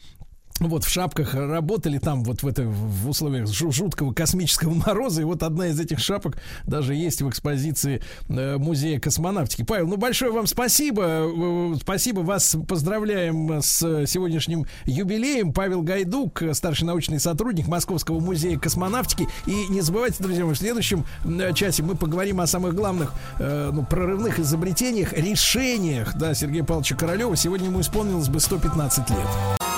вот 0.68 0.84
в 0.84 0.90
шапках 0.90 1.34
работали 1.34 1.98
там 1.98 2.24
вот 2.24 2.44
в 2.44 2.48
это 2.48 2.64
в 2.64 3.10
условиях 3.10 3.48
жу- 3.48 3.72
жуткого 3.72 4.14
космического 4.14 4.74
мороза 4.74 5.22
и 5.22 5.26
вот 5.26 5.44
одна 5.44 5.68
из 5.68 5.80
этих 5.80 6.00
шапок 6.00 6.38
даже 6.66 6.96
есть 6.96 7.22
в 7.22 7.30
экспозиции 7.30 8.02
э, 8.30 8.58
музея 8.58 9.00
космонавтики. 9.00 9.64
Павел, 9.64 9.88
ну 9.88 9.98
большое 9.98 10.32
вам 10.32 10.48
спасибо, 10.48 11.22
Э, 11.32 11.76
спасибо 11.80 12.22
вас 12.22 12.56
поздравляем 12.68 13.62
с 13.62 14.06
сегодняшним 14.06 14.66
юбилеем. 14.86 15.54
Павел 15.54 15.82
Гайдук, 15.82 16.42
старший 16.54 16.88
научный 16.88 17.20
сотрудник 17.20 17.68
Московского 17.68 18.20
музея 18.20 18.58
космонавтики. 18.58 19.28
И 19.46 19.68
не 19.70 19.82
забывайте, 19.82 20.24
друзья 20.24 20.46
мои, 20.46 20.54
в 20.54 20.58
следующем 20.58 21.06
э, 21.26 21.54
часе 21.54 21.84
мы 21.84 21.96
поговорим 21.96 22.42
о 22.42 22.48
самых 22.48 22.76
главных 22.76 23.14
ну, 23.40 23.86
прорывных 23.86 24.40
изобретениях, 24.40 25.14
решениях, 25.14 26.16
да, 26.18 26.34
Сергея 26.34 26.64
Павловича 26.64 26.96
Королева. 26.96 27.36
Сегодня 27.36 27.68
ему 27.68 27.82
исполнилось 27.82 28.30
бы 28.30 28.40
115 28.40 29.10
лет. 29.10 29.71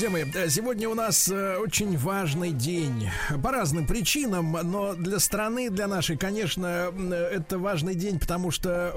Друзья 0.00 0.24
мои, 0.24 0.32
э, 0.32 0.48
сегодня 0.48 0.88
у 0.88 0.94
нас 0.94 1.28
э, 1.28 1.56
очень 1.58 1.98
важный 1.98 2.52
день. 2.52 3.10
По 3.42 3.50
разным 3.50 3.86
причинам, 3.86 4.50
но 4.50 4.94
для 4.94 5.18
страны, 5.18 5.68
для 5.68 5.86
нашей, 5.88 6.16
конечно, 6.16 6.90
это 7.12 7.58
важный 7.58 7.94
день, 7.94 8.18
потому 8.18 8.50
что 8.50 8.94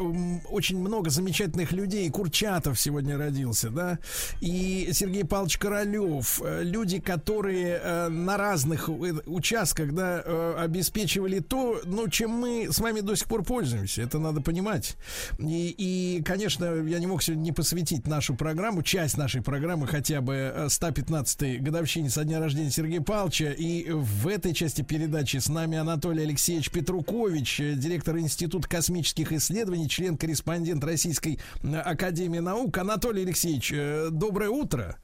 очень 0.49 0.79
много 0.79 1.09
замечательных 1.09 1.73
людей. 1.73 2.09
Курчатов 2.09 2.79
сегодня 2.79 3.17
родился, 3.17 3.69
да, 3.69 3.99
и 4.39 4.91
Сергей 4.93 5.25
Павлович 5.25 5.57
Королев. 5.57 6.39
э, 6.41 6.63
Люди, 6.63 7.01
которые 7.01 8.07
на 8.07 8.37
разных 8.37 8.87
участках, 8.87 9.91
да, 9.91 10.21
обеспечивали 10.57 11.39
то, 11.39 11.81
ну, 11.83 12.07
чем 12.07 12.31
мы 12.31 12.69
с 12.71 12.79
вами 12.79 13.01
до 13.01 13.15
сих 13.15 13.27
пор 13.27 13.43
пользуемся. 13.43 14.03
Это 14.03 14.19
надо 14.19 14.39
понимать. 14.39 14.95
И, 15.37 15.75
и, 15.77 16.23
конечно, 16.23 16.63
я 16.63 16.99
не 16.99 17.07
мог 17.07 17.21
сегодня 17.23 17.43
не 17.43 17.51
посвятить 17.51 18.07
нашу 18.07 18.35
программу, 18.35 18.83
часть 18.83 19.17
нашей 19.17 19.41
программы 19.41 19.85
хотя 19.85 20.21
бы 20.21 20.33
э, 20.33 20.69
115-й 20.93 21.57
годовщине 21.57 22.09
со 22.09 22.23
дня 22.23 22.39
рождения 22.39 22.71
Сергея 22.71 23.01
Павловича. 23.01 23.51
И 23.51 23.89
в 23.89 24.27
этой 24.27 24.53
части 24.53 24.81
передачи 24.81 25.37
с 25.37 25.49
нами 25.49 25.77
Анатолий 25.77 26.23
Алексеевич 26.23 26.71
Петрукович, 26.71 27.59
э, 27.59 27.73
директор 27.75 28.17
Института 28.17 28.67
космических 28.67 29.31
исследований, 29.31 29.89
член-корреспондент 29.89 30.83
Российской 30.83 31.39
Академии 31.63 32.39
Наук. 32.39 32.77
Анатолий 32.77 33.23
Алексеевич, 33.23 33.71
э, 33.73 34.09
доброе 34.11 34.49
утро. 34.49 34.97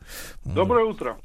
Доброе 0.45 0.85
утро. 0.85 1.17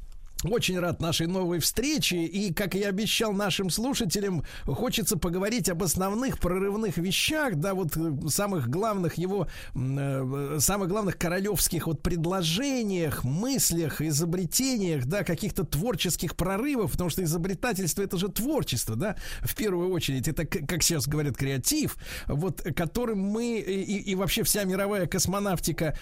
Очень 0.51 0.79
рад 0.79 1.01
нашей 1.01 1.27
новой 1.27 1.59
встрече. 1.59 2.23
И, 2.23 2.53
как 2.53 2.75
я 2.75 2.89
обещал 2.89 3.33
нашим 3.33 3.69
слушателям, 3.69 4.43
хочется 4.65 5.17
поговорить 5.17 5.69
об 5.69 5.81
основных 5.81 6.39
прорывных 6.39 6.97
вещах, 6.97 7.55
да, 7.55 7.73
вот 7.73 7.95
э, 7.97 8.27
самых 8.27 8.69
главных 8.69 9.15
его, 9.15 9.47
э, 9.73 10.57
самых 10.59 10.89
главных 10.89 11.17
королевских 11.17 11.87
вот 11.87 12.01
предложениях, 12.03 13.23
мыслях, 13.23 14.01
изобретениях, 14.01 15.05
да, 15.05 15.23
каких-то 15.23 15.63
творческих 15.63 16.35
прорывов, 16.35 16.91
потому 16.91 17.09
что 17.09 17.23
изобретательство 17.23 18.03
это 18.03 18.17
же 18.17 18.27
творчество, 18.27 18.95
да, 18.95 19.15
в 19.41 19.55
первую 19.55 19.89
очередь. 19.91 20.27
Это, 20.27 20.45
как 20.45 20.83
сейчас 20.83 21.07
говорят, 21.07 21.37
креатив, 21.37 21.97
вот, 22.27 22.61
которым 22.75 23.19
мы 23.19 23.57
и, 23.59 23.81
и- 23.81 24.11
и 24.11 24.15
вообще 24.15 24.43
вся 24.43 24.63
мировая 24.63 25.07
космонавтика 25.07 25.97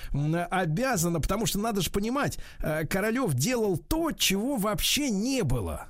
обязана, 0.51 1.21
потому 1.21 1.45
что 1.45 1.59
надо 1.59 1.81
же 1.81 1.91
понимать, 1.91 2.39
э, 2.59 2.85
Королев 2.87 3.33
делал 3.35 3.77
то, 3.77 4.11
чего 4.11 4.32
вообще 4.35 5.09
не 5.09 5.43
было. 5.43 5.87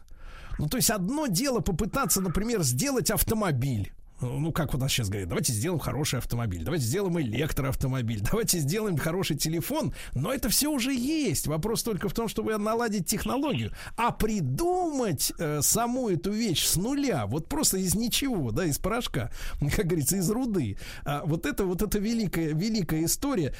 Ну, 0.59 0.67
то 0.67 0.77
есть 0.77 0.89
одно 0.89 1.27
дело 1.27 1.59
попытаться, 1.59 2.21
например, 2.21 2.61
сделать 2.63 3.11
автомобиль. 3.11 3.91
Ну, 4.21 4.51
как 4.51 4.73
у 4.73 4.77
нас 4.77 4.91
сейчас 4.91 5.09
говорят, 5.09 5.29
давайте 5.29 5.53
сделаем 5.53 5.79
хороший 5.79 6.19
автомобиль, 6.19 6.63
давайте 6.63 6.85
сделаем 6.85 7.19
электроавтомобиль, 7.19 8.21
давайте 8.31 8.59
сделаем 8.59 8.97
хороший 8.97 9.35
телефон, 9.35 9.93
но 10.13 10.33
это 10.33 10.49
все 10.49 10.69
уже 10.69 10.93
есть. 10.93 11.47
Вопрос 11.47 11.83
только 11.83 12.09
в 12.09 12.13
том, 12.13 12.27
чтобы 12.27 12.57
наладить 12.57 13.05
технологию. 13.05 13.71
А 13.97 14.11
придумать 14.11 15.33
э, 15.37 15.61
саму 15.61 16.09
эту 16.09 16.31
вещь 16.31 16.65
с 16.65 16.75
нуля, 16.75 17.25
вот 17.25 17.49
просто 17.49 17.77
из 17.77 17.95
ничего, 17.95 18.51
да, 18.51 18.65
из 18.65 18.77
порошка, 18.77 19.31
как 19.75 19.87
говорится, 19.87 20.17
из 20.17 20.29
руды. 20.29 20.77
А, 21.05 21.23
вот 21.25 21.45
это 21.45 21.65
вот 21.65 21.81
это 21.81 21.99
великая, 21.99 22.53
великая 22.53 23.05
история. 23.05 23.53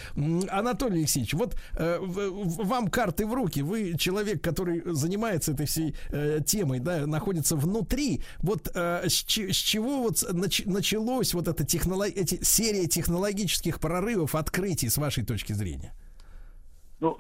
Анатолий 0.50 1.00
Алексеевич, 1.00 1.34
вот 1.34 1.56
э, 1.78 1.98
вам 2.00 2.88
карты 2.88 3.26
в 3.26 3.34
руки, 3.34 3.62
вы 3.62 3.98
человек, 3.98 4.42
который 4.42 4.82
занимается 4.86 5.52
этой 5.52 5.66
всей 5.66 5.96
э, 6.10 6.40
темой, 6.46 6.80
да, 6.80 7.06
находится 7.06 7.56
внутри. 7.56 8.22
Вот 8.40 8.72
э, 8.74 9.10
с, 9.10 9.24
с 9.24 9.56
чего 9.56 10.04
вот 10.04 10.24
нач- 10.44 10.70
началось 10.70 11.34
вот 11.34 11.48
эта 11.48 11.66
технолог... 11.66 12.10
эти 12.10 12.44
серия 12.44 12.88
технологических 12.88 13.80
прорывов, 13.80 14.36
открытий, 14.36 14.90
с 14.90 14.98
вашей 14.98 15.26
точки 15.26 15.54
зрения? 15.54 15.94
Ну, 17.00 17.18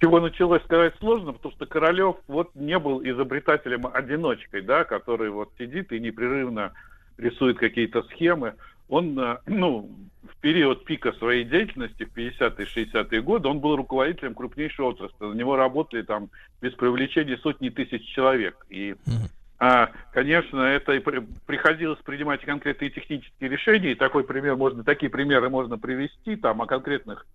чего 0.00 0.20
началось 0.20 0.62
сказать 0.64 0.94
сложно, 0.98 1.32
потому 1.32 1.54
что 1.54 1.66
Королев 1.66 2.16
вот 2.28 2.54
не 2.54 2.78
был 2.78 3.02
изобретателем-одиночкой, 3.02 4.62
да, 4.62 4.84
который 4.84 5.30
вот 5.30 5.50
сидит 5.58 5.92
и 5.92 6.00
непрерывно 6.00 6.72
рисует 7.16 7.58
какие-то 7.58 8.02
схемы. 8.04 8.54
Он, 8.88 9.18
э, 9.18 9.38
ну, 9.46 9.90
в 10.22 10.36
период 10.40 10.84
пика 10.84 11.12
своей 11.12 11.44
деятельности, 11.44 12.04
в 12.04 12.14
50-е, 12.14 12.66
60-е 12.66 13.22
годы, 13.22 13.48
он 13.48 13.60
был 13.60 13.76
руководителем 13.76 14.34
крупнейшей 14.34 14.84
отрасли. 14.84 15.24
На 15.24 15.34
него 15.34 15.56
работали 15.56 16.02
там 16.02 16.30
без 16.60 16.72
привлечения 16.74 17.38
сотни 17.38 17.70
тысяч 17.70 18.06
человек. 18.14 18.66
И 18.68 18.96
а, 19.58 19.90
конечно, 20.12 20.60
это 20.60 20.92
и 20.92 20.98
при- 20.98 21.26
приходилось 21.46 21.98
принимать 22.00 22.42
конкретные 22.42 22.90
технические 22.90 23.48
решения, 23.48 23.92
и 23.92 23.94
такой 23.94 24.24
пример 24.24 24.56
можно, 24.56 24.84
такие 24.84 25.10
примеры 25.10 25.48
можно 25.48 25.78
привести 25.78 26.36
там 26.36 26.60
о 26.60 26.66
конкретных, 26.66 27.26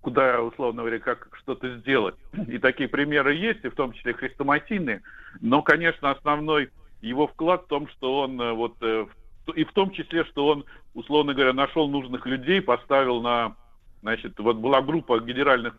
куда, 0.00 0.42
условно 0.42 0.82
говоря, 0.82 0.98
как 0.98 1.28
что-то 1.38 1.76
сделать. 1.78 2.16
И 2.48 2.58
такие 2.58 2.88
примеры 2.88 3.34
есть, 3.34 3.64
и 3.64 3.68
в 3.68 3.74
том 3.74 3.92
числе 3.92 4.14
хрестоматийные. 4.14 5.02
Но, 5.40 5.62
конечно, 5.62 6.10
основной 6.10 6.70
его 7.00 7.26
вклад 7.28 7.64
в 7.64 7.68
том, 7.68 7.88
что 7.88 8.20
он 8.20 8.40
э, 8.40 8.52
вот 8.52 8.76
э, 8.80 9.06
и 9.54 9.64
в 9.64 9.72
том 9.72 9.90
числе, 9.90 10.24
что 10.24 10.46
он, 10.46 10.64
условно 10.94 11.34
говоря, 11.34 11.52
нашел 11.52 11.88
нужных 11.88 12.26
людей, 12.26 12.60
поставил 12.60 13.20
на, 13.20 13.56
значит, 14.02 14.38
вот 14.38 14.56
была 14.56 14.80
группа 14.80 15.20
генеральных 15.20 15.76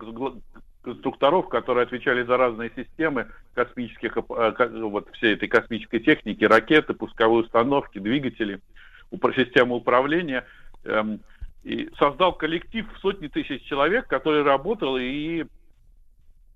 конструкторов, 0.85 1.49
которые 1.49 1.83
отвечали 1.83 2.23
за 2.23 2.37
разные 2.37 2.71
системы 2.75 3.27
космических, 3.53 4.15
э, 4.17 4.69
вот 4.83 5.09
всей 5.15 5.33
этой 5.33 5.47
космической 5.47 5.99
техники, 5.99 6.43
ракеты, 6.45 6.93
пусковые 6.93 7.43
установки, 7.43 7.99
двигатели, 7.99 8.61
системы 9.35 9.75
управления, 9.75 10.45
эм, 10.83 11.19
и 11.63 11.89
создал 11.97 12.33
коллектив 12.33 12.85
в 12.93 12.99
сотни 12.99 13.27
тысяч 13.27 13.63
человек, 13.63 14.07
который 14.07 14.43
работал 14.43 14.97
и 14.97 15.45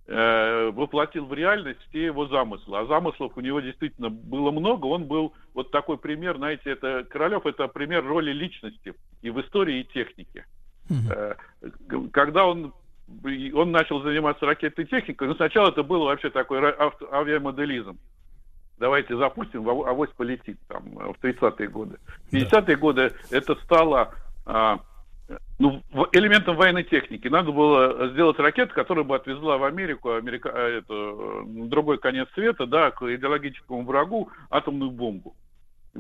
э, 0.08 0.72
воплотил 0.72 1.26
в 1.26 1.34
реальность 1.34 1.80
все 1.90 2.06
его 2.06 2.28
замыслы. 2.28 2.78
А 2.78 2.86
замыслов 2.86 3.32
у 3.36 3.42
него 3.42 3.60
действительно 3.60 4.10
было 4.10 4.52
много. 4.52 4.86
Он 4.86 5.06
был 5.06 5.34
вот 5.54 5.72
такой 5.72 5.98
пример, 5.98 6.38
знаете, 6.38 6.72
это 6.72 7.06
Королев 7.10 7.46
это 7.46 7.68
пример 7.68 8.06
роли 8.06 8.32
личности 8.32 8.94
и 9.24 9.30
в 9.32 9.42
истории, 9.42 9.80
и 9.80 9.84
технике. 9.84 10.46
Э, 11.12 11.36
г- 11.62 12.10
Когда 12.12 12.46
он 12.46 12.74
он 13.54 13.72
начал 13.72 14.02
заниматься 14.02 14.46
ракетной 14.46 14.86
техникой, 14.86 15.28
но 15.28 15.36
сначала 15.36 15.70
это 15.70 15.84
было 15.84 16.06
вообще 16.06 16.30
такой 16.30 16.60
авиамоделизм. 16.60 17.98
Давайте 18.78 19.18
запустим, 19.18 19.68
ав- 19.68 19.88
авось 19.88 20.10
полетит 20.16 20.58
там 20.68 20.84
э, 20.98 21.14
в 21.14 21.22
30-е 21.22 21.68
годы. 21.68 21.98
В 22.32 22.34
50-е 22.34 22.78
годы 22.78 23.12
это 23.30 23.56
стало 23.56 24.14
а, 24.46 24.80
ну, 25.60 25.82
элементом 26.14 26.56
военной 26.56 26.84
техники. 26.84 27.28
Надо 27.28 27.52
было 27.52 28.10
сделать 28.10 28.40
ракету, 28.40 28.74
которая 28.74 29.04
бы 29.04 29.16
отвезла 29.16 29.58
в 29.58 29.64
Америку, 29.66 30.14
Америка, 30.14 30.52
а, 30.54 30.68
это, 30.68 30.94
э, 30.94 31.44
другой 31.68 31.98
конец 31.98 32.30
света, 32.34 32.66
да, 32.66 32.92
к 32.92 33.04
идеологическому 33.04 33.84
врагу 33.84 34.30
атомную 34.50 34.92
бомбу. 34.92 35.36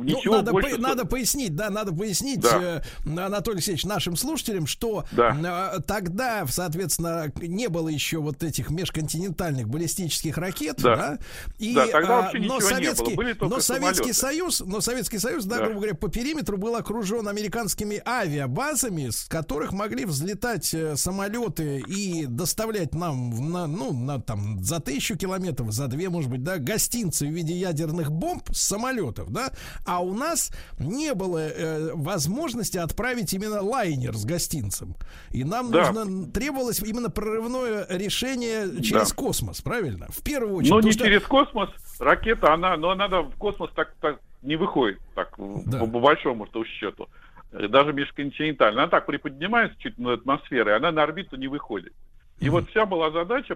Ничего 0.04 0.34
ну, 0.36 0.40
надо, 0.40 0.52
больше... 0.52 0.76
по- 0.76 0.82
надо 0.82 1.06
пояснить, 1.06 1.56
да, 1.56 1.70
надо 1.70 1.94
пояснить, 1.94 2.40
Да. 2.42 2.84
э, 3.06 3.20
Анатолий 3.20 3.58
Алексеевич, 3.58 3.86
нашим 3.86 4.16
слушателям, 4.16 4.68
что 4.68 5.06
Да. 5.12 5.74
э, 5.76 5.82
тогда, 5.82 6.46
соответственно, 6.48 7.32
не 7.42 7.68
было 7.70 7.90
еще 7.90 8.20
вот 8.20 8.44
этих 8.44 8.70
межконтинентальных 8.70 9.68
баллистических 9.68 10.38
ракет, 10.38 10.78
Да. 10.82 10.96
да, 10.96 11.20
и, 11.58 11.74
Да, 11.76 11.88
тогда 11.88 12.20
а, 12.20 12.22
вообще 12.24 12.40
но 12.40 12.44
ничего 12.44 12.58
не 12.58 12.60
было, 12.60 12.70
Советский, 12.70 13.16
были 13.16 13.36
но 13.40 13.60
Советский 13.60 14.14
самолеты. 14.14 14.14
Союз, 14.14 14.60
но 14.66 14.82
Советский 14.82 15.20
Союз, 15.20 15.46
да, 15.46 15.58
Да. 15.58 15.64
грубо 15.66 15.80
говоря, 15.80 15.96
по 15.96 16.08
периметру 16.10 16.58
был 16.58 16.76
окружен 16.76 17.28
американскими 17.28 18.02
авиабазами, 18.06 19.10
с 19.10 19.26
которых 19.26 19.72
могли 19.74 20.06
взлетать 20.06 20.74
э, 20.74 20.96
самолеты 20.96 21.84
и 21.88 22.26
доставлять 22.26 22.94
нам, 22.94 23.52
на, 23.52 23.68
ну, 23.68 23.94
на, 23.94 24.20
там, 24.22 24.64
за 24.64 24.80
тысячу 24.80 25.18
километров, 25.18 25.72
за 25.72 25.88
две, 25.88 26.10
может 26.10 26.30
быть, 26.30 26.44
да, 26.44 26.58
гостинцы 26.58 27.28
в 27.28 27.32
виде 27.32 27.54
ядерных 27.56 28.12
бомб 28.12 28.44
с 28.52 28.62
самолетов, 28.62 29.32
да, 29.32 29.52
а 29.90 30.00
у 30.02 30.14
нас 30.14 30.52
не 30.78 31.14
было 31.16 31.40
э, 31.40 31.92
возможности 31.96 32.78
отправить 32.78 33.34
именно 33.34 33.62
лайнер 33.62 34.16
с 34.16 34.24
гостинцем. 34.24 34.96
И 35.32 35.44
нам 35.44 35.72
Да. 35.72 35.92
нужно, 35.92 36.32
требовалось 36.32 36.80
именно 36.82 37.10
прорывное 37.10 37.88
решение 37.90 38.82
через 38.84 39.10
Да. 39.10 39.16
космос, 39.16 39.62
правильно? 39.62 40.06
В 40.10 40.22
первую 40.24 40.56
очередь. 40.58 40.72
Но 40.72 40.82
не 40.82 40.92
что- 40.92 41.06
через 41.06 41.24
космос. 41.24 41.70
Ракета, 42.00 42.54
она, 42.54 42.78
но 42.78 42.94
надо 42.94 43.22
в 43.24 43.36
космос 43.38 43.72
так, 43.76 43.94
так 44.00 44.20
не 44.44 44.56
выходит, 44.56 45.00
так, 45.16 45.36
по, 45.36 45.60
по 45.88 46.00
большому 46.00 46.46
что 46.46 46.64
счету. 46.64 47.08
Даже 47.52 47.94
межконтинентально. 47.94 48.84
Она 48.84 48.90
так 48.92 49.08
приподнимается 49.08 49.76
чуть 49.80 49.98
над 49.98 50.20
атмосферой, 50.22 50.76
она 50.78 50.92
на 50.92 51.02
орбиту 51.04 51.36
не 51.36 51.48
выходит. 51.48 51.94
И 52.40 52.48
вот 52.50 52.70
вся 52.70 52.86
была 52.86 53.10
задача 53.12 53.56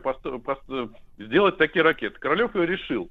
сделать 1.18 1.57
такие 1.57 1.84
ракеты. 1.84 2.19
Королев 2.19 2.55
ее 2.55 2.65
решил. 2.65 3.10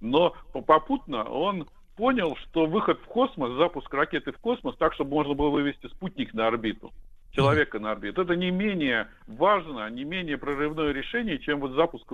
Но 0.00 0.34
по- 0.52 0.60
попутно 0.60 1.24
он 1.24 1.66
понял, 1.98 2.36
что 2.36 2.66
выход 2.66 3.00
в 3.00 3.06
космос, 3.06 3.52
запуск 3.58 3.92
ракеты 3.92 4.30
в 4.30 4.38
космос, 4.38 4.76
так, 4.76 4.94
чтобы 4.94 5.10
можно 5.10 5.34
было 5.34 5.50
вывести 5.50 5.88
спутник 5.88 6.32
на 6.32 6.46
орбиту, 6.46 6.92
человека 7.32 7.80
на 7.80 7.90
орбиту, 7.90 8.22
это 8.22 8.36
не 8.36 8.52
менее 8.52 9.08
важно, 9.26 9.90
не 9.90 10.04
менее 10.04 10.38
прорывное 10.38 10.92
решение, 10.92 11.40
чем 11.40 11.58
вот 11.58 11.72
запуск 11.72 12.06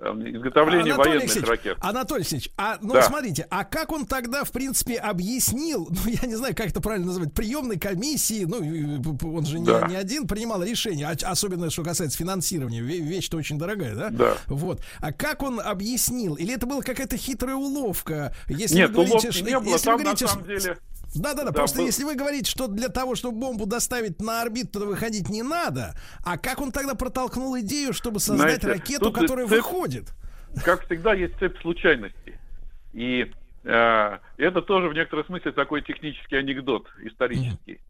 изготовление 0.00 0.94
Анатолий 0.94 0.96
военных 1.18 1.22
Алексеевич, 1.22 1.48
ракет. 1.48 1.78
Анатолий 1.80 2.20
Алексеевич, 2.20 2.50
а, 2.56 2.78
ну, 2.80 2.94
Да. 2.94 3.02
смотрите, 3.02 3.46
а 3.50 3.64
как 3.64 3.92
он 3.92 4.06
тогда, 4.06 4.44
в 4.44 4.50
принципе, 4.50 4.96
объяснил, 4.96 5.88
ну, 6.04 6.10
я 6.10 6.26
не 6.28 6.34
знаю, 6.34 6.54
как 6.56 6.66
это 6.68 6.80
правильно 6.80 7.06
называть, 7.06 7.32
приемной 7.32 7.78
комиссии, 7.78 8.44
ну, 8.44 8.56
он 9.36 9.46
же 9.46 9.58
не, 9.60 9.66
Да. 9.66 9.86
не 9.88 9.94
один 9.96 10.26
принимал 10.26 10.62
решение, 10.62 11.06
а- 11.08 11.30
особенно, 11.30 11.70
что 11.70 11.84
касается 11.84 12.18
финансирования, 12.18 12.80
ве- 12.80 12.98
вещь-то 13.00 13.36
очень 13.36 13.58
дорогая, 13.58 13.94
да? 13.94 14.10
Да. 14.10 14.36
Вот. 14.48 14.80
А 15.00 15.12
как 15.12 15.42
он 15.42 15.60
объяснил? 15.60 16.34
Или 16.34 16.54
это 16.54 16.66
была 16.66 16.82
какая-то 16.82 17.16
хитрая 17.16 17.54
уловка? 17.56 18.34
Если 18.48 18.76
Нет, 18.76 18.88
вы 18.90 18.94
говорите, 19.06 19.28
уловки 19.28 19.42
не 19.42 19.58
было, 19.60 19.72
если 19.74 19.84
там 19.84 19.96
вы 19.98 20.04
на 20.04 20.10
говорите, 20.14 20.26
самом 20.26 20.46
деле... 20.46 20.78
Да, 21.14 21.34
да, 21.34 21.44
да. 21.44 21.50
Да, 21.50 21.52
Просто 21.52 21.78
был- 21.78 21.86
если 21.86 22.04
вы 22.04 22.14
говорите, 22.14 22.50
что 22.50 22.68
для 22.68 22.88
того, 22.88 23.14
чтобы 23.14 23.38
бомбу 23.38 23.66
доставить 23.66 24.20
на 24.20 24.42
орбиту, 24.42 24.80
то 24.80 24.86
выходить 24.86 25.28
не 25.28 25.42
надо, 25.42 25.94
а 26.24 26.38
как 26.38 26.60
он 26.60 26.72
тогда 26.72 26.94
протолкнул 26.94 27.58
идею, 27.60 27.92
чтобы 27.92 28.18
создать 28.20 28.62
Знаете, 28.62 28.68
ракету, 28.68 29.12
которая 29.12 29.46
цепь- 29.46 29.56
выходит? 29.56 30.12
как 30.64 30.84
всегда, 30.86 31.14
есть 31.14 31.36
цепь 31.38 31.58
случайностей. 31.60 32.34
И 32.92 33.30
э, 33.64 34.18
это 34.38 34.62
тоже 34.62 34.88
в 34.88 34.94
некотором 34.94 35.24
смысле 35.26 35.52
такой 35.52 35.82
технический 35.82 36.36
анекдот 36.36 36.86
исторический. 37.02 37.80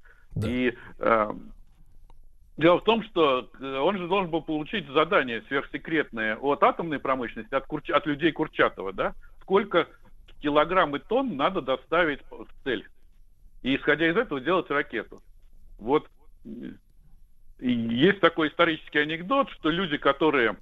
И 0.44 0.74
э, 0.98 1.32
Дело 2.58 2.80
в 2.80 2.84
том, 2.84 3.02
что 3.04 3.48
э, 3.60 3.76
он 3.78 3.96
же 3.96 4.06
должен 4.06 4.30
был 4.30 4.42
получить 4.42 4.86
задание 4.90 5.42
сверхсекретное 5.48 6.36
от 6.36 6.62
атомной 6.62 6.98
промышленности, 6.98 7.54
от, 7.54 7.64
Курч- 7.66 7.90
от 7.90 8.06
людей 8.06 8.30
Курчатова, 8.30 8.92
да, 8.92 9.14
сколько 9.40 9.86
килограмм 10.42 10.94
и 10.94 10.98
тонн 10.98 11.34
надо 11.36 11.62
доставить 11.62 12.20
в 12.30 12.46
цель. 12.62 12.86
И 13.62 13.76
исходя 13.76 14.10
из 14.10 14.16
этого 14.16 14.40
делать 14.40 14.70
ракету. 14.70 15.22
Вот 15.78 16.08
и 16.44 17.70
есть 17.70 18.20
такой 18.20 18.48
исторический 18.48 18.98
анекдот, 18.98 19.48
что 19.50 19.70
люди, 19.70 19.96
которые 19.96 20.56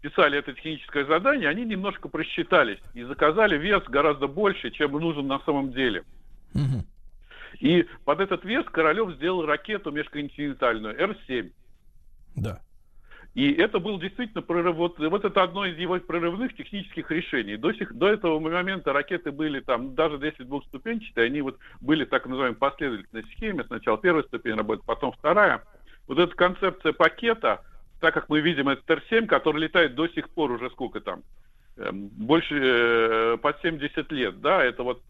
писали 0.00 0.38
это 0.38 0.52
техническое 0.52 1.04
задание, 1.04 1.48
они 1.48 1.64
немножко 1.64 2.08
просчитались 2.08 2.80
и 2.94 3.04
заказали 3.04 3.56
вес 3.56 3.84
гораздо 3.84 4.26
больше, 4.26 4.72
чем 4.72 4.92
нужен 4.92 5.28
на 5.28 5.38
самом 5.40 5.72
деле. 5.72 6.02
И 7.60 7.86
под 8.04 8.18
этот 8.18 8.44
вес 8.44 8.64
Королев 8.66 9.14
сделал 9.14 9.46
ракету 9.46 9.92
межконтинентальную 9.92 11.00
Р-7. 11.00 11.52
Да. 12.34 12.60
И 13.34 13.50
это 13.52 13.78
был 13.78 13.98
действительно 13.98 14.42
прорыв. 14.42 14.76
Вот, 14.76 14.98
вот 14.98 15.24
это 15.24 15.42
одно 15.42 15.64
из 15.64 15.78
его 15.78 15.98
прорывных 16.00 16.54
технических 16.54 17.10
решений. 17.10 17.56
До, 17.56 17.72
сих, 17.72 17.94
до 17.94 18.08
этого 18.08 18.38
момента 18.38 18.92
ракеты 18.92 19.32
были 19.32 19.60
там, 19.60 19.94
даже 19.94 20.16
если 20.24 20.44
двухступенчатые, 20.44 21.26
они 21.26 21.40
вот 21.40 21.58
были 21.80 22.04
так 22.04 22.26
называемой 22.26 22.58
последовательной 22.58 23.24
схеме. 23.34 23.64
Сначала 23.64 23.96
первая 23.96 24.24
ступень 24.24 24.54
работы, 24.54 24.82
потом 24.84 25.12
вторая. 25.12 25.62
Вот 26.08 26.18
эта 26.18 26.34
концепция 26.36 26.92
пакета, 26.92 27.64
так 28.00 28.12
как 28.12 28.28
мы 28.28 28.40
видим 28.40 28.68
этот 28.68 28.90
Р-7, 28.90 29.26
который 29.26 29.62
летает 29.62 29.94
до 29.94 30.08
сих 30.08 30.28
пор 30.28 30.50
уже 30.50 30.68
сколько 30.68 31.00
там, 31.00 31.22
эм, 31.78 32.08
больше 32.08 32.60
э, 32.60 33.36
под 33.40 33.58
70 33.62 34.12
лет, 34.12 34.40
да, 34.42 34.62
это 34.62 34.82
вот 34.82 35.00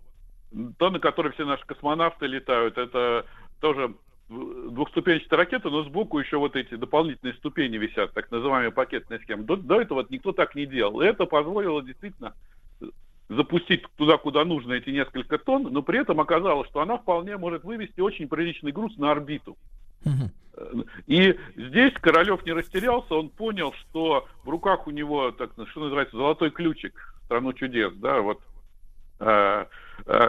то, 0.78 0.90
на 0.90 1.00
которой 1.00 1.32
все 1.32 1.44
наши 1.44 1.64
космонавты 1.66 2.26
летают, 2.26 2.78
это 2.78 3.26
тоже 3.60 3.94
двухступенчатая 4.28 5.38
ракета, 5.38 5.70
но 5.70 5.82
сбоку 5.82 6.18
еще 6.18 6.38
вот 6.38 6.56
эти 6.56 6.74
дополнительные 6.74 7.34
ступени 7.34 7.76
висят, 7.76 8.12
так 8.12 8.30
называемые 8.30 8.72
пакетные 8.72 9.20
схемы. 9.20 9.44
До, 9.44 9.56
до 9.56 9.80
этого 9.80 10.06
никто 10.08 10.32
так 10.32 10.54
не 10.54 10.66
делал. 10.66 11.00
И 11.00 11.06
это 11.06 11.26
позволило 11.26 11.82
действительно 11.82 12.34
запустить 13.28 13.82
туда, 13.96 14.18
куда 14.18 14.44
нужно 14.44 14.74
эти 14.74 14.90
несколько 14.90 15.38
тонн, 15.38 15.68
но 15.70 15.82
при 15.82 16.00
этом 16.00 16.20
оказалось, 16.20 16.68
что 16.68 16.80
она 16.80 16.98
вполне 16.98 17.36
может 17.36 17.64
вывести 17.64 18.00
очень 18.00 18.28
приличный 18.28 18.72
груз 18.72 18.96
на 18.98 19.10
орбиту. 19.10 19.56
И 21.06 21.38
здесь 21.56 21.94
Королев 21.94 22.44
не 22.44 22.52
растерялся, 22.52 23.14
он 23.14 23.30
понял, 23.30 23.72
что 23.72 24.28
в 24.44 24.50
руках 24.50 24.86
у 24.86 24.90
него, 24.90 25.30
так, 25.30 25.52
что 25.70 25.80
называется, 25.80 26.16
золотой 26.16 26.50
ключик 26.50 27.14
страну 27.24 27.52
чудес, 27.54 27.94
да, 27.94 28.20
вот 28.20 28.40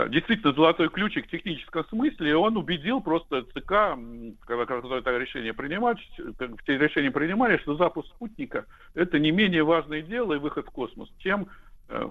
действительно 0.10 0.54
золотой 0.54 0.90
ключик 0.90 1.26
в 1.26 1.32
техническом 1.32 1.86
смысле, 1.86 2.36
он 2.36 2.58
убедил 2.58 3.02
просто 3.02 3.44
ЦК, 3.44 3.98
когда, 4.46 4.66
когда 4.66 4.98
это 4.98 5.18
решение 5.18 5.54
принимать, 5.54 5.98
как 6.38 6.64
те 6.64 6.78
решения 6.78 7.12
принимали, 7.12 7.58
что 7.58 7.76
запуск 7.76 8.08
спутника 8.10 8.66
это 8.94 9.18
не 9.20 9.32
менее 9.32 9.64
важное 9.64 10.02
дело 10.02 10.34
и 10.34 10.40
выход 10.40 10.68
в 10.68 10.72
космос, 10.72 11.10
чем 11.18 11.48
э, 11.90 12.08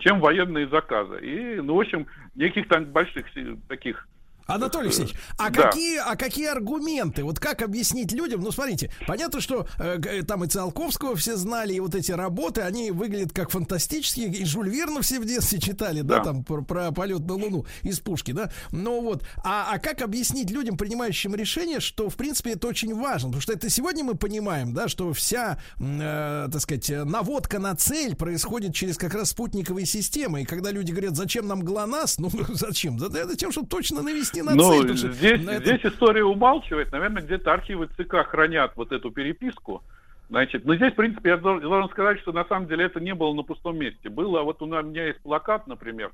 чем 0.00 0.20
военные 0.20 0.68
заказы. 0.68 1.18
И, 1.20 1.60
ну, 1.60 1.74
в 1.74 1.80
общем, 1.80 2.06
никаких 2.36 2.68
там 2.68 2.84
больших 2.84 3.26
таких 3.68 4.08
Анатолий 4.46 4.86
Алексеевич, 4.88 5.14
а 5.38 5.50
Да. 5.50 5.62
какие, 5.62 5.98
а 5.98 6.16
какие 6.16 6.46
аргументы? 6.48 7.24
Вот 7.24 7.38
как 7.40 7.62
объяснить 7.62 8.12
людям? 8.12 8.40
Ну, 8.42 8.50
смотрите, 8.52 8.90
понятно, 9.06 9.40
что 9.40 9.66
э, 9.78 9.96
г- 9.98 10.22
там 10.22 10.44
и 10.44 10.48
Циолковского 10.48 11.16
все 11.16 11.36
знали, 11.36 11.74
и 11.74 11.80
вот 11.80 11.94
эти 11.94 12.12
работы, 12.12 12.60
они 12.62 12.90
выглядят 12.90 13.32
как 13.32 13.50
фантастические, 13.50 14.28
и 14.28 14.44
Жюль 14.44 14.68
Верна 14.68 15.00
все 15.00 15.18
в 15.20 15.24
детстве 15.24 15.58
читали, 15.60 16.02
да, 16.02 16.18
Да. 16.18 16.24
там 16.24 16.44
про, 16.44 16.62
про 16.62 16.92
полет 16.92 17.20
на 17.20 17.34
Луну 17.34 17.66
из 17.82 18.00
пушки, 18.00 18.32
да. 18.32 18.50
Но 18.70 19.00
вот, 19.00 19.24
а, 19.42 19.70
а 19.72 19.78
как 19.78 20.02
объяснить 20.02 20.50
людям, 20.50 20.76
принимающим 20.76 21.34
решение, 21.34 21.80
что, 21.80 22.08
в 22.10 22.16
принципе, 22.16 22.52
это 22.52 22.68
очень 22.68 22.94
важно? 22.94 23.28
Потому 23.28 23.40
что 23.42 23.52
это 23.52 23.70
сегодня 23.70 24.04
мы 24.04 24.14
понимаем, 24.14 24.74
да, 24.74 24.88
что 24.88 25.12
вся, 25.12 25.58
э, 25.80 26.48
так 26.52 26.60
сказать, 26.60 26.90
э, 26.90 27.04
наводка 27.04 27.58
на 27.58 27.74
цель 27.76 28.14
происходит 28.16 28.74
через 28.74 28.96
как 28.98 29.14
раз 29.14 29.30
спутниковые 29.30 29.86
системы. 29.86 30.42
И 30.42 30.44
когда 30.44 30.70
люди 30.70 30.90
говорят, 30.92 31.16
зачем 31.16 31.46
нам 31.46 31.60
ГЛОНАСС, 31.60 32.18
ну, 32.18 32.30
зачем? 32.54 32.96
Да 32.98 33.06
это 33.18 33.36
тем, 33.36 33.52
чтобы 33.52 33.68
точно 33.68 34.02
навести 34.02 34.33
на 34.42 34.54
Ну, 34.54 34.86
здесь, 34.88 35.44
на 35.44 35.56
здесь 35.56 35.80
история 35.84 36.24
умалчивает. 36.24 36.92
Наверное, 36.92 37.22
где-то 37.22 37.52
архивы 37.52 37.88
ЦК 37.96 38.26
хранят 38.26 38.72
вот 38.76 38.92
эту 38.92 39.10
переписку. 39.10 39.82
Значит, 40.30 40.64
но 40.64 40.74
здесь, 40.74 40.92
в 40.92 40.96
принципе, 40.96 41.30
я 41.30 41.36
дол- 41.36 41.60
должен 41.60 41.90
сказать, 41.90 42.18
что 42.20 42.32
на 42.32 42.44
самом 42.44 42.66
деле 42.66 42.86
это 42.86 42.98
не 43.00 43.14
было 43.14 43.34
на 43.34 43.42
пустом 43.42 43.78
месте. 43.78 44.08
Было, 44.08 44.42
вот 44.42 44.62
у 44.62 44.66
меня 44.66 45.06
есть 45.06 45.20
плакат, 45.20 45.66
например, 45.66 46.12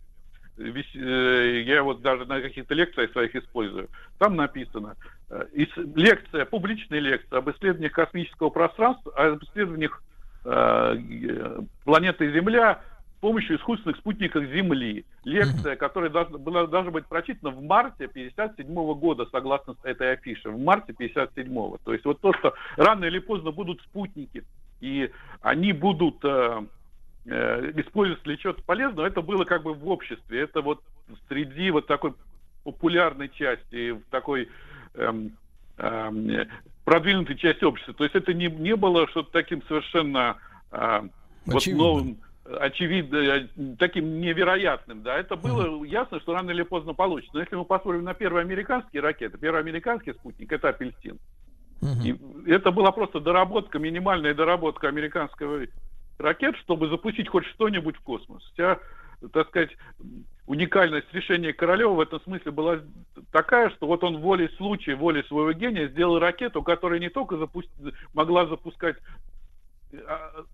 э, 0.58 1.62
я 1.64 1.82
вот 1.82 2.02
даже 2.02 2.24
на 2.26 2.40
каких-то 2.40 2.74
лекциях 2.74 3.12
своих 3.12 3.34
использую. 3.36 3.88
Там 4.18 4.36
написано, 4.36 4.96
э, 5.30 5.44
лекция, 5.94 6.44
публичная 6.44 6.98
лекция 6.98 7.38
об 7.38 7.50
исследованиях 7.50 7.92
космического 7.92 8.50
пространства, 8.50 9.12
об 9.12 9.42
исследованиях 9.44 10.02
э, 10.44 11.60
планеты 11.84 12.32
Земля 12.32 12.82
помощью 13.20 13.56
искусственных 13.56 13.98
спутников 13.98 14.44
Земли. 14.46 15.04
Лекция, 15.24 15.76
которая 15.76 16.10
должна 16.10 16.38
была 16.38 16.66
должна 16.66 16.90
быть 16.90 17.06
прочитана 17.06 17.50
в 17.50 17.62
марте 17.62 18.08
57 18.08 18.66
года, 18.94 19.26
согласно 19.30 19.76
этой 19.84 20.12
афише. 20.12 20.50
В 20.50 20.58
марте 20.58 20.92
57 20.92 21.76
То 21.84 21.92
есть 21.92 22.04
вот 22.04 22.20
то, 22.20 22.32
что 22.34 22.54
рано 22.76 23.04
или 23.04 23.18
поздно 23.18 23.50
будут 23.52 23.80
спутники, 23.82 24.44
и 24.80 25.10
они 25.42 25.72
будут 25.72 26.16
э, 26.24 26.62
э, 27.26 27.72
использоваться 27.76 28.24
для 28.24 28.36
чего-то 28.38 28.62
полезного, 28.62 29.06
это 29.06 29.20
было 29.20 29.44
как 29.44 29.62
бы 29.62 29.74
в 29.74 29.88
обществе. 29.88 30.40
Это 30.40 30.62
вот 30.62 30.82
среди 31.28 31.70
вот 31.70 31.86
такой 31.86 32.14
популярной 32.64 33.28
части, 33.28 33.92
в 33.92 34.02
такой 34.10 34.48
эм, 34.94 35.32
эм, 35.76 36.48
продвинутой 36.84 37.36
части 37.36 37.64
общества. 37.64 37.94
То 37.94 38.04
есть 38.04 38.16
это 38.16 38.32
не, 38.32 38.46
не 38.46 38.76
было 38.76 39.06
что-то 39.08 39.30
таким 39.30 39.62
совершенно 39.66 40.36
э, 40.70 41.02
вот 41.46 41.66
новым, 41.66 42.18
очевидно, 42.44 43.16
э, 43.16 43.48
таким 43.78 44.20
невероятным, 44.20 45.02
да, 45.02 45.18
это 45.18 45.36
было 45.36 45.84
ясно, 45.84 46.20
что 46.20 46.34
рано 46.34 46.50
или 46.50 46.62
поздно 46.62 46.94
получится. 46.94 47.34
Но 47.34 47.40
если 47.40 47.56
мы 47.56 47.64
посмотрим 47.64 48.04
на 48.04 48.14
первые 48.14 48.42
американские 48.42 49.02
ракеты, 49.02 49.38
первый 49.38 49.60
американский 49.60 50.12
спутник, 50.12 50.52
это 50.52 50.70
апельсин. 50.70 51.18
И 52.04 52.14
это 52.46 52.70
была 52.72 52.92
просто 52.92 53.20
доработка, 53.20 53.78
минимальная 53.78 54.34
доработка 54.34 54.88
американского 54.88 55.66
ракет, 56.18 56.56
чтобы 56.58 56.88
запустить 56.88 57.28
хоть 57.28 57.46
что-нибудь 57.46 57.96
в 57.96 58.00
космос. 58.02 58.42
Вся, 58.52 58.78
так 59.32 59.48
сказать, 59.48 59.70
уникальность 60.46 61.12
решения 61.12 61.54
Королева 61.54 61.94
в 61.94 62.00
этом 62.00 62.20
смысле 62.20 62.52
была 62.52 62.80
такая, 63.30 63.70
что 63.70 63.86
вот 63.86 64.04
он 64.04 64.18
волей 64.18 64.50
случая, 64.56 64.94
волей 64.94 65.22
своего 65.24 65.52
гения 65.52 65.88
сделал 65.88 66.18
ракету, 66.18 66.62
которая 66.62 67.00
не 67.00 67.08
только 67.08 67.36
запу- 67.36 67.94
могла 68.12 68.46
запускать 68.46 68.96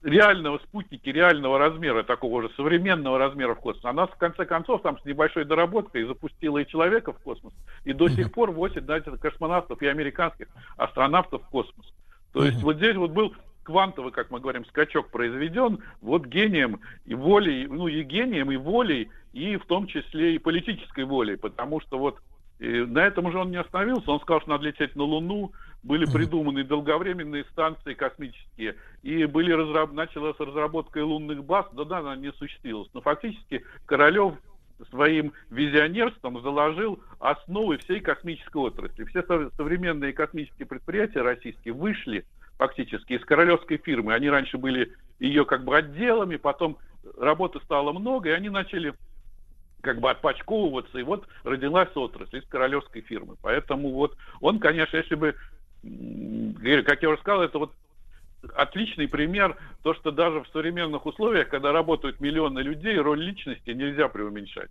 реального 0.02 0.58
спутники 0.58 1.08
реального 1.08 1.58
размера, 1.58 2.02
такого 2.02 2.42
же 2.42 2.50
современного 2.56 3.18
размера 3.18 3.54
в 3.54 3.60
космос. 3.60 3.84
Она, 3.84 4.06
в 4.06 4.16
конце 4.16 4.44
концов, 4.46 4.82
там 4.82 4.98
с 4.98 5.04
небольшой 5.04 5.44
доработкой 5.44 6.04
запустила 6.04 6.58
и 6.58 6.66
человека 6.66 7.12
в 7.12 7.18
космос, 7.18 7.52
и 7.84 7.92
до 7.92 8.08
сих 8.08 8.32
пор 8.32 8.50
возит, 8.50 8.84
знаете, 8.84 9.10
космонавтов 9.10 9.82
и 9.82 9.86
американских 9.86 10.48
астронавтов 10.76 11.42
в 11.42 11.48
космос. 11.48 11.86
То 12.32 12.44
есть 12.44 12.62
вот 12.62 12.76
здесь 12.76 12.96
вот 12.96 13.10
был 13.12 13.34
квантовый, 13.62 14.12
как 14.12 14.30
мы 14.30 14.40
говорим, 14.40 14.64
скачок 14.66 15.10
произведен 15.10 15.80
вот 16.00 16.26
гением 16.26 16.80
и 17.04 17.14
волей, 17.14 17.66
ну 17.66 17.88
и 17.88 18.02
гением, 18.02 18.52
и 18.52 18.56
волей, 18.56 19.10
и 19.32 19.56
в 19.56 19.66
том 19.66 19.86
числе 19.86 20.36
и 20.36 20.38
политической 20.38 21.04
волей, 21.04 21.36
потому 21.36 21.80
что 21.80 21.98
вот 21.98 22.18
и 22.58 22.86
на 22.86 23.00
этом 23.00 23.26
уже 23.26 23.38
он 23.38 23.50
не 23.50 23.58
остановился, 23.58 24.10
он 24.10 24.20
сказал, 24.20 24.40
что 24.40 24.50
надо 24.50 24.64
лететь 24.64 24.96
на 24.96 25.02
Луну, 25.02 25.52
были 25.86 26.04
придуманы 26.04 26.64
долговременные 26.64 27.44
станции 27.44 27.94
космические, 27.94 28.74
и 29.02 29.24
были 29.24 29.52
разраб... 29.52 29.92
началась 29.92 30.38
разработка 30.38 31.04
лунных 31.04 31.44
баз, 31.44 31.66
да, 31.72 31.84
да, 31.84 31.98
она 31.98 32.16
не 32.16 32.28
осуществилась. 32.28 32.88
Но 32.92 33.00
фактически 33.00 33.64
Королев 33.86 34.34
своим 34.90 35.32
визионерством 35.48 36.42
заложил 36.42 37.00
основы 37.18 37.78
всей 37.78 38.00
космической 38.00 38.58
отрасли. 38.58 39.04
Все 39.04 39.22
со- 39.22 39.50
современные 39.56 40.12
космические 40.12 40.66
предприятия 40.66 41.22
российские 41.22 41.72
вышли 41.72 42.26
фактически 42.58 43.14
из 43.14 43.24
королевской 43.24 43.78
фирмы. 43.78 44.12
Они 44.12 44.28
раньше 44.28 44.58
были 44.58 44.92
ее 45.18 45.44
как 45.44 45.64
бы 45.64 45.76
отделами, 45.76 46.36
потом 46.36 46.78
работы 47.18 47.60
стало 47.60 47.92
много, 47.92 48.30
и 48.30 48.32
они 48.32 48.50
начали 48.50 48.92
как 49.82 50.00
бы 50.00 50.10
отпочковываться, 50.10 50.98
и 50.98 51.04
вот 51.04 51.28
родилась 51.44 51.94
отрасль 51.94 52.38
из 52.38 52.44
королевской 52.48 53.02
фирмы. 53.02 53.36
Поэтому 53.40 53.92
вот 53.92 54.16
он, 54.40 54.58
конечно, 54.58 54.96
если 54.96 55.14
бы, 55.14 55.36
говорю, 55.82 56.84
как 56.84 57.02
я 57.02 57.10
уже 57.10 57.20
сказал, 57.20 57.42
это 57.42 57.58
вот 57.58 57.72
отличный 58.54 59.08
пример, 59.08 59.56
то, 59.82 59.94
что 59.94 60.10
даже 60.10 60.40
в 60.40 60.48
современных 60.48 61.06
условиях, 61.06 61.48
когда 61.48 61.72
работают 61.72 62.20
миллионы 62.20 62.60
людей, 62.60 62.96
роль 62.98 63.22
личности 63.22 63.70
нельзя 63.70 64.08
преуменьшать. 64.08 64.70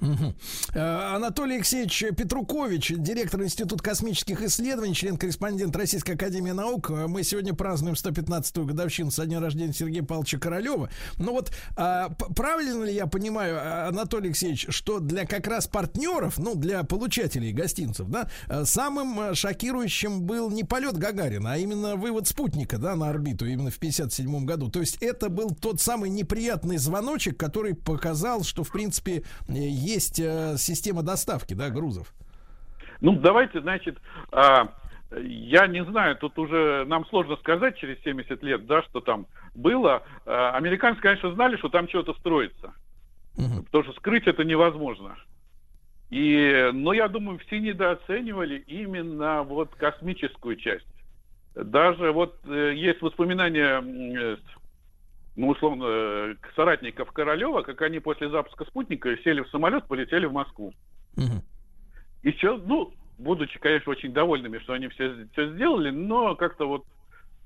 Э, 0.00 1.14
Анатолий 1.14 1.56
Алексеевич 1.56 2.04
Петрукович, 2.16 2.92
директор 2.96 3.42
Института 3.42 3.82
космических 3.82 4.42
исследований, 4.42 4.94
член-корреспондент 4.94 5.74
Российской 5.74 6.12
Академии 6.12 6.50
Наук. 6.50 6.90
Э, 6.90 7.06
Мы 7.06 7.22
сегодня 7.22 7.54
празднуем 7.54 7.94
115-ю 7.94 8.66
годовщину 8.66 9.10
со 9.10 9.26
дня 9.26 9.40
рождения 9.40 9.72
Сергея 9.72 10.02
Павловича 10.02 10.38
Королева. 10.38 10.90
Ну 11.18 11.32
вот, 11.32 11.50
а, 11.76 12.10
правильно 12.34 12.84
ли 12.84 12.94
я 12.94 13.06
понимаю, 13.06 13.88
Анатолий 13.88 14.28
Алексеевич, 14.28 14.66
что 14.70 15.00
для 15.00 15.24
как 15.26 15.46
раз 15.46 15.66
партнеров, 15.66 16.38
ну, 16.38 16.54
для 16.54 16.84
получателей 16.84 17.52
гостинцев, 17.52 18.08
да, 18.08 18.28
самым 18.64 19.34
шокирующим 19.34 20.22
был 20.22 20.50
не 20.50 20.64
полет 20.64 20.96
Гагарина, 20.96 21.54
а 21.54 21.56
именно 21.56 21.96
вывод 21.96 22.28
спутника, 22.28 22.78
да, 22.78 22.94
на 22.94 23.08
орбиту 23.08 23.46
именно 23.46 23.70
в 23.70 23.78
57 23.78 24.44
году. 24.44 24.70
То 24.70 24.80
есть 24.80 24.98
это 25.00 25.28
был 25.28 25.50
тот 25.50 25.80
самый 25.80 26.10
неприятный 26.10 26.76
звоночек, 26.76 27.36
который 27.36 27.74
показал, 27.74 28.42
что, 28.42 28.64
в 28.64 28.70
принципе, 28.70 29.24
есть 29.86 30.20
э, 30.20 30.56
система 30.58 31.02
доставки, 31.02 31.54
да, 31.54 31.70
грузов. 31.70 32.12
Ну, 33.00 33.12
давайте, 33.12 33.60
значит, 33.60 33.98
а, 34.32 34.68
я 35.12 35.66
не 35.66 35.84
знаю, 35.84 36.16
тут 36.16 36.38
уже 36.38 36.84
нам 36.86 37.06
сложно 37.06 37.36
сказать 37.36 37.78
через 37.78 38.02
70 38.02 38.42
лет, 38.42 38.66
да, 38.66 38.82
что 38.82 39.00
там 39.00 39.26
было. 39.54 40.02
А, 40.24 40.52
американцы, 40.52 41.00
конечно, 41.00 41.32
знали, 41.32 41.56
что 41.56 41.68
там 41.68 41.88
что-то 41.88 42.14
строится. 42.14 42.72
Потому 43.66 43.84
что 43.84 43.92
скрыть 43.94 44.26
это 44.26 44.44
невозможно. 44.44 45.16
И, 46.08 46.70
но 46.72 46.92
я 46.94 47.08
думаю, 47.08 47.38
все 47.40 47.58
недооценивали 47.60 48.64
именно 48.66 49.42
вот 49.42 49.74
космическую 49.74 50.56
часть. 50.56 50.86
Даже 51.54 52.12
вот 52.12 52.38
э, 52.44 52.74
есть 52.74 53.00
воспоминания, 53.02 53.82
э, 53.82 54.36
ну, 55.36 55.48
условно, 55.48 55.84
э, 55.86 56.34
соратников 56.54 57.12
Королева, 57.12 57.62
как 57.62 57.82
они 57.82 58.00
после 58.00 58.30
запуска 58.30 58.64
спутника 58.64 59.16
сели 59.18 59.42
в 59.42 59.48
самолет, 59.50 59.86
полетели 59.86 60.26
в 60.26 60.32
Москву. 60.32 60.72
И 62.22 62.32
сейчас, 62.32 62.60
ну, 62.64 62.92
будучи, 63.18 63.58
конечно, 63.58 63.92
очень 63.92 64.12
довольными, 64.12 64.58
что 64.58 64.72
они 64.72 64.88
все, 64.88 65.26
все 65.32 65.52
сделали, 65.52 65.90
но 65.90 66.34
как-то 66.34 66.66
вот 66.66 66.84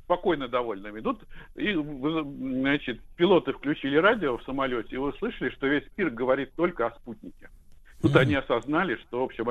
спокойно 0.05 0.49
довольными. 0.49 1.01
Тут, 1.01 1.23
и, 1.55 1.75
значит, 1.75 3.01
пилоты 3.17 3.53
включили 3.53 3.97
радио 3.97 4.39
в 4.39 4.43
самолете 4.45 4.97
и 4.97 4.99
услышали, 4.99 5.51
что 5.51 5.67
весь 5.67 5.85
мир 5.97 6.11
говорит 6.11 6.53
только 6.55 6.87
о 6.87 6.95
спутнике. 6.97 7.51
Тут 8.03 8.17
они 8.17 8.35
осознали, 8.35 8.97
что, 8.97 9.21
в 9.21 9.25
общем, 9.25 9.49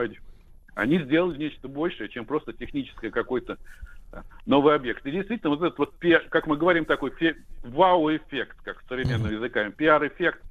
они, 0.76 1.00
сделали 1.04 1.38
нечто 1.38 1.68
большее, 1.68 2.10
чем 2.10 2.26
просто 2.26 2.54
техническое 2.54 3.12
какой-то 3.12 3.54
э, 3.54 3.58
новый 4.46 4.76
объект. 4.76 5.06
И 5.06 5.12
действительно, 5.12 5.56
вот 5.56 5.64
этот 5.64 5.78
вот, 5.78 5.94
как 6.30 6.48
мы 6.48 6.58
говорим, 6.58 6.86
такой 6.86 7.12
фе- 7.12 7.36
вау-эффект, 7.64 8.58
как 8.64 8.84
современным 8.88 9.32
языками, 9.32 9.72
пиар-эффект, 9.72 10.42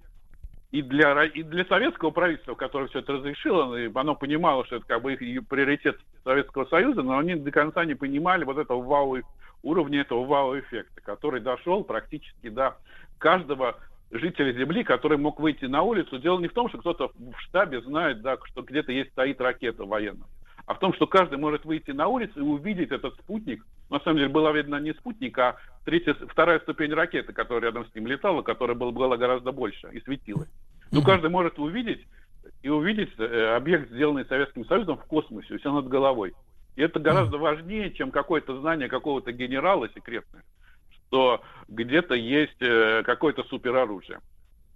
и 0.70 0.82
для, 0.82 1.24
и 1.24 1.42
для 1.42 1.64
советского 1.64 2.10
правительства, 2.10 2.54
которое 2.54 2.88
все 2.88 2.98
это 2.98 3.14
разрешило, 3.14 3.74
оно 3.94 4.14
понимало, 4.14 4.66
что 4.66 4.76
это 4.76 4.86
как 4.86 5.02
бы 5.02 5.14
их 5.14 5.48
приоритет 5.48 5.98
Советского 6.24 6.66
Союза, 6.66 7.02
но 7.02 7.16
они 7.16 7.36
до 7.36 7.50
конца 7.50 7.86
не 7.86 7.94
понимали 7.94 8.44
вот 8.44 8.58
этого 8.58 8.82
вау 8.82 9.16
уровня 9.62 10.02
этого 10.02 10.26
вау-эффекта, 10.26 11.00
который 11.00 11.40
дошел 11.40 11.84
практически 11.84 12.50
до 12.50 12.76
каждого 13.16 13.78
жителя 14.10 14.52
Земли, 14.52 14.84
который 14.84 15.18
мог 15.18 15.40
выйти 15.40 15.64
на 15.64 15.82
улицу. 15.82 16.18
Дело 16.18 16.38
не 16.38 16.48
в 16.48 16.52
том, 16.52 16.68
что 16.68 16.78
кто-то 16.78 17.12
в 17.16 17.40
штабе 17.40 17.80
знает, 17.80 18.20
да, 18.20 18.36
что 18.44 18.62
где-то 18.62 18.92
есть 18.92 19.10
стоит 19.12 19.40
ракета 19.40 19.84
военная, 19.84 20.28
а 20.68 20.74
в 20.74 20.80
том, 20.80 20.92
что 20.92 21.06
каждый 21.06 21.38
может 21.38 21.64
выйти 21.64 21.92
на 21.92 22.08
улицу 22.08 22.40
и 22.40 22.42
увидеть 22.42 22.90
этот 22.90 23.14
спутник. 23.14 23.64
На 23.88 24.00
самом 24.00 24.18
деле 24.18 24.28
была 24.28 24.52
видна 24.52 24.78
не 24.78 24.92
спутник, 24.92 25.38
а 25.38 25.56
третья, 25.86 26.12
вторая 26.12 26.60
ступень 26.60 26.92
ракеты, 26.92 27.32
которая 27.32 27.70
рядом 27.70 27.86
с 27.86 27.94
ним 27.94 28.06
летала, 28.06 28.42
которая 28.42 28.76
была, 28.76 28.92
была 28.92 29.16
гораздо 29.16 29.50
больше 29.50 29.88
и 29.92 30.00
светилась. 30.02 30.50
Ну, 30.90 31.02
каждый 31.02 31.30
может 31.30 31.58
увидеть 31.58 32.06
и 32.62 32.68
увидеть 32.68 33.08
э, 33.16 33.56
объект, 33.56 33.90
сделанный 33.90 34.26
Советским 34.26 34.66
Союзом 34.66 34.98
в 34.98 35.04
космосе, 35.04 35.54
у 35.54 35.58
себя 35.58 35.72
над 35.72 35.88
головой. 35.88 36.34
И 36.76 36.82
это 36.82 37.00
гораздо 37.00 37.38
важнее, 37.38 37.90
чем 37.92 38.10
какое-то 38.10 38.60
знание 38.60 38.90
какого-то 38.90 39.32
генерала 39.32 39.88
секретное, 39.94 40.44
что 40.92 41.40
где-то 41.68 42.14
есть 42.14 42.60
э, 42.60 43.04
какое-то 43.06 43.42
супероружие. 43.44 44.20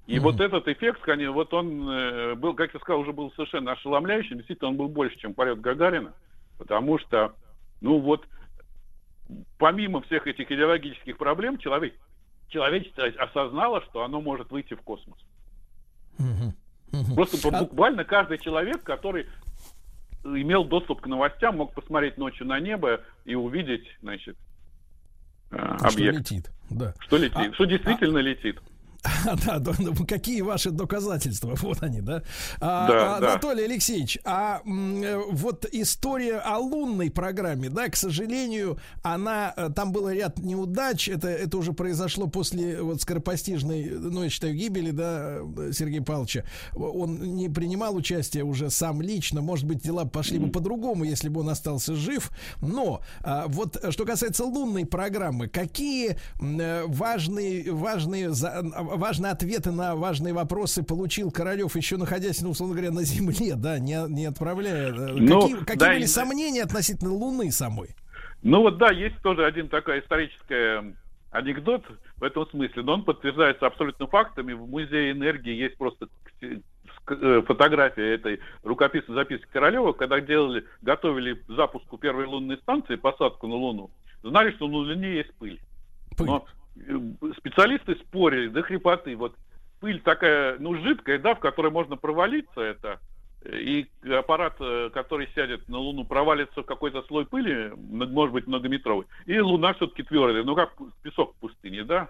И 0.07 0.19
вот 0.19 0.41
этот 0.41 0.67
эффект, 0.69 1.01
конечно, 1.03 1.33
вот 1.33 1.55
он 1.55 1.89
э, 1.89 2.35
был, 2.35 2.55
как 2.55 2.75
я 2.75 2.81
сказал, 2.81 3.01
уже 3.01 3.13
был 3.13 3.31
совершенно 3.33 3.73
ошеломляющим. 3.73 4.37
Действительно, 4.37 4.71
он 4.71 4.77
был 4.77 4.89
больше, 4.89 5.17
чем 5.19 5.33
полет 5.33 5.61
Гагарина, 5.61 6.13
потому 6.59 6.99
что, 6.99 7.35
ну 7.81 7.99
вот, 8.01 8.27
помимо 9.59 10.03
всех 10.03 10.27
этих 10.27 10.51
идеологических 10.51 11.17
проблем, 11.17 11.59
человек, 11.59 11.95
человечество 12.49 13.05
осознало, 13.05 13.83
что 13.83 14.03
оно 14.03 14.21
может 14.21 14.51
выйти 14.51 14.75
в 14.75 14.83
космос. 14.83 15.19
Просто 17.15 17.49
А 17.49 17.51
бу- 17.53 17.61
буквально 17.61 18.05
каждый 18.05 18.39
человек, 18.39 18.83
который 18.83 19.27
имел 20.25 20.65
доступ 20.65 21.01
к 21.01 21.07
новостям, 21.07 21.57
мог 21.57 21.75
посмотреть 21.75 22.19
ночью 22.19 22.47
на 22.47 22.61
небо 22.61 23.01
и 23.25 23.35
увидеть, 23.35 23.87
значит, 24.03 24.37
э, 25.53 25.77
Что 25.79 25.89
объект. 25.89 26.19
летит, 26.19 26.51
да. 26.71 26.93
Что 26.99 27.17
летит, 27.17 27.55
что 27.55 27.65
действительно 27.65 28.19
летит. 28.19 28.61
Да, 29.47 29.59
да, 29.59 29.73
ну, 29.79 29.95
какие 30.07 30.41
ваши 30.43 30.71
доказательства? 30.71 31.55
Вот 31.63 31.83
они, 31.83 32.01
да? 32.01 32.23
А, 32.61 32.89
Да, 32.89 33.17
а, 33.17 33.21
да. 33.21 33.33
Анатолий 33.33 33.65
Алексеевич, 33.65 34.19
а 34.25 34.61
э, 34.65 35.21
вот 35.31 35.67
история 35.73 36.39
о 36.39 36.59
лунной 36.59 37.11
программе, 37.11 37.69
да, 37.69 37.89
к 37.89 37.97
сожалению, 37.97 38.79
она, 39.03 39.53
э, 39.57 39.71
там 39.75 39.93
был 39.93 40.09
ряд 40.09 40.39
неудач, 40.39 41.09
это, 41.09 41.29
это 41.29 41.57
уже 41.59 41.73
произошло 41.73 42.27
после 42.29 42.81
вот 42.83 43.01
скоропостижной, 43.03 43.91
ну, 43.91 44.25
я 44.25 44.31
считаю, 44.31 44.55
гибели, 44.55 44.91
да, 44.91 45.39
э, 45.57 45.73
Сергея 45.73 46.03
Павловича. 46.03 46.45
Он 46.75 47.37
не 47.37 47.49
принимал 47.49 47.97
участие 47.97 48.45
уже 48.45 48.71
сам 48.71 49.03
лично, 49.03 49.41
может 49.41 49.67
быть, 49.67 49.83
дела 49.83 50.05
пошли 50.05 50.39
бы 50.39 50.51
по-другому, 50.51 51.05
если 51.05 51.29
бы 51.29 51.41
он 51.41 51.49
остался 51.49 51.95
жив, 51.95 52.31
но 52.61 53.01
а, 53.23 53.47
вот 53.49 53.77
э, 53.83 53.91
что 53.91 54.05
касается 54.05 54.45
лунной 54.45 54.87
программы, 54.87 55.49
какие 55.49 56.17
э, 56.41 56.85
важные, 56.87 57.73
важные, 57.73 58.33
за- 58.33 58.63
важные 58.97 59.33
ответы 59.33 59.71
на 59.73 59.95
важные 59.97 60.33
вопросы 60.35 60.83
получил 60.83 61.31
Королев, 61.31 61.75
еще 61.77 61.97
находясь, 61.97 62.41
ну, 62.43 62.51
условно 62.51 62.75
говоря, 62.75 62.91
на 62.93 63.03
Земле, 63.03 63.55
да, 63.57 63.79
не, 63.79 63.97
не 64.13 64.27
отправляя. 64.27 64.93
э, 64.93 65.13
Ну, 65.15 65.41
какие 65.43 65.57
какие 65.59 65.77
да, 65.79 65.93
были 65.95 66.05
и- 66.05 66.07
сомнения 66.07 66.63
относительно 66.63 67.13
Луны 67.13 67.51
самой? 67.51 67.91
Ну 68.43 68.61
вот 68.63 68.79
да, 68.79 68.91
есть 68.91 69.17
тоже 69.23 69.45
один 69.45 69.69
такой 69.69 70.01
исторический 70.01 70.95
анекдот 71.31 71.85
в 72.17 72.25
этом 72.25 72.47
смысле, 72.51 72.83
но 72.83 72.95
он 72.95 73.05
подтверждается 73.05 73.67
абсолютно 73.67 74.07
фактами. 74.07 74.53
В 74.53 74.67
Музее 74.69 75.13
энергии 75.13 75.55
есть 75.55 75.77
просто 75.79 76.09
э, 76.41 77.43
фотография 77.47 78.15
этой 78.15 78.41
рукописной 78.65 79.15
записки 79.15 79.47
Королева, 79.53 79.93
когда 79.93 80.21
делали, 80.21 80.65
готовили 80.83 81.41
запуску 81.49 81.99
первой 81.99 82.27
лунной 82.27 82.59
станции, 82.59 82.97
посадку 82.97 83.47
на 83.47 83.55
Луну, 83.55 83.91
знали, 84.23 84.51
что 84.53 84.67
на 84.69 84.77
Луне 84.79 85.15
есть 85.17 85.33
пыль. 85.35 85.61
Но 86.19 86.45
э, 86.49 86.62
специалисты 87.39 87.97
спорили 87.97 88.49
до 88.49 88.63
хрипоты. 88.63 89.17
Вот 89.17 89.37
пыль 89.81 90.01
такая, 90.01 90.59
ну, 90.59 90.77
жидкая, 90.77 91.19
да, 91.19 91.35
в 91.35 91.41
которой 91.41 91.71
можно 91.71 91.97
провалиться 91.97 92.61
это, 92.61 93.01
и 93.45 93.87
аппарат, 94.09 94.55
э, 94.61 94.91
который 94.93 95.29
сядет 95.35 95.69
на 95.69 95.79
Луну, 95.79 96.05
провалится 96.05 96.63
в 96.63 96.67
какой-то 96.67 97.03
слой 97.03 97.27
пыли, 97.27 97.73
может 97.77 98.33
быть, 98.33 98.47
многометровый, 98.47 99.07
и 99.27 99.39
Луна 99.41 99.75
все-таки 99.75 100.05
твердая, 100.05 100.45
ну, 100.45 100.55
как 100.55 100.75
песок 101.03 101.35
в 101.35 101.41
пустыне, 101.41 101.85
да? 101.85 102.09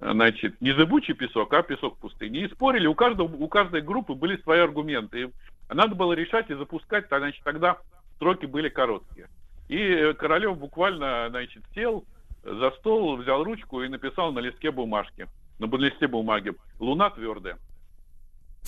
Значит, 0.00 0.60
не 0.60 0.72
зыбучий 0.72 1.14
песок, 1.14 1.54
а 1.54 1.62
песок 1.62 1.96
в 1.96 2.00
пустыне. 2.00 2.40
И 2.40 2.48
спорили, 2.48 2.88
у, 2.88 2.94
каждого, 2.94 3.32
у 3.36 3.46
каждой 3.46 3.82
группы 3.82 4.14
были 4.14 4.36
свои 4.38 4.58
аргументы. 4.58 5.22
И 5.22 5.30
надо 5.72 5.94
было 5.94 6.12
решать 6.12 6.50
и 6.50 6.54
запускать, 6.54 7.06
значит, 7.06 7.44
тогда 7.44 7.78
сроки 8.18 8.46
были 8.46 8.68
короткие. 8.68 9.28
И 9.68 9.78
э, 9.78 10.14
Королев 10.14 10.58
буквально, 10.58 11.28
значит, 11.30 11.62
сел 11.72 12.04
за 12.42 12.70
стол, 12.78 13.16
взял 13.16 13.42
ручку 13.44 13.82
и 13.82 13.88
написал 13.88 14.32
на 14.32 14.40
листке 14.40 14.70
бумажки, 14.70 15.28
на 15.58 15.66
листе 15.76 16.06
бумаги 16.08 16.52
«Луна 16.78 17.10
твердая». 17.10 17.58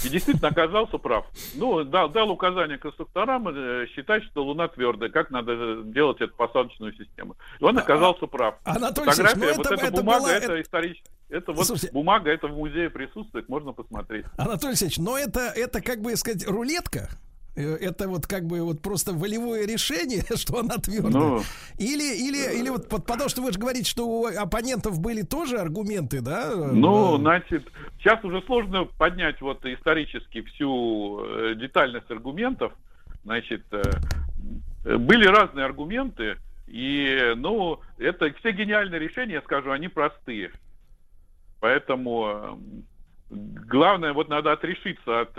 И 0.05 0.09
действительно 0.09 0.48
оказался 0.48 0.98
прав. 0.98 1.24
Ну, 1.55 1.84
дал, 1.84 2.09
дал 2.10 2.28
указание 2.30 2.78
конструкторам 2.78 3.46
э, 3.48 3.86
считать, 3.94 4.24
что 4.24 4.44
Луна 4.44 4.66
твердая, 4.66 5.09
как 5.09 5.30
надо 5.30 5.52
э, 5.52 5.82
делать 5.84 6.20
эту 6.20 6.34
посадочную 6.34 6.92
систему. 6.94 7.36
И 7.60 7.64
он 7.64 7.78
оказался 7.78 8.26
прав. 8.26 8.56
Анатолий 8.64 9.06
Алексеевич, 9.09 9.32
Фотография, 9.34 9.56
ну 9.56 9.56
вот 9.56 9.66
это- 9.66 9.74
эта 9.74 9.86
это 9.86 9.96
бумага, 9.96 10.18
была- 10.24 10.32
это 10.32 10.44
это- 10.52 10.62
исторически. 10.62 11.10
Это 11.28 11.52
вот 11.52 11.66
Слушайте- 11.66 11.92
бумага, 11.94 12.30
это 12.30 12.48
в 12.48 12.56
музее 12.56 12.90
присутствует, 12.90 13.48
можно 13.48 13.72
посмотреть. 13.72 14.26
Анатолий 14.36 14.70
Алексеевич, 14.70 14.98
но 14.98 15.16
это, 15.16 15.40
это 15.55 15.80
как 15.80 16.01
бы 16.01 16.14
сказать, 16.16 16.44
рулетка? 16.46 17.09
Э, 17.56 17.76
Это 17.81 18.09
вот 18.09 18.26
как 18.26 18.44
бы 18.47 18.60
вот 18.62 18.81
просто 18.81 19.12
волевое 19.12 19.66
решение, 19.66 20.22
что 20.36 20.59
она 20.60 20.78
твердая. 20.78 21.12
Ну. 21.12 21.43
или, 21.78 22.28
или, 22.28 22.60
или 22.60 22.68
вот 22.68 22.89
потому 22.89 23.28
что 23.28 23.43
вы 23.43 23.52
же 23.52 23.59
говорите, 23.59 23.89
что 23.89 24.06
у 24.06 24.26
оппонентов 24.26 25.01
были 25.01 25.22
тоже 25.22 25.59
аргументы, 25.59 26.20
да? 26.20 26.52
Ну, 26.55 27.16
значит, 27.18 27.66
сейчас 27.98 28.22
уже 28.24 28.43
сложно 28.43 28.85
поднять 28.85 29.40
вот 29.40 29.64
исторически 29.64 30.43
всю 30.43 31.20
э, 31.24 31.55
детальность 31.55 32.10
аргументов. 32.10 32.72
Значит, 33.24 33.64
э, 33.70 34.97
были 34.97 35.26
разные 35.26 35.64
аргументы, 35.64 36.36
и, 36.66 37.35
ну, 37.36 37.81
это 37.98 38.32
все 38.35 38.52
гениальные 38.52 38.98
решения, 38.98 39.35
я 39.35 39.43
скажу, 39.43 39.70
они 39.70 39.89
простые. 39.89 40.51
Поэтому 41.60 42.59
главное, 43.31 44.12
вот 44.12 44.28
надо 44.28 44.52
отрешиться 44.52 45.20
от 45.20 45.31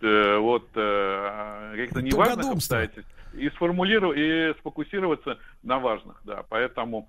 вот 0.00 0.68
э, 0.74 1.70
каких-то 1.72 2.00
неважных 2.02 2.46
обстоятельств 2.56 3.10
и 3.34 3.50
сформулировать 3.50 4.18
и 4.18 4.54
сфокусироваться 4.60 5.38
на 5.62 5.78
важных, 5.78 6.20
да. 6.24 6.44
Поэтому, 6.48 7.08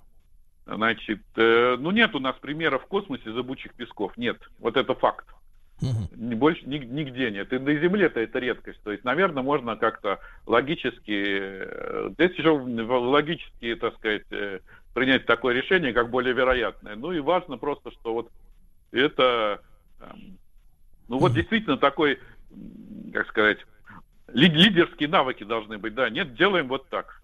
значит, 0.66 1.22
э, 1.36 1.78
ну 1.80 1.92
нет 1.92 2.16
у 2.16 2.20
нас 2.20 2.36
примеров 2.38 2.84
в 2.84 2.88
космосе 2.88 3.32
зыбучих 3.32 3.74
песков, 3.74 4.18
нет. 4.18 4.38
Вот 4.60 4.76
это 4.78 4.94
факт. 4.96 5.26
Ни- 6.16 6.36
Больше 6.36 6.62
ни- 6.66 6.78
нигде 6.80 7.32
нет. 7.32 7.54
И 7.54 7.58
на 7.58 7.74
Земле-то 7.74 8.20
это 8.20 8.38
редкость. 8.40 8.82
То 8.84 8.92
есть, 8.92 9.06
наверное, 9.06 9.44
можно 9.44 9.78
как-то 9.78 10.20
логически, 10.46 11.40
э, 11.42 12.10
здесь 12.14 12.38
еще 12.38 12.50
логически, 12.50 13.76
так 13.76 13.96
сказать, 13.96 14.26
э, 14.32 14.60
принять 14.94 15.26
такое 15.26 15.54
решение, 15.56 15.94
как 15.94 16.10
более 16.10 16.34
вероятное. 16.34 16.96
Ну 16.98 17.14
и 17.14 17.20
важно 17.22 17.58
просто, 17.58 17.92
что 17.92 18.14
вот 18.14 18.30
это, 18.92 19.62
эм, 20.02 20.38
ну 21.08 21.18
вот 21.20 21.34
действительно 21.34 21.78
такой, 21.78 22.20
как 23.14 23.28
сказать, 23.28 23.60
ли- 24.34 24.50
лидерские 24.50 25.10
навыки 25.10 25.44
должны 25.44 25.78
быть. 25.78 25.94
Да, 25.94 26.10
нет, 26.10 26.36
делаем 26.36 26.68
вот 26.68 26.90
так. 26.90 27.22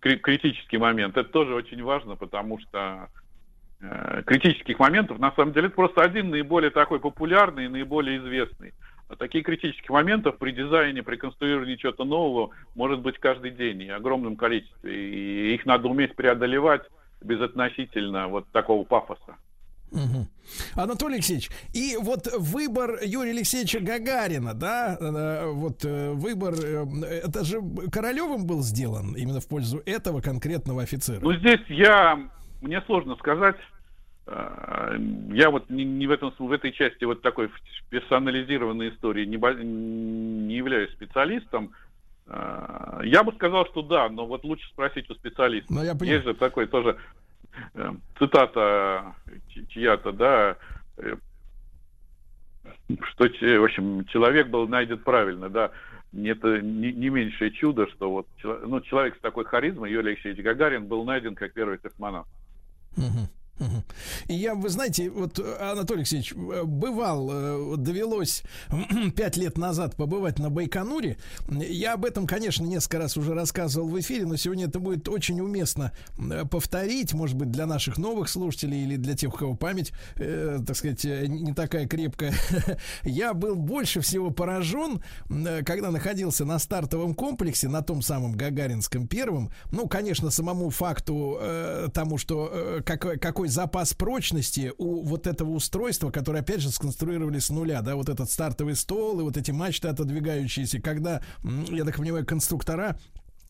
Кри- 0.00 0.16
Критический 0.18 0.78
момент. 0.78 1.16
Это 1.16 1.28
тоже 1.28 1.54
очень 1.54 1.82
важно, 1.82 2.16
потому 2.16 2.58
что 2.60 3.08
э, 3.80 4.22
критических 4.26 4.78
моментов, 4.78 5.18
на 5.18 5.32
самом 5.32 5.52
деле, 5.52 5.66
это 5.68 5.76
просто 5.76 6.02
один 6.02 6.30
наиболее 6.30 6.70
такой 6.70 6.98
популярный 6.98 7.66
и 7.66 7.68
наиболее 7.68 8.18
известный. 8.18 8.72
А 9.08 9.16
таких 9.16 9.46
критических 9.46 9.88
моментов 9.88 10.36
при 10.38 10.50
дизайне, 10.50 11.02
при 11.02 11.16
конструировании 11.16 11.76
чего-то 11.76 12.04
нового 12.04 12.50
может 12.74 13.00
быть 13.00 13.18
каждый 13.18 13.52
день 13.52 13.82
и 13.82 13.88
огромном 13.88 14.36
количестве. 14.36 14.92
И 14.92 15.54
их 15.54 15.64
надо 15.64 15.88
уметь 15.88 16.14
преодолевать 16.14 16.82
безотносительно 17.22 18.28
вот 18.28 18.46
такого 18.50 18.84
пафоса. 18.84 19.36
Мгм. 19.90 20.28
Анатолий 20.74 21.16
Алексеевич, 21.16 21.50
и 21.72 21.96
вот 22.00 22.26
выбор 22.38 22.98
Юрия 23.02 23.30
Алексеевича 23.30 23.80
Гагарина, 23.80 24.54
да, 24.54 24.96
э, 24.98 25.50
вот 25.50 25.84
э, 25.84 26.12
выбор, 26.12 26.54
э, 26.54 26.84
это 27.24 27.44
же 27.44 27.60
Королевым 27.92 28.46
был 28.46 28.62
сделан 28.62 29.14
именно 29.14 29.40
в 29.40 29.48
пользу 29.48 29.82
этого 29.86 30.20
конкретного 30.20 30.82
офицера. 30.82 31.20
Ну, 31.20 31.32
здесь 31.34 31.60
я, 31.68 32.18
мне 32.60 32.82
сложно 32.82 33.16
сказать, 33.16 33.56
я 34.26 35.50
вот 35.50 35.70
не, 35.70 35.84
не 35.84 36.06
в, 36.06 36.10
этом, 36.10 36.34
в 36.38 36.52
этой 36.52 36.70
части 36.72 37.04
вот 37.04 37.22
такой 37.22 37.50
персонализированной 37.88 38.90
истории 38.90 39.24
не, 39.24 39.36
не 39.36 40.54
являюсь 40.54 40.92
специалистом. 40.92 41.72
Я 42.26 43.22
бы 43.24 43.32
сказал, 43.36 43.64
что 43.68 43.80
да, 43.80 44.10
но 44.10 44.26
вот 44.26 44.44
лучше 44.44 44.68
спросить 44.68 45.08
у 45.08 45.14
специалиста. 45.14 45.72
Ну, 45.72 45.82
я 45.82 45.94
понимаю. 45.94 46.18
Есть 46.18 46.26
же 46.26 46.34
такой 46.34 46.66
тоже 46.66 46.98
цитата 48.18 49.14
чи- 49.48 49.66
чья-то, 49.66 50.12
да, 50.12 50.56
э, 50.96 51.16
что, 53.02 53.24
в 53.24 53.64
общем, 53.64 54.04
человек 54.06 54.48
был 54.48 54.68
найден 54.68 54.98
правильно, 54.98 55.48
да. 55.48 55.70
Это 56.12 56.62
не, 56.62 56.92
не 56.92 57.10
меньшее 57.10 57.50
чудо, 57.50 57.86
что 57.88 58.10
вот 58.10 58.26
ну, 58.42 58.80
человек 58.80 59.16
с 59.16 59.20
такой 59.20 59.44
харизмой, 59.44 59.92
Юрий 59.92 60.12
Алексеевич 60.12 60.42
Гагарин, 60.42 60.86
был 60.86 61.04
найден 61.04 61.34
как 61.34 61.52
первый 61.52 61.78
космонавт. 61.78 62.28
Мгм. 62.96 63.28
И 64.26 64.34
я, 64.34 64.54
вы 64.54 64.68
знаете, 64.68 65.10
вот, 65.10 65.38
Анатолий 65.60 66.00
Алексеевич, 66.00 66.32
э, 66.32 66.62
бывал, 66.64 67.28
э, 67.30 67.76
довелось 67.76 68.42
пять 69.16 69.36
лет 69.36 69.58
назад 69.58 69.96
побывать 69.96 70.38
на 70.38 70.50
Байконуре. 70.50 71.16
Я 71.48 71.94
об 71.94 72.04
этом, 72.04 72.26
конечно, 72.26 72.64
несколько 72.64 72.98
раз 72.98 73.16
уже 73.16 73.34
рассказывал 73.34 73.88
в 73.88 73.98
эфире, 74.00 74.26
но 74.26 74.36
сегодня 74.36 74.66
это 74.66 74.78
будет 74.78 75.08
очень 75.08 75.40
уместно 75.40 75.92
э, 76.18 76.44
повторить, 76.44 77.12
может 77.14 77.36
быть, 77.36 77.50
для 77.50 77.66
наших 77.66 77.98
новых 77.98 78.28
слушателей 78.28 78.82
или 78.84 78.96
для 78.96 79.14
тех, 79.14 79.34
у 79.34 79.36
кого 79.36 79.54
память, 79.54 79.92
э, 80.16 80.60
так 80.66 80.76
сказать, 80.76 81.04
не 81.04 81.52
такая 81.52 81.86
крепкая. 81.86 82.34
Я 83.04 83.34
был 83.34 83.56
больше 83.56 84.00
всего 84.00 84.30
поражен, 84.30 85.02
когда 85.64 85.90
находился 85.90 86.44
на 86.44 86.58
стартовом 86.58 87.14
комплексе, 87.14 87.68
на 87.68 87.82
том 87.82 88.02
самом 88.02 88.32
Гагаринском 88.32 89.06
первом. 89.06 89.50
Ну, 89.70 89.88
конечно, 89.88 90.30
самому 90.30 90.70
факту 90.70 91.38
э, 91.40 91.88
тому, 91.92 92.18
что 92.18 92.50
э, 92.52 92.82
какой, 92.84 93.47
какой 93.48 93.50
запас 93.50 93.94
прочности 93.94 94.72
у 94.78 95.02
вот 95.02 95.26
этого 95.26 95.50
устройства, 95.50 96.10
которое, 96.10 96.40
опять 96.40 96.60
же, 96.60 96.70
сконструировали 96.70 97.38
с 97.38 97.50
нуля, 97.50 97.82
да, 97.82 97.96
вот 97.96 98.08
этот 98.08 98.30
стартовый 98.30 98.76
стол 98.76 99.20
и 99.20 99.22
вот 99.22 99.36
эти 99.36 99.50
мачты 99.52 99.88
отодвигающиеся, 99.88 100.80
когда, 100.80 101.22
я 101.70 101.84
так 101.84 101.96
понимаю, 101.96 102.26
конструктора 102.26 102.98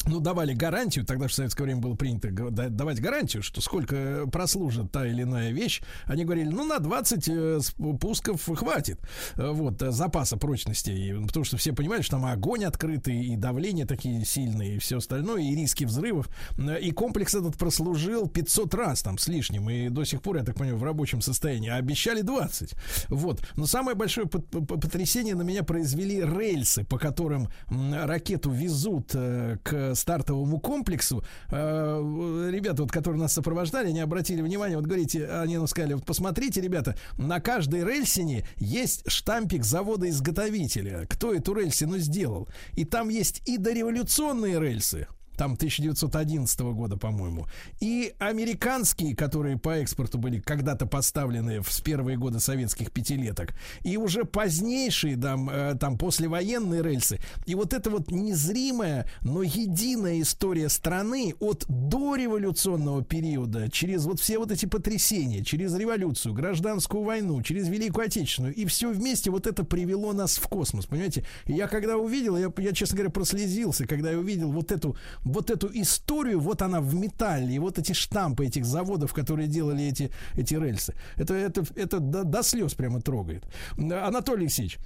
ну, 0.06 0.20
давали 0.20 0.54
гарантию, 0.54 1.04
тогда 1.04 1.28
в 1.28 1.32
советское 1.32 1.64
время 1.64 1.80
было 1.80 1.94
принято 1.94 2.30
давать 2.30 3.00
гарантию, 3.00 3.42
что 3.42 3.60
сколько 3.60 4.26
прослужит 4.30 4.90
та 4.92 5.06
или 5.06 5.22
иная 5.22 5.50
вещь. 5.50 5.82
Они 6.04 6.24
говорили, 6.24 6.48
ну, 6.48 6.64
на 6.64 6.78
20 6.78 7.28
э, 7.28 7.60
пусков 8.00 8.42
хватит 8.46 9.00
э, 9.36 9.50
вот, 9.50 9.82
э, 9.82 9.90
запаса 9.90 10.36
прочности. 10.36 11.14
Потому 11.26 11.44
что 11.44 11.56
все 11.56 11.72
понимают, 11.72 12.04
что 12.04 12.16
там 12.16 12.26
огонь 12.26 12.64
открытый, 12.64 13.22
и 13.24 13.36
давление 13.36 13.86
такие 13.86 14.24
сильные, 14.24 14.76
и 14.76 14.78
все 14.78 14.98
остальное, 14.98 15.42
и 15.42 15.54
риски 15.54 15.84
взрывов. 15.84 16.28
Э, 16.56 16.80
И 16.80 16.90
комплекс 16.92 17.34
этот 17.34 17.56
прослужил 17.56 18.28
500 18.28 18.74
раз 18.74 19.02
там 19.02 19.18
с 19.18 19.28
лишним, 19.28 19.68
и 19.68 19.88
до 19.88 20.04
сих 20.04 20.22
пор, 20.22 20.36
я 20.38 20.44
так 20.44 20.56
понимаю, 20.56 20.78
в 20.78 20.84
рабочем 20.84 21.20
состоянии. 21.20 21.70
А 21.70 21.76
обещали 21.76 22.22
20. 22.22 22.74
Вот. 23.08 23.42
Но 23.56 23.66
самое 23.66 23.96
большое 23.96 24.26
потрясение 24.26 25.34
на 25.34 25.42
меня 25.42 25.64
произвели 25.64 26.20
рельсы, 26.22 26.84
по 26.84 26.98
которым 26.98 27.48
ракету 27.68 28.50
везут 28.50 29.10
э, 29.14 29.58
стартовому 29.94 30.58
комплексу. 30.58 31.24
Э, 31.50 32.50
Ребята, 32.50 32.82
вот, 32.82 32.92
которые 32.92 33.20
нас 33.20 33.32
сопровождали, 33.32 33.88
они 33.88 34.00
обратили 34.00 34.42
внимание, 34.42 34.76
вот 34.76 34.86
говорите, 34.86 35.26
они 35.28 35.56
нам 35.56 35.66
сказали, 35.66 35.94
вот 35.94 36.04
посмотрите, 36.04 36.60
ребята, 36.60 36.96
на 37.16 37.40
каждой 37.40 37.84
рельсине 37.84 38.46
есть 38.56 39.02
штампик 39.10 39.64
завода-изготовителя. 39.64 41.06
Кто 41.08 41.34
эту 41.34 41.54
рельсину 41.54 41.98
сделал? 41.98 42.48
И 42.74 42.84
там 42.84 43.08
есть 43.08 43.42
и 43.46 43.58
дореволюционные 43.58 44.60
рельсы, 44.60 45.06
там 45.38 45.54
1911 45.54 46.60
года, 46.60 46.98
по-моему. 46.98 47.46
И 47.80 48.12
американские, 48.18 49.16
которые 49.16 49.56
по 49.56 49.78
экспорту 49.78 50.18
были 50.18 50.40
когда-то 50.40 50.86
поставлены 50.86 51.62
в 51.62 51.78
с 51.78 51.80
первые 51.80 52.18
годы 52.18 52.40
советских 52.40 52.90
пятилеток. 52.90 53.54
И 53.82 53.96
уже 53.96 54.24
позднейшие, 54.24 55.16
там, 55.16 55.48
э, 55.48 55.76
там 55.78 55.96
послевоенные 55.96 56.82
рельсы. 56.82 57.20
И 57.46 57.54
вот 57.54 57.72
это 57.72 57.88
вот 57.88 58.10
незримая, 58.10 59.06
но 59.22 59.42
единая 59.42 60.20
история 60.20 60.68
страны 60.68 61.34
от 61.38 61.64
дореволюционного 61.68 63.04
периода, 63.04 63.70
через 63.70 64.04
вот 64.04 64.20
все 64.20 64.38
вот 64.38 64.50
эти 64.50 64.66
потрясения, 64.66 65.44
через 65.44 65.74
революцию, 65.74 66.34
гражданскую 66.34 67.04
войну, 67.04 67.40
через 67.42 67.68
Великую 67.68 68.06
Отечественную. 68.06 68.54
И 68.54 68.66
все 68.66 68.90
вместе 68.90 69.30
вот 69.30 69.46
это 69.46 69.62
привело 69.62 70.12
нас 70.12 70.36
в 70.38 70.48
космос, 70.48 70.86
понимаете? 70.86 71.24
Я 71.46 71.68
когда 71.68 71.96
увидел, 71.96 72.36
я, 72.36 72.52
я, 72.58 72.72
честно 72.72 72.96
говоря, 72.96 73.10
прослезился, 73.10 73.86
когда 73.86 74.10
я 74.10 74.18
увидел 74.18 74.50
вот 74.50 74.72
эту 74.72 74.96
вот 75.32 75.50
эту 75.50 75.70
историю, 75.72 76.40
вот 76.40 76.62
она 76.62 76.80
в 76.80 76.94
металле, 76.94 77.54
и 77.54 77.58
вот 77.58 77.78
эти 77.78 77.92
штампы 77.92 78.46
этих 78.46 78.64
заводов, 78.64 79.12
которые 79.12 79.48
делали 79.48 79.84
эти, 79.84 80.10
эти 80.34 80.54
рельсы. 80.54 80.94
Это, 81.16 81.34
это, 81.34 81.64
это 81.74 82.00
до, 82.00 82.24
до 82.24 82.42
слез 82.42 82.74
прямо 82.74 83.00
трогает. 83.00 83.44
Анатолий 83.76 84.44
Алексеевич, 84.44 84.78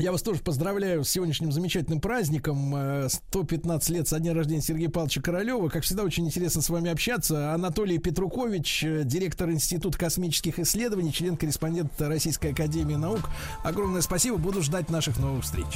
я 0.00 0.12
вас 0.12 0.22
тоже 0.22 0.40
поздравляю 0.40 1.04
с 1.04 1.10
сегодняшним 1.10 1.52
замечательным 1.52 2.00
праздником. 2.00 2.74
Э, 2.74 3.08
115 3.10 3.90
лет 3.90 4.08
со 4.08 4.18
дня 4.18 4.32
рождения 4.32 4.62
Сергея 4.62 4.88
Павловича 4.88 5.20
Королева. 5.20 5.68
Как 5.68 5.82
всегда, 5.82 6.04
очень 6.04 6.26
интересно 6.26 6.62
с 6.62 6.70
вами 6.70 6.90
общаться. 6.90 7.52
Анатолий 7.52 7.98
Петрукович, 7.98 8.84
э, 8.84 9.02
директор 9.04 9.50
Института 9.50 9.98
космических 9.98 10.58
исследований, 10.58 11.12
член-корреспондент 11.12 11.92
Российской 12.00 12.52
Академии 12.52 12.94
Наук. 12.94 13.28
Огромное 13.62 14.00
спасибо. 14.00 14.38
Буду 14.38 14.62
ждать 14.62 14.88
наших 14.88 15.18
новых 15.18 15.44
встреч. 15.44 15.66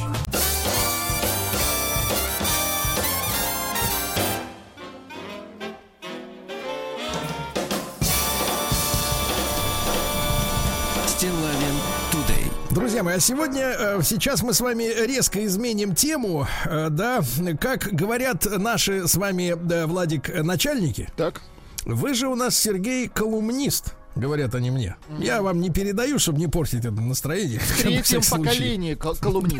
Мои, 13.05 13.17
а 13.17 13.21
сегодня, 13.21 13.61
э, 13.79 14.01
сейчас 14.03 14.43
мы 14.43 14.55
с 14.55 14.63
вами 14.63 14.85
резко 14.85 15.45
изменим 15.45 15.95
тему, 15.95 16.47
э, 16.65 16.89
да, 16.89 17.21
как 17.61 17.89
говорят 17.93 18.47
наши 18.47 19.07
с 19.07 19.17
вами, 19.17 19.55
да, 19.63 19.87
Владик, 19.87 20.31
э, 20.31 20.43
начальники. 20.43 21.11
Так. 21.15 21.43
Вы 21.85 22.15
же 22.15 22.29
у 22.29 22.35
нас, 22.35 22.57
Сергей, 22.57 23.09
колумнист. 23.09 23.93
Говорят 24.17 24.55
они 24.55 24.71
мне. 24.71 24.97
Я 25.19 25.43
вам 25.43 25.61
не 25.61 25.71
передаю, 25.71 26.19
чтобы 26.19 26.39
не 26.39 26.47
портить 26.47 26.81
это 26.85 26.93
настроение. 26.93 27.61
Третьем 27.83 28.21
поколении 28.45 28.95
кол- 28.95 29.17
колумнист. 29.17 29.57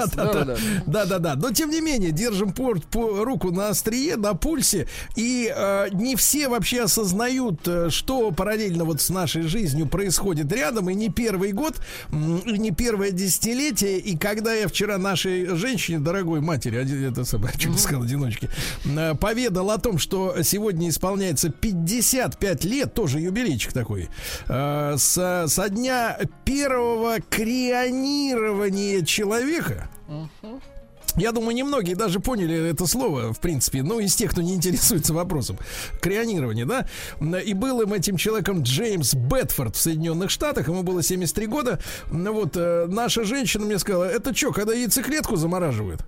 Да-да-да. 0.87 1.35
Но 1.35 1.51
тем 1.51 1.71
не 1.71 1.81
менее, 1.81 2.13
держим 2.13 2.53
порт, 2.53 2.85
по, 2.85 3.25
руку 3.25 3.51
на 3.51 3.69
острие, 3.71 4.17
на 4.17 4.35
пульсе. 4.35 4.87
И 5.17 5.53
э, 5.55 5.89
не 5.93 6.15
все 6.17 6.49
вообще 6.49 6.83
осознают, 6.85 7.67
э, 7.67 7.91
что 7.91 8.31
параллельно 8.31 8.85
вот 8.85 9.01
с 9.01 9.11
нашей 9.11 9.43
жизнью 9.43 9.87
происходит 9.87 10.53
рядом. 10.53 10.89
И 10.89 10.95
не 10.95 11.09
первый 11.11 11.53
год, 11.53 11.75
и 12.13 12.59
не 12.59 12.71
первое 12.71 13.11
десятилетие. 13.11 13.99
И 13.99 14.17
когда 14.17 14.53
я 14.55 14.69
вчера 14.69 14.99
нашей 14.99 15.47
женщине, 15.57 15.99
дорогой 15.99 16.41
матери, 16.41 16.77
оди- 16.77 17.05
это 17.11 17.25
самое, 17.25 17.53
что 17.59 17.77
сказал, 17.77 18.05
одиночке, 18.05 18.49
э, 18.85 19.15
поведал 19.17 19.71
о 19.71 19.79
том, 19.79 19.99
что 19.99 20.43
сегодня 20.43 20.89
исполняется 20.89 21.49
55 21.51 22.65
лет, 22.65 22.95
тоже 22.95 23.19
юбилейчик 23.21 23.73
такой, 23.73 24.09
э, 24.49 24.95
со, 24.99 25.45
со 25.49 25.69
дня 25.69 26.19
первого 26.45 27.21
крионирования 27.21 29.05
человека. 29.05 29.89
Я 31.17 31.31
думаю, 31.31 31.55
немногие 31.55 31.95
даже 31.95 32.19
поняли 32.19 32.71
это 32.71 32.87
слово, 32.87 33.33
в 33.33 33.39
принципе, 33.39 33.85
ну, 33.85 34.01
из 34.01 34.17
тех, 34.17 34.33
кто 34.33 34.43
не 34.43 34.55
интересуется 34.55 35.15
вопросом. 35.15 35.57
Крионирование, 36.01 36.67
да? 36.67 36.87
И 37.41 37.55
был 37.55 37.83
им 37.83 37.93
этим 37.93 38.17
человеком 38.17 38.63
Джеймс 38.63 39.15
Бетфорд 39.15 39.77
в 39.77 39.81
Соединенных 39.81 40.31
Штатах, 40.31 40.67
ему 40.67 40.83
было 40.83 41.03
73 41.03 41.47
года. 41.47 41.79
Ну 42.11 42.33
Вот, 42.33 42.57
э, 42.57 42.87
наша 42.89 43.23
женщина 43.25 43.65
мне 43.65 43.79
сказала, 43.79 44.05
это 44.05 44.35
что, 44.35 44.53
когда 44.53 44.75
яйцеклетку 44.75 45.37
замораживают? 45.37 46.05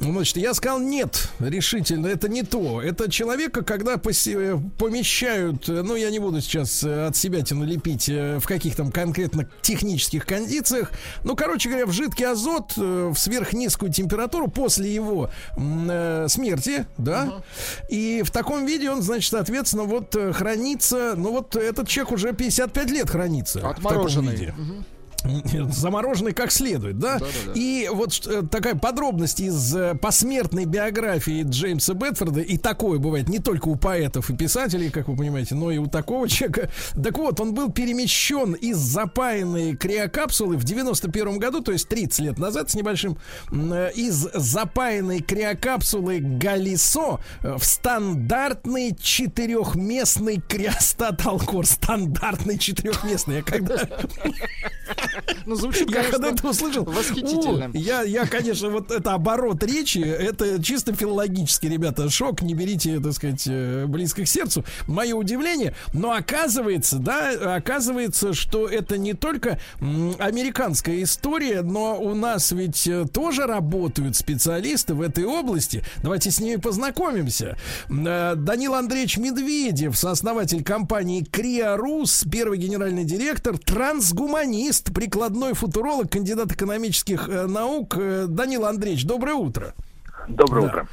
Значит, 0.00 0.36
я 0.36 0.54
сказал 0.54 0.78
нет, 0.78 1.28
решительно, 1.40 2.06
это 2.06 2.28
не 2.28 2.42
то. 2.42 2.80
Это 2.80 3.10
человека, 3.10 3.62
когда 3.62 3.98
помещают, 3.98 5.68
э, 5.68 5.82
ну, 5.82 5.96
я 5.96 6.10
не 6.10 6.18
буду 6.18 6.40
сейчас 6.40 6.84
э, 6.84 7.06
от 7.06 7.16
себя 7.16 7.40
лепить 7.50 8.08
э, 8.08 8.38
в 8.38 8.46
каких 8.46 8.76
там 8.76 8.92
конкретно 8.92 9.48
технических 9.60 10.24
кондициях. 10.24 10.92
Ну, 11.24 11.34
короче 11.34 11.68
говоря, 11.68 11.86
в 11.86 11.92
жидкий 11.92 12.26
азот 12.26 12.76
в 12.76 13.16
сверхнизкую 13.16 13.92
температуру 13.92 14.48
после 14.48 14.92
его 14.92 15.30
смерти, 15.56 16.86
да. 16.96 17.42
И 17.88 18.22
в 18.24 18.30
таком 18.30 18.66
виде 18.66 18.90
он, 18.90 19.02
значит, 19.02 19.30
соответственно, 19.30 19.84
вот 19.84 20.16
хранится, 20.34 21.14
ну, 21.16 21.32
вот 21.32 21.56
этот 21.56 21.88
человек 21.88 22.12
уже 22.12 22.32
55 22.32 22.90
лет 22.90 23.10
хранится. 23.10 23.58
в 23.58 23.62
таком 23.62 23.86
Отмороженный. 23.86 24.32
виде. 24.32 24.54
Мгм. 24.56 24.84
Замороженный 25.72 26.32
как 26.32 26.52
следует, 26.52 26.98
да? 26.98 27.18
И 27.54 27.88
вот 27.92 28.26
э, 28.26 28.42
такая 28.50 28.74
подробность 28.74 29.40
из 29.40 29.74
э, 29.74 29.94
посмертной 29.94 30.64
биографии 30.64 31.42
Джеймса 31.42 31.94
Бетфорда, 31.94 32.40
и 32.40 32.56
такое 32.56 32.98
бывает 32.98 33.28
не 33.28 33.38
только 33.38 33.68
у 33.68 33.76
поэтов 33.76 34.30
и 34.30 34.36
писателей, 34.36 34.90
как 34.90 35.08
вы 35.08 35.16
понимаете, 35.16 35.54
но 35.54 35.70
и 35.70 35.78
у 35.78 35.86
такого 35.86 36.28
человека. 36.28 36.70
Так 37.02 37.18
вот, 37.18 37.40
он 37.40 37.54
был 37.54 37.70
перемещен 37.70 38.54
из 38.54 38.76
запаянной 38.76 39.76
криокапсулы 39.76 40.56
в 40.56 40.64
91 40.64 41.38
году, 41.38 41.62
то 41.62 41.72
есть 41.72 41.88
30 41.88 42.20
лет 42.20 42.38
назад 42.38 42.70
с 42.70 42.74
небольшим, 42.74 43.18
э, 43.50 43.90
из 43.94 44.28
запаянной 44.32 45.20
криокапсулы 45.20 46.20
Галисо 46.20 47.18
в 47.42 47.62
стандартный 47.62 48.94
четырехместный 48.94 50.40
криостат 50.40 51.26
Алкор. 51.26 51.66
Стандартный 51.66 52.58
четырехместный. 52.58 53.36
Я 53.36 53.42
когда 53.42 53.76
Ну, 55.46 55.54
звучит, 55.54 55.90
я 55.90 56.04
когда 56.04 56.28
это 56.30 56.48
услышал, 56.48 56.84
восхитительно. 56.84 57.70
я, 57.74 58.02
я, 58.02 58.26
конечно, 58.26 58.68
вот 58.70 58.90
это 58.90 59.14
оборот 59.14 59.62
речи, 59.62 59.98
это 59.98 60.62
чисто 60.62 60.94
филологический, 60.94 61.68
ребята, 61.68 62.10
шок, 62.10 62.42
не 62.42 62.54
берите, 62.54 63.00
так 63.00 63.12
сказать, 63.12 63.44
э, 63.46 63.86
близко 63.86 64.22
к 64.22 64.28
сердцу. 64.28 64.64
Мое 64.86 65.14
удивление, 65.14 65.74
но 65.92 66.12
оказывается, 66.12 66.98
да, 66.98 67.56
оказывается, 67.56 68.34
что 68.34 68.66
это 68.68 68.98
не 68.98 69.14
только 69.14 69.58
американская 69.80 71.02
история, 71.02 71.62
но 71.62 71.98
у 72.00 72.14
нас 72.14 72.52
ведь 72.52 72.86
э, 72.86 73.06
тоже 73.12 73.46
работают 73.46 74.16
специалисты 74.16 74.94
в 74.94 75.02
этой 75.02 75.24
области. 75.24 75.82
Давайте 76.02 76.30
с 76.30 76.40
ними 76.40 76.56
познакомимся. 76.56 77.56
Э, 77.88 78.34
Данил 78.36 78.74
Андреевич 78.74 79.18
Медведев, 79.18 79.96
сооснователь 79.96 80.62
компании 80.62 81.24
Криа 81.24 81.76
Рус, 81.76 82.24
первый 82.30 82.58
генеральный 82.58 83.04
директор, 83.04 83.58
трансгуманист, 83.58 84.92
прикладной 84.98 85.52
футуролог, 85.54 86.10
кандидат 86.10 86.50
экономических 86.50 87.28
э, 87.28 87.46
наук. 87.46 87.94
Э, 87.96 88.26
Данил 88.28 88.64
Андреевич, 88.66 89.04
доброе 89.04 89.34
утро. 89.34 89.72
Доброе 90.28 90.62
Да. 90.62 90.66
утро. 90.66 90.88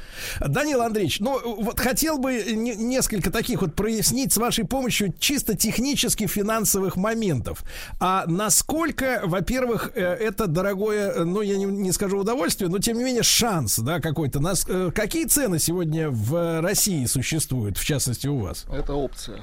Данил 0.46 0.80
Андреевич, 0.80 1.18
ну 1.18 1.40
вот 1.64 1.80
хотел 1.80 2.16
бы 2.18 2.40
не- 2.54 2.76
несколько 2.76 3.32
таких 3.32 3.62
вот 3.62 3.74
прояснить 3.74 4.32
с 4.32 4.36
вашей 4.36 4.64
помощью 4.64 5.12
чисто 5.18 5.56
технически 5.56 6.28
финансовых 6.28 6.94
моментов. 6.96 7.64
А 7.98 8.24
насколько, 8.28 9.22
во-первых, 9.24 9.90
э, 9.96 10.00
это 10.04 10.46
дорогое, 10.46 11.24
ну 11.24 11.40
я 11.40 11.56
не, 11.56 11.64
не 11.64 11.90
скажу 11.90 12.18
удовольствие, 12.18 12.70
но 12.70 12.78
тем 12.78 12.98
не 12.98 13.02
менее 13.04 13.24
шанс, 13.24 13.76
да, 13.80 13.98
какой-то. 13.98 14.38
Нас, 14.38 14.64
какие 14.94 15.24
цены 15.24 15.58
сегодня 15.58 16.10
в 16.10 16.60
России 16.62 17.04
существуют, 17.06 17.76
в 17.76 17.84
частности 17.84 18.28
у 18.28 18.38
вас? 18.38 18.66
Это 18.72 18.92
опция. 18.94 19.42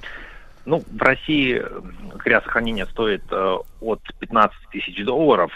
Ну, 0.65 0.81
в 0.91 1.01
России 1.01 1.61
криосохранение 2.19 2.85
стоит 2.87 3.23
э, 3.31 3.57
от 3.81 4.01
15 4.19 4.57
тысяч 4.71 5.03
долларов. 5.03 5.51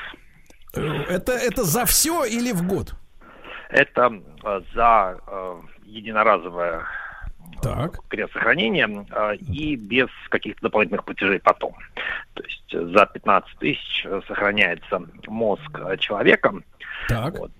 Это, 0.74 1.32
это 1.32 1.64
за 1.64 1.86
все 1.86 2.26
или 2.26 2.52
в 2.52 2.68
год? 2.68 2.94
Это 3.70 4.22
э, 4.44 4.62
за 4.74 5.18
э, 5.26 5.62
единоразовое 5.86 6.84
Так. 7.62 8.00
криосохранение 8.10 9.06
э, 9.10 9.36
и 9.38 9.76
без 9.76 10.08
каких-то 10.30 10.64
дополнительных 10.64 11.06
платежей 11.06 11.40
потом. 11.40 11.76
То 12.34 12.44
есть 12.44 12.74
э, 12.74 12.86
за 12.86 13.06
15 13.06 13.58
тысяч 13.60 14.06
э, 14.06 14.22
сохраняется 14.28 15.02
мозг 15.28 15.80
человека. 16.00 16.54
Так. 17.08 17.38
Вот, 17.40 17.52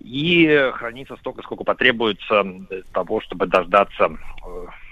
и 0.00 0.70
хранится 0.74 1.16
столько, 1.16 1.42
сколько 1.42 1.64
потребуется 1.64 2.42
для 2.42 2.82
того, 2.92 3.22
чтобы 3.22 3.46
дождаться 3.46 4.10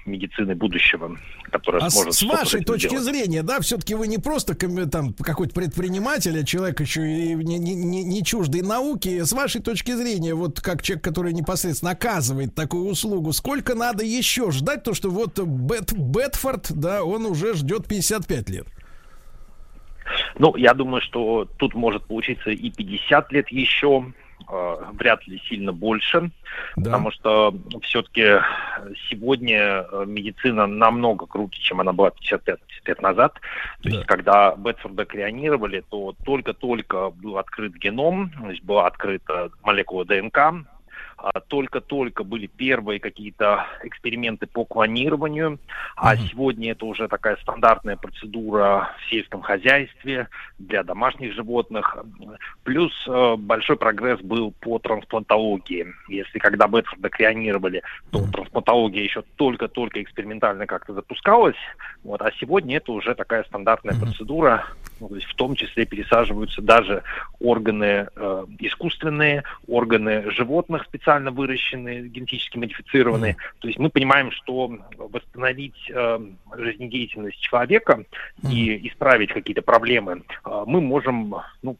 медицины 0.08 0.54
будущего, 0.54 1.16
которая 1.50 1.82
А 1.82 1.90
сможет 1.90 2.14
с 2.14 2.22
вашей 2.22 2.64
точки 2.64 2.88
сделать. 2.88 3.04
зрения, 3.04 3.42
да, 3.42 3.60
все-таки 3.60 3.94
вы 3.94 4.08
не 4.08 4.18
просто 4.18 4.54
там 4.88 5.12
какой-то 5.14 5.54
предприниматель, 5.54 6.38
а 6.40 6.44
человек 6.44 6.80
еще 6.80 7.02
и 7.02 7.34
не, 7.34 7.58
не- 7.58 7.74
не- 7.74 8.04
не 8.04 8.24
чуждый 8.24 8.62
науки. 8.62 9.22
С 9.22 9.32
вашей 9.32 9.60
точки 9.60 9.92
зрения, 9.92 10.34
вот 10.34 10.60
как 10.60 10.82
человек, 10.82 11.04
который 11.04 11.32
непосредственно 11.32 11.92
оказывает 11.92 12.54
такую 12.54 12.86
услугу, 12.88 13.32
сколько 13.32 13.74
надо 13.74 14.04
еще 14.04 14.50
ждать, 14.50 14.82
то 14.82 14.94
что 14.94 15.10
вот 15.10 15.38
Бет, 15.38 15.92
Бетфорд, 15.92 16.72
да, 16.72 17.04
он 17.04 17.26
уже 17.26 17.54
ждет 17.54 17.86
55 17.86 18.48
лет. 18.50 18.66
Ну, 20.38 20.56
я 20.56 20.72
думаю, 20.74 21.02
что 21.02 21.46
тут 21.58 21.74
может 21.74 22.04
получиться 22.06 22.50
и 22.50 22.70
50 22.70 23.30
лет 23.32 23.48
еще, 23.50 24.12
вряд 24.48 25.26
ли 25.26 25.40
сильно 25.48 25.72
больше, 25.72 26.30
потому 26.74 27.10
что 27.10 27.54
все-таки 27.82 28.40
сегодня 29.10 29.84
э, 29.90 30.04
медицина 30.06 30.66
намного 30.66 31.26
круче, 31.26 31.60
чем 31.60 31.80
она 31.80 31.92
была 31.92 32.10
55 32.10 32.58
лет 32.86 33.02
назад. 33.02 33.34
То 33.82 33.88
есть, 33.88 34.04
когда 34.06 34.54
Бетфорда 34.56 35.04
крионировали, 35.04 35.84
то 35.88 36.14
только-только 36.24 37.10
был 37.10 37.38
открыт 37.38 37.74
геном, 37.76 38.30
то 38.30 38.50
есть 38.50 38.62
была 38.62 38.86
открыта 38.86 39.50
молекула 39.62 40.04
ДНК, 40.04 40.38
только-только 41.48 42.24
были 42.24 42.46
первые 42.46 43.00
какие-то 43.00 43.66
эксперименты 43.82 44.46
по 44.46 44.64
клонированию, 44.64 45.58
а 45.96 46.16
сегодня 46.16 46.72
это 46.72 46.86
уже 46.86 47.08
такая 47.08 47.36
стандартная 47.36 47.96
процедура 47.96 48.90
в 48.98 49.10
сельском 49.10 49.42
хозяйстве 49.42 50.28
для 50.58 50.82
домашних 50.84 51.34
животных. 51.34 51.96
Плюс 52.62 52.92
э, 53.08 53.36
большой 53.36 53.76
прогресс 53.76 54.20
был 54.20 54.52
по 54.60 54.78
трансплантологии. 54.78 55.86
Если 56.08 56.38
когда 56.38 56.68
Бетфорда 56.68 57.08
крионировали, 57.08 57.82
то 58.10 58.24
трансплантология 58.30 59.02
еще 59.02 59.22
только-только 59.36 60.02
экспериментально 60.02 60.66
как-то 60.66 60.94
запускалась, 60.94 61.56
вот, 62.04 62.22
а 62.22 62.30
сегодня 62.38 62.76
это 62.76 62.92
уже 62.92 63.14
такая 63.14 63.42
стандартная 63.44 63.98
процедура, 63.98 64.66
ну, 65.00 65.08
то 65.08 65.16
есть 65.16 65.26
в 65.26 65.34
том 65.34 65.54
числе 65.54 65.84
пересаживаются 65.84 66.62
даже 66.62 67.02
органы 67.40 68.08
э, 68.14 68.46
искусственные, 68.60 69.44
органы 69.66 70.30
животных 70.30 70.84
специально 70.84 71.07
выращенные, 71.30 72.08
генетически 72.08 72.58
модифицированные. 72.58 73.36
То 73.58 73.68
есть 73.68 73.78
мы 73.78 73.90
понимаем, 73.90 74.30
что 74.30 74.70
восстановить 74.96 75.90
э, 75.90 76.18
жизнедеятельность 76.56 77.40
человека 77.40 78.04
и 78.50 78.88
исправить 78.88 79.32
какие-то 79.32 79.62
проблемы 79.62 80.22
э, 80.44 80.64
мы 80.66 80.80
можем, 80.80 81.34
ну, 81.62 81.76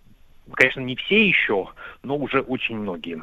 конечно, 0.53 0.81
не 0.81 0.97
все 0.97 1.29
еще, 1.29 1.69
но 2.03 2.17
уже 2.17 2.41
очень 2.41 2.77
многие. 2.77 3.23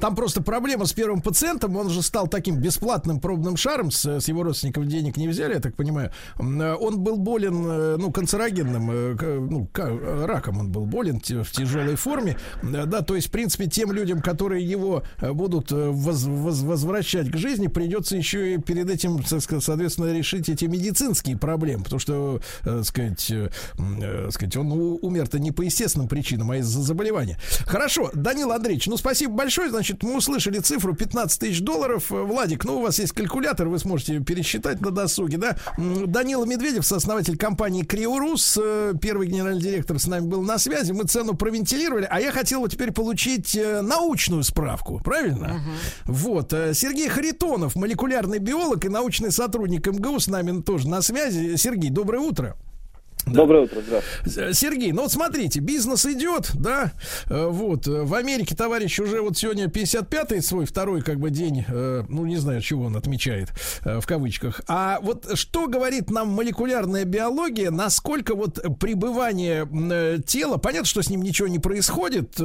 Там 0.00 0.14
просто 0.14 0.42
проблема 0.42 0.86
с 0.86 0.92
первым 0.92 1.20
пациентом, 1.22 1.76
он 1.76 1.90
же 1.90 2.02
стал 2.02 2.28
таким 2.28 2.56
бесплатным 2.56 3.20
пробным 3.20 3.56
шаром, 3.56 3.90
с, 3.90 4.04
с 4.04 4.28
его 4.28 4.42
родственников 4.42 4.86
денег 4.86 5.16
не 5.16 5.28
взяли, 5.28 5.54
я 5.54 5.60
так 5.60 5.74
понимаю. 5.74 6.10
Э, 6.38 6.74
Он 6.74 7.00
был 7.00 7.16
болен, 7.16 7.64
э, 7.66 7.96
ну, 7.98 8.10
канцерогенным, 8.12 8.90
э, 8.90 9.38
ну, 9.40 9.68
раком 10.26 10.58
он 10.58 10.70
был 10.70 10.86
болен 10.86 11.20
в 11.20 11.50
тяжелой 11.50 11.96
форме. 11.96 12.36
Да, 12.62 13.02
то 13.02 13.16
есть, 13.16 13.28
в 13.28 13.30
принципе, 13.30 13.66
тем 13.66 13.92
людям, 13.92 14.20
которые 14.20 14.64
его 14.64 15.02
будут 15.20 15.70
воз- 15.72 16.24
воз- 16.24 16.62
возвращать 16.62 17.30
к 17.30 17.36
жизни, 17.36 17.66
придется 17.68 18.16
еще 18.16 18.54
и 18.54 18.58
перед 18.58 18.90
этим, 18.90 19.22
так 19.22 19.40
соответственно, 19.62 20.12
решить 20.12 20.48
эти 20.48 20.64
медицинские 20.66 21.36
проблемы, 21.36 21.84
потому 21.84 22.00
что, 22.00 22.40
э, 22.64 22.82
сказать, 22.84 23.32
сказать, 24.30 24.56
он 24.56 24.70
умер-то 24.72 25.38
не 25.38 25.52
по 25.52 25.62
естественным 25.62 26.08
причинам, 26.08 26.50
а 26.50 26.56
из-за 26.58 26.82
заболевания. 26.82 27.38
Хорошо, 27.66 28.10
Данил 28.14 28.52
Андреевич, 28.52 28.86
ну, 28.86 28.96
спасибо 28.96 29.29
спасибо 29.30 29.36
большое. 29.36 29.70
Значит, 29.70 30.02
мы 30.02 30.16
услышали 30.16 30.58
цифру 30.58 30.94
15 30.94 31.40
тысяч 31.40 31.60
долларов. 31.60 32.10
Э, 32.12 32.22
Владик, 32.22 32.64
ну, 32.64 32.78
у 32.78 32.82
вас 32.82 32.98
есть 32.98 33.12
калькулятор, 33.12 33.68
вы 33.68 33.78
сможете 33.78 34.20
пересчитать 34.20 34.80
на 34.80 34.90
досуге, 34.90 35.38
да? 35.38 35.56
Данила 35.78 36.44
Медведев, 36.44 36.84
сооснователь 36.84 37.36
компании 37.36 37.82
Криорус, 37.82 38.58
э, 38.60 38.94
первый 39.00 39.28
генеральный 39.28 39.62
директор 39.62 39.98
с 39.98 40.06
нами 40.06 40.26
был 40.26 40.42
на 40.42 40.58
связи. 40.58 40.92
Мы 40.92 41.04
цену 41.04 41.34
провентилировали, 41.34 42.06
а 42.10 42.20
я 42.20 42.32
хотел 42.32 42.60
вот 42.60 42.72
теперь 42.72 42.92
получить 42.92 43.56
э, 43.56 43.80
научную 43.82 44.42
справку, 44.42 45.00
правильно? 45.02 45.60
Вот. 46.04 46.52
э, 46.52 46.74
Сергей 46.74 47.08
Харитонов, 47.08 47.76
молекулярный 47.76 48.38
биолог 48.38 48.84
и 48.84 48.88
научный 48.88 49.30
сотрудник 49.30 49.86
МГУ 49.86 50.18
с 50.20 50.26
нами 50.26 50.60
тоже 50.62 50.88
на 50.88 51.02
связи. 51.02 51.56
Сергей, 51.56 51.90
доброе 51.90 52.20
утро. 52.20 52.56
Доброе 53.26 53.64
утро, 53.64 53.80
здравствуйте. 53.86 54.54
Сергей, 54.54 54.92
ну 54.92 55.02
вот 55.02 55.12
смотрите, 55.12 55.60
бизнес 55.60 56.06
идет, 56.06 56.50
да, 56.54 56.92
э, 57.28 57.46
вот, 57.46 57.86
э, 57.86 58.02
в 58.02 58.14
Америке 58.14 58.56
товарищ 58.56 58.98
уже 58.98 59.20
вот 59.20 59.36
сегодня 59.36 59.66
55-й 59.66 60.42
свой 60.42 60.64
второй 60.64 61.02
как 61.02 61.18
бы 61.18 61.30
день, 61.30 61.64
э, 61.68 62.04
ну 62.08 62.24
не 62.24 62.36
знаю, 62.36 62.60
чего 62.60 62.84
он 62.84 62.96
отмечает, 62.96 63.50
в 63.82 64.04
кавычках, 64.06 64.62
а 64.68 64.98
вот 65.02 65.38
что 65.38 65.66
говорит 65.66 66.10
нам 66.10 66.28
молекулярная 66.28 67.04
биология, 67.04 67.70
насколько 67.70 68.34
вот 68.34 68.60
пребывание 68.78 69.68
тела, 70.22 70.56
понятно, 70.56 70.86
что 70.86 71.02
с 71.02 71.10
ним 71.10 71.22
ничего 71.22 71.48
не 71.48 71.58
происходит, 71.58 72.36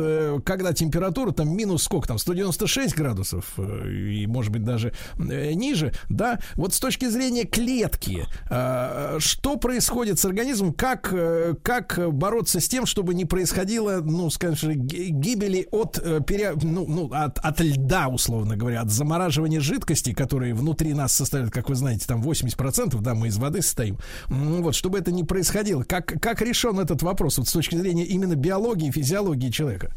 когда 0.45 0.73
температура 0.73 1.31
там 1.31 1.56
минус 1.56 1.84
сколько 1.84 2.07
там, 2.07 2.18
196 2.18 2.95
градусов, 2.95 3.57
и 3.57 4.26
может 4.27 4.52
быть 4.52 4.64
даже 4.64 4.93
ниже, 5.18 5.93
да, 6.10 6.39
вот 6.56 6.73
с 6.73 6.80
точки 6.80 7.06
зрения 7.07 7.45
клетки, 7.45 8.26
что 9.19 9.57
происходит 9.57 10.19
с 10.19 10.26
организмом, 10.26 10.64
как, 10.73 11.09
э, 11.13 11.55
как 11.61 11.99
бороться 12.13 12.59
с 12.59 12.67
тем, 12.67 12.85
чтобы 12.85 13.13
не 13.13 13.25
происходило, 13.25 14.01
ну, 14.03 14.29
скажем, 14.29 14.73
ги- 14.73 15.09
гибели 15.09 15.67
от, 15.71 15.97
э, 15.97 16.21
пере- 16.25 16.53
ну, 16.61 16.85
ну, 16.87 17.09
от, 17.11 17.37
от 17.39 17.59
льда, 17.61 18.07
условно 18.07 18.55
говоря, 18.55 18.81
от 18.81 18.89
замораживания 18.89 19.59
жидкости, 19.59 20.13
которые 20.13 20.53
внутри 20.53 20.93
нас 20.93 21.13
составляют, 21.13 21.53
как 21.53 21.69
вы 21.69 21.75
знаете, 21.75 22.05
там 22.07 22.21
80%, 22.21 23.01
да, 23.01 23.13
мы 23.15 23.27
из 23.27 23.37
воды 23.37 23.61
состоим. 23.61 23.97
М, 24.29 24.61
Вот, 24.61 24.75
чтобы 24.75 24.97
это 24.99 25.11
не 25.11 25.23
происходило. 25.23 25.83
Как, 25.83 26.05
как 26.21 26.41
решен 26.41 26.79
этот 26.79 27.03
вопрос 27.03 27.37
вот 27.37 27.47
с 27.47 27.51
точки 27.53 27.75
зрения 27.75 28.03
именно 28.05 28.35
биологии, 28.35 28.91
физиологии 28.91 29.49
человека? 29.49 29.91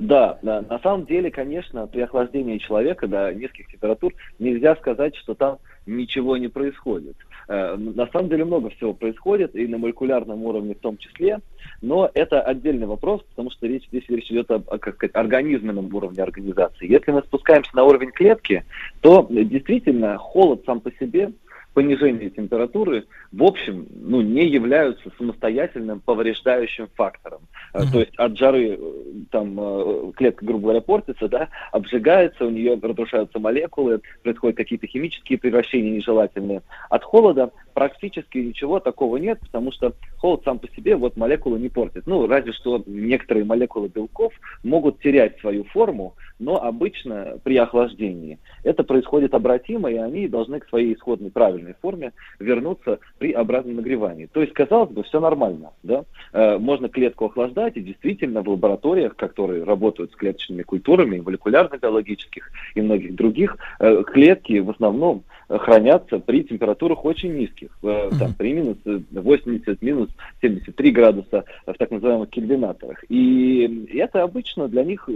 Да, 0.00 0.38
да, 0.40 0.62
на 0.62 0.78
самом 0.78 1.04
деле, 1.04 1.30
конечно, 1.30 1.86
при 1.86 2.00
охлаждении 2.00 2.56
человека 2.56 3.06
до 3.06 3.34
низких 3.34 3.66
температур 3.68 4.14
нельзя 4.38 4.76
сказать, 4.76 5.14
что 5.16 5.34
там 5.34 5.58
ничего 5.86 6.38
не 6.38 6.48
происходит. 6.48 7.16
Э, 7.48 7.76
На 7.76 8.06
самом 8.08 8.28
деле 8.28 8.44
много 8.44 8.70
всего 8.70 8.92
происходит, 8.94 9.54
и 9.54 9.66
на 9.66 9.78
молекулярном 9.78 10.42
уровне 10.44 10.74
в 10.74 10.78
том 10.78 10.96
числе, 10.96 11.40
но 11.82 12.10
это 12.14 12.40
отдельный 12.40 12.86
вопрос, 12.86 13.22
потому 13.30 13.50
что 13.50 13.66
речь, 13.66 13.86
здесь 13.88 14.04
речь 14.08 14.30
идет 14.30 14.50
о, 14.50 14.60
как 14.60 15.04
организменном 15.12 15.94
уровне 15.94 16.22
организации. 16.22 16.90
Если 16.90 17.10
мы 17.10 17.22
спускаемся 17.22 17.74
на 17.74 17.84
уровень 17.84 18.10
клетки, 18.10 18.64
то 19.00 19.26
э, 19.30 19.44
действительно 19.44 20.16
холод 20.16 20.62
сам 20.66 20.80
по 20.80 20.90
себе 20.92 21.32
понижение 21.74 22.30
температуры, 22.30 23.04
в 23.32 23.42
общем, 23.42 23.86
ну, 23.94 24.22
не 24.22 24.46
являются 24.46 25.10
самостоятельным 25.18 26.00
повреждающим 26.00 26.88
фактором. 26.94 27.40
Э, 27.74 27.80
То 27.92 28.00
есть 28.00 28.14
от 28.16 28.38
жары 28.38 28.78
э, 28.80 28.92
там 29.30 29.56
э, 29.58 30.12
клетка, 30.16 30.46
грубо 30.46 30.62
говоря, 30.62 30.80
портится, 30.80 31.28
да, 31.28 31.48
обжигается, 31.72 32.46
у 32.46 32.50
нее 32.50 32.78
разрушаются 32.80 33.40
молекулы, 33.40 34.00
происходят 34.22 34.56
какие-то 34.56 34.86
химические 34.86 35.38
превращения 35.38 35.90
нежелательные. 35.90 36.62
От 36.88 37.02
холода 37.02 37.50
практически 37.74 38.38
ничего 38.38 38.78
такого 38.78 39.16
нет, 39.16 39.40
потому 39.40 39.72
что 39.72 39.92
холод 40.18 40.42
сам 40.44 40.60
по 40.60 40.68
себе 40.68 40.94
вот 40.96 41.16
молекулы 41.16 41.58
не 41.58 41.68
портит. 41.68 42.06
Ну, 42.06 42.26
разве 42.28 42.52
что 42.52 42.82
некоторые 42.86 43.44
молекулы 43.44 43.88
белков 43.88 44.32
могут 44.62 45.00
терять 45.00 45.38
свою 45.40 45.64
форму, 45.64 46.14
но 46.38 46.62
обычно 46.62 47.38
при 47.42 47.56
охлаждении 47.56 48.38
это 48.62 48.82
происходит 48.82 49.34
обратимо, 49.34 49.90
и 49.90 49.96
они 49.96 50.28
должны 50.28 50.60
к 50.60 50.68
своей 50.68 50.94
исходной 50.94 51.30
правильной 51.30 51.74
форме 51.80 52.12
вернуться 52.38 52.98
при 53.18 53.32
обратном 53.32 53.76
нагревании. 53.76 54.26
То 54.26 54.40
есть, 54.40 54.52
казалось 54.52 54.90
бы, 54.90 55.02
все 55.04 55.20
нормально, 55.20 55.70
да? 55.82 56.04
Э, 56.32 56.58
Можно 56.58 56.88
клетку 56.88 57.26
охлаждать, 57.26 57.76
и 57.76 57.80
действительно 57.80 58.42
в 58.42 58.48
лабораториях, 58.48 59.16
которые 59.16 59.64
работают 59.64 60.12
с 60.12 60.16
клеточными 60.16 60.62
культурами, 60.62 61.20
молекулярно-биологических, 61.20 62.50
и 62.74 62.80
многих 62.80 63.14
других, 63.14 63.56
э, 63.78 64.02
клетки 64.04 64.58
в 64.58 64.70
основном 64.70 65.24
хранятся 65.48 66.18
при 66.18 66.42
температурах 66.42 67.04
очень 67.04 67.34
низких, 67.34 67.70
э, 67.82 68.10
там, 68.18 68.34
при 68.34 68.52
минус 68.52 68.78
э, 68.86 69.00
80, 69.10 69.82
минус 69.82 70.08
73 70.40 70.90
градуса 70.90 71.44
в 71.66 71.74
так 71.74 71.90
называемых 71.90 72.30
кельвинаторах. 72.30 73.04
И 73.08 73.86
это 73.94 74.22
обычно 74.22 74.68
для 74.68 74.84
них 74.84 75.08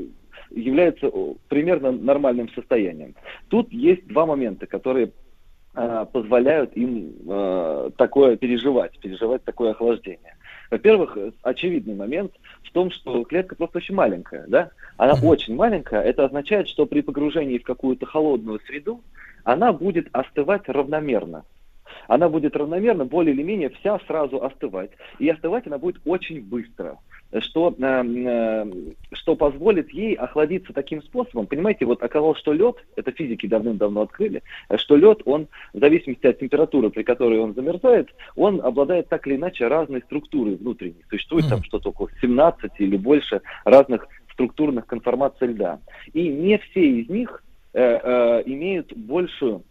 является 0.50 1.10
примерно 1.48 1.92
нормальным 1.92 2.48
состоянием. 2.50 3.14
Тут 3.48 3.72
есть 3.72 4.06
два 4.06 4.26
момента, 4.26 4.66
которые 4.66 5.12
э, 5.74 6.06
позволяют 6.12 6.76
им 6.76 7.12
э, 7.28 7.90
такое 7.96 8.36
переживать, 8.36 8.98
переживать 8.98 9.44
такое 9.44 9.72
охлаждение. 9.72 10.36
Во-первых, 10.70 11.16
э, 11.16 11.32
очевидный 11.42 11.94
момент 11.94 12.32
в 12.62 12.72
том, 12.72 12.90
что 12.90 13.24
клетка 13.24 13.56
просто 13.56 13.78
очень 13.78 13.94
маленькая, 13.94 14.44
да? 14.48 14.70
Она 14.96 15.14
очень 15.22 15.54
маленькая. 15.54 16.02
Это 16.02 16.24
означает, 16.24 16.68
что 16.68 16.86
при 16.86 17.00
погружении 17.00 17.58
в 17.58 17.64
какую-то 17.64 18.06
холодную 18.06 18.60
среду 18.66 19.02
она 19.44 19.72
будет 19.72 20.08
остывать 20.12 20.68
равномерно. 20.68 21.44
Она 22.06 22.28
будет 22.28 22.54
равномерно, 22.56 23.06
более 23.06 23.34
или 23.34 23.42
менее 23.42 23.70
вся 23.70 23.98
сразу 24.00 24.42
остывать. 24.44 24.90
И 25.18 25.28
остывать 25.28 25.66
она 25.66 25.78
будет 25.78 26.00
очень 26.04 26.42
быстро 26.42 26.98
что, 27.40 27.74
э, 27.78 28.05
э, 28.05 28.66
что 29.12 29.36
позволит 29.36 29.90
ей 29.90 30.14
охладиться 30.14 30.72
таким 30.72 31.02
способом. 31.02 31.46
Понимаете, 31.46 31.84
вот 31.84 32.02
оказалось, 32.02 32.38
что 32.38 32.52
лед, 32.52 32.76
это 32.96 33.12
физики 33.12 33.46
давным-давно 33.46 34.02
открыли, 34.02 34.42
что 34.76 34.96
лед, 34.96 35.22
он 35.24 35.48
в 35.72 35.78
зависимости 35.78 36.26
от 36.26 36.38
температуры, 36.38 36.90
при 36.90 37.02
которой 37.02 37.38
он 37.38 37.55
замерзает, 37.55 38.09
он 38.36 38.60
обладает 38.60 39.09
так 39.09 39.26
или 39.26 39.36
иначе 39.36 39.68
разной 39.68 40.02
структурой 40.02 40.56
внутренней. 40.56 41.05
Существует 41.10 41.48
там 41.48 41.62
что-то 41.62 41.90
около 41.90 42.09
17 42.20 42.72
или 42.78 42.96
больше 42.96 43.42
разных 43.64 44.09
структурных 44.32 44.86
конформаций 44.86 45.48
льда. 45.48 45.80
И 46.12 46.28
не 46.28 46.59
все 46.59 47.00
из 47.00 47.09
них 47.09 47.42
э, 47.72 47.80
э, 47.80 48.42
имеют 48.46 48.96
большую 48.96 49.62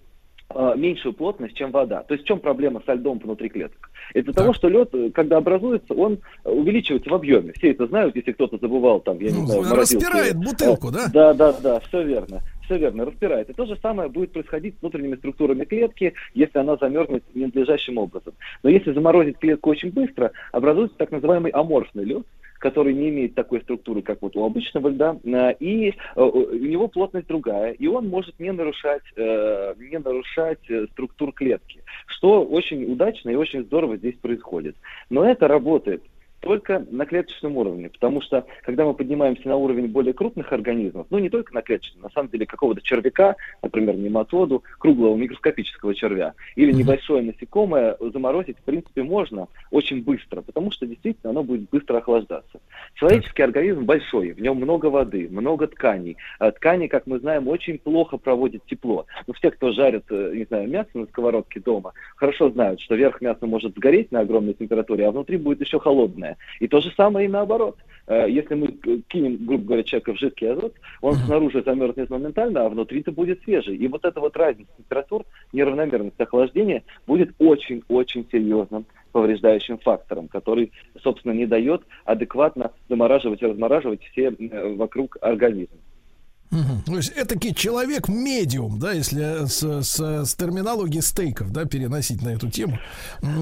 меньшую 0.75 1.13
плотность, 1.13 1.55
чем 1.55 1.71
вода. 1.71 2.03
То 2.03 2.13
есть 2.13 2.23
в 2.23 2.27
чем 2.27 2.39
проблема 2.39 2.81
со 2.85 2.93
льдом 2.93 3.19
внутри 3.19 3.49
клеток? 3.49 3.89
Это 4.13 4.31
того, 4.33 4.53
что 4.53 4.69
лед, 4.69 4.89
э, 4.93 5.11
когда 5.13 5.37
образуется, 5.37 5.93
он 5.93 6.19
э, 6.45 6.49
увеличивается 6.49 7.09
в 7.09 7.13
объеме. 7.13 7.53
Все 7.53 7.71
это 7.71 7.87
знают, 7.87 8.15
если 8.15 8.31
кто-то 8.31 8.57
забывал, 8.57 9.01
там, 9.01 9.19
я 9.19 9.31
не 9.31 9.45
знаю, 9.45 9.75
распирает 9.75 10.35
бутылку, 10.37 10.91
да? 10.91 11.07
Да, 11.13 11.33
да, 11.33 11.53
да, 11.53 11.79
все 11.81 12.03
верно. 12.03 12.41
Все 12.63 12.77
верно, 12.77 13.05
распирает. 13.05 13.49
И 13.49 13.53
то 13.53 13.65
же 13.65 13.77
самое 13.81 14.09
будет 14.09 14.33
происходить 14.33 14.75
с 14.77 14.81
внутренними 14.81 15.15
структурами 15.15 15.63
клетки, 15.63 16.13
если 16.33 16.59
она 16.59 16.75
замерзнет 16.75 17.23
ненадлежащим 17.33 17.97
образом. 17.97 18.33
Но 18.61 18.69
если 18.69 18.91
заморозить 18.91 19.37
клетку 19.37 19.69
очень 19.69 19.91
быстро, 19.91 20.31
образуется 20.51 20.97
так 20.97 21.11
называемый 21.11 21.51
аморфный 21.51 22.03
лед, 22.03 22.25
который 22.59 22.93
не 22.93 23.09
имеет 23.09 23.35
такой 23.35 23.61
структуры, 23.61 24.01
как 24.01 24.21
вот 24.21 24.35
у 24.35 24.45
обычного 24.45 24.89
льда, 24.89 25.17
э, 25.23 25.53
и 25.59 25.89
э, 25.89 26.21
у 26.21 26.53
него 26.53 26.87
плотность 26.87 27.27
другая, 27.27 27.71
и 27.71 27.87
он 27.87 28.07
может 28.07 28.39
не 28.39 28.51
нарушать, 28.51 29.03
э, 29.15 29.73
не 29.77 29.99
нарушать 29.99 30.59
структур 30.91 31.31
клетки, 31.33 31.81
что 32.07 32.43
очень 32.43 32.91
удачно 32.91 33.29
и 33.29 33.35
очень 33.35 33.63
здорово 33.63 33.97
здесь 33.97 34.15
происходит. 34.15 34.75
Но 35.09 35.23
это 35.23 35.47
работает 35.47 36.03
только 36.39 36.85
на 36.91 37.05
клеточном 37.05 37.57
уровне, 37.57 37.89
потому 37.89 38.21
что 38.21 38.45
когда 38.63 38.85
мы 38.85 38.93
поднимаемся 38.93 39.47
на 39.47 39.55
уровень 39.55 39.87
более 39.87 40.13
крупных 40.13 40.51
организмов, 40.53 41.07
ну 41.09 41.19
не 41.19 41.29
только 41.29 41.53
на 41.53 41.61
клеточном, 41.61 42.03
на 42.03 42.09
самом 42.09 42.29
деле 42.29 42.45
какого-то 42.45 42.81
червяка, 42.81 43.35
например, 43.61 43.95
нематоду, 43.95 44.63
круглого 44.79 45.15
микроскопического 45.15 45.95
червя, 45.95 46.33
или 46.55 46.71
небольшое 46.71 47.23
насекомое 47.23 47.97
заморозить 47.99 48.57
в 48.57 48.63
принципе 48.63 49.03
можно 49.03 49.47
очень 49.71 50.03
быстро, 50.03 50.41
потому 50.41 50.71
что 50.71 50.85
действительно 50.85 51.31
оно 51.31 51.43
будет 51.43 51.69
быстро 51.69 51.97
охлаждаться. 51.97 52.59
Человеческий 52.95 53.43
организм 53.43 53.85
большой, 53.85 54.31
в 54.31 54.41
нем 54.41 54.57
много 54.57 54.87
воды, 54.87 55.27
много 55.29 55.67
тканей. 55.67 56.17
А 56.39 56.51
Ткани, 56.51 56.87
как 56.87 57.07
мы 57.07 57.19
знаем, 57.19 57.47
очень 57.47 57.77
плохо 57.77 58.17
проводят 58.17 58.65
тепло. 58.65 59.05
Ну, 59.27 59.33
все, 59.33 59.51
кто 59.51 59.71
жарит, 59.71 60.05
э, 60.09 60.33
не 60.35 60.45
знаю, 60.45 60.67
мясо 60.69 60.89
на 60.93 61.05
сковородке 61.05 61.59
дома, 61.59 61.93
хорошо 62.15 62.49
знают, 62.49 62.81
что 62.81 62.95
верх 62.95 63.21
мяса 63.21 63.45
может 63.45 63.75
сгореть 63.75 64.11
на 64.11 64.21
огромной 64.21 64.53
температуре, 64.53 65.07
а 65.07 65.11
внутри 65.11 65.37
будет 65.37 65.61
еще 65.61 65.79
холодное. 65.79 66.26
И 66.59 66.67
то 66.67 66.81
же 66.81 66.91
самое 66.97 67.27
и 67.27 67.29
наоборот. 67.29 67.77
Э, 68.07 68.25
Если 68.29 68.55
мы 68.55 68.67
кинем, 69.07 69.45
грубо 69.45 69.65
говоря, 69.65 69.83
человека 69.83 70.13
в 70.13 70.19
жидкий 70.19 70.51
азот, 70.51 70.73
он 71.01 71.15
снаружи 71.15 71.61
замерзнет 71.65 72.09
моментально, 72.09 72.65
а 72.65 72.69
внутри-то 72.69 73.11
будет 73.11 73.41
свежий. 73.43 73.75
И 73.75 73.87
вот 73.87 74.05
эта 74.05 74.19
вот 74.19 74.35
разница 74.37 74.69
температур, 74.77 75.25
неравномерность 75.53 76.19
охлаждения 76.19 76.83
будет 77.05 77.31
очень-очень 77.37 78.25
серьезным 78.31 78.85
повреждающим 79.11 79.77
фактором, 79.79 80.27
который, 80.27 80.71
собственно, 81.03 81.33
не 81.33 81.45
дает 81.45 81.81
адекватно 82.05 82.71
замораживать 82.89 83.41
и 83.41 83.45
размораживать 83.45 84.03
все 84.03 84.31
вокруг 84.75 85.17
организм. 85.21 85.71
Мгм. 86.49 86.81
То 86.85 86.95
есть 86.95 87.11
это 87.17 87.37
человек-медиум, 87.53 88.79
да, 88.79 88.93
если 88.93 89.45
с, 89.47 89.59
с- 89.83 90.25
с 90.25 90.35
терминологии 90.35 91.01
стейков, 91.01 91.51
да, 91.51 91.65
переносить 91.65 92.23
на 92.23 92.29
эту 92.29 92.49
тему. 92.49 92.77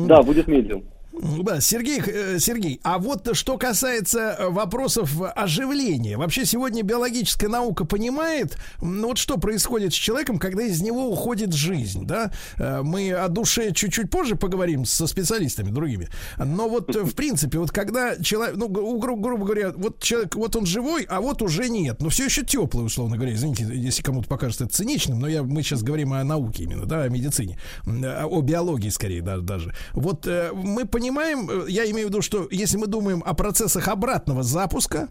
Да, 0.08 0.24
будет 0.24 0.48
медиум. 0.48 0.84
Да, 1.22 1.62
Сергей, 1.62 2.02
э, 2.06 2.40
Сергей, 2.40 2.80
а 2.84 2.98
вот 3.00 3.30
что 3.36 3.58
касается 3.58 4.36
э, 4.38 4.50
вопросов 4.50 5.12
оживления. 5.36 6.18
Вообще 6.18 6.46
сегодня 6.46 6.84
биологическая 6.84 7.50
наука 7.50 7.86
понимает, 7.86 8.58
ну 8.82 9.08
вот 9.08 9.18
что 9.18 9.38
происходит 9.38 9.94
с 9.94 9.96
человеком, 9.96 10.38
когда 10.40 10.64
из 10.64 10.82
него 10.82 11.10
уходит 11.10 11.54
жизнь, 11.54 12.06
да? 12.06 12.32
Э, 12.58 12.82
Мы 12.84 13.12
о 13.14 13.28
душе 13.30 13.72
чуть-чуть 13.72 14.10
позже 14.10 14.36
поговорим 14.36 14.86
со 14.86 15.08
специалистами 15.08 15.72
другими. 15.72 16.10
Но 16.38 16.68
вот 16.68 16.96
э, 16.96 17.04
в 17.04 17.16
принципе, 17.16 17.60
вот 17.60 17.72
когда 17.72 18.18
человек, 18.18 18.56
ну, 18.58 18.68
гру- 18.68 18.98
гру- 19.00 19.16
грубо 19.18 19.46
говоря, 19.46 19.72
вот 19.76 20.02
человек, 20.02 20.36
вот 20.36 20.56
он 20.56 20.66
живой, 20.66 21.04
а 21.10 21.22
вот 21.22 21.42
уже 21.42 21.70
нет, 21.70 22.02
но 22.02 22.10
все 22.10 22.26
еще 22.26 22.44
теплый, 22.44 22.86
условно 22.86 23.16
говоря, 23.16 23.34
извините, 23.34 23.66
если 23.74 24.04
кому-то 24.04 24.28
покажется 24.28 24.66
это 24.66 24.74
циничным, 24.74 25.20
но 25.20 25.28
я, 25.28 25.44
мы 25.44 25.64
сейчас 25.64 25.82
говорим 25.82 26.14
о 26.14 26.24
науке 26.24 26.64
именно, 26.64 26.86
да, 26.86 27.04
о 27.04 27.10
медицине, 27.10 27.58
о 27.86 28.42
биологии 28.42 28.90
скорее 28.90 29.22
да- 29.22 29.38
даже. 29.40 29.74
Вот 29.94 30.28
э, 30.28 30.52
мы 30.54 30.86
понимаем, 30.86 31.05
э, 31.50 31.66
я 31.70 31.90
имею 31.92 32.08
в 32.08 32.10
виду, 32.10 32.22
что 32.22 32.48
если 32.52 32.78
мы 32.78 32.88
думаем 32.88 33.24
о 33.26 33.34
процессах 33.34 33.88
обратного 33.88 34.44
запуска, 34.44 35.10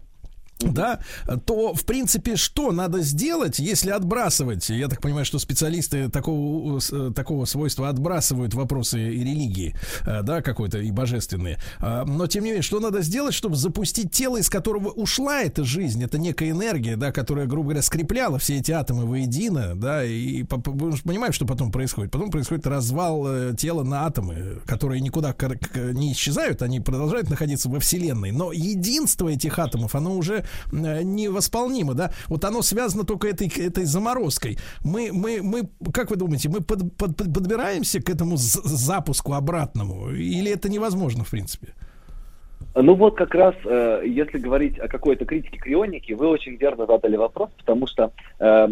да, 0.59 0.99
то, 1.45 1.73
в 1.73 1.85
принципе, 1.85 2.35
что 2.37 2.71
надо 2.71 3.01
сделать, 3.01 3.59
если 3.59 3.91
отбрасывать, 3.91 4.69
я 4.69 4.87
так 4.87 5.01
понимаю, 5.01 5.25
что 5.25 5.37
специалисты 5.37 6.09
такого, 6.09 6.79
э, 6.91 7.11
такого 7.13 7.45
свойства 7.45 7.89
отбрасывают 7.89 8.53
вопросы 8.53 8.99
и 8.99 9.19
религии, 9.19 9.75
э, 10.05 10.21
да, 10.23 10.41
какой-то 10.41 10.79
и 10.79 10.91
божественные, 10.91 11.57
А, 11.79 12.05
но, 12.05 12.27
тем 12.27 12.43
не 12.43 12.49
менее, 12.51 12.61
что 12.61 12.79
надо 12.79 13.01
сделать, 13.01 13.33
чтобы 13.33 13.55
запустить 13.55 14.11
тело, 14.11 14.37
из 14.37 14.49
которого 14.49 14.89
ушла 14.89 15.41
эта 15.41 15.63
жизнь, 15.63 16.03
это 16.03 16.17
некая 16.17 16.51
энергия, 16.51 16.95
да, 16.95 17.11
которая, 17.11 17.47
грубо 17.47 17.69
говоря, 17.69 17.81
скрепляла 17.81 18.39
все 18.39 18.57
эти 18.57 18.71
атомы 18.71 19.05
воедино, 19.05 19.75
да, 19.75 20.05
и 20.05 20.43
понимаем, 20.43 21.33
что 21.33 21.45
потом 21.45 21.71
происходит. 21.71 22.11
Потом 22.11 22.31
происходит 22.31 22.65
развал 22.65 23.25
э, 23.27 23.55
тела 23.57 23.83
на 23.83 24.05
атомы, 24.05 24.61
которые 24.65 25.01
никуда 25.01 25.35
не 25.75 26.13
исчезают, 26.13 26.61
они 26.61 26.79
продолжают 26.79 27.29
находиться 27.29 27.69
во 27.69 27.79
Вселенной, 27.79 28.31
но 28.31 28.51
единство 28.51 29.27
этих 29.27 29.59
атомов, 29.59 29.95
оно 29.95 30.15
уже 30.15 30.44
невосполнимо, 30.71 31.93
да, 31.93 32.11
вот 32.27 32.43
оно 32.45 32.61
связано 32.61 33.03
только 33.03 33.27
этой, 33.27 33.47
этой 33.47 33.85
заморозкой. 33.85 34.57
Мы, 34.83 35.11
мы, 35.11 35.41
мы, 35.41 35.69
как 35.91 36.09
вы 36.09 36.15
думаете, 36.15 36.49
мы 36.49 36.61
под- 36.61 36.95
под- 36.97 37.15
под- 37.17 37.33
подбираемся 37.33 38.01
к 38.01 38.09
этому 38.09 38.37
запуску 38.37 39.33
обратному, 39.33 40.09
или 40.11 40.51
это 40.51 40.69
невозможно, 40.69 41.23
в 41.23 41.29
принципе? 41.29 41.73
Ну 42.75 42.93
вот 42.95 43.15
как 43.15 43.33
раз, 43.33 43.55
э, 43.63 44.03
если 44.05 44.37
говорить 44.37 44.77
о 44.79 44.89
какой-то 44.89 45.25
критике 45.25 45.57
крионики, 45.57 46.11
вы 46.11 46.27
очень 46.27 46.55
верно 46.57 46.85
задали 46.85 47.15
вопрос, 47.15 47.49
потому 47.57 47.87
что 47.87 48.11
э, 48.39 48.67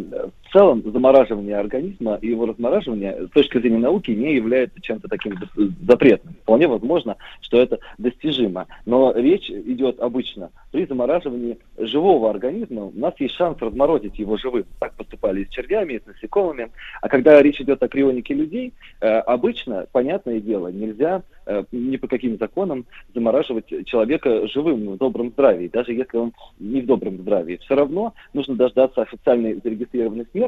целом 0.54 0.84
замораживание 0.86 1.58
организма 1.58 2.18
и 2.22 2.28
его 2.28 2.46
размораживание 2.46 3.28
с 3.28 3.30
точки 3.32 3.58
зрения 3.58 3.80
науки 3.80 4.12
не 4.12 4.36
является 4.36 4.80
чем-то 4.80 5.08
таким 5.08 5.34
за- 5.34 5.70
запретным. 5.86 6.36
Вполне 6.44 6.68
возможно, 6.68 7.18
что 7.42 7.60
это 7.60 7.80
достижимо. 7.98 8.68
Но 8.86 9.12
речь 9.14 9.50
идет 9.50 10.00
обычно 10.00 10.52
при 10.72 10.86
замораживании 10.86 11.58
живого 11.78 12.30
организма. 12.30 12.86
У 12.86 12.92
нас 12.96 13.14
есть 13.20 13.36
шанс 13.36 13.58
разморозить 13.60 14.20
его 14.20 14.38
живым. 14.38 14.66
Так 14.80 14.94
поступали 14.94 15.42
и 15.42 15.46
с 15.46 15.50
червями, 15.50 15.94
и 15.94 16.00
с 16.00 16.06
насекомыми. 16.06 16.70
А 17.02 17.10
когда 17.10 17.42
речь 17.42 17.60
идет 17.60 17.82
о 17.82 17.88
крионике 17.88 18.34
людей, 18.36 18.74
э, 19.02 19.08
обычно, 19.08 19.88
понятное 19.92 20.40
дело, 20.40 20.68
нельзя 20.68 21.24
э, 21.46 21.64
ни 21.72 21.98
по 21.98 22.08
каким 22.08 22.38
законам 22.38 22.86
замораживать 23.14 23.68
человека 23.86 24.48
живым 24.48 24.92
в 24.92 24.98
добром 24.98 25.32
здравии, 25.32 25.68
даже 25.68 25.94
если 25.94 26.18
он 26.18 26.34
не 26.60 26.82
в 26.82 26.86
добром 26.86 27.18
здравии. 27.18 27.58
Все 27.58 27.76
равно 27.76 28.14
нужно 28.34 28.56
дождаться 28.56 29.02
официальной 29.02 29.60
зарегистрированной 29.64 30.26
смерти. 30.32 30.43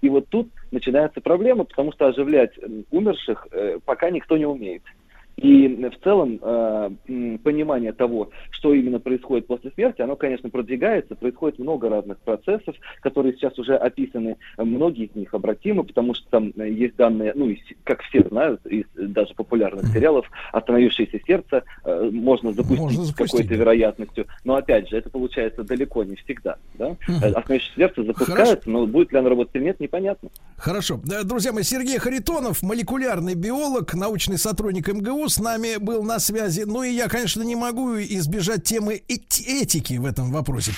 И 0.00 0.08
вот 0.08 0.28
тут 0.28 0.48
начинается 0.70 1.20
проблема, 1.20 1.64
потому 1.64 1.92
что 1.92 2.06
оживлять 2.06 2.52
умерших 2.90 3.46
э, 3.50 3.78
пока 3.84 4.10
никто 4.10 4.36
не 4.36 4.46
умеет. 4.46 4.82
И 5.36 5.68
в 5.68 6.02
целом 6.02 6.40
э, 6.40 6.90
понимание 7.44 7.92
того, 7.92 8.30
что 8.50 8.72
именно 8.72 8.98
происходит 8.98 9.46
после 9.46 9.70
смерти, 9.72 10.00
оно, 10.00 10.16
конечно, 10.16 10.48
продвигается, 10.48 11.14
происходит 11.14 11.58
много 11.58 11.90
разных 11.90 12.18
процессов, 12.18 12.74
которые 13.02 13.34
сейчас 13.34 13.58
уже 13.58 13.76
описаны, 13.76 14.38
многие 14.56 15.06
из 15.06 15.14
них 15.14 15.34
обратимы, 15.34 15.84
потому 15.84 16.14
что 16.14 16.26
там 16.30 16.52
э, 16.56 16.70
есть 16.70 16.96
данные, 16.96 17.32
ну, 17.34 17.54
как 17.84 18.00
все 18.04 18.26
знают, 18.26 18.64
из 18.64 18.86
даже 18.94 19.34
популярных 19.34 19.86
сериалов, 19.88 20.26
остановившееся 20.52 21.20
сердце 21.26 21.64
э, 21.84 22.10
можно 22.10 22.52
запустить 22.52 22.80
Можно 22.80 23.04
с 23.04 23.08
запустить, 23.08 23.40
какой-то 23.40 23.54
вероятностью, 23.54 24.26
но 24.44 24.56
опять 24.56 24.88
же, 24.88 24.96
это 24.96 25.10
получается 25.10 25.64
далеко 25.64 26.02
не 26.04 26.16
всегда, 26.16 26.56
да? 26.74 26.96
Э, 27.08 27.32
Остановившееся 27.32 27.74
сердце 27.76 28.04
запускается, 28.04 28.70
но 28.70 28.86
будет 28.86 29.12
ли 29.12 29.18
оно 29.18 29.28
работать 29.28 29.54
или 29.54 29.64
нет, 29.64 29.80
непонятно. 29.80 30.30
Хорошо. 30.56 30.98
Друзья 31.24 31.52
мои, 31.52 31.62
Сергей 31.62 31.98
Харитонов, 31.98 32.62
молекулярный 32.62 33.34
биолог, 33.34 33.92
научный 33.92 34.38
сотрудник 34.38 34.88
МГУ, 34.88 35.25
с 35.28 35.38
нами 35.38 35.76
был 35.76 36.02
на 36.02 36.18
связи. 36.18 36.62
Ну 36.66 36.82
и 36.82 36.90
я, 36.90 37.08
конечно, 37.08 37.42
не 37.42 37.56
могу 37.56 37.96
избежать 37.98 38.64
темы 38.64 39.02
эти- 39.08 39.42
этики 39.42 39.94
в 39.94 40.04
этом 40.04 40.30
вопросе. 40.32 40.72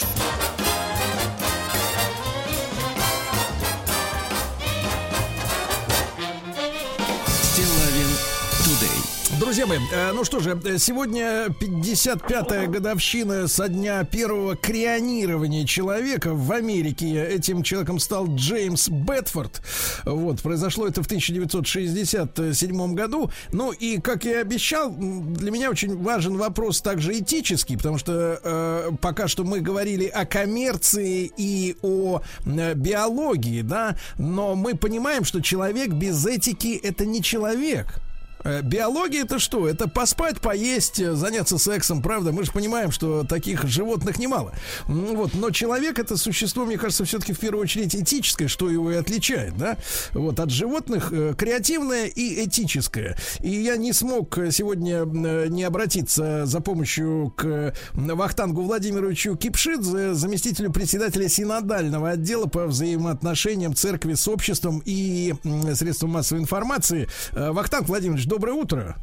Мои, 9.68 9.78
э, 9.92 10.12
ну 10.14 10.24
что 10.24 10.40
же, 10.40 10.58
э, 10.64 10.78
сегодня 10.78 11.48
55-я 11.48 12.68
годовщина 12.68 13.46
со 13.48 13.68
дня 13.68 14.02
первого 14.04 14.56
крионирования 14.56 15.66
человека 15.66 16.32
в 16.32 16.50
Америке. 16.52 17.22
Этим 17.22 17.62
человеком 17.62 17.98
стал 17.98 18.34
Джеймс 18.34 18.88
Бетфорд. 18.88 19.60
Вот, 20.06 20.40
произошло 20.40 20.86
это 20.86 21.02
в 21.02 21.06
1967 21.06 22.94
году. 22.94 23.30
Ну 23.52 23.72
и, 23.72 24.00
как 24.00 24.24
я 24.24 24.38
и 24.38 24.40
обещал, 24.40 24.90
для 24.90 25.50
меня 25.50 25.68
очень 25.68 26.02
важен 26.02 26.38
вопрос 26.38 26.80
также 26.80 27.18
этический, 27.18 27.76
потому 27.76 27.98
что 27.98 28.40
э, 28.42 28.90
пока 29.02 29.28
что 29.28 29.44
мы 29.44 29.60
говорили 29.60 30.06
о 30.06 30.24
коммерции 30.24 31.30
и 31.36 31.76
о 31.82 32.22
э, 32.46 32.72
биологии, 32.74 33.60
да, 33.60 33.98
но 34.16 34.54
мы 34.54 34.74
понимаем, 34.74 35.24
что 35.24 35.42
человек 35.42 35.90
без 35.90 36.24
этики 36.24 36.80
это 36.82 37.04
не 37.04 37.22
человек. 37.22 38.00
Э, 38.48 38.62
Биология 38.62 39.22
это 39.24 39.38
что? 39.38 39.68
Это 39.68 39.88
поспать, 39.88 40.40
поесть, 40.40 41.00
э, 41.00 41.12
заняться 41.14 41.58
сексом, 41.58 42.00
правда? 42.02 42.32
Мы 42.32 42.44
же 42.44 42.52
понимаем, 42.52 42.90
что 42.90 43.24
таких 43.24 43.64
животных 43.64 44.18
немало. 44.18 44.54
М, 44.88 45.16
Вот, 45.18 45.34
но 45.34 45.50
человек 45.50 45.98
это 45.98 46.16
существо, 46.16 46.64
мне 46.64 46.78
кажется, 46.78 47.04
все-таки 47.04 47.32
в 47.32 47.38
первую 47.38 47.62
очередь 47.62 47.94
этическое, 47.94 48.48
что 48.48 48.70
его 48.70 48.90
и 48.92 48.96
отличает, 48.96 49.56
да? 49.58 49.76
Вот 50.12 50.40
от 50.40 50.50
животных 50.50 51.12
э, 51.12 51.34
креативное 51.36 52.06
и 52.06 52.44
этическое. 52.46 53.18
И 53.40 53.50
я 53.50 53.76
не 53.76 53.92
смог 53.92 54.38
сегодня 54.50 55.04
не 55.04 55.64
обратиться 55.64 56.46
за 56.46 56.60
помощью 56.60 57.32
к 57.36 57.74
Вахтангу 57.92 58.62
Владимировичу 58.62 59.36
Кипшидзе, 59.36 60.14
заместителю 60.14 60.72
председателя 60.72 61.28
синодального 61.28 62.10
отдела 62.10 62.46
по 62.46 62.66
взаимоотношениям 62.66 63.74
церкви 63.74 64.14
с 64.14 64.26
обществом 64.28 64.82
и 64.84 65.34
средством 65.74 66.10
массовой 66.10 66.40
информации. 66.40 67.08
Вахтанг 67.32 67.88
Владимирович, 67.88 68.26
доброе 68.38 68.52
утро. 68.52 68.94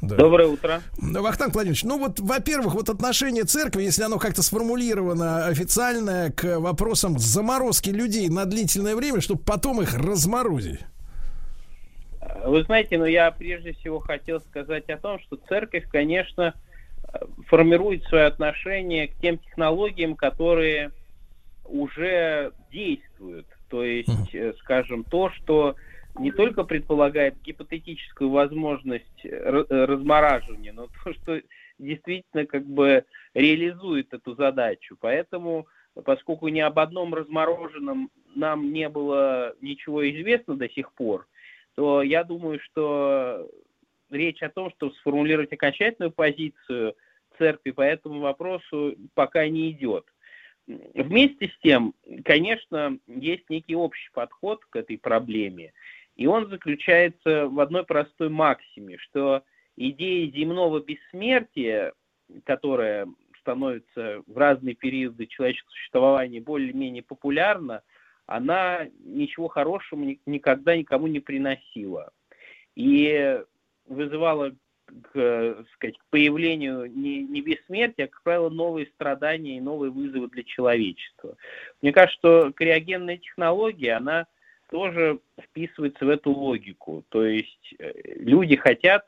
Да. 0.00 0.16
Доброе 0.16 0.48
утро. 0.48 0.80
Вахтанг 0.96 1.54
Владимирович, 1.54 1.82
ну 1.82 1.98
вот, 1.98 2.20
во-первых, 2.20 2.74
вот 2.74 2.88
отношение 2.88 3.42
церкви, 3.42 3.82
если 3.82 4.04
оно 4.04 4.18
как-то 4.18 4.42
сформулировано 4.42 5.46
официально 5.46 6.30
к 6.30 6.60
вопросам 6.60 7.18
заморозки 7.18 7.90
людей 7.90 8.28
на 8.28 8.44
длительное 8.44 8.94
время, 8.94 9.20
чтобы 9.20 9.42
потом 9.42 9.82
их 9.82 9.94
разморозить. 9.94 10.80
Вы 12.44 12.62
знаете, 12.62 12.98
ну 12.98 13.04
я 13.04 13.30
прежде 13.32 13.72
всего 13.72 13.98
хотел 13.98 14.40
сказать 14.40 14.88
о 14.90 14.96
том, 14.96 15.18
что 15.18 15.36
церковь, 15.48 15.84
конечно, 15.90 16.54
формирует 17.48 18.04
свое 18.04 18.26
отношение 18.26 19.08
к 19.08 19.14
тем 19.16 19.38
технологиям, 19.38 20.14
которые 20.14 20.92
уже 21.64 22.52
действуют. 22.70 23.46
То 23.68 23.82
есть, 23.82 24.34
э, 24.34 24.52
скажем, 24.60 25.02
то, 25.02 25.30
что 25.30 25.74
не 26.16 26.30
только 26.32 26.64
предполагает 26.64 27.40
гипотетическую 27.42 28.30
возможность 28.30 29.24
ра- 29.24 29.66
э, 29.68 29.84
размораживания, 29.84 30.72
но 30.72 30.88
то, 31.04 31.12
что 31.14 31.42
действительно 31.78 32.46
как 32.46 32.64
бы 32.64 33.04
реализует 33.34 34.12
эту 34.14 34.34
задачу. 34.34 34.96
Поэтому, 35.00 35.66
поскольку 36.04 36.48
ни 36.48 36.60
об 36.60 36.78
одном 36.78 37.14
размороженном 37.14 38.10
нам 38.34 38.72
не 38.72 38.88
было 38.88 39.54
ничего 39.60 40.08
известно 40.10 40.56
до 40.56 40.68
сих 40.68 40.92
пор, 40.92 41.26
то 41.74 42.02
я 42.02 42.22
думаю, 42.24 42.60
что 42.60 43.48
речь 44.10 44.42
о 44.42 44.50
том, 44.50 44.70
чтобы 44.70 44.94
сформулировать 44.94 45.52
окончательную 45.52 46.12
позицию 46.12 46.94
церкви 47.38 47.72
по 47.72 47.82
этому 47.82 48.20
вопросу 48.20 48.94
пока 49.14 49.48
не 49.48 49.70
идет. 49.72 50.04
Вместе 50.66 51.48
с 51.48 51.58
тем, 51.62 51.94
конечно, 52.24 52.98
есть 53.06 53.50
некий 53.50 53.76
общий 53.76 54.10
подход 54.12 54.64
к 54.64 54.76
этой 54.76 54.96
проблеме, 54.96 55.72
и 56.16 56.26
он 56.26 56.48
заключается 56.48 57.48
в 57.48 57.58
одной 57.60 57.84
простой 57.84 58.28
максиме, 58.28 58.98
что 58.98 59.42
идея 59.76 60.30
земного 60.30 60.80
бессмертия, 60.80 61.92
которая 62.44 63.08
становится 63.40 64.22
в 64.26 64.38
разные 64.38 64.74
периоды 64.74 65.26
человеческого 65.26 65.72
существования 65.72 66.40
более-менее 66.40 67.02
популярна, 67.02 67.82
она 68.26 68.88
ничего 69.00 69.48
хорошего 69.48 70.00
ни- 70.00 70.20
никогда 70.24 70.76
никому 70.76 71.08
не 71.08 71.20
приносила. 71.20 72.10
И 72.74 73.40
вызывала 73.86 74.52
к, 75.02 75.64
сказать, 75.74 75.98
к 75.98 76.04
появлению 76.10 76.90
не, 76.90 77.22
не 77.22 77.42
бессмертия, 77.42 78.06
а, 78.06 78.08
как 78.08 78.22
правило, 78.22 78.48
новые 78.48 78.86
страдания 78.86 79.58
и 79.58 79.60
новые 79.60 79.90
вызовы 79.90 80.28
для 80.28 80.42
человечества. 80.42 81.36
Мне 81.82 81.92
кажется, 81.92 82.18
что 82.18 82.52
криогенная 82.52 83.18
технология, 83.18 83.94
она 83.94 84.26
тоже 84.74 85.20
вписывается 85.40 86.04
в 86.04 86.08
эту 86.08 86.32
логику. 86.32 87.04
То 87.10 87.24
есть 87.24 87.74
э, 87.78 87.92
люди 88.16 88.56
хотят 88.56 89.06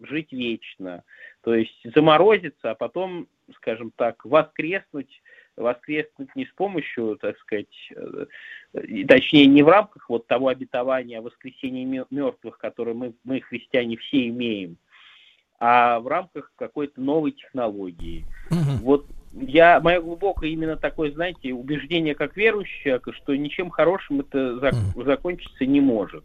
жить 0.00 0.30
вечно, 0.30 1.02
то 1.40 1.56
есть 1.56 1.76
заморозиться, 1.92 2.70
а 2.70 2.76
потом, 2.76 3.26
скажем 3.56 3.90
так, 3.96 4.24
воскреснуть, 4.24 5.20
воскреснуть 5.56 6.36
не 6.36 6.46
с 6.46 6.50
помощью, 6.50 7.18
так 7.20 7.36
сказать, 7.38 7.90
э, 7.96 8.26
точнее, 9.08 9.46
не 9.46 9.64
в 9.64 9.68
рамках 9.68 10.08
вот 10.08 10.28
того 10.28 10.46
обетования 10.46 11.18
о 11.18 11.22
воскресении 11.22 11.84
мё- 11.84 12.06
мертвых, 12.10 12.56
которое 12.56 12.94
мы, 12.94 13.12
мы, 13.24 13.40
христиане, 13.40 13.96
все 13.96 14.28
имеем, 14.28 14.76
а 15.58 15.98
в 15.98 16.06
рамках 16.06 16.52
какой-то 16.54 17.00
новой 17.00 17.32
технологии. 17.32 18.24
Вот 18.82 19.04
я, 19.40 19.80
мое 19.80 20.00
глубокое 20.00 20.50
именно 20.50 20.76
такое, 20.76 21.12
знаете, 21.12 21.52
убеждение 21.52 22.14
как 22.14 22.36
верующего 22.36 23.00
что 23.12 23.36
ничем 23.36 23.70
хорошим 23.70 24.20
это 24.20 24.38
зак- 24.58 25.04
закончиться 25.04 25.66
не 25.66 25.80
может. 25.80 26.24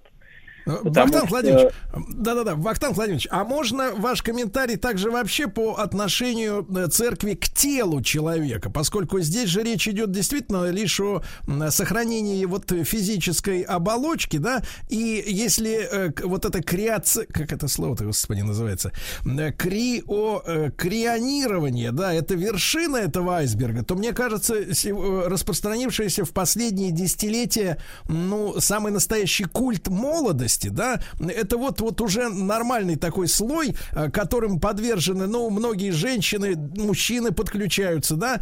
Потому 0.66 0.90
Вахтанг 0.94 1.18
что- 1.18 1.28
Владимирович, 1.28 1.74
да-да-да, 2.14 2.56
Вахтанг 2.56 2.96
Владимирович, 2.96 3.28
а 3.32 3.44
можно 3.44 3.92
ваш 3.96 4.22
комментарий 4.22 4.78
также 4.78 5.12
вообще 5.12 5.48
по 5.48 5.76
отношению 5.76 6.66
э, 6.76 6.88
церкви 6.88 7.34
к 7.34 7.50
телу 7.50 8.02
человека, 8.02 8.70
поскольку 8.70 9.20
здесь 9.20 9.50
же 9.50 9.64
речь 9.64 9.88
идет 9.88 10.12
действительно 10.12 10.70
лишь 10.70 11.00
о 11.00 11.22
сохранении 11.70 12.46
вот 12.46 12.72
физической 12.84 13.62
оболочки, 13.62 14.38
да, 14.38 14.62
и 14.90 15.24
если 15.28 15.88
э, 15.92 16.12
вот 16.24 16.46
это 16.46 16.62
креация, 16.62 17.26
как 17.26 17.52
это 17.52 17.68
слово-то, 17.68 18.06
господи, 18.06 18.42
называется, 18.42 18.92
э, 19.26 19.52
крио, 19.52 20.42
э, 20.46 20.72
крионирование, 20.78 21.92
да, 21.92 22.14
это 22.14 22.36
вершина 22.36 22.98
этого 22.98 23.38
айсберга, 23.38 23.84
то 23.84 23.96
мне 23.96 24.14
кажется, 24.14 24.56
э, 24.56 25.28
распространившееся 25.28 26.24
в 26.26 26.32
последние 26.32 26.92
десятилетия, 26.92 27.78
ну, 28.08 28.60
самый 28.60 28.92
настоящий 28.92 29.46
культ 29.46 29.88
молодости, 29.88 30.53
да, 30.62 31.02
это 31.20 31.58
вот, 31.58 31.82
вот 31.82 32.02
уже 32.02 32.30
нормальный 32.30 32.96
такой 32.96 33.28
слой, 33.28 33.76
э, 33.92 34.10
которым 34.10 34.60
подвержены, 34.60 35.28
ну, 35.28 35.50
многие 35.50 35.92
женщины, 35.92 36.56
мужчины 36.56 37.32
подключаются, 37.32 38.16
да, 38.16 38.42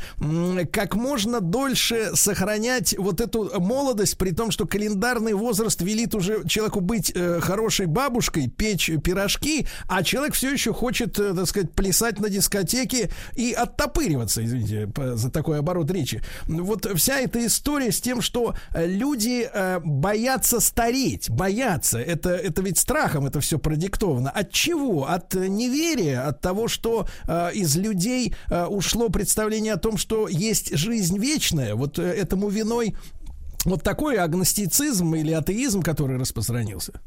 как 0.71 0.95
можно 0.95 1.41
дольше 1.41 2.11
сохранять 2.15 2.95
вот 2.97 3.21
эту 3.21 3.59
молодость, 3.59 4.17
при 4.17 4.31
том, 4.31 4.51
что 4.51 4.65
календарный 4.65 5.33
возраст 5.33 5.81
велит 5.81 6.15
уже 6.15 6.47
человеку 6.47 6.81
быть 6.81 7.11
э, 7.13 7.39
хорошей 7.41 7.85
бабушкой, 7.85 8.47
печь 8.47 8.91
пирожки, 9.03 9.67
а 9.87 10.03
человек 10.03 10.33
все 10.33 10.51
еще 10.51 10.73
хочет, 10.73 11.17
э, 11.19 11.33
так 11.33 11.47
сказать, 11.47 11.71
плясать 11.73 12.19
на 12.19 12.29
дискотеке 12.29 13.11
и 13.35 13.53
оттопыриваться, 13.53 14.43
извините 14.43 14.91
за 15.15 15.29
такой 15.31 15.59
оборот 15.59 15.89
речи. 15.91 16.21
Вот 16.47 16.87
вся 16.95 17.19
эта 17.19 17.45
история 17.45 17.91
с 17.91 18.01
тем, 18.01 18.21
что 18.21 18.55
люди 18.73 19.49
боятся 19.83 20.59
стареть, 20.59 21.29
боятся. 21.29 22.00
Это, 22.01 22.29
это 22.29 22.61
ведь 22.61 22.77
страхом 22.77 23.25
это 23.25 23.39
все 23.39 23.59
продиктовано. 23.59 24.29
От 24.29 24.51
чего? 24.51 25.05
От 25.05 25.35
э, 25.35 25.47
неверия, 25.47 26.27
от 26.27 26.41
того, 26.41 26.67
что 26.67 27.05
э, 27.27 27.53
из 27.53 27.77
людей 27.77 28.33
э, 28.49 28.65
ушло 28.65 29.09
представление 29.09 29.73
о 29.73 29.77
том, 29.77 29.97
что 29.97 30.27
есть 30.27 30.77
жизнь 30.77 31.17
вечная. 31.19 31.75
Вот 31.75 31.99
э, 31.99 32.03
этому 32.03 32.49
виной 32.49 32.95
вот 33.65 33.83
такой 33.83 34.17
агностицизм 34.17 35.15
или 35.15 35.31
атеизм, 35.31 35.81
который 35.81 36.17
распространился. 36.17 36.99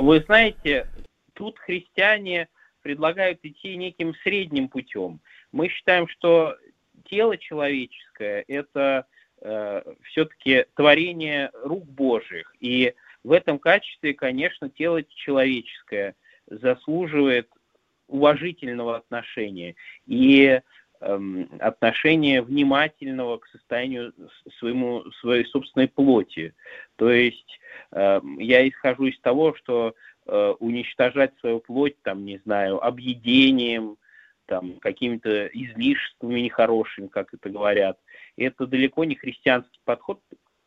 Вы 0.00 0.20
знаете, 0.20 0.86
тут 1.34 1.58
христиане 1.58 2.48
предлагают 2.82 3.40
идти 3.42 3.76
неким 3.76 4.14
средним 4.22 4.68
путем. 4.68 5.20
Мы 5.52 5.68
считаем, 5.68 6.08
что 6.08 6.56
тело 7.04 7.36
человеческое– 7.36 8.44
это 8.48 9.06
э, 9.40 9.82
все-таки 10.04 10.66
творение 10.74 11.50
рук 11.64 11.84
Божьих. 11.86 12.54
И 12.60 12.94
в 13.22 13.32
этом 13.32 13.58
качестве, 13.58 14.14
конечно, 14.14 14.70
тело 14.70 15.02
человеческое 15.02 16.14
заслуживает 16.46 17.48
уважительного 18.08 18.96
отношения 18.96 19.76
и 20.06 20.60
эм, 21.00 21.48
отношения 21.60 22.42
внимательного 22.42 23.38
к 23.38 23.46
состоянию 23.48 24.12
своему, 24.58 25.04
своей 25.20 25.44
собственной 25.44 25.88
плоти. 25.88 26.54
То 26.96 27.10
есть 27.10 27.60
э, 27.92 28.20
я 28.38 28.68
исхожу 28.68 29.06
из 29.06 29.18
того, 29.20 29.54
что 29.54 29.94
э, 30.26 30.54
уничтожать 30.58 31.32
свою 31.38 31.60
плоть, 31.60 32.00
там, 32.02 32.24
не 32.24 32.38
знаю, 32.38 32.84
объедением, 32.84 33.96
там, 34.46 34.80
какими-то 34.80 35.46
излишествами 35.46 36.40
нехорошими, 36.40 37.06
как 37.06 37.32
это 37.32 37.48
говорят, 37.48 37.98
это 38.36 38.66
далеко 38.66 39.04
не 39.04 39.14
христианский 39.14 39.78
подход, 39.84 40.20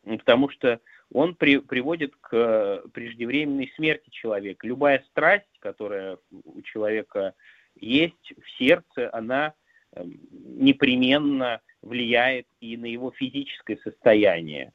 потому 0.05 0.49
что 0.49 0.79
он 1.11 1.35
при- 1.35 1.59
приводит 1.59 2.15
к 2.21 2.29
э, 2.33 2.87
преждевременной 2.93 3.71
смерти 3.75 4.09
человека. 4.09 4.67
Любая 4.67 5.03
страсть, 5.09 5.49
которая 5.59 6.17
у 6.31 6.61
человека 6.61 7.33
есть 7.79 8.33
в 8.41 8.57
сердце, 8.57 9.09
она 9.13 9.53
э, 9.91 10.03
непременно 10.31 11.61
влияет 11.81 12.47
и 12.61 12.77
на 12.77 12.85
его 12.85 13.11
физическое 13.11 13.77
состояние. 13.77 14.73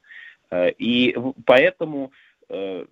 Э, 0.50 0.70
И 0.78 1.16
поэтому 1.46 2.12
э, 2.48 2.86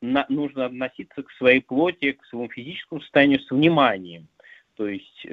нужно 0.00 0.66
относиться 0.66 1.22
к 1.22 1.30
своей 1.32 1.60
плоти, 1.60 2.12
к 2.12 2.24
своему 2.26 2.48
физическому 2.48 3.00
состоянию 3.02 3.40
с 3.40 3.50
вниманием. 3.50 4.28
То 4.76 4.88
есть 4.88 5.26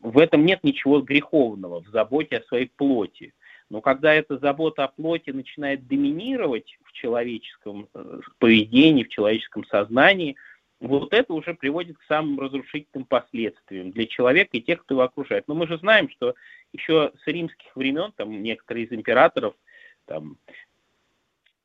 в 0.00 0.18
этом 0.18 0.46
нет 0.46 0.64
ничего 0.64 1.02
греховного, 1.02 1.82
в 1.82 1.88
заботе 1.88 2.38
о 2.38 2.44
своей 2.44 2.70
плоти. 2.74 3.34
Но 3.70 3.80
когда 3.80 4.12
эта 4.12 4.38
забота 4.38 4.84
о 4.84 4.88
плоти 4.88 5.30
начинает 5.30 5.86
доминировать 5.86 6.78
в 6.84 6.92
человеческом 6.92 7.88
э, 7.94 8.20
поведении, 8.38 9.04
в 9.04 9.08
человеческом 9.08 9.64
сознании, 9.66 10.36
вот 10.80 11.14
это 11.14 11.32
уже 11.32 11.54
приводит 11.54 11.96
к 11.98 12.04
самым 12.04 12.40
разрушительным 12.40 13.06
последствиям 13.06 13.92
для 13.92 14.06
человека 14.06 14.50
и 14.56 14.60
тех, 14.60 14.82
кто 14.82 14.94
его 14.94 15.02
окружает. 15.04 15.46
Но 15.46 15.54
мы 15.54 15.66
же 15.66 15.78
знаем, 15.78 16.10
что 16.10 16.34
еще 16.72 17.12
с 17.22 17.26
римских 17.26 17.74
времен 17.76 18.12
там 18.16 18.42
некоторые 18.42 18.86
из 18.86 18.92
императоров 18.92 19.54
там, 20.06 20.36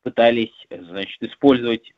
пытались, 0.02 0.54
значит, 0.70 1.22
использовать, 1.22 1.92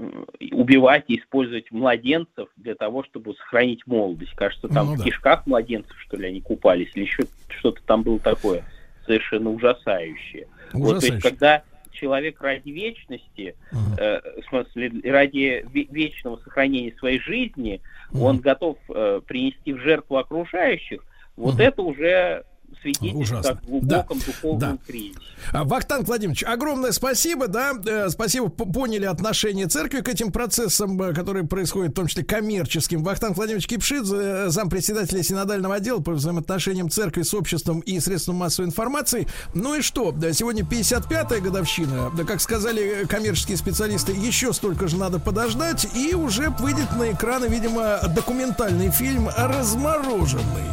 убивать 0.50 1.04
и 1.08 1.18
использовать 1.18 1.70
младенцев 1.70 2.48
для 2.56 2.74
того, 2.74 3.04
чтобы 3.04 3.34
сохранить 3.34 3.86
молодость. 3.86 4.32
Кажется, 4.34 4.68
там 4.68 4.86
Ну 4.86 4.94
в 4.94 4.98
да. 4.98 5.04
кишках 5.04 5.46
младенцев, 5.46 5.96
что 6.00 6.16
ли, 6.16 6.26
они 6.28 6.40
купались, 6.40 6.90
или 6.94 7.04
еще 7.04 7.24
что-то 7.48 7.82
там 7.84 8.02
было 8.02 8.18
такое 8.18 8.64
совершенно 9.10 9.50
ужасающее. 9.50 10.46
Вот, 10.72 11.00
то 11.00 11.06
есть, 11.06 11.20
когда 11.20 11.62
человек 11.90 12.40
ради 12.40 12.70
вечности, 12.70 13.56
э, 13.98 14.20
в 14.40 14.48
смысле, 14.48 14.92
ради 15.10 15.66
ве- 15.74 15.88
вечного 15.90 16.36
сохранения 16.44 16.94
своей 16.98 17.18
жизни, 17.18 17.80
он 18.14 18.38
готов 18.38 18.78
э, 18.88 19.20
принести 19.26 19.72
в 19.72 19.80
жертву 19.80 20.16
окружающих, 20.16 21.04
вот 21.36 21.58
это 21.58 21.82
уже 21.82 22.44
свидетельствует 22.80 23.14
Ужасно. 23.16 23.50
о 23.50 23.66
глубоком 23.66 24.18
духовном 24.18 24.78
кризисе. 24.78 25.18
А, 25.52 25.64
Вахтанг 25.64 26.06
Владимирович, 26.06 26.44
огромное 26.44 26.92
спасибо, 26.92 27.48
да, 27.48 27.72
э, 27.84 28.08
спасибо, 28.10 28.48
поняли 28.48 29.06
отношение 29.06 29.66
церкви 29.66 30.00
к 30.00 30.08
этим 30.08 30.32
процессам, 30.32 31.00
э, 31.02 31.12
которые 31.12 31.46
происходят, 31.46 31.92
в 31.92 31.94
том 31.94 32.06
числе 32.06 32.24
коммерческим. 32.24 33.02
Вахтанг 33.02 33.36
Владимирович 33.36 33.66
Кипшидзе, 33.66 34.16
э, 34.16 34.48
зампредседателя 34.48 35.22
синодального 35.22 35.76
отдела 35.76 36.00
по 36.00 36.12
взаимоотношениям 36.12 36.90
церкви 36.90 37.22
с 37.22 37.34
обществом 37.34 37.80
и 37.80 37.98
средством 38.00 38.36
массовой 38.36 38.68
информации. 38.68 39.26
Ну 39.54 39.76
и 39.76 39.82
что, 39.82 40.12
да, 40.12 40.32
сегодня 40.32 40.62
55-я 40.62 41.40
годовщина, 41.40 42.10
да, 42.16 42.24
как 42.24 42.40
сказали 42.40 43.06
коммерческие 43.08 43.56
специалисты, 43.56 44.12
еще 44.12 44.52
столько 44.52 44.88
же 44.88 44.96
надо 44.96 45.18
подождать, 45.18 45.86
и 45.94 46.14
уже 46.14 46.50
выйдет 46.50 46.94
на 46.96 47.10
экраны, 47.12 47.46
видимо, 47.46 48.00
документальный 48.14 48.90
фильм 48.90 49.28
«Размороженный». 49.36 50.70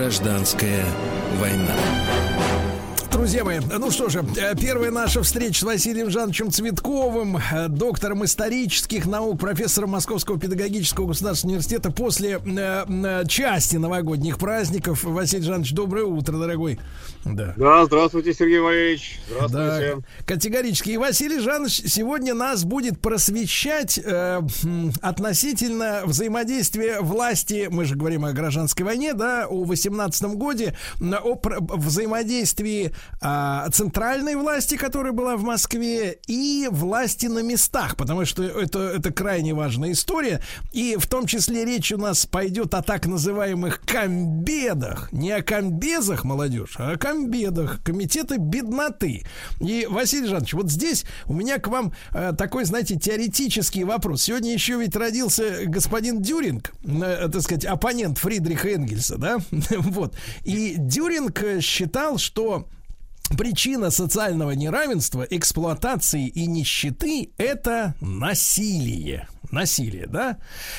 Гражданская 0.00 0.82
война. 1.38 1.76
Друзья 3.20 3.44
мои, 3.44 3.60
ну 3.60 3.90
что 3.90 4.08
же, 4.08 4.24
э, 4.38 4.54
первая 4.58 4.90
наша 4.90 5.22
встреча 5.22 5.60
с 5.60 5.62
Василием 5.62 6.08
Жановичем 6.08 6.50
Цветковым, 6.50 7.36
э, 7.36 7.68
доктором 7.68 8.24
исторических 8.24 9.04
наук, 9.04 9.38
профессором 9.38 9.90
Московского 9.90 10.40
педагогического 10.40 11.08
государственного 11.08 11.56
университета 11.56 11.90
после 11.90 12.40
э, 12.42 12.84
э, 12.88 13.26
части 13.28 13.76
новогодних 13.76 14.38
праздников. 14.38 15.04
Василий 15.04 15.42
Жанович, 15.42 15.72
доброе 15.72 16.06
утро, 16.06 16.38
дорогой. 16.38 16.80
Да. 17.26 17.52
Да, 17.58 17.84
здравствуйте, 17.84 18.32
Сергей 18.32 18.60
Валерьевич. 18.60 19.20
Здравствуйте. 19.28 19.96
Да, 19.96 20.02
категорически. 20.24 20.90
И 20.90 20.96
Василий 20.96 21.40
Жанович 21.40 21.82
сегодня 21.88 22.32
нас 22.32 22.64
будет 22.64 23.02
просвещать 23.02 24.00
э, 24.02 24.40
относительно 25.02 26.04
взаимодействия 26.06 27.00
власти, 27.00 27.68
мы 27.70 27.84
же 27.84 27.96
говорим 27.96 28.24
о 28.24 28.32
гражданской 28.32 28.86
войне, 28.86 29.12
да, 29.12 29.46
о 29.46 29.64
18 29.64 30.22
годе, 30.36 30.74
о 30.98 31.38
взаимодействии 31.76 32.94
а, 33.20 33.68
центральной 33.70 34.34
власти, 34.34 34.76
которая 34.76 35.12
была 35.12 35.36
в 35.36 35.42
Москве, 35.42 36.18
и 36.26 36.68
власти 36.70 37.26
на 37.26 37.40
местах, 37.40 37.96
потому 37.96 38.24
что 38.24 38.42
это, 38.42 38.78
это 38.78 39.12
крайне 39.12 39.54
важная 39.54 39.92
история. 39.92 40.40
И 40.72 40.96
в 40.98 41.06
том 41.06 41.26
числе 41.26 41.64
речь 41.64 41.92
у 41.92 41.98
нас 41.98 42.26
пойдет 42.26 42.74
о 42.74 42.82
так 42.82 43.06
называемых 43.06 43.80
комбедах. 43.82 45.12
Не 45.12 45.32
о 45.32 45.42
комбезах, 45.42 46.24
молодежь, 46.24 46.76
а 46.78 46.92
о 46.92 46.96
комбедах. 46.96 47.82
Комитеты 47.84 48.36
бедноты. 48.38 49.24
И, 49.60 49.86
Василий 49.88 50.26
Жанович, 50.26 50.54
вот 50.54 50.70
здесь 50.70 51.04
у 51.26 51.34
меня 51.34 51.58
к 51.58 51.68
вам 51.68 51.92
э, 52.12 52.32
такой, 52.36 52.64
знаете, 52.64 52.96
теоретический 52.98 53.84
вопрос. 53.84 54.22
Сегодня 54.22 54.52
еще 54.52 54.78
ведь 54.78 54.96
родился 54.96 55.66
господин 55.66 56.22
Дюринг, 56.22 56.72
э, 56.84 57.28
так 57.30 57.42
сказать, 57.42 57.64
оппонент 57.64 58.18
Фридриха 58.18 58.68
Энгельса, 58.70 59.18
да? 59.18 59.38
вот. 59.50 60.14
И 60.44 60.74
Дюринг 60.78 61.42
э, 61.42 61.60
считал, 61.60 62.18
что 62.18 62.66
Причина 63.38 63.90
социального 63.90 64.50
неравенства, 64.50 65.26
эксплуатации 65.28 66.26
и 66.26 66.46
нищеты– 66.46 67.30
это 67.38 67.94
насилие. 68.00 69.28
Насилие, 69.52 70.06
да? 70.06 70.38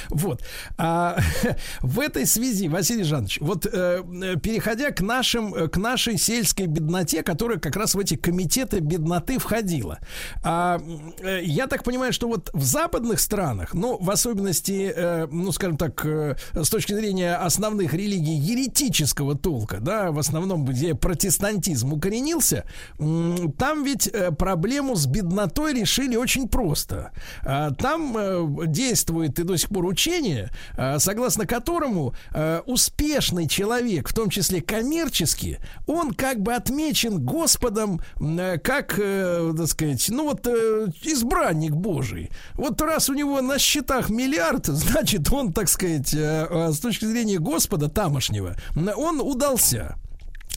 Вот. 0.09 0.43
А, 0.77 1.17
в 1.81 1.99
этой 1.99 2.25
связи, 2.25 2.67
Василий 2.67 3.03
Жанович, 3.03 3.39
вот 3.41 3.65
э, 3.65 4.03
переходя 4.41 4.91
к, 4.91 5.01
нашим, 5.01 5.53
э, 5.53 5.67
к 5.67 5.77
нашей 5.77 6.17
сельской 6.17 6.67
бедноте, 6.67 7.23
которая 7.23 7.59
как 7.59 7.75
раз 7.75 7.95
в 7.95 7.99
эти 7.99 8.15
комитеты 8.15 8.79
бедноты 8.79 9.39
входила. 9.39 9.99
А, 10.43 10.81
э, 11.19 11.41
я 11.43 11.67
так 11.67 11.83
понимаю, 11.83 12.13
что 12.13 12.27
вот 12.27 12.49
в 12.53 12.63
западных 12.63 13.19
странах, 13.19 13.73
ну, 13.73 13.97
в 14.01 14.09
особенности, 14.09 14.93
э, 14.95 15.27
ну, 15.31 15.51
скажем 15.51 15.77
так, 15.77 16.05
э, 16.05 16.35
с 16.53 16.69
точки 16.69 16.93
зрения 16.93 17.35
основных 17.35 17.93
религий 17.93 18.35
еретического 18.35 19.35
толка, 19.37 19.79
да, 19.79 20.11
в 20.11 20.19
основном, 20.19 20.65
где 20.65 20.95
протестантизм 20.95 21.93
укоренился, 21.93 22.63
м, 22.99 23.51
там 23.53 23.83
ведь 23.83 24.07
э, 24.07 24.31
проблему 24.31 24.95
с 24.95 25.05
беднотой 25.05 25.73
решили 25.73 26.15
очень 26.15 26.47
просто. 26.47 27.11
А, 27.43 27.71
Там 27.71 28.15
э, 28.17 28.60
действует 28.67 29.39
и 29.39 29.43
до 29.43 29.57
сих 29.57 29.69
пор 29.69 29.85
учение, 29.85 30.51
э, 30.77 30.99
согласно 30.99 31.45
которому 31.45 32.13
э, 32.33 32.61
успешный 32.65 33.47
человек, 33.47 34.09
в 34.09 34.13
том 34.13 34.29
числе 34.29 34.61
коммерчески, 34.61 35.59
он 35.87 36.13
как 36.13 36.41
бы 36.41 36.53
отмечен 36.53 37.19
Господом 37.23 38.01
э, 38.19 38.57
как, 38.59 38.97
э, 38.97 39.53
так 39.57 39.67
сказать, 39.67 40.07
ну 40.09 40.25
вот 40.25 40.47
э, 40.47 40.87
избранник 41.03 41.73
Божий. 41.73 42.29
Вот 42.53 42.81
раз 42.81 43.09
у 43.09 43.13
него 43.13 43.41
на 43.41 43.59
счетах 43.59 44.09
миллиард, 44.09 44.65
значит, 44.67 45.31
он, 45.31 45.53
так 45.53 45.69
сказать, 45.69 46.13
с 46.13 46.79
точки 46.79 47.05
зрения 47.05 47.39
Господа 47.39 47.89
тамошнего, 47.89 48.55
он 48.75 49.21
удался. 49.21 49.95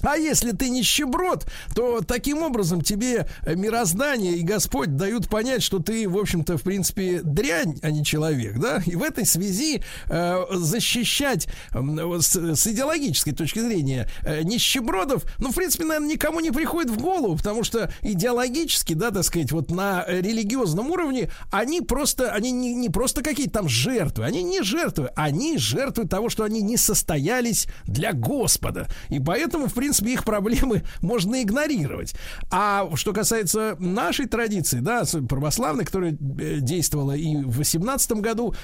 А 0.05 0.17
если 0.17 0.53
ты 0.53 0.69
нищеброд, 0.69 1.47
то 1.75 2.01
таким 2.01 2.43
образом 2.43 2.83
тебе 2.83 3.27
э, 3.43 3.55
мироздание 3.55 4.37
и 4.37 4.43
Господь 4.43 4.97
дают 4.97 5.29
понять, 5.29 5.63
что 5.63 5.79
ты, 5.79 6.09
в 6.09 6.19
общем-то, 6.19 6.59
в 6.59 6.63
принципе, 6.63 7.21
дрянь, 7.23 7.79
а 7.83 7.91
не 7.91 8.05
человек, 8.05 8.59
да? 8.59 8.83
И 8.87 8.97
в 8.97 9.03
этой 9.03 9.27
связи 9.27 9.83
э, 10.09 10.45
защищать 10.53 11.49
э, 11.73 12.19
с, 12.21 12.37
с 12.37 12.67
идеологической 12.67 13.33
точки 13.33 13.61
зрения 13.61 14.09
э, 14.23 14.43
нищебродов, 14.43 15.25
ну, 15.39 15.51
в 15.51 15.55
принципе, 15.55 15.85
наверное, 15.85 16.11
никому 16.11 16.41
не 16.41 16.51
приходит 16.51 16.91
в 16.91 17.01
голову, 17.01 17.37
потому 17.37 17.65
что 17.65 17.91
идеологически, 18.03 18.93
да, 18.93 19.11
так 19.11 19.25
сказать, 19.25 19.53
вот 19.53 19.71
на 19.71 20.05
религиозном 20.07 20.91
уровне 20.91 21.31
они 21.51 21.81
просто, 21.81 22.31
они 22.33 22.53
не, 22.53 22.75
не 22.75 22.91
просто 22.91 23.23
какие-то 23.23 23.55
там 23.55 23.69
жертвы, 23.69 24.25
они 24.25 24.43
не 24.43 24.63
жертвы, 24.63 25.11
они 25.17 25.57
жертвы 25.59 26.07
того, 26.07 26.29
что 26.29 26.45
они 26.45 26.61
не 26.61 26.77
состоялись 26.77 27.67
для 27.85 28.13
Господа. 28.13 28.89
И 29.09 29.19
поэтому, 29.19 29.67
в 29.67 29.75
принципе, 29.75 29.94
их 30.03 30.25
проблемы 30.25 30.83
можно 31.01 31.43
игнорировать. 31.43 32.15
А 32.51 32.89
что 32.95 33.13
касается 33.13 33.77
нашей 33.79 34.27
традиции, 34.27 34.81
да, 34.81 35.05
православной, 35.29 35.85
которая 35.85 36.13
э, 36.13 36.61
действовала 36.61 37.13
и 37.13 37.37
в 37.37 37.59
18 37.59 38.13
году, 38.13 38.55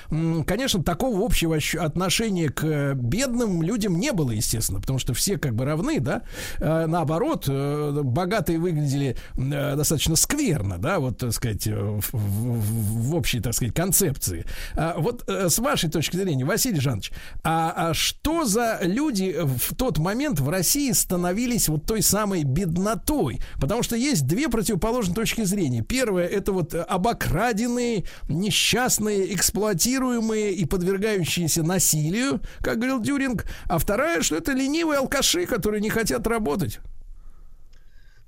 конечно, 0.47 0.83
такого 0.83 1.25
общего 1.25 1.59
отношения 1.79 2.49
к 2.49 2.95
бедным 2.95 3.63
людям 3.63 3.99
не 3.99 4.13
было, 4.13 4.31
естественно, 4.31 4.81
потому 4.81 4.99
что 4.99 5.15
все 5.15 5.39
как 5.39 5.55
бы 5.55 5.65
равны, 5.65 6.01
да. 6.01 6.23
Э, 6.59 6.87
Наоборот, 6.87 7.45
э, 7.49 8.01
богатые 8.03 8.59
выглядели 8.59 9.17
достаточно 9.37 10.17
скверно, 10.17 10.79
да, 10.79 10.99
вот, 10.99 11.19
так 11.19 11.33
сказать, 11.33 11.67
в, 11.67 13.15
общей, 13.15 13.41
так 13.41 13.55
сказать, 13.55 13.75
концепции. 13.75 14.45
А 14.75 14.97
Вот 14.99 15.25
с 15.29 15.59
вашей 15.59 15.91
точки 15.91 16.17
зрения, 16.17 16.45
Василий 16.45 16.81
Жанович, 16.81 17.13
а, 17.43 17.73
а 17.77 17.95
что 17.95 18.45
за 18.45 18.79
люди 18.83 19.37
в 19.41 19.75
тот 19.75 19.99
момент 19.99 20.41
в 20.41 20.49
России 20.49 20.93
становились 21.11 21.69
вот 21.69 21.87
той 21.87 22.03
самой 22.03 22.45
беднотой? 22.45 23.41
Потому 23.61 23.83
что 23.83 23.97
есть 23.97 24.29
две 24.29 24.49
противоположные 24.49 25.17
точки 25.17 25.43
зрения. 25.43 25.83
Первое 25.83 26.25
это 26.25 26.53
вот 26.53 26.73
обокраденные, 26.73 28.05
несчастные, 28.29 29.35
эксплуатируемые 29.35 30.53
и 30.53 30.65
подвергающиеся 30.67 31.65
насилию, 31.65 32.41
как 32.61 32.77
говорил 32.77 33.01
Дюринг. 33.01 33.45
А 33.65 33.79
вторая, 33.79 34.23
что 34.23 34.37
это 34.37 34.53
ленивые 34.53 34.99
алкаши, 34.99 35.47
которые 35.47 35.81
не 35.81 35.91
хотят 35.91 36.25
работать. 36.29 36.79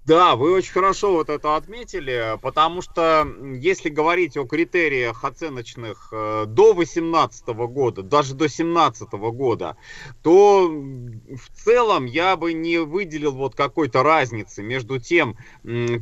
Да, 0.05 0.35
вы 0.35 0.53
очень 0.53 0.73
хорошо 0.73 1.13
вот 1.13 1.29
это 1.29 1.55
отметили, 1.55 2.37
потому 2.43 2.83
что 2.83 3.25
если 3.55 3.89
говорить 3.89 4.37
о 4.37 4.45
критериях 4.45 5.23
оценочных 5.23 6.09
э, 6.11 6.47
до 6.49 6.75
18 6.75 7.47
года, 7.47 8.03
даже 8.03 8.35
до 8.35 8.49
17 8.49 9.13
года, 9.13 9.77
то 10.25 10.69
в 10.69 11.51
целом 11.55 12.07
я 12.07 12.37
бы 12.37 12.53
не 12.53 12.79
выделил 12.79 13.31
вот 13.31 13.55
какой-то 13.55 14.03
разницы 14.03 14.65
между 14.65 14.99
тем, 14.99 15.37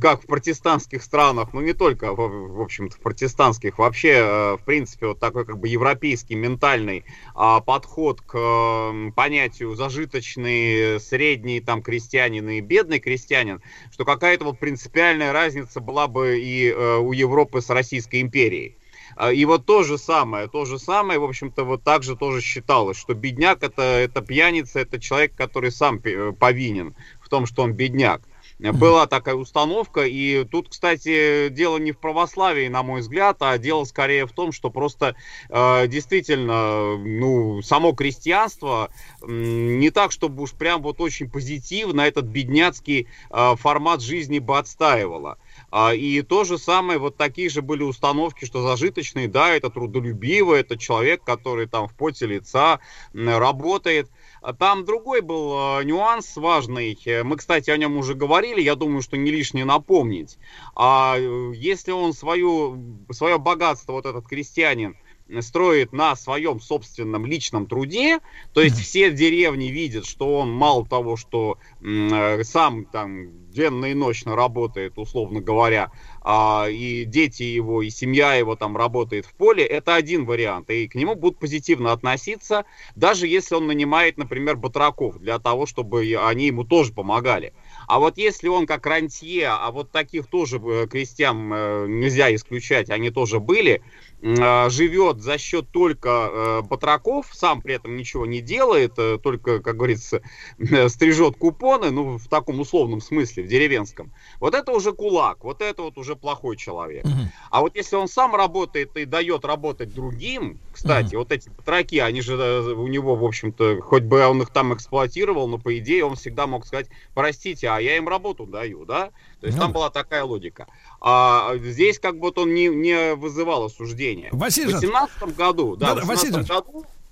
как 0.01 0.23
в 0.23 0.25
протестантских 0.25 1.03
странах, 1.03 1.53
ну 1.53 1.61
не 1.61 1.73
только, 1.73 2.15
в, 2.15 2.59
общем-то, 2.59 2.95
в 2.95 3.01
протестантских, 3.01 3.77
вообще, 3.77 4.13
э, 4.13 4.57
в 4.57 4.63
принципе, 4.65 5.09
вот 5.09 5.19
такой 5.19 5.45
как 5.45 5.59
бы 5.59 5.67
европейский 5.67 6.33
ментальный 6.33 7.05
а, 7.35 7.61
подход 7.61 8.21
к 8.21 8.93
понятию 9.15 9.75
зажиточный, 9.75 10.99
средний 10.99 11.59
там 11.59 11.83
крестьянин 11.83 12.49
и 12.49 12.61
бедный 12.61 12.99
крестьянин, 12.99 13.61
что 13.91 14.05
какая-то 14.05 14.45
вот 14.45 14.59
принципиальная 14.59 15.33
разница 15.33 15.79
была 15.79 16.07
бы 16.07 16.39
и 16.39 16.69
э, 16.69 16.97
у 16.97 17.11
Европы 17.11 17.61
с 17.61 17.69
Российской 17.69 18.21
империей. 18.21 18.77
А, 19.15 19.31
И 19.31 19.45
вот 19.45 19.65
то 19.65 19.83
же 19.83 19.97
самое, 19.97 20.47
то 20.47 20.65
же 20.65 20.79
самое, 20.79 21.19
в 21.19 21.23
общем-то, 21.23 21.63
вот 21.63 21.83
так 21.83 22.03
же 22.03 22.15
тоже 22.15 22.41
считалось, 22.41 22.97
что 22.97 23.13
бедняк 23.13 23.63
это, 23.63 23.81
это 23.81 24.21
пьяница, 24.21 24.79
это 24.79 24.99
человек, 24.99 25.35
который 25.35 25.71
сам 25.71 25.99
пи- 25.99 26.31
повинен 26.31 26.95
в 27.21 27.29
том, 27.29 27.45
что 27.45 27.63
он 27.63 27.73
бедняк. 27.73 28.21
Была 28.61 29.07
такая 29.07 29.33
установка, 29.33 30.01
и 30.05 30.43
тут, 30.43 30.69
кстати, 30.69 31.49
дело 31.49 31.77
не 31.77 31.93
в 31.93 31.97
православии, 31.97 32.67
на 32.67 32.83
мой 32.83 33.01
взгляд, 33.01 33.37
а 33.39 33.57
дело 33.57 33.85
скорее 33.85 34.27
в 34.27 34.33
том, 34.33 34.51
что 34.51 34.69
просто 34.69 35.15
э, 35.49 35.87
действительно, 35.87 36.95
ну, 36.95 37.63
само 37.63 37.93
крестьянство 37.93 38.91
м, 39.23 39.79
не 39.79 39.89
так, 39.89 40.11
чтобы 40.11 40.43
уж 40.43 40.53
прям 40.53 40.83
вот 40.83 41.01
очень 41.01 41.27
позитивно 41.27 42.01
этот 42.01 42.25
бедняцкий 42.25 43.07
э, 43.31 43.55
формат 43.55 44.01
жизни 44.01 44.37
бы 44.37 44.59
отстаивало. 44.59 45.39
А, 45.71 45.95
И 45.95 46.21
то 46.21 46.43
же 46.43 46.59
самое, 46.59 46.99
вот 46.99 47.17
такие 47.17 47.49
же 47.49 47.63
были 47.63 47.81
установки, 47.81 48.45
что 48.45 48.61
зажиточный, 48.61 49.27
да, 49.27 49.55
это 49.55 49.71
трудолюбивый, 49.71 50.59
это 50.59 50.77
человек, 50.77 51.23
который 51.23 51.65
там 51.65 51.87
в 51.87 51.95
поте 51.95 52.27
лица 52.27 52.79
работает. 53.13 54.09
А 54.41 54.53
Там 54.53 54.85
другой 54.85 55.21
был 55.21 55.79
э, 55.79 55.83
нюанс 55.83 56.35
важный. 56.35 56.97
Э, 57.05 57.23
Мы, 57.23 57.37
кстати, 57.37 57.69
о 57.69 57.77
нем 57.77 57.97
уже 57.97 58.15
говорили. 58.15 58.59
Я 58.59 58.75
думаю, 58.75 59.03
что 59.03 59.15
не 59.15 59.29
лишнее 59.29 59.65
напомнить. 59.65 60.39
А 60.75 61.15
э, 61.15 61.53
если 61.55 61.91
он 61.91 62.13
свою, 62.13 63.05
свое 63.11 63.37
богатство, 63.37 63.93
вот 63.93 64.07
этот 64.07 64.27
крестьянин, 64.27 64.97
строит 65.39 65.93
на 65.93 66.15
своем 66.15 66.59
собственном 66.59 67.25
личном 67.25 67.65
труде, 67.65 68.19
то 68.53 68.61
есть 68.61 68.79
все 68.79 69.11
деревни 69.11 69.65
видят, 69.65 70.05
что 70.05 70.39
он 70.39 70.51
мало 70.51 70.85
того, 70.85 71.15
что 71.15 71.57
э, 71.81 72.43
сам 72.43 72.85
там 72.85 73.49
денно 73.51 73.85
и 73.85 73.93
ночно 73.93 74.35
работает, 74.35 74.97
условно 74.97 75.41
говоря, 75.41 75.91
а, 76.21 76.67
и 76.69 77.05
дети 77.05 77.43
его, 77.43 77.81
и 77.81 77.89
семья 77.89 78.35
его 78.35 78.55
там 78.55 78.77
работает 78.77 79.25
в 79.25 79.33
поле, 79.33 79.63
это 79.63 79.95
один 79.95 80.25
вариант. 80.25 80.69
И 80.69 80.87
к 80.87 80.95
нему 80.95 81.15
будут 81.15 81.39
позитивно 81.39 81.91
относиться, 81.91 82.65
даже 82.95 83.27
если 83.27 83.55
он 83.55 83.67
нанимает, 83.67 84.17
например, 84.17 84.55
батраков, 84.55 85.19
для 85.19 85.39
того, 85.39 85.65
чтобы 85.65 86.01
они 86.21 86.47
ему 86.47 86.63
тоже 86.63 86.93
помогали. 86.93 87.53
А 87.87 87.99
вот 87.99 88.17
если 88.17 88.47
он 88.47 88.65
как 88.65 88.85
рантье, 88.85 89.47
а 89.47 89.71
вот 89.71 89.91
таких 89.91 90.27
тоже 90.27 90.61
э, 90.63 90.87
крестьян 90.87 91.51
э, 91.53 91.85
нельзя 91.87 92.33
исключать, 92.33 92.89
они 92.89 93.09
тоже 93.09 93.39
были, 93.39 93.81
живет 94.21 95.21
за 95.21 95.37
счет 95.37 95.69
только 95.71 96.09
э, 96.09 96.61
батраков, 96.61 97.27
сам 97.33 97.61
при 97.61 97.75
этом 97.75 97.95
ничего 97.97 98.25
не 98.25 98.41
делает, 98.41 98.93
э, 98.97 99.17
только, 99.17 99.59
как 99.59 99.77
говорится, 99.77 100.21
стрижет 100.89 101.37
купоны, 101.37 101.91
ну, 101.91 102.17
в 102.17 102.27
таком 102.27 102.59
условном 102.59 103.01
смысле, 103.01 103.43
в 103.43 103.47
деревенском. 103.47 104.11
Вот 104.39 104.53
это 104.53 104.71
уже 104.71 104.93
кулак, 104.93 105.43
вот 105.43 105.61
это 105.61 105.81
вот 105.81 105.97
уже 105.97 106.15
плохой 106.15 106.55
человек. 106.57 107.05
А 107.49 107.61
вот 107.61 107.75
если 107.75 107.95
он 107.95 108.07
сам 108.07 108.35
работает 108.35 108.95
и 108.95 109.05
дает 109.05 109.43
работать 109.43 109.93
другим, 109.93 110.59
кстати, 110.71 111.15
вот 111.15 111.31
эти 111.31 111.49
батраки, 111.49 111.97
они 111.97 112.21
же 112.21 112.35
э, 112.35 112.73
у 112.73 112.87
него, 112.87 113.15
в 113.15 113.25
общем-то, 113.25 113.81
хоть 113.81 114.03
бы 114.03 114.25
он 114.25 114.41
их 114.41 114.49
там 114.49 114.73
эксплуатировал, 114.73 115.47
но 115.47 115.57
по 115.57 115.77
идее 115.77 116.05
он 116.05 116.15
всегда 116.15 116.47
мог 116.47 116.65
сказать, 116.65 116.87
простите, 117.13 117.69
а 117.69 117.79
я 117.79 117.97
им 117.97 118.07
работу 118.07 118.45
даю, 118.45 118.85
да? 118.85 119.11
То 119.39 119.47
есть 119.47 119.57
Ну 119.57 119.63
там 119.63 119.71
была 119.73 119.89
такая 119.89 120.23
логика. 120.23 120.67
А 121.03 121.55
здесь 121.57 121.97
как 121.99 122.15
бы 122.15 122.27
вот 122.27 122.37
он 122.37 122.53
не, 122.53 122.67
не 122.67 123.15
вызывал 123.15 123.65
осуждения. 123.65 124.29
Василий 124.31 124.71
в 124.71 124.75
18 124.75 125.35
году, 125.35 125.75
да, 125.75 125.95
Да-да, 125.95 126.01
в 126.01 126.07
Василий 126.07 126.37
18 126.37 126.47
Жанович, 126.47 126.65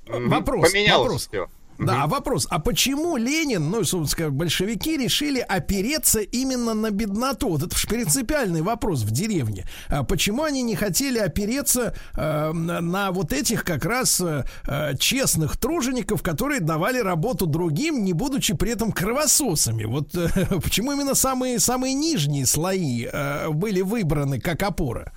году 0.06 0.30
вопрос, 0.30 0.72
поменялось 0.72 1.02
вопрос. 1.02 1.28
все. 1.28 1.48
Да, 1.80 2.04
а 2.04 2.08
вопрос, 2.08 2.46
а 2.50 2.60
почему 2.60 3.16
Ленин, 3.16 3.70
ну, 3.70 3.82
и, 3.82 3.84
собственно, 3.86 4.30
большевики 4.32 4.98
решили 4.98 5.40
опереться 5.40 6.20
именно 6.20 6.74
на 6.74 6.92
бедноту? 6.92 7.48
Вот 7.50 7.64
это 7.64 7.78
же 7.78 7.88
принципиальный 7.88 8.62
вопрос 8.62 9.04
в 9.04 9.12
деревне. 9.12 9.66
А 9.88 10.04
почему 10.04 10.44
они 10.44 10.62
не 10.62 10.76
хотели 10.76 11.20
опереться 11.20 11.96
э, 12.18 12.52
на, 12.52 12.82
на 12.82 13.12
вот 13.12 13.32
этих 13.32 13.64
как 13.64 13.86
раз 13.86 14.20
э, 14.20 14.44
э, 14.68 14.98
честных 14.98 15.56
тружеников, 15.56 16.22
которые 16.22 16.60
давали 16.60 17.00
работу 17.00 17.46
другим, 17.46 18.04
не 18.04 18.12
будучи 18.12 18.54
при 18.54 18.72
этом 18.72 18.92
кровососами? 18.92 19.86
Вот 19.86 20.14
э, 20.16 20.28
почему 20.62 20.92
именно 20.92 21.16
самые, 21.16 21.60
самые 21.60 21.94
нижние 21.94 22.46
слои 22.46 23.08
э, 23.10 23.50
были 23.52 23.82
выбраны 23.82 24.42
как 24.42 24.64
опора? 24.64 25.14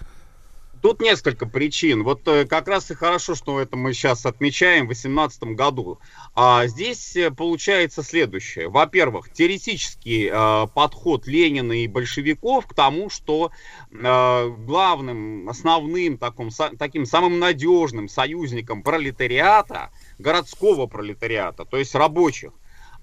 Тут 0.82 1.00
несколько 1.00 1.46
причин. 1.46 2.02
Вот 2.02 2.26
э, 2.26 2.44
как 2.44 2.66
раз 2.66 2.90
и 2.90 2.94
хорошо, 2.94 3.36
что 3.36 3.60
это 3.60 3.76
мы 3.76 3.92
сейчас 3.92 4.26
отмечаем 4.26 4.86
в 4.86 4.88
2018 4.88 5.42
году. 5.54 6.00
А 6.34 6.66
здесь 6.66 7.14
э, 7.14 7.30
получается 7.30 8.02
следующее. 8.02 8.68
Во-первых, 8.68 9.32
теоретический 9.32 10.28
э, 10.28 10.66
подход 10.74 11.28
Ленина 11.28 11.72
и 11.72 11.86
большевиков 11.86 12.66
к 12.66 12.74
тому, 12.74 13.10
что 13.10 13.52
э, 13.92 14.48
главным, 14.58 15.48
основным, 15.48 16.18
таком, 16.18 16.48
са- 16.48 16.76
таким 16.76 17.06
самым 17.06 17.38
надежным 17.38 18.08
союзником 18.08 18.82
пролетариата, 18.82 19.90
городского 20.18 20.88
пролетариата, 20.88 21.64
то 21.64 21.76
есть 21.76 21.94
рабочих, 21.94 22.50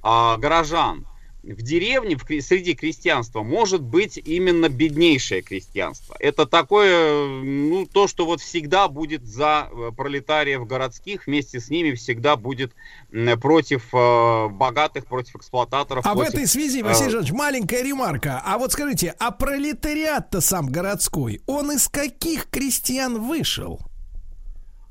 а, 0.01 0.37
горожан, 0.37 1.05
в 1.53 1.61
деревне, 1.61 2.15
в, 2.15 2.23
среди 2.41 2.75
крестьянства 2.75 3.43
может 3.43 3.81
быть 3.81 4.17
именно 4.17 4.69
беднейшее 4.69 5.41
крестьянство. 5.41 6.15
Это 6.19 6.45
такое, 6.45 7.27
ну, 7.43 7.85
то, 7.85 8.07
что 8.07 8.25
вот 8.25 8.41
всегда 8.41 8.87
будет 8.87 9.25
за 9.25 9.69
э, 9.71 9.91
пролетариев 9.95 10.65
городских, 10.65 11.27
вместе 11.27 11.59
с 11.59 11.69
ними 11.69 11.93
всегда 11.93 12.35
будет 12.35 12.73
против 13.41 13.93
э, 13.93 14.47
богатых, 14.49 15.05
против 15.05 15.35
эксплуататоров. 15.35 16.05
А 16.05 16.13
в 16.13 16.17
против, 16.17 16.33
этой 16.35 16.47
связи, 16.47 16.79
э, 16.79 16.83
Василий 16.83 17.09
Жанович, 17.09 17.31
маленькая 17.31 17.83
ремарка. 17.83 18.41
А 18.45 18.57
вот 18.57 18.71
скажите, 18.71 19.15
а 19.19 19.31
пролетариат-то 19.31 20.41
сам 20.41 20.67
городской, 20.67 21.41
он 21.45 21.71
из 21.71 21.87
каких 21.87 22.49
крестьян 22.49 23.21
вышел? 23.21 23.79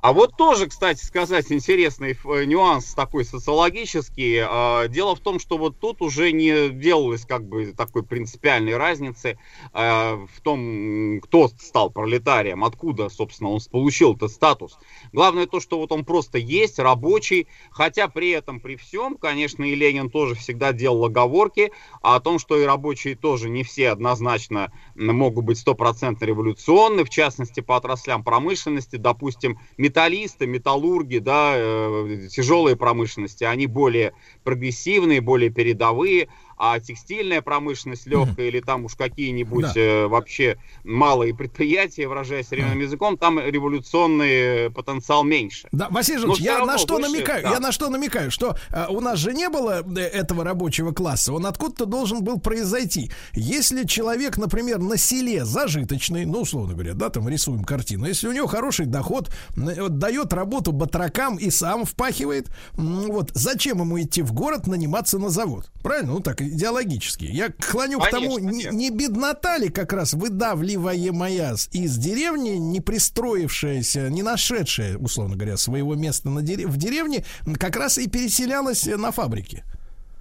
А 0.01 0.13
вот 0.13 0.37
тоже, 0.37 0.69
кстати 0.69 1.05
сказать, 1.05 1.51
интересный 1.51 2.13
э, 2.13 2.45
нюанс 2.45 2.95
такой 2.95 3.25
социологический. 3.25 4.39
А, 4.47 4.87
Дело 4.87 5.17
в 5.17 5.21
том, 5.21 5.41
что 5.41 5.59
вот 5.59 5.81
тут 5.81 6.03
уже 6.03 6.31
не 6.31 6.69
делалось 6.69 7.25
как 7.25 7.49
бы 7.49 7.73
такой 7.77 8.05
принципиальной 8.05 8.77
разницы 8.77 9.39
э, 9.75 10.15
в 10.15 10.41
том, 10.43 11.21
кто 11.21 11.49
стал 11.49 11.91
пролетарием, 11.91 12.63
откуда, 12.63 13.09
собственно, 13.09 13.51
он 13.51 13.59
получил 13.73 14.15
этот 14.15 14.31
статус. 14.31 14.79
Главное 15.13 15.47
то, 15.47 15.59
что 15.59 15.81
вот 15.81 15.91
он 15.91 16.05
просто 16.05 16.39
есть, 16.39 16.79
рабочий, 16.79 17.49
хотя 17.73 18.07
при 18.07 18.31
этом, 18.31 18.61
при 18.61 18.77
всем, 18.77 19.17
конечно, 19.17 19.65
и 19.65 19.75
Ленин 19.75 20.11
тоже 20.11 20.37
всегда 20.37 20.73
делал 20.73 21.07
оговорки 21.07 21.73
о 22.03 22.21
том, 22.21 22.39
что 22.39 22.57
и 22.57 22.65
рабочие 22.65 23.17
тоже 23.17 23.51
не 23.51 23.65
все 23.65 23.91
однозначно 23.91 24.73
могут 24.95 25.45
быть 25.45 25.59
стопроцентно 25.59 26.25
революционны, 26.25 27.03
в 27.03 27.11
частности, 27.11 27.59
по 27.59 27.77
отраслям 27.77 28.23
промышленности, 28.23 28.95
допустим, 28.95 29.59
металлисты, 29.89 30.47
металлурги, 30.47 31.19
да, 31.19 31.55
э, 31.57 32.29
тяжелые 32.31 32.77
промышленности, 32.77 33.45
они 33.45 33.67
более 33.67 34.13
прогрессивные, 34.45 35.21
более 35.21 35.51
передовые, 35.51 36.29
а 36.59 36.79
текстильная 36.81 37.41
промышленность 37.43 38.07
легкая 38.07 38.49
или 38.49 38.61
там 38.61 38.85
уж 38.85 38.95
какие-нибудь 38.95 39.67
Да. 39.75 39.81
э, 39.81 40.07
вообще 40.07 40.59
малые 40.85 41.35
предприятия, 41.35 42.09
выражаясь 42.09 42.49
современным 42.49 42.81
языком, 42.81 43.17
там 43.17 43.39
революционный 43.39 44.71
потенциал 44.71 45.25
меньше. 45.25 45.69
Да, 45.73 45.89
Василий 45.91 46.19
Но 46.19 46.35
Жанович, 46.35 46.41
я 46.45 46.65
на 46.65 46.79
что 46.79 46.97
выше, 46.97 47.11
намекаю? 47.11 47.43
да. 47.43 47.51
Я 47.53 47.61
на 47.61 47.73
что 47.73 47.89
намекаю? 47.89 48.31
Что 48.31 48.57
э, 48.71 48.87
у 48.89 49.01
нас 49.01 49.19
же 49.19 49.33
не 49.33 49.49
было 49.49 49.83
э, 49.97 50.01
этого 50.01 50.45
рабочего 50.45 50.93
класса, 50.93 51.33
он 51.33 51.47
откуда-то 51.47 51.87
должен 51.87 52.23
был 52.23 52.39
произойти. 52.41 53.11
Если 53.35 53.85
человек, 53.85 54.37
например, 54.39 54.79
на 54.79 54.97
селе 54.97 55.45
зажиточный, 55.45 56.25
ну, 56.27 56.41
условно 56.43 56.75
говоря, 56.75 56.95
да, 56.95 57.09
там 57.11 57.29
рисуем 57.29 57.65
картину, 57.65 58.07
если 58.07 58.29
у 58.29 58.33
него 58.33 58.47
хороший 58.47 58.87
доход, 58.87 59.31
вот, 59.57 59.99
дает 59.99 60.33
работу 60.33 60.73
батракам 60.73 61.37
и 61.37 61.51
сам 61.51 61.85
впахивает, 61.85 62.49
вот, 62.73 63.31
зачем 63.35 63.81
ему 63.81 64.01
идти 64.01 64.23
в 64.23 64.33
город 64.33 64.67
наниматься 64.67 65.19
на 65.19 65.31
завод? 65.31 65.71
Правильно? 65.83 66.13
Ну, 66.13 66.21
так, 66.21 66.41
идеологически. 66.49 67.25
Я 67.25 67.51
клоню 67.51 68.01
к 68.01 68.11
тому, 68.11 68.37
Конечно, 68.37 68.71
не, 68.71 68.77
не 68.77 68.91
беднота 68.91 69.57
ли 69.59 69.69
как 69.69 69.93
раз 69.93 70.13
выдавливаемая 70.15 71.57
из 71.73 71.97
деревни, 71.97 72.51
не 72.51 72.81
пристроившаяся, 72.81 74.09
не 74.11 74.23
нашедшая, 74.23 74.99
условно 74.99 75.37
говоря, 75.37 75.57
своего 75.57 75.95
места 75.95 76.31
на 76.31 76.41
дере- 76.41 76.67
в 76.67 76.77
деревне, 76.77 77.25
как 77.59 77.77
раз 77.77 77.99
и 77.99 78.09
переселялась 78.09 78.87
на 78.87 79.13
фабрики. 79.13 79.65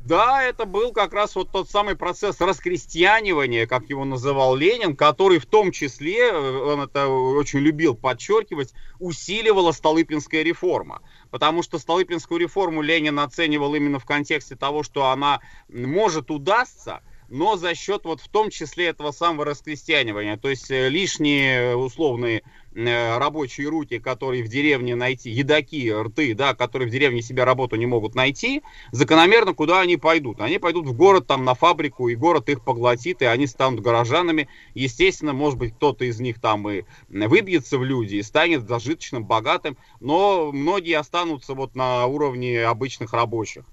Да, 0.07 0.41
это 0.41 0.63
был 0.63 0.93
как 0.93 1.11
раз 1.11 1.35
вот 1.35 1.51
тот 1.51 1.69
самый 1.69 1.97
процесс 1.97 2.39
раскрестьянивания, 2.39 3.67
как 3.67 3.89
его 3.89 4.05
называл 4.05 4.55
Ленин, 4.55 4.95
который 4.95 5.37
в 5.37 5.45
том 5.45 5.73
числе, 5.73 6.29
э, 6.29 6.57
он 6.61 6.79
это 6.79 7.09
очень 7.09 7.59
любил 7.59 7.93
подчеркивать, 7.93 8.73
усиливала 8.99 9.73
Столыпинская 9.73 10.43
реформа. 10.43 11.01
Потому 11.29 11.61
что 11.61 11.77
Столыпинскую 11.77 12.39
реформу 12.39 12.81
Ленин 12.81 13.19
оценивал 13.19 13.75
именно 13.75 13.99
в 13.99 14.05
контексте 14.05 14.55
того, 14.55 14.81
что 14.81 15.07
она 15.07 15.41
может 15.67 16.31
удастся, 16.31 17.01
но 17.27 17.57
за 17.57 17.75
счет 17.75 18.05
вот 18.05 18.21
в 18.21 18.29
том 18.29 18.49
числе 18.49 18.85
этого 18.85 19.11
самого 19.11 19.43
раскрестьянивания. 19.43 20.37
То 20.37 20.47
есть 20.47 20.71
э, 20.71 20.87
лишние 20.87 21.71
э, 21.71 21.75
условные 21.75 22.43
рабочие 22.77 23.69
руки, 23.69 23.99
которые 23.99 24.43
в 24.43 24.47
деревне 24.47 24.95
найти, 24.95 25.29
едаки, 25.31 25.91
рты, 25.91 26.35
да, 26.35 26.53
которые 26.53 26.87
в 26.87 26.91
деревне 26.91 27.21
себе 27.21 27.43
работу 27.43 27.75
не 27.75 27.87
могут 27.87 28.13
найти, 28.13 28.61
закономерно 28.91 29.53
куда 29.53 29.81
они 29.81 29.97
пойдут? 29.97 30.39
Они 30.41 30.59
пойдут 30.59 30.85
в 30.85 30.93
город, 30.93 31.25
там, 31.25 31.43
на 31.43 31.55
фабрику, 31.55 32.07
и 32.07 32.15
город 32.15 32.49
их 32.49 32.63
поглотит, 32.63 33.21
и 33.21 33.25
они 33.25 33.47
станут 33.47 33.79
горожанами. 33.79 34.47
Естественно, 34.75 35.33
может 35.33 35.57
быть, 35.57 35.73
кто-то 35.75 36.05
из 36.05 36.19
них 36.19 36.39
там 36.39 36.69
и 36.69 36.83
выбьется 37.09 37.77
в 37.77 37.83
люди, 37.83 38.15
и 38.15 38.23
станет 38.23 38.67
зажиточным, 38.67 39.25
богатым, 39.25 39.77
но 39.99 40.51
многие 40.51 40.97
останутся 40.97 41.55
вот 41.55 41.75
на 41.75 42.05
уровне 42.05 42.63
обычных 42.63 43.13
рабочих. 43.13 43.65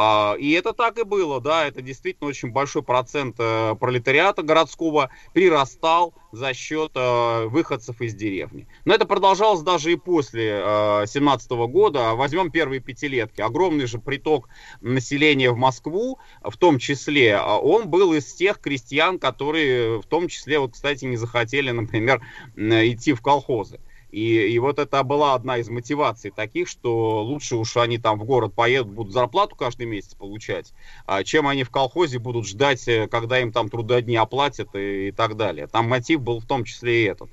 А, 0.00 0.36
И 0.38 0.52
это 0.52 0.74
так 0.74 0.96
и 1.00 1.02
было, 1.02 1.40
да, 1.40 1.66
это 1.66 1.82
действительно 1.82 2.28
очень 2.28 2.52
большой 2.52 2.84
процент 2.84 3.34
э, 3.40 3.74
пролетариата 3.74 4.44
городского 4.44 5.10
прирастал 5.34 6.14
за 6.30 6.54
счет 6.54 6.92
э, 6.94 7.46
выходцев 7.46 8.00
из 8.00 8.14
деревни. 8.14 8.68
Но 8.84 8.94
это 8.94 9.06
продолжалось 9.06 9.62
даже 9.62 9.90
и 9.90 9.96
после 9.96 10.62
17 11.04 11.50
года. 11.50 12.14
Возьмем 12.14 12.52
первые 12.52 12.78
пятилетки. 12.78 13.40
Огромный 13.40 13.86
же 13.86 13.98
приток 13.98 14.48
населения 14.80 15.50
в 15.50 15.56
Москву, 15.56 16.20
в 16.44 16.56
том 16.56 16.78
числе, 16.78 17.34
а 17.34 17.58
он 17.58 17.88
был 17.88 18.12
из 18.12 18.32
тех 18.32 18.60
крестьян, 18.60 19.18
которые 19.18 20.00
в 20.00 20.06
том 20.06 20.28
числе, 20.28 20.60
вот, 20.60 20.74
кстати, 20.74 21.06
не 21.06 21.16
захотели, 21.16 21.72
например, 21.72 22.22
идти 22.56 23.14
в 23.14 23.20
колхозы. 23.20 23.80
И, 24.10 24.48
и 24.48 24.58
вот 24.58 24.78
это 24.78 25.02
была 25.02 25.34
одна 25.34 25.58
из 25.58 25.68
мотиваций 25.68 26.30
таких, 26.30 26.68
что 26.68 27.22
лучше 27.22 27.56
уж 27.56 27.76
они 27.76 27.98
там 27.98 28.18
в 28.18 28.24
город 28.24 28.54
поедут, 28.54 28.92
будут 28.92 29.12
зарплату 29.12 29.54
каждый 29.54 29.86
месяц 29.86 30.14
получать, 30.14 30.72
а, 31.06 31.24
чем 31.24 31.46
они 31.46 31.64
в 31.64 31.70
колхозе 31.70 32.18
будут 32.18 32.46
ждать, 32.46 32.86
э, 32.88 33.06
когда 33.08 33.38
им 33.40 33.52
там 33.52 33.68
трудодни 33.68 34.16
оплатят 34.16 34.74
и, 34.74 35.08
и 35.08 35.12
так 35.12 35.36
далее. 35.36 35.66
Там 35.66 35.88
мотив 35.88 36.20
был 36.20 36.40
в 36.40 36.46
том 36.46 36.64
числе 36.64 37.04
и 37.04 37.06
этот. 37.06 37.30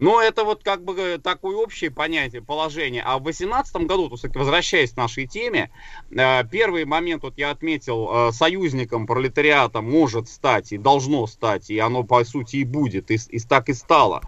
Но 0.00 0.22
это 0.22 0.44
вот 0.44 0.64
как 0.64 0.82
бы 0.82 0.94
э, 0.98 1.18
такое 1.18 1.56
общее 1.56 1.90
понятие, 1.90 2.40
положение. 2.40 3.02
А 3.04 3.18
в 3.18 3.22
2018 3.22 3.76
году, 3.86 4.08
то 4.08 4.14
есть 4.14 4.34
возвращаясь 4.34 4.92
к 4.92 4.96
нашей 4.96 5.26
теме, 5.26 5.70
э, 6.10 6.42
первый 6.50 6.86
момент, 6.86 7.22
вот 7.22 7.36
я 7.36 7.50
отметил, 7.50 8.08
э, 8.10 8.32
союзником 8.32 9.06
пролетариата 9.06 9.82
может 9.82 10.28
стать 10.28 10.72
и 10.72 10.78
должно 10.78 11.26
стать, 11.26 11.68
и 11.68 11.78
оно 11.78 12.02
по 12.02 12.24
сути 12.24 12.56
и 12.56 12.64
будет, 12.64 13.10
и, 13.10 13.18
и 13.28 13.38
так 13.40 13.68
и 13.68 13.74
стало, 13.74 14.22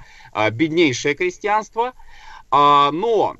беднейшее 0.53 1.15
крестьянство. 1.15 1.95
А, 2.51 2.91
но 2.93 3.37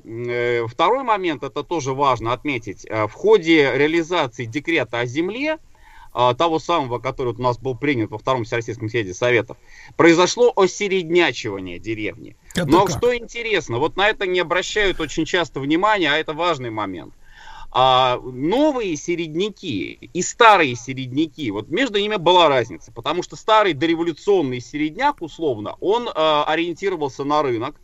второй 0.69 1.03
момент, 1.03 1.43
это 1.43 1.63
тоже 1.63 1.93
важно 1.93 2.33
отметить, 2.33 2.87
в 2.89 3.13
ходе 3.13 3.73
реализации 3.75 4.47
декрета 4.47 5.01
о 5.01 5.07
земле, 5.07 5.59
а, 6.15 6.35
того 6.35 6.59
самого, 6.59 6.99
который 6.99 7.29
вот 7.29 7.39
у 7.39 7.43
нас 7.43 7.59
был 7.59 7.75
принят 7.75 8.11
во 8.11 8.19
втором 8.19 8.45
Всероссийском 8.45 8.89
съезде 8.89 9.15
Советов, 9.15 9.57
произошло 9.97 10.53
осереднячивание 10.55 11.79
деревни. 11.79 12.37
Это 12.55 12.67
Но 12.67 12.85
как? 12.85 12.99
что 12.99 13.17
интересно, 13.17 13.79
вот 13.79 13.97
на 13.97 14.09
это 14.09 14.27
не 14.27 14.41
обращают 14.41 15.01
очень 15.01 15.25
часто 15.25 15.61
внимания, 15.61 16.13
а 16.13 16.19
это 16.19 16.35
важный 16.35 16.71
момент. 16.71 17.15
А 17.75 18.21
новые 18.23 18.97
середняки 18.97 20.11
и 20.13 20.21
старые 20.21 20.75
середняки, 20.75 21.51
вот 21.51 21.69
между 21.69 21.99
ними 21.99 22.17
была 22.17 22.51
разница, 22.51 22.93
потому 22.93 23.23
что 23.23 23.35
старый 23.35 23.73
дореволюционный 23.73 24.61
середняк, 24.61 25.23
условно, 25.23 25.77
он 25.81 26.07
э, 26.07 26.13
ориентировался 26.15 27.25
на 27.25 27.43
рынок, 27.43 27.77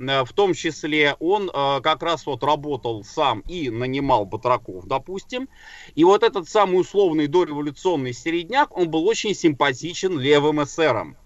в 0.00 0.32
том 0.34 0.54
числе 0.54 1.14
он 1.20 1.50
э, 1.52 1.80
как 1.82 2.02
раз 2.02 2.24
вот 2.24 2.42
работал 2.42 3.04
сам 3.04 3.40
и 3.40 3.68
нанимал 3.68 4.24
батраков, 4.24 4.86
допустим. 4.86 5.48
И 5.94 6.04
вот 6.04 6.22
этот 6.22 6.48
самый 6.48 6.80
условный 6.80 7.26
дореволюционный 7.26 8.14
середняк, 8.14 8.76
он 8.76 8.90
был 8.90 9.06
очень 9.06 9.34
симпатичен 9.34 10.18
левым 10.18 10.62
эсерам. 10.62 11.16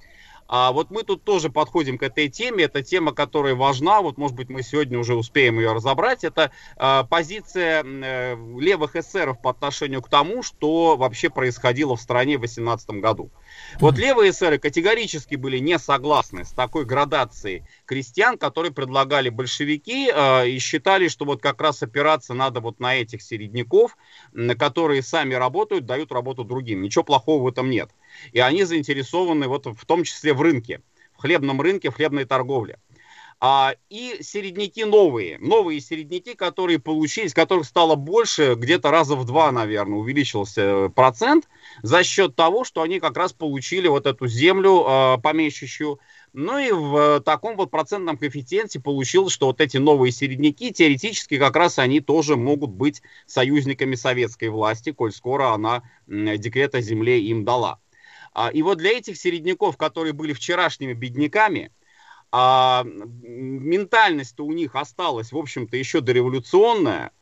А 0.46 0.72
вот 0.72 0.90
мы 0.90 1.04
тут 1.04 1.24
тоже 1.24 1.50
подходим 1.50 1.98
к 1.98 2.02
этой 2.02 2.28
теме. 2.28 2.64
Это 2.64 2.82
тема, 2.82 3.12
которая 3.12 3.54
важна. 3.54 4.02
Вот, 4.02 4.18
может 4.18 4.36
быть, 4.36 4.50
мы 4.50 4.62
сегодня 4.62 4.98
уже 4.98 5.14
успеем 5.14 5.58
ее 5.58 5.72
разобрать. 5.72 6.24
Это 6.24 6.50
э, 6.76 7.04
позиция 7.08 7.82
э, 7.84 8.36
левых 8.58 8.96
эсеров 8.96 9.40
по 9.40 9.50
отношению 9.50 10.02
к 10.02 10.08
тому, 10.08 10.42
что 10.42 10.96
вообще 10.96 11.30
происходило 11.30 11.96
в 11.96 12.00
стране 12.00 12.36
в 12.36 12.40
2018 12.40 12.90
году. 13.00 13.30
Вот 13.80 13.98
левые 13.98 14.30
эсеры 14.30 14.58
категорически 14.58 15.34
были 15.34 15.58
не 15.58 15.78
согласны 15.78 16.44
с 16.44 16.50
такой 16.50 16.84
градацией 16.84 17.64
крестьян, 17.86 18.38
которые 18.38 18.72
предлагали 18.72 19.30
большевики 19.30 20.10
э, 20.12 20.48
и 20.48 20.58
считали, 20.58 21.08
что 21.08 21.24
вот 21.24 21.42
как 21.42 21.60
раз 21.60 21.82
опираться 21.82 22.34
надо 22.34 22.60
вот 22.60 22.78
на 22.78 22.94
этих 22.94 23.20
середняков, 23.22 23.96
которые 24.58 25.02
сами 25.02 25.34
работают, 25.34 25.86
дают 25.86 26.12
работу 26.12 26.44
другим. 26.44 26.82
Ничего 26.82 27.04
плохого 27.04 27.42
в 27.42 27.48
этом 27.48 27.68
нет. 27.68 27.90
И 28.32 28.38
они 28.38 28.64
заинтересованы 28.64 29.48
вот 29.48 29.66
в 29.66 29.86
том 29.86 30.04
числе 30.04 30.34
в 30.34 30.40
рынке, 30.40 30.80
в 31.12 31.22
хлебном 31.22 31.60
рынке, 31.60 31.90
в 31.90 31.94
хлебной 31.94 32.24
торговле. 32.24 32.78
А, 33.46 33.74
и 33.90 34.22
середняки 34.22 34.86
новые, 34.86 35.36
новые 35.38 35.78
середняки, 35.78 36.32
которые 36.32 36.78
получились, 36.78 37.34
которых 37.34 37.66
стало 37.66 37.94
больше, 37.94 38.54
где-то 38.54 38.90
раза 38.90 39.16
в 39.16 39.26
два, 39.26 39.52
наверное, 39.52 39.98
увеличился 39.98 40.88
процент 40.88 41.46
за 41.82 42.02
счет 42.04 42.34
того, 42.36 42.64
что 42.64 42.80
они 42.80 43.00
как 43.00 43.18
раз 43.18 43.34
получили 43.34 43.86
вот 43.86 44.06
эту 44.06 44.28
землю 44.28 44.86
э, 44.88 45.18
помещичью. 45.22 46.00
Ну 46.32 46.56
и 46.56 46.72
в 46.72 47.20
таком 47.20 47.56
вот 47.56 47.70
процентном 47.70 48.16
коэффициенте 48.16 48.80
получилось, 48.80 49.34
что 49.34 49.48
вот 49.48 49.60
эти 49.60 49.76
новые 49.76 50.10
середняки, 50.10 50.72
теоретически 50.72 51.38
как 51.38 51.54
раз 51.54 51.78
они 51.78 52.00
тоже 52.00 52.36
могут 52.36 52.70
быть 52.70 53.02
союзниками 53.26 53.94
советской 53.94 54.48
власти, 54.48 54.92
коль 54.92 55.12
скоро 55.12 55.52
она 55.52 55.82
декрет 56.06 56.74
о 56.74 56.80
земле 56.80 57.20
им 57.20 57.44
дала. 57.44 57.78
А, 58.32 58.48
и 58.48 58.62
вот 58.62 58.78
для 58.78 58.92
этих 58.92 59.18
середняков, 59.18 59.76
которые 59.76 60.14
были 60.14 60.32
вчерашними 60.32 60.94
бедняками, 60.94 61.70
а 62.36 62.82
ментальность-то 62.82 64.44
у 64.44 64.52
них 64.52 64.74
осталась, 64.74 65.30
в 65.30 65.36
общем-то, 65.36 65.76
еще 65.76 66.00
дореволюционная. 66.00 67.12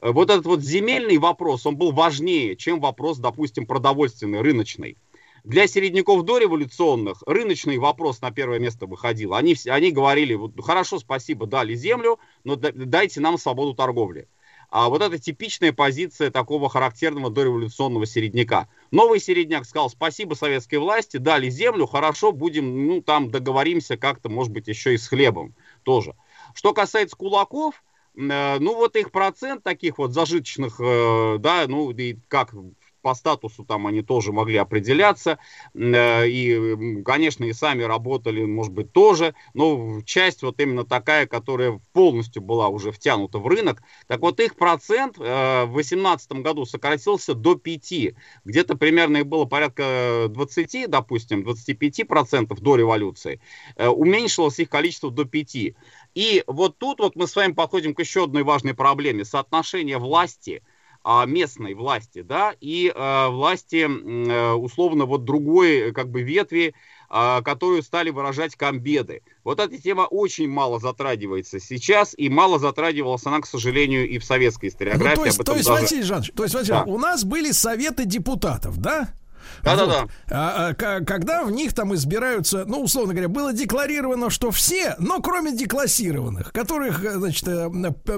Вот 0.00 0.30
этот 0.30 0.46
вот 0.46 0.60
земельный 0.60 1.18
вопрос, 1.18 1.66
он 1.66 1.74
был 1.74 1.90
важнее, 1.90 2.54
чем 2.54 2.78
вопрос, 2.78 3.18
допустим, 3.18 3.66
продовольственный, 3.66 4.42
рыночный. 4.42 4.96
Для 5.42 5.66
середняков 5.66 6.22
дореволюционных 6.22 7.24
рыночный 7.26 7.78
вопрос 7.78 8.20
на 8.20 8.30
первое 8.30 8.60
место 8.60 8.86
выходил. 8.86 9.34
Они, 9.34 9.56
они 9.66 9.90
говорили, 9.90 10.34
вот, 10.34 10.52
хорошо, 10.62 11.00
спасибо, 11.00 11.46
дали 11.46 11.74
землю, 11.74 12.20
но 12.44 12.54
дайте 12.54 13.18
нам 13.18 13.38
свободу 13.38 13.74
торговли. 13.74 14.28
А 14.70 14.88
вот 14.88 15.02
это 15.02 15.18
типичная 15.18 15.72
позиция 15.72 16.30
такого 16.30 16.68
характерного 16.68 17.28
дореволюционного 17.28 18.06
середняка. 18.06 18.68
Новый 18.92 19.18
середняк 19.18 19.64
сказал, 19.64 19.90
спасибо 19.90 20.34
советской 20.34 20.76
власти, 20.76 21.16
дали 21.16 21.50
землю, 21.50 21.86
хорошо, 21.86 22.30
будем, 22.30 22.86
ну, 22.86 23.02
там 23.02 23.30
договоримся 23.30 23.96
как-то, 23.96 24.28
может 24.28 24.52
быть, 24.52 24.68
еще 24.68 24.94
и 24.94 24.98
с 24.98 25.08
хлебом 25.08 25.54
тоже. 25.82 26.14
Что 26.54 26.72
касается 26.72 27.16
кулаков, 27.16 27.82
э, 28.16 28.58
ну, 28.60 28.76
вот 28.76 28.94
их 28.94 29.10
процент 29.10 29.64
таких 29.64 29.98
вот 29.98 30.12
зажиточных, 30.12 30.80
э, 30.80 31.38
да, 31.40 31.64
ну, 31.66 31.90
и 31.90 32.16
как 32.28 32.54
по 33.00 33.14
статусу 33.14 33.64
там 33.64 33.86
они 33.86 34.02
тоже 34.02 34.32
могли 34.32 34.56
определяться. 34.56 35.38
Э, 35.74 36.26
и, 36.28 37.02
конечно, 37.02 37.44
и 37.44 37.52
сами 37.52 37.82
работали, 37.82 38.44
может 38.44 38.72
быть, 38.72 38.92
тоже. 38.92 39.34
Но 39.54 40.00
часть 40.04 40.42
вот 40.42 40.60
именно 40.60 40.84
такая, 40.84 41.26
которая 41.26 41.80
полностью 41.92 42.42
была 42.42 42.68
уже 42.68 42.92
втянута 42.92 43.38
в 43.38 43.46
рынок. 43.46 43.82
Так 44.06 44.20
вот, 44.20 44.40
их 44.40 44.56
процент 44.56 45.16
э, 45.18 45.64
в 45.64 45.72
2018 45.72 46.32
году 46.32 46.64
сократился 46.64 47.34
до 47.34 47.54
5. 47.54 48.14
Где-то 48.44 48.76
примерно 48.76 49.18
их 49.18 49.26
было 49.26 49.44
порядка 49.44 50.26
20, 50.28 50.90
допустим, 50.90 51.42
25 51.42 52.06
процентов 52.06 52.60
до 52.60 52.76
революции. 52.76 53.40
Э, 53.76 53.88
уменьшилось 53.88 54.58
их 54.58 54.68
количество 54.68 55.10
до 55.10 55.24
5. 55.24 55.56
И 56.14 56.44
вот 56.46 56.78
тут 56.78 57.00
вот 57.00 57.16
мы 57.16 57.26
с 57.26 57.36
вами 57.36 57.52
подходим 57.52 57.94
к 57.94 58.00
еще 58.00 58.24
одной 58.24 58.42
важной 58.42 58.74
проблеме. 58.74 59.24
Соотношение 59.24 59.98
власти– 59.98 60.62
местной 61.26 61.74
власти, 61.74 62.22
да, 62.22 62.54
и 62.60 62.92
э, 62.94 63.28
власти 63.28 63.86
э, 63.86 64.52
условно 64.52 65.06
вот 65.06 65.24
другой 65.24 65.92
как 65.92 66.10
бы 66.10 66.22
ветви, 66.22 66.74
э, 67.10 67.40
которую 67.42 67.82
стали 67.82 68.10
выражать 68.10 68.54
комбеды. 68.54 69.22
Вот 69.42 69.60
эта 69.60 69.78
тема 69.78 70.02
очень 70.02 70.48
мало 70.48 70.78
затрагивается 70.78 71.58
сейчас, 71.58 72.14
и 72.16 72.28
мало 72.28 72.58
затрагивалась 72.58 73.24
она, 73.24 73.40
к 73.40 73.46
сожалению, 73.46 74.08
и 74.08 74.18
в 74.18 74.24
советской 74.24 74.68
историографии. 74.68 75.16
Ну, 75.16 75.22
то 75.22 75.26
есть, 75.26 75.44
то 75.44 75.54
есть 75.54 75.68
даже... 75.68 75.82
Василий 75.82 76.02
Жанович, 76.02 76.32
то 76.36 76.42
есть, 76.42 76.54
Василий, 76.54 76.78
да. 76.78 76.84
у 76.84 76.98
нас 76.98 77.24
были 77.24 77.50
советы 77.52 78.04
депутатов, 78.04 78.76
да? 78.78 79.08
Да-да-да. 79.62 80.06
А, 80.30 80.74
а, 80.78 81.04
когда 81.04 81.44
в 81.44 81.50
них 81.50 81.74
там 81.74 81.94
избираются, 81.94 82.64
ну, 82.66 82.82
условно 82.82 83.12
говоря, 83.12 83.28
было 83.28 83.52
декларировано, 83.52 84.30
что 84.30 84.50
все, 84.50 84.94
но 84.98 85.20
кроме 85.20 85.52
деклассированных, 85.52 86.52
которых, 86.52 87.00
значит, 87.00 87.46
э, 87.46 87.70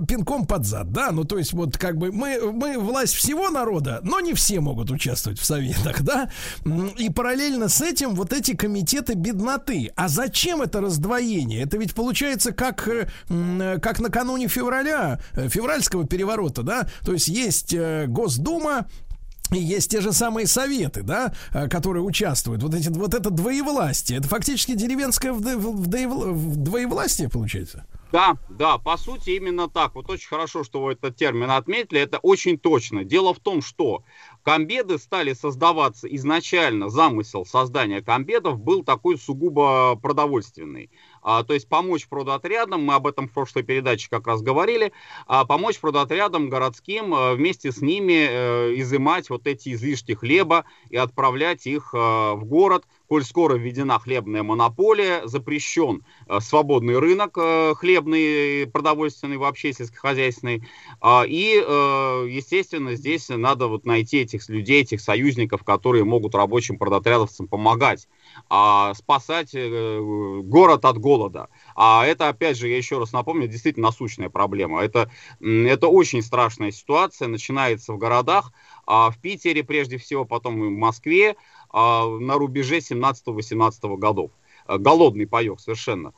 пинком 0.07 0.47
под 0.47 0.65
зад, 0.65 0.93
да, 0.93 1.11
ну, 1.11 1.25
то 1.25 1.39
есть 1.39 1.53
вот 1.53 1.77
как 1.79 1.97
бы 1.97 2.13
мы, 2.13 2.53
мы 2.53 2.79
власть 2.79 3.15
всего 3.15 3.51
народа, 3.51 4.01
но 4.03 4.21
не 4.21 4.35
все 4.35 4.61
могут 4.61 4.91
участвовать 4.91 5.39
в 5.39 5.45
советах, 5.45 6.03
да, 6.03 6.31
и 6.97 7.11
параллельно 7.11 7.69
с 7.69 7.81
этим 7.81 8.15
вот 8.15 8.33
эти 8.33 8.55
комитеты 8.55 9.15
бедноты. 9.15 9.91
А 9.97 10.09
зачем 10.09 10.63
это 10.63 10.81
раздвоение? 10.81 11.63
Это 11.63 11.77
ведь 11.77 11.95
получается 11.95 12.53
как, 12.53 12.89
э, 12.89 13.07
как 13.81 14.01
накануне 14.01 14.49
февраля, 14.49 15.21
э, 15.33 15.49
февральского 15.49 16.07
переворота, 16.07 16.63
да, 16.63 16.89
то 17.05 17.13
есть 17.13 17.29
есть 17.29 17.75
Госдума, 18.07 18.87
и 19.51 19.59
есть 19.59 19.91
те 19.91 20.01
же 20.01 20.13
самые 20.13 20.47
советы, 20.47 21.03
да, 21.03 21.33
э, 21.53 21.69
которые 21.69 22.03
участвуют. 22.03 22.63
Вот, 22.63 22.75
эти, 22.75 22.89
вот 22.89 23.15
это 23.15 23.31
двоевластие. 23.31 24.19
Это 24.19 24.29
фактически 24.29 24.75
деревенское 24.75 25.33
двоевластие, 25.35 27.29
получается? 27.29 27.85
Да, 28.13 28.37
да, 28.51 28.77
по 28.77 28.99
сути 28.99 29.31
именно 29.31 29.69
так. 29.69 29.95
Вот 29.95 30.11
очень 30.11 30.29
хорошо, 30.29 30.65
что 30.65 30.83
вы 30.83 30.93
этот 30.93 31.17
термин 31.17 31.51
отметили, 31.51 31.99
это 31.99 32.19
очень 32.19 32.59
точно. 32.59 33.05
Дело 33.05 33.33
в 33.33 33.41
том, 33.41 33.63
что 33.63 34.05
комбеды 34.43 34.99
стали 34.99 35.33
создаваться 35.33 36.07
изначально, 36.09 36.91
замысел 36.91 37.47
создания 37.47 38.03
комбедов 38.03 38.61
был 38.61 38.85
такой 38.85 39.19
сугубо 39.19 39.97
продовольственный 39.97 40.91
а, 41.23 41.45
то 41.45 41.55
есть 41.55 41.69
помочь 41.69 42.09
продотрядам, 42.09 42.85
мы 42.85 42.95
об 42.95 43.07
этом 43.07 43.29
в 43.29 43.33
прошлой 43.33 43.63
передаче 43.63 44.09
как 44.11 44.27
раз 44.27 44.43
говорили, 44.43 44.93
а, 45.27 45.45
помочь 45.45 45.79
продотрядам 45.79 46.49
городским 46.49 47.15
а, 47.15 47.35
вместе 47.35 47.71
с 47.73 47.81
ними 47.81 48.27
а, 48.29 48.73
изымать 48.75 49.31
вот 49.31 49.47
эти 49.47 49.73
излишки 49.75 50.13
хлеба 50.13 50.65
и 50.91 50.97
отправлять 50.97 51.67
их 51.67 51.95
а, 51.95 52.35
в 52.35 52.45
город, 52.45 52.85
коль 53.13 53.25
скоро 53.25 53.57
введена 53.57 53.99
хлебная 53.99 54.43
монополия, 54.43 55.27
запрещен 55.27 56.03
а, 56.27 56.41
свободный 56.41 56.99
рынок 56.99 57.37
а, 57.37 57.75
хлебный, 57.75 58.67
продовольственный, 58.67 59.37
вообще 59.37 59.75
сельскохозяйственный, 59.75 60.67
а, 60.99 61.25
и, 61.29 61.63
а, 61.63 62.25
естественно, 62.25 62.95
здесь 62.95 63.29
надо 63.29 63.67
вот 63.67 63.85
найти 63.85 64.21
этих 64.21 64.49
людей, 64.49 64.81
этих 64.81 65.03
союзников, 65.03 65.63
которые 65.63 66.05
могут 66.05 66.35
рабочим 66.35 66.79
продотрядовцам 66.79 67.49
помогать 67.49 68.09
а, 68.49 68.95
спасать 68.95 69.51
э, 69.53 70.41
город 70.43 70.87
от 70.87 70.97
голода. 70.97 71.49
А 71.77 72.07
это, 72.07 72.31
опять 72.31 72.57
же, 72.57 72.69
я 72.69 72.79
еще 72.79 72.99
раз 72.99 73.13
напомню, 73.13 73.47
действительно 73.47 73.89
насущная 73.89 74.31
проблема. 74.31 74.83
Это, 74.83 75.11
это 75.39 75.89
очень 75.89 76.23
страшная 76.23 76.71
ситуация, 76.71 77.29
начинается 77.29 77.93
в 77.93 77.99
городах, 77.99 78.53
а 78.87 79.11
в 79.11 79.21
Питере 79.21 79.63
прежде 79.63 79.99
всего, 79.99 80.25
потом 80.25 80.59
в 80.59 80.71
Москве, 80.71 81.37
на 81.73 82.35
рубеже 82.35 82.81
17-18 82.81 83.97
годов. 83.97 84.31
Голодный 84.69 85.27
паек 85.27 85.61
совершенно. 85.61 86.15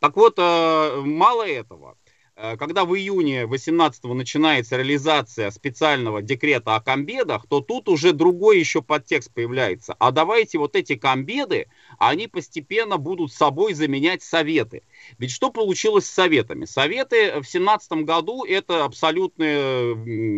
Так 0.00 0.16
вот, 0.16 0.34
э, 0.38 1.00
мало 1.04 1.46
этого. 1.48 1.96
Э, 2.36 2.56
Когда 2.56 2.84
в 2.84 2.94
июне 2.96 3.46
18 3.46 4.04
начинается 4.14 4.76
реализация 4.76 5.50
специального 5.50 6.20
декрета 6.20 6.74
о 6.74 6.80
комбедах, 6.80 7.46
то 7.48 7.60
тут 7.60 7.88
уже 7.88 8.12
другой 8.12 8.58
еще 8.58 8.82
подтекст 8.82 9.32
появляется. 9.32 9.94
А 9.98 10.10
давайте 10.10 10.58
вот 10.58 10.74
эти 10.76 10.96
комбеды, 10.96 11.68
они 11.98 12.26
постепенно 12.26 12.98
будут 12.98 13.32
собой 13.32 13.74
заменять 13.74 14.22
советы. 14.22 14.82
Ведь 15.18 15.30
что 15.30 15.50
получилось 15.50 16.06
с 16.06 16.12
советами? 16.12 16.64
Советы 16.64 17.40
в 17.40 17.44
17 17.48 18.04
году 18.04 18.44
это 18.44 18.84
абсолютное 18.84 19.94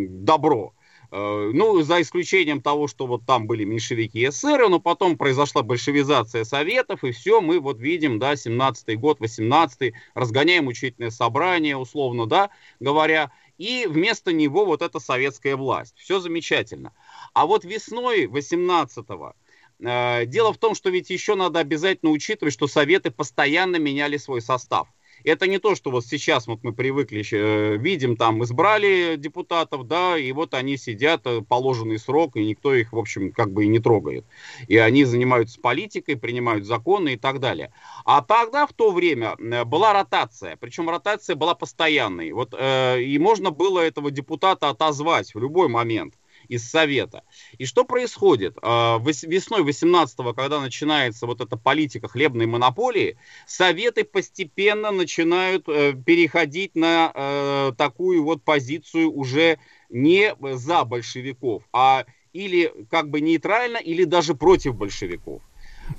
добро. 0.08 0.74
Э, 1.16 1.50
Ну, 1.54 1.80
за 1.82 2.02
исключением 2.02 2.60
того, 2.60 2.88
что 2.88 3.06
вот 3.06 3.24
там 3.24 3.46
были 3.46 3.64
меньшевики 3.64 4.28
эсеры, 4.28 4.68
но 4.68 4.80
потом 4.80 5.16
произошла 5.16 5.62
большевизация 5.62 6.44
советов, 6.44 7.04
и 7.04 7.10
все, 7.10 7.40
мы 7.40 7.58
вот 7.58 7.78
видим, 7.80 8.18
да, 8.18 8.36
17-й 8.36 8.96
год, 8.96 9.18
18-й, 9.20 9.94
разгоняем 10.14 10.66
учительное 10.66 11.10
собрание, 11.10 11.76
условно, 11.78 12.26
да, 12.26 12.50
говоря, 12.80 13.30
и 13.56 13.86
вместо 13.86 14.32
него 14.32 14.66
вот 14.66 14.82
эта 14.82 15.00
советская 15.00 15.56
власть. 15.56 15.94
Все 15.96 16.20
замечательно. 16.20 16.92
А 17.32 17.46
вот 17.46 17.64
весной 17.64 18.26
18-го 18.26 19.32
э, 19.80 20.26
дело 20.26 20.52
в 20.52 20.58
том, 20.58 20.74
что 20.74 20.90
ведь 20.90 21.08
еще 21.08 21.34
надо 21.34 21.60
обязательно 21.60 22.12
учитывать, 22.12 22.52
что 22.52 22.66
советы 22.66 23.10
постоянно 23.10 23.76
меняли 23.76 24.18
свой 24.18 24.42
состав. 24.42 24.88
Это 25.26 25.48
не 25.48 25.58
то, 25.58 25.74
что 25.74 25.90
вот 25.90 26.06
сейчас 26.06 26.46
вот 26.46 26.60
мы 26.62 26.72
привыкли, 26.72 27.24
э, 27.32 27.76
видим, 27.78 28.16
там 28.16 28.44
избрали 28.44 29.16
депутатов, 29.16 29.88
да, 29.88 30.16
и 30.16 30.30
вот 30.30 30.54
они 30.54 30.76
сидят 30.76 31.22
э, 31.24 31.42
положенный 31.42 31.98
срок, 31.98 32.36
и 32.36 32.44
никто 32.44 32.72
их, 32.72 32.92
в 32.92 32.98
общем, 32.98 33.32
как 33.32 33.52
бы 33.52 33.64
и 33.64 33.68
не 33.68 33.80
трогает. 33.80 34.24
И 34.68 34.76
они 34.76 35.04
занимаются 35.04 35.60
политикой, 35.60 36.16
принимают 36.16 36.64
законы 36.64 37.14
и 37.14 37.16
так 37.16 37.40
далее. 37.40 37.72
А 38.04 38.22
тогда, 38.22 38.68
в 38.68 38.72
то 38.72 38.92
время, 38.92 39.34
э, 39.38 39.64
была 39.64 39.92
ротация, 39.92 40.56
причем 40.60 40.88
ротация 40.88 41.34
была 41.34 41.56
постоянной. 41.56 42.30
Вот, 42.30 42.54
э, 42.56 43.02
и 43.02 43.18
можно 43.18 43.50
было 43.50 43.80
этого 43.80 44.12
депутата 44.12 44.68
отозвать 44.68 45.34
в 45.34 45.40
любой 45.40 45.66
момент 45.66 46.14
из 46.48 46.68
Совета. 46.68 47.22
И 47.58 47.66
что 47.66 47.84
происходит? 47.84 48.56
А, 48.62 48.98
вес- 48.98 49.26
Весной 49.26 49.62
18-го, 49.62 50.32
когда 50.34 50.60
начинается 50.60 51.26
вот 51.26 51.40
эта 51.40 51.56
политика 51.56 52.08
хлебной 52.08 52.46
монополии, 52.46 53.16
Советы 53.46 54.04
постепенно 54.04 54.90
начинают 54.90 55.68
э, 55.68 55.94
переходить 55.94 56.74
на 56.74 57.12
э, 57.14 57.72
такую 57.76 58.24
вот 58.24 58.42
позицию 58.42 59.12
уже 59.12 59.58
не 59.90 60.34
за 60.40 60.84
большевиков, 60.84 61.62
а 61.72 62.04
или 62.32 62.72
как 62.90 63.08
бы 63.08 63.20
нейтрально, 63.20 63.78
или 63.78 64.04
даже 64.04 64.34
против 64.34 64.74
большевиков. 64.74 65.42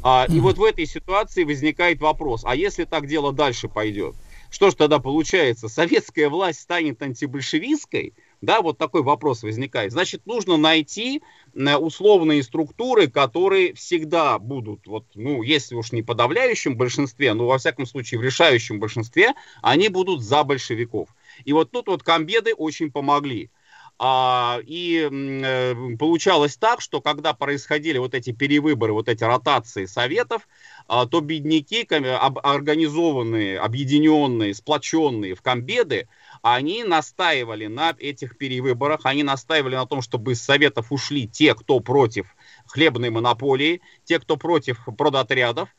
А, 0.03 0.26
и 0.30 0.40
вот 0.40 0.58
в 0.58 0.64
этой 0.64 0.85
ситуации 0.85 1.43
возникает 1.43 2.00
вопрос, 2.00 2.43
а 2.45 2.56
если 2.56 2.84
так 2.84 3.08
дело 3.08 3.34
дальше 3.34 3.67
пойдет? 3.67 4.16
Что 4.50 4.69
ж 4.69 4.76
тогда 4.76 5.00
получается? 5.00 5.67
Советская 5.67 6.30
власть 6.30 6.61
станет 6.61 7.01
антибольшевистской? 7.01 8.14
Да, 8.42 8.62
вот 8.62 8.78
такой 8.78 9.02
вопрос 9.02 9.42
возникает. 9.44 9.92
Значит, 9.92 10.26
нужно 10.28 10.58
найти 10.58 11.24
э, 11.56 11.76
условные 11.76 12.44
структуры, 12.44 13.08
которые 13.08 13.74
всегда 13.74 14.38
будут, 14.38 14.86
вот, 14.86 15.06
ну, 15.16 15.42
если 15.42 15.74
уж 15.76 15.92
не 15.92 16.04
подавляющем 16.04 16.78
большинстве, 16.78 17.34
но 17.34 17.48
во 17.48 17.58
всяком 17.58 17.86
случае 17.88 18.20
в 18.20 18.24
решающем 18.24 18.80
большинстве, 18.80 19.34
они 19.64 19.90
будут 19.90 20.22
за 20.24 20.44
большевиков. 20.44 21.10
И 21.46 21.54
вот 21.54 21.72
тут 21.72 21.88
вот 21.88 22.04
комбеды 22.04 22.54
очень 22.54 22.92
помогли. 22.92 23.50
А, 24.00 24.60
и 24.64 25.10
э, 25.12 25.74
получалось 25.98 26.56
так, 26.58 26.82
что 26.82 27.02
когда 27.02 27.34
происходили 27.34 27.98
вот 27.98 28.14
эти 28.14 28.32
перевыборы, 28.32 28.94
вот 28.94 29.10
эти 29.10 29.24
ротации 29.24 29.86
советов, 29.86 30.48
а, 30.88 31.08
то 31.08 31.20
бедняки, 31.20 31.82
об- 31.92 32.38
организованные, 32.44 33.60
объединенные, 33.60 34.54
сплоченные 34.54 35.34
в 35.34 35.42
комбеды, 35.42 36.08
они 36.42 36.84
настаивали 36.84 37.68
на 37.68 37.96
этих 37.98 38.38
перевыборах, 38.38 39.02
они 39.06 39.24
настаивали 39.24 39.76
на 39.76 39.86
том, 39.86 40.02
чтобы 40.02 40.34
из 40.34 40.42
советов 40.42 40.92
ушли 40.92 41.28
те, 41.28 41.56
кто 41.56 41.80
против 41.80 42.36
хлебной 42.66 43.10
монополии, 43.10 43.82
те, 44.06 44.20
кто 44.20 44.38
против 44.38 44.86
продотрядов, 44.98 45.70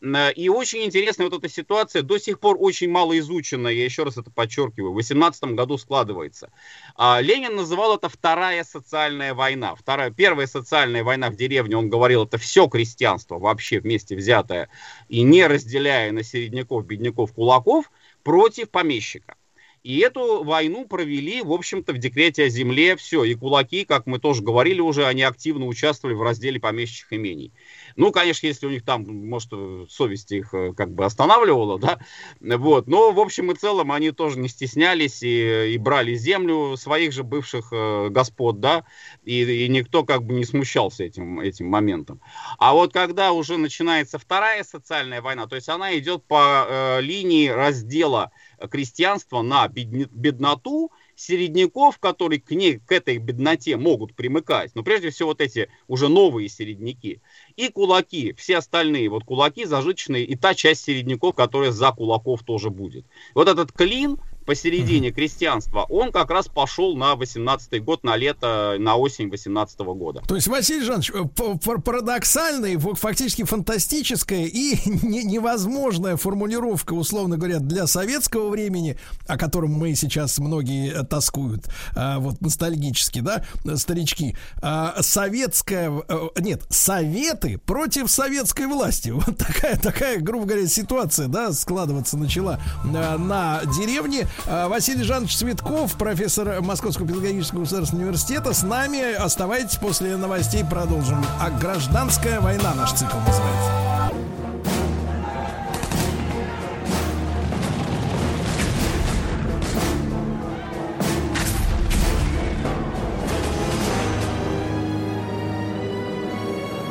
Э, 0.00 0.32
И 0.32 0.48
очень 0.48 0.84
интересная 0.84 1.28
вот 1.28 1.38
эта 1.38 1.52
ситуация, 1.52 2.02
до 2.02 2.18
сих 2.18 2.40
пор 2.40 2.56
очень 2.58 2.90
мало 2.90 3.18
изучена, 3.18 3.68
я 3.68 3.84
еще 3.84 4.04
раз 4.04 4.16
это 4.16 4.30
подчеркиваю, 4.30 4.92
в 4.92 4.96
18 4.96 5.54
году 5.54 5.78
складывается. 5.78 6.50
А, 6.96 7.20
Ленин 7.20 7.56
называл 7.56 7.96
это 7.96 8.08
вторая 8.08 8.64
социальная 8.64 9.34
война. 9.34 9.74
Вторая, 9.74 10.10
первая 10.10 10.46
социальная 10.46 11.04
война 11.04 11.30
в 11.30 11.36
деревне, 11.36 11.76
он 11.76 11.88
говорил, 11.88 12.24
это 12.24 12.38
все 12.38 12.68
крестьянство 12.68 13.38
вообще 13.38 13.80
вместе 13.80 14.16
взятое, 14.16 14.68
и 15.08 15.22
не 15.22 15.46
разделяя 15.46 16.12
на 16.12 16.22
середняков, 16.22 16.86
бедняков, 16.86 17.32
кулаков, 17.32 17.90
против 18.22 18.70
помещика. 18.70 19.36
И 19.82 19.98
эту 19.98 20.44
войну 20.44 20.86
провели, 20.86 21.42
в 21.42 21.52
общем-то, 21.52 21.92
в 21.92 21.98
декрете 21.98 22.44
о 22.44 22.48
земле 22.48 22.96
все. 22.96 23.24
И 23.24 23.34
кулаки, 23.34 23.84
как 23.84 24.06
мы 24.06 24.18
тоже 24.18 24.42
говорили 24.42 24.80
уже, 24.80 25.06
они 25.06 25.22
активно 25.22 25.66
участвовали 25.66 26.14
в 26.14 26.22
разделе 26.22 26.60
помещичьих 26.60 27.12
имений. 27.12 27.52
Ну, 27.96 28.12
конечно, 28.12 28.46
если 28.46 28.66
у 28.66 28.70
них 28.70 28.84
там, 28.84 29.04
может, 29.28 29.50
совесть 29.90 30.32
их 30.32 30.52
э, 30.52 30.72
как 30.74 30.92
бы 30.92 31.04
останавливала, 31.04 31.78
да, 31.78 31.98
вот. 32.40 32.86
Но, 32.86 33.12
в 33.12 33.20
общем 33.20 33.50
и 33.52 33.54
целом, 33.54 33.92
они 33.92 34.10
тоже 34.10 34.38
не 34.38 34.48
стеснялись 34.48 35.22
и, 35.22 35.74
и 35.74 35.78
брали 35.78 36.14
землю 36.14 36.76
своих 36.76 37.12
же 37.12 37.22
бывших 37.22 37.68
э, 37.72 38.08
господ, 38.10 38.60
да, 38.60 38.84
и, 39.24 39.42
и 39.42 39.68
никто 39.68 40.04
как 40.04 40.24
бы 40.24 40.34
не 40.34 40.44
смущался 40.44 41.04
этим, 41.04 41.40
этим 41.40 41.66
моментом. 41.66 42.20
А 42.58 42.72
вот 42.72 42.92
когда 42.92 43.32
уже 43.32 43.56
начинается 43.56 44.18
вторая 44.18 44.64
социальная 44.64 45.22
война, 45.22 45.46
то 45.46 45.56
есть 45.56 45.68
она 45.68 45.96
идет 45.98 46.24
по 46.24 46.66
э, 46.68 47.00
линии 47.00 47.48
раздела 47.48 48.32
крестьянства 48.70 49.42
на 49.42 49.68
бедноту, 49.68 50.90
середняков, 51.14 51.98
которые 51.98 52.40
к 52.40 52.50
ней, 52.52 52.78
к 52.78 52.92
этой 52.92 53.18
бедноте 53.18 53.76
могут 53.76 54.14
примыкать, 54.14 54.70
но 54.74 54.82
прежде 54.82 55.10
всего 55.10 55.30
вот 55.30 55.40
эти 55.40 55.68
уже 55.88 56.08
новые 56.08 56.48
середняки, 56.48 57.20
и 57.56 57.68
кулаки, 57.68 58.32
все 58.34 58.58
остальные, 58.58 59.08
вот 59.08 59.24
кулаки 59.24 59.64
зажиточные, 59.64 60.24
и 60.24 60.36
та 60.36 60.54
часть 60.54 60.84
середняков, 60.84 61.34
которая 61.34 61.72
за 61.72 61.90
кулаков 61.90 62.44
тоже 62.44 62.70
будет. 62.70 63.04
Вот 63.34 63.48
этот 63.48 63.72
клин 63.72 64.18
посередине 64.48 65.10
крестьянства, 65.10 65.84
он 65.90 66.10
как 66.10 66.30
раз 66.30 66.48
пошел 66.48 66.96
на 66.96 67.16
18 67.16 67.84
год, 67.84 68.02
на 68.02 68.16
лето, 68.16 68.76
на 68.78 68.96
осень 68.96 69.28
18 69.28 69.78
года. 69.80 70.22
То 70.26 70.36
есть, 70.36 70.48
Василий 70.48 70.82
Жанович, 70.84 71.10
э, 71.10 71.78
парадоксальная, 71.84 72.78
фактически 72.78 73.44
фантастическая 73.44 74.46
и 74.46 74.78
не- 75.06 75.24
невозможная 75.24 76.16
формулировка, 76.16 76.94
условно 76.94 77.36
говоря, 77.36 77.58
для 77.58 77.86
советского 77.86 78.48
времени, 78.48 78.96
о 79.26 79.36
котором 79.36 79.72
мы 79.72 79.94
сейчас 79.94 80.38
многие 80.38 80.92
э, 80.92 81.04
тоскуют, 81.04 81.66
а, 81.94 82.18
вот 82.18 82.40
ностальгически, 82.40 83.20
да, 83.20 83.44
э, 83.66 83.76
старички, 83.76 84.34
А, 84.62 84.94
советская, 85.02 85.92
э, 86.08 86.28
нет, 86.40 86.62
советы 86.70 87.58
против 87.58 88.10
советской 88.10 88.66
власти. 88.66 89.10
Вот 89.28 89.36
такая, 89.36 89.76
такая, 89.76 90.20
грубо 90.20 90.46
говоря, 90.46 90.66
ситуация, 90.66 91.28
да, 91.28 91.52
складываться 91.52 92.16
начала 92.16 92.58
э, 92.84 93.16
на 93.18 93.60
деревне. 93.78 94.26
А, 94.46 94.68
Василий 94.68 95.04
Жанович 95.04 95.36
Цветков, 95.36 95.94
профессор 95.94 96.60
Московского 96.62 97.06
педагогического 97.06 97.60
государственного 97.60 98.06
университета, 98.06 98.54
с 98.54 98.62
нами. 98.62 99.14
Оставайтесь 99.14 99.76
после 99.76 100.16
новостей, 100.16 100.64
продолжим. 100.64 101.24
А 101.40 101.50
гражданская 101.50 102.40
война 102.40 102.74
наш 102.74 102.92
цикл 102.92 103.16
называется. 103.18 103.88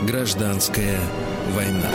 Гражданская 0.03 0.99
война. 1.53 1.89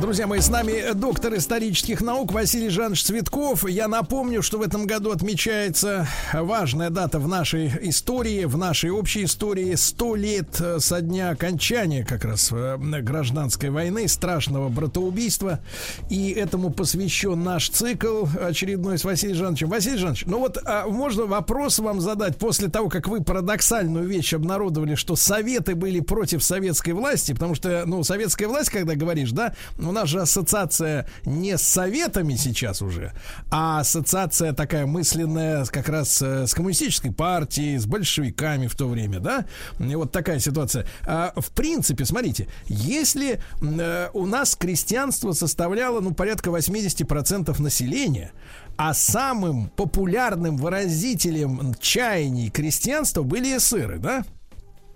Друзья 0.00 0.26
мои, 0.26 0.40
с 0.40 0.48
нами 0.48 0.94
доктор 0.94 1.36
исторических 1.36 2.00
наук 2.00 2.32
Василий 2.32 2.70
Жанович 2.70 3.04
Цветков. 3.04 3.68
Я 3.68 3.86
напомню, 3.86 4.40
что 4.40 4.56
в 4.56 4.62
этом 4.62 4.86
году 4.86 5.10
отмечается 5.10 6.08
важная 6.32 6.88
дата 6.88 7.18
в 7.18 7.28
нашей 7.28 7.70
истории, 7.82 8.46
в 8.46 8.56
нашей 8.56 8.90
общей 8.90 9.24
истории. 9.24 9.74
Сто 9.74 10.14
лет 10.14 10.60
со 10.78 11.02
дня 11.02 11.28
окончания 11.28 12.02
как 12.02 12.24
раз 12.24 12.48
э, 12.50 12.78
гражданской 12.78 13.68
войны, 13.68 14.08
страшного 14.08 14.70
братоубийства. 14.70 15.60
И 16.08 16.30
этому 16.30 16.70
посвящен 16.70 17.44
наш 17.44 17.68
цикл 17.68 18.24
очередной 18.42 18.96
с 18.96 19.04
Василием 19.04 19.36
Жановичем. 19.36 19.68
Василий 19.68 19.98
Жанович, 19.98 20.24
ну 20.24 20.38
вот 20.38 20.56
а 20.64 20.86
можно 20.86 21.26
вопрос 21.26 21.78
вам 21.78 22.00
задать 22.00 22.38
после 22.38 22.68
того, 22.68 22.88
как 22.88 23.06
вы 23.06 23.22
парадоксальную 23.22 24.08
вещь 24.08 24.32
обнародовали, 24.32 24.94
что 24.94 25.14
советы 25.14 25.74
были 25.74 26.00
против 26.00 26.42
советской 26.42 26.92
власти, 26.92 27.32
потому 27.34 27.54
что, 27.54 27.82
ну, 27.84 28.02
советская 28.02 28.48
власть, 28.48 28.70
когда 28.70 28.94
говоришь, 28.94 29.32
да, 29.32 29.52
у 29.90 29.92
нас 29.92 30.08
же 30.08 30.20
ассоциация 30.20 31.06
не 31.24 31.58
с 31.58 31.62
советами 31.62 32.34
сейчас 32.34 32.80
уже, 32.80 33.12
а 33.50 33.80
ассоциация 33.80 34.52
такая 34.52 34.86
мысленная 34.86 35.64
как 35.66 35.88
раз 35.88 36.22
э, 36.22 36.46
с 36.46 36.54
коммунистической 36.54 37.12
партией, 37.12 37.76
с 37.76 37.86
большевиками 37.86 38.68
в 38.68 38.76
то 38.76 38.86
время, 38.86 39.18
да? 39.18 39.46
И 39.80 39.94
вот 39.96 40.12
такая 40.12 40.38
ситуация. 40.38 40.86
А, 41.04 41.32
в 41.36 41.50
принципе, 41.50 42.04
смотрите, 42.04 42.48
если 42.68 43.40
э, 43.60 44.08
у 44.14 44.26
нас 44.26 44.54
крестьянство 44.54 45.32
составляло, 45.32 46.00
ну, 46.00 46.14
порядка 46.14 46.50
80% 46.50 47.60
населения, 47.60 48.32
а 48.76 48.94
самым 48.94 49.70
популярным 49.70 50.56
выразителем 50.56 51.74
чаяний 51.80 52.48
крестьянства 52.48 53.22
были 53.22 53.56
эсеры, 53.56 53.98
да? 53.98 54.24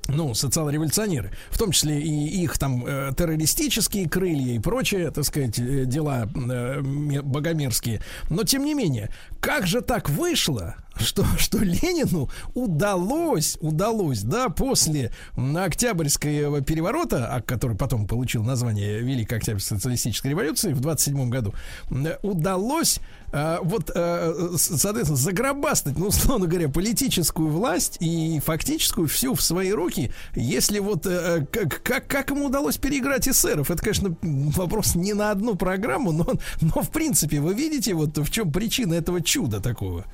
Ну, 0.08 0.34
социал-революционеры, 0.34 1.33
в 1.50 1.58
том 1.58 1.73
числе 1.73 2.00
и 2.00 2.42
их 2.42 2.58
там 2.58 2.84
э, 2.86 3.12
террористические 3.16 4.08
крылья 4.08 4.55
и 4.55 4.58
прочие, 4.58 5.10
так 5.10 5.24
сказать, 5.24 5.58
э, 5.58 5.84
дела 5.86 6.28
э, 6.34 6.81
ме- 6.81 7.23
богомерзкие. 7.23 8.00
Но 8.31 8.44
тем 8.44 8.65
не 8.65 8.74
менее, 8.74 9.10
как 9.41 9.66
же 9.66 9.81
так 9.81 10.10
вышло, 10.10 10.76
что, 10.98 11.24
что 11.39 11.58
Ленину 11.58 12.31
удалось, 12.55 13.56
удалось, 13.60 14.23
да, 14.23 14.48
после 14.48 15.12
Октябрьского 15.36 16.60
переворота, 16.60 17.28
а 17.28 17.40
который 17.40 17.76
потом 17.76 18.06
получил 18.06 18.42
название 18.42 19.00
Великой 19.00 19.39
Октябрьской 19.39 19.78
социалистической 19.78 20.31
революции 20.31 20.73
в 20.73 20.81
27 20.81 21.28
году, 21.28 21.55
м, 21.90 22.08
удалось 22.23 23.00
э, 23.32 23.58
вот, 23.62 23.90
э, 23.94 24.52
соответственно, 24.56 25.16
загробастать, 25.16 25.98
ну, 25.98 26.06
условно 26.06 26.47
говоря, 26.47 26.68
политическую 26.68 27.48
власть 27.48 27.97
и 28.00 28.40
фактическую 28.40 29.08
всю 29.08 29.34
в 29.34 29.42
свои 29.42 29.73
руки, 29.73 30.12
если 30.34 30.78
вот 30.78 31.06
э, 31.06 31.47
как, 31.50 31.82
как, 31.82 32.06
как 32.06 32.31
ему 32.31 32.47
удалось 32.47 32.76
переиграть 32.76 33.26
эсеров, 33.28 33.70
это, 33.70 33.82
конечно, 33.82 34.16
вопрос 34.23 34.94
не 34.94 35.14
на 35.14 35.31
одну 35.31 35.56
программу, 35.56 36.12
но, 36.12 36.26
но 36.60 36.82
в 36.82 36.90
принципе, 36.90 37.40
вы 37.40 37.55
видите, 37.55 37.94
вот 37.94 38.16
в 38.16 38.31
чем 38.31 38.52
причина 38.52 38.94
этого 38.94 39.20
чуда 39.20 39.60
такого? 39.60 40.05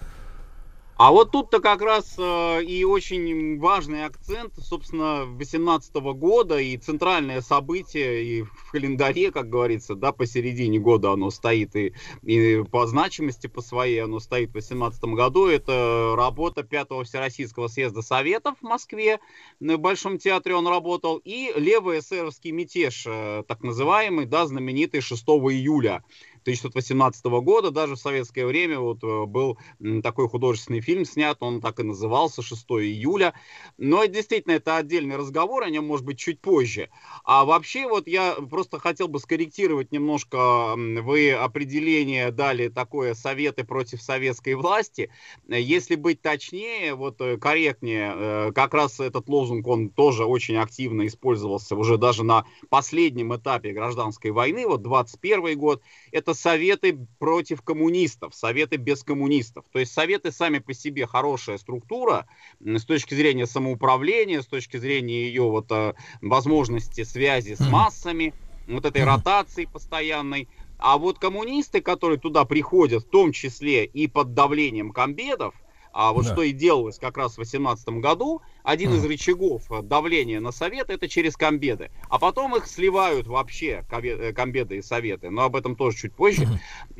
А 1.03 1.12
вот 1.12 1.31
тут-то 1.31 1.61
как 1.61 1.81
раз 1.81 2.15
э, 2.19 2.62
и 2.62 2.85
очень 2.85 3.59
важный 3.59 4.05
акцент, 4.05 4.53
собственно, 4.59 5.25
18 5.25 5.95
года 5.95 6.59
и 6.59 6.77
центральное 6.77 7.41
событие 7.41 8.23
и 8.23 8.43
в 8.43 8.70
календаре, 8.70 9.33
как 9.33 9.49
говорится, 9.49 9.95
да, 9.95 10.12
посередине 10.12 10.79
года 10.79 11.12
оно 11.12 11.31
стоит 11.31 11.75
и, 11.75 11.95
и 12.23 12.62
по 12.70 12.87
значимости 12.87 13.47
по 13.47 13.62
своей 13.62 14.03
оно 14.03 14.20
стоит 14.20 14.51
в 14.51 14.57
18 14.57 15.03
году. 15.05 15.47
Это 15.47 16.12
работа 16.19 16.61
5-го 16.70 17.05
Всероссийского 17.05 17.69
съезда 17.69 18.03
Советов 18.03 18.59
в 18.61 18.65
Москве, 18.65 19.20
в 19.59 19.77
Большом 19.79 20.19
театре 20.19 20.55
он 20.55 20.69
работал, 20.69 21.17
и 21.25 21.51
левый 21.57 22.01
эсеровский 22.01 22.51
мятеж, 22.51 23.05
э, 23.07 23.43
так 23.49 23.62
называемый, 23.62 24.27
да, 24.27 24.47
знаменитый 24.47 25.01
6 25.01 25.23
июля 25.23 26.05
1918 26.43 27.25
года, 27.27 27.70
даже 27.70 27.94
в 27.94 27.99
советское 27.99 28.47
время 28.47 28.78
вот 28.78 29.02
э, 29.02 29.27
был 29.27 29.59
такой 30.02 30.28
художественный 30.28 30.81
фильм 30.81 31.05
снят, 31.05 31.36
он 31.41 31.60
так 31.60 31.81
и 31.81 31.83
назывался, 31.83 32.43
6 32.43 32.65
июля. 32.70 33.35
Но 33.78 34.05
действительно, 34.07 34.55
это 34.55 34.77
отдельный 34.77 35.17
разговор, 35.17 35.62
о 35.62 35.70
нем 35.70 35.86
может 35.86 36.05
быть 36.05 36.19
чуть 36.19 36.41
позже. 36.41 36.91
А 37.25 37.44
вообще 37.44 37.86
вот 37.86 38.07
я 38.07 38.35
просто 38.35 38.78
хотел 38.78 39.09
бы 39.09 39.19
скорректировать 39.19 39.93
немножко, 39.93 40.75
вы 40.77 41.33
определение 41.33 42.31
дали 42.31 42.69
такое 42.69 43.15
«советы 43.15 43.65
против 43.65 44.02
советской 44.02 44.55
власти». 44.55 45.10
Если 45.49 45.94
быть 45.97 46.23
точнее, 46.23 46.94
вот 46.94 47.20
э, 47.20 47.36
корректнее, 47.36 48.12
э, 48.15 48.52
как 48.55 48.75
раз 48.75 49.01
этот 49.01 49.28
лозунг, 49.28 49.67
он 49.67 49.91
тоже 49.91 50.25
очень 50.25 50.57
активно 50.57 51.07
использовался 51.07 51.77
уже 51.77 51.99
даже 51.99 52.25
на 52.25 52.44
последнем 52.69 53.35
этапе 53.35 53.73
гражданской 53.73 54.31
войны, 54.31 54.67
вот 54.67 54.83
21 54.83 55.59
год, 55.59 55.83
это 56.12 56.30
советы 56.34 57.07
против 57.18 57.62
коммунистов, 57.62 58.34
советы 58.34 58.76
без 58.76 59.02
коммунистов. 59.02 59.65
То 59.73 59.78
есть 59.78 59.92
советы 59.92 60.33
сами 60.33 60.59
по 60.59 60.75
себе 60.75 61.07
хорошая 61.07 61.59
структура 61.59 62.26
с 62.60 62.84
точки 62.84 63.15
зрения 63.15 63.47
самоуправления, 63.47 64.42
с 64.42 64.47
точки 64.47 64.76
зрения 64.76 65.26
ее 65.26 65.42
вот 65.42 65.70
э, 65.70 65.94
возможности 66.20 67.05
связи 67.05 67.55
с 67.55 67.60
массами, 67.60 68.34
вот 68.67 68.84
этой 68.84 69.05
ротации 69.05 69.65
постоянной. 69.65 70.49
А 70.78 70.97
вот 70.97 71.18
коммунисты, 71.18 71.81
которые 71.81 72.18
туда 72.18 72.44
приходят, 72.44 73.05
в 73.05 73.10
том 73.10 73.33
числе 73.33 73.84
и 73.84 74.07
под 74.07 74.34
давлением 74.34 74.92
комбедов, 74.92 75.55
а 75.93 76.12
вот 76.12 76.25
Да. 76.25 76.33
что 76.33 76.43
и 76.43 76.52
делалось 76.52 76.99
как 76.99 77.17
раз 77.17 77.33
в 77.33 77.36
2018 77.36 78.01
году, 78.01 78.43
один 78.62 78.94
из 78.94 79.05
рычагов 79.05 79.70
э, 79.70 79.83
давления 79.83 80.41
на 80.41 80.52
совет 80.52 80.91
это 80.91 81.09
через 81.09 81.36
комбеды. 81.36 81.91
А 82.09 82.19
потом 82.19 82.57
их 82.57 82.67
сливают 82.67 83.27
вообще 83.27 83.85
э, 83.91 84.33
комбеды 84.33 84.78
и 84.78 84.83
советы. 84.83 85.31
Но 85.31 85.43
об 85.43 85.57
этом 85.57 85.77
тоже 85.77 85.97
чуть 85.97 86.15
позже. 86.15 86.49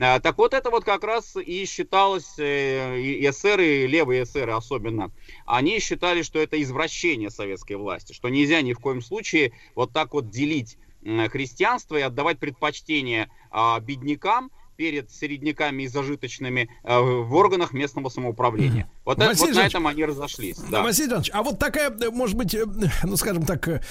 А, 0.01 0.19
Так 0.20 0.39
вот 0.39 0.55
это 0.55 0.70
вот 0.70 0.85
как 0.85 1.05
раз 1.05 1.36
и 1.36 1.65
считалось, 1.67 2.39
и 2.39 3.27
эсеры, 3.28 3.85
и 3.85 3.86
левые 3.86 4.25
эсеры 4.25 4.52
особенно, 4.52 5.12
они 5.47 5.78
считали, 5.81 6.23
что 6.23 6.39
это 6.39 6.60
извращение 6.60 7.31
советской 7.31 7.75
власти, 7.75 8.12
что 8.12 8.28
нельзя 8.28 8.62
ни 8.62 8.73
в 8.73 8.78
коем 8.78 9.02
случае 9.02 9.52
вот 9.75 9.93
так 9.93 10.15
вот 10.15 10.31
делить 10.31 10.78
христианство 11.31 11.97
и 11.97 12.02
отдавать 12.02 12.39
предпочтение 12.39 13.31
а, 13.51 13.81
беднякам 13.81 14.51
перед 14.81 15.10
середняками 15.10 15.83
и 15.83 15.89
зажиточными 15.89 16.70
э, 16.84 16.99
в 16.99 17.34
органах 17.34 17.75
местного 17.75 18.09
самоуправления. 18.09 18.91
Вот, 19.05 19.18
это- 19.18 19.36
вот 19.36 19.55
на 19.55 19.67
этом 19.67 19.86
они 19.86 20.07
разошлись. 20.07 20.57
Да. 20.70 20.83
Василий 20.83 21.09
Иванович, 21.10 21.31
а 21.34 21.42
вот 21.42 21.59
такая, 21.59 21.91
э, 21.91 22.09
может 22.10 22.34
быть, 22.34 22.55
э, 22.55 22.65
ну, 23.02 23.17
скажем 23.18 23.44
так, 23.44 23.68
э, 23.68 23.83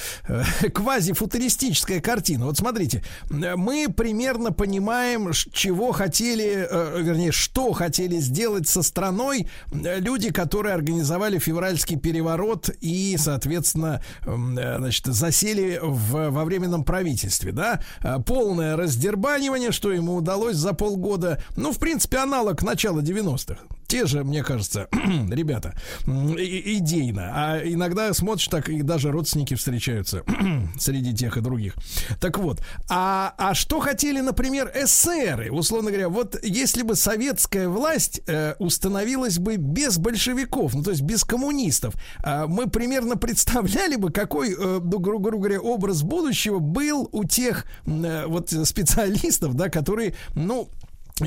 квазифутуристическая 0.74 2.02
картина. 2.02 2.46
Вот 2.48 2.58
смотрите, 2.58 3.04
мы 3.30 3.86
примерно 3.96 4.52
понимаем, 4.52 5.32
чего 5.54 5.92
хотели, 5.92 6.68
э, 6.68 7.02
вернее, 7.04 7.32
что 7.32 7.72
хотели 7.74 8.16
сделать 8.18 8.68
со 8.68 8.82
страной 8.82 9.48
люди, 9.72 10.32
которые 10.32 10.74
организовали 10.74 11.38
февральский 11.38 11.98
переворот 12.00 12.72
и, 12.82 13.16
соответственно, 13.20 14.02
м, 14.26 14.58
э, 14.58 14.78
значит, 14.80 15.06
засели 15.06 15.80
в, 15.84 16.32
во 16.32 16.46
временном 16.46 16.84
правительстве, 16.84 17.52
да? 17.52 17.80
Полное 18.26 18.76
раздербанивание, 18.76 19.72
что 19.72 19.92
ему 19.92 20.16
удалось 20.16 20.56
за 20.56 20.74
полгода. 20.80 21.44
Ну, 21.56 21.72
в 21.72 21.78
принципе, 21.78 22.18
аналог 22.18 22.64
начала 22.64 23.02
90-х 23.02 23.79
те 23.90 24.06
же, 24.06 24.24
мне 24.24 24.44
кажется, 24.44 24.88
ребята, 25.30 25.74
идейно. 26.06 27.32
А 27.34 27.60
иногда 27.64 28.14
смотришь 28.14 28.48
так, 28.48 28.70
и 28.70 28.84
даже 28.84 29.12
родственники 29.12 29.56
встречаются 29.56 30.24
среди 30.80 31.14
тех 31.14 31.38
и 31.38 31.42
других. 31.42 31.74
Так 32.22 32.38
вот, 32.38 32.62
а, 32.88 33.34
а 33.38 33.56
что 33.56 33.80
хотели, 33.80 34.22
например, 34.22 34.72
эсеры? 34.76 35.52
Условно 35.52 35.90
говоря, 35.90 36.08
вот 36.08 36.38
если 36.44 36.84
бы 36.84 36.96
советская 36.96 37.68
власть 37.68 38.22
э, 38.28 38.54
установилась 38.60 39.40
бы 39.40 39.56
без 39.56 39.98
большевиков, 39.98 40.76
ну 40.76 40.84
то 40.84 40.92
есть 40.92 41.02
без 41.02 41.24
коммунистов, 41.24 41.96
а 42.24 42.46
мы 42.46 42.68
примерно 42.68 43.16
представляли 43.18 43.96
бы, 43.96 44.12
какой, 44.12 44.52
э, 44.52 44.80
ну, 44.84 45.00
гру- 45.00 45.20
грубо 45.20 45.40
говоря, 45.40 45.62
образ 45.62 46.04
будущего 46.04 46.60
был 46.60 47.10
у 47.12 47.24
тех 47.24 47.66
э, 47.88 48.26
вот 48.28 48.52
специалистов, 48.52 49.56
да, 49.56 49.70
которые, 49.70 50.14
ну, 50.36 50.70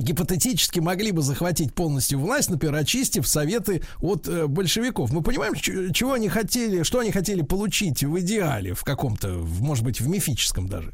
гипотетически 0.00 0.80
могли 0.80 1.12
бы 1.12 1.22
захватить 1.22 1.74
полностью 1.74 2.18
власть, 2.18 2.50
например, 2.50 2.76
очистив 2.76 3.26
советы 3.26 3.82
от 4.00 4.28
э, 4.28 4.46
большевиков. 4.46 5.12
Мы 5.12 5.22
понимаем, 5.22 5.54
чего 5.54 6.14
они 6.14 6.28
хотели, 6.28 6.82
что 6.82 7.00
они 7.00 7.10
хотели 7.10 7.42
получить 7.42 8.02
в 8.02 8.18
идеале, 8.20 8.74
в 8.74 8.84
каком-то, 8.84 9.28
может 9.28 9.84
быть, 9.84 10.00
в 10.00 10.08
мифическом 10.08 10.68
даже. 10.68 10.92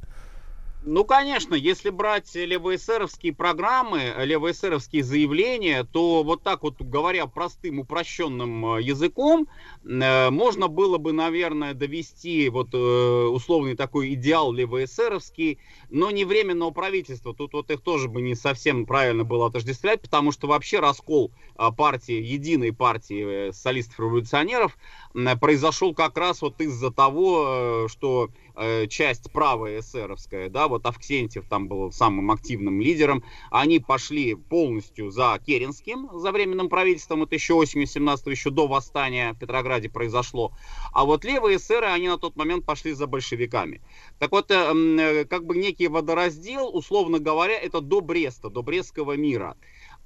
Ну, 0.90 1.04
конечно, 1.04 1.54
если 1.54 1.90
брать 1.90 2.34
левоэсеровские 2.34 3.34
программы, 3.34 4.14
левоэсеровские 4.16 5.02
заявления, 5.02 5.84
то 5.84 6.22
вот 6.22 6.42
так 6.42 6.62
вот 6.62 6.80
говоря 6.80 7.26
простым 7.26 7.80
упрощенным 7.80 8.76
э, 8.76 8.82
языком, 8.82 9.48
можно 9.84 10.68
было 10.68 10.98
бы, 10.98 11.12
наверное, 11.12 11.74
довести 11.74 12.48
вот 12.48 12.74
э, 12.74 12.76
условный 12.78 13.76
такой 13.76 14.14
идеал 14.14 14.52
левоэсеровский, 14.52 15.58
но 15.90 16.10
не 16.10 16.24
временного 16.24 16.70
правительства. 16.70 17.34
Тут 17.34 17.52
вот 17.54 17.70
их 17.70 17.80
тоже 17.80 18.08
бы 18.08 18.20
не 18.20 18.34
совсем 18.34 18.86
правильно 18.86 19.24
было 19.24 19.46
отождествлять, 19.46 20.02
потому 20.02 20.32
что 20.32 20.46
вообще 20.48 20.80
раскол 20.80 21.32
а, 21.56 21.72
партии, 21.72 22.20
единой 22.20 22.72
партии 22.72 23.48
э, 23.48 23.52
социалистов-революционеров 23.52 24.76
м, 25.14 25.38
произошел 25.38 25.94
как 25.94 26.16
раз 26.16 26.42
вот 26.42 26.60
из-за 26.60 26.90
того, 26.90 27.44
э, 27.46 27.86
что 27.88 28.30
э, 28.54 28.86
часть 28.88 29.30
правая 29.32 29.80
эсеровская, 29.80 30.48
да, 30.48 30.68
вот 30.68 30.86
Авксентьев 30.86 31.46
там 31.48 31.68
был 31.68 31.92
самым 31.92 32.30
активным 32.30 32.80
лидером, 32.80 33.24
они 33.50 33.78
пошли 33.78 34.34
полностью 34.34 35.10
за 35.10 35.38
Керенским, 35.44 36.08
за 36.12 36.32
временным 36.32 36.68
правительством, 36.68 37.22
это 37.22 37.34
еще 37.34 37.54
осенью 37.54 37.86
17 37.86 38.26
еще 38.26 38.50
до 38.50 38.66
восстания 38.66 39.32
в 39.32 39.38
Петрограде 39.68 39.90
произошло, 39.90 40.52
а 40.92 41.04
вот 41.04 41.24
левые 41.24 41.58
эсеры, 41.58 41.86
они 41.86 42.08
на 42.08 42.16
тот 42.16 42.36
момент 42.36 42.64
пошли 42.64 42.92
за 42.92 43.06
большевиками. 43.06 43.82
Так 44.18 44.32
вот, 44.32 44.50
э, 44.50 44.54
э, 44.54 45.24
как 45.26 45.44
бы 45.44 45.56
некий 45.56 45.88
водораздел, 45.88 46.74
условно 46.74 47.18
говоря, 47.18 47.58
это 47.58 47.80
до 47.80 48.00
Бреста, 48.00 48.48
до 48.48 48.62
Брестского 48.62 49.16
мира. 49.16 49.56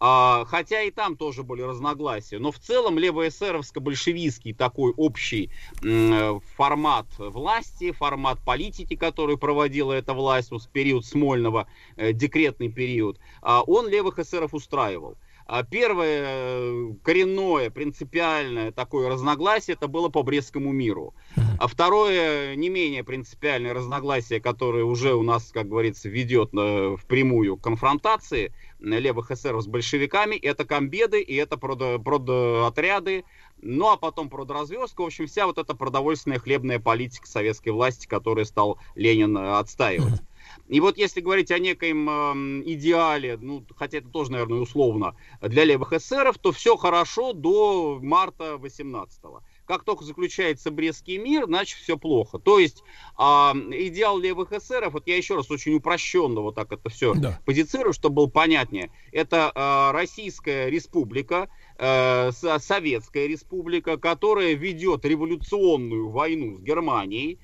А, 0.00 0.44
хотя 0.46 0.82
и 0.82 0.90
там 0.90 1.16
тоже 1.16 1.44
были 1.44 1.62
разногласия. 1.62 2.40
Но 2.40 2.50
в 2.50 2.58
целом 2.58 2.98
левоэсеровско-большевистский 2.98 4.52
такой 4.52 4.92
общий 4.96 5.52
м, 5.84 6.40
формат 6.56 7.06
власти, 7.18 7.92
формат 7.92 8.40
политики, 8.44 8.96
который 8.96 9.38
проводила 9.38 9.92
эта 9.92 10.12
власть 10.12 10.50
в 10.50 10.68
период 10.72 11.06
Смольного, 11.06 11.68
э, 11.96 12.12
декретный 12.12 12.68
период, 12.68 13.20
а, 13.42 13.62
он 13.62 13.88
левых 13.88 14.18
эсеров 14.18 14.54
устраивал. 14.54 15.16
А 15.52 15.64
Первое 15.64 16.22
э, 16.24 16.92
коренное, 17.02 17.68
принципиальное 17.68 18.72
такое 18.72 19.10
разногласие, 19.10 19.74
это 19.74 19.86
было 19.86 20.08
по 20.08 20.22
Брестскому 20.22 20.72
миру. 20.72 21.12
А 21.58 21.66
второе, 21.66 22.56
не 22.56 22.70
менее 22.70 23.04
принципиальное 23.04 23.74
разногласие, 23.74 24.40
которое 24.40 24.84
уже 24.84 25.12
у 25.12 25.22
нас, 25.22 25.50
как 25.52 25.68
говорится, 25.68 26.08
ведет 26.08 26.54
э, 26.54 26.96
в 26.96 27.04
прямую 27.06 27.58
к 27.58 27.64
конфронтации 27.64 28.54
левых 28.80 29.30
эсеров 29.30 29.62
с 29.62 29.66
большевиками, 29.66 30.36
это 30.36 30.64
комбеды 30.64 31.20
и 31.20 31.34
это 31.34 31.56
продо- 31.56 32.02
продотряды, 32.02 33.24
ну 33.60 33.90
а 33.90 33.98
потом 33.98 34.30
продразверстка, 34.30 35.02
в 35.02 35.06
общем, 35.06 35.26
вся 35.26 35.44
вот 35.44 35.58
эта 35.58 35.74
продовольственная 35.74 36.38
хлебная 36.38 36.80
политика 36.80 37.28
советской 37.28 37.70
власти, 37.70 38.06
которую 38.06 38.46
стал 38.46 38.78
Ленин 38.94 39.36
э, 39.36 39.58
отстаивать. 39.58 40.22
И 40.68 40.80
вот 40.80 40.98
если 40.98 41.20
говорить 41.20 41.50
о 41.50 41.58
некоем 41.58 42.08
э, 42.08 42.62
идеале, 42.72 43.36
ну, 43.40 43.64
хотя 43.76 43.98
это 43.98 44.08
тоже, 44.08 44.32
наверное, 44.32 44.60
условно, 44.60 45.16
для 45.40 45.64
левых 45.64 45.92
эсеров, 45.92 46.38
то 46.38 46.52
все 46.52 46.76
хорошо 46.76 47.32
до 47.32 47.98
марта 48.02 48.54
18-го. 48.54 49.42
Как 49.64 49.84
только 49.84 50.04
заключается 50.04 50.70
Брестский 50.70 51.18
мир, 51.18 51.44
значит 51.46 51.78
все 51.78 51.96
плохо. 51.96 52.38
То 52.38 52.58
есть 52.58 52.82
э, 53.18 53.22
идеал 53.22 54.18
левых 54.18 54.52
эсеров, 54.52 54.94
вот 54.94 55.06
я 55.06 55.16
еще 55.16 55.36
раз 55.36 55.50
очень 55.50 55.74
упрощенно 55.74 56.40
вот 56.40 56.54
так 56.54 56.72
это 56.72 56.88
все 56.90 57.14
Да. 57.14 57.40
позицирую, 57.44 57.92
чтобы 57.92 58.16
было 58.16 58.26
понятнее. 58.26 58.90
Это 59.12 59.52
э, 59.54 59.92
Российская 59.92 60.68
Республика, 60.68 61.48
э, 61.78 62.32
Со- 62.32 62.58
Советская 62.58 63.26
Республика, 63.26 63.96
которая 63.96 64.54
ведет 64.54 65.04
революционную 65.04 66.10
войну 66.10 66.58
с 66.58 66.62
Германией, 66.62 67.38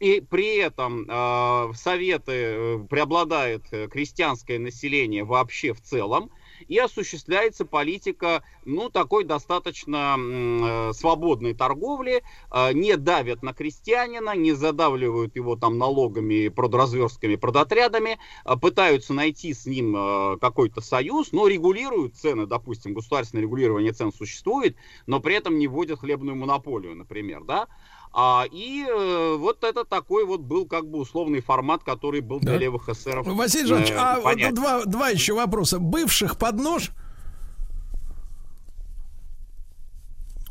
и 0.00 0.20
при 0.20 0.56
этом 0.56 1.02
э, 1.02 1.66
в 1.66 1.74
Советы 1.74 2.32
э, 2.32 2.78
преобладает 2.88 3.64
э, 3.70 3.88
крестьянское 3.88 4.58
население 4.58 5.24
вообще 5.24 5.72
в 5.72 5.80
целом, 5.80 6.30
и 6.68 6.78
осуществляется 6.78 7.64
политика, 7.64 8.42
ну, 8.64 8.88
такой 8.88 9.24
достаточно 9.24 10.16
э, 10.18 10.92
свободной 10.94 11.54
торговли, 11.54 12.22
э, 12.50 12.72
не 12.72 12.96
давят 12.96 13.42
на 13.42 13.52
крестьянина, 13.52 14.34
не 14.34 14.52
задавливают 14.52 15.36
его 15.36 15.56
там 15.56 15.78
налогами, 15.78 16.48
продразверстками, 16.48 17.36
продотрядами, 17.36 18.18
э, 18.44 18.56
пытаются 18.56 19.12
найти 19.12 19.52
с 19.52 19.66
ним 19.66 19.94
э, 19.96 20.38
какой-то 20.40 20.80
союз, 20.80 21.32
но 21.32 21.46
регулируют 21.46 22.16
цены, 22.16 22.46
допустим, 22.46 22.94
государственное 22.94 23.42
регулирование 23.42 23.92
цен 23.92 24.12
существует, 24.12 24.76
но 25.06 25.20
при 25.20 25.34
этом 25.34 25.58
не 25.58 25.68
вводят 25.68 26.00
хлебную 26.00 26.36
монополию, 26.36 26.94
например, 26.94 27.44
да, 27.44 27.68
а, 28.16 28.44
и 28.50 28.86
э, 28.88 29.36
вот 29.36 29.64
это 29.64 29.84
такой 29.84 30.24
вот 30.24 30.40
был 30.40 30.66
как 30.66 30.86
бы 30.88 30.98
условный 31.00 31.40
формат, 31.40 31.82
который 31.82 32.20
был 32.20 32.38
для 32.38 32.52
Да. 32.52 32.58
левых 32.58 32.88
эсеров. 32.88 33.26
Василий 33.26 33.66
Жанович, 33.66 33.90
э, 33.90 33.96
а 33.98 34.20
понятен. 34.20 34.54
два, 34.54 34.84
два 34.84 35.08
еще 35.08 35.34
вопроса. 35.34 35.78
Бывших 35.80 36.38
под 36.38 36.54
нож 36.60 36.90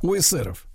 у 0.02 0.16
эсеров? 0.16 0.66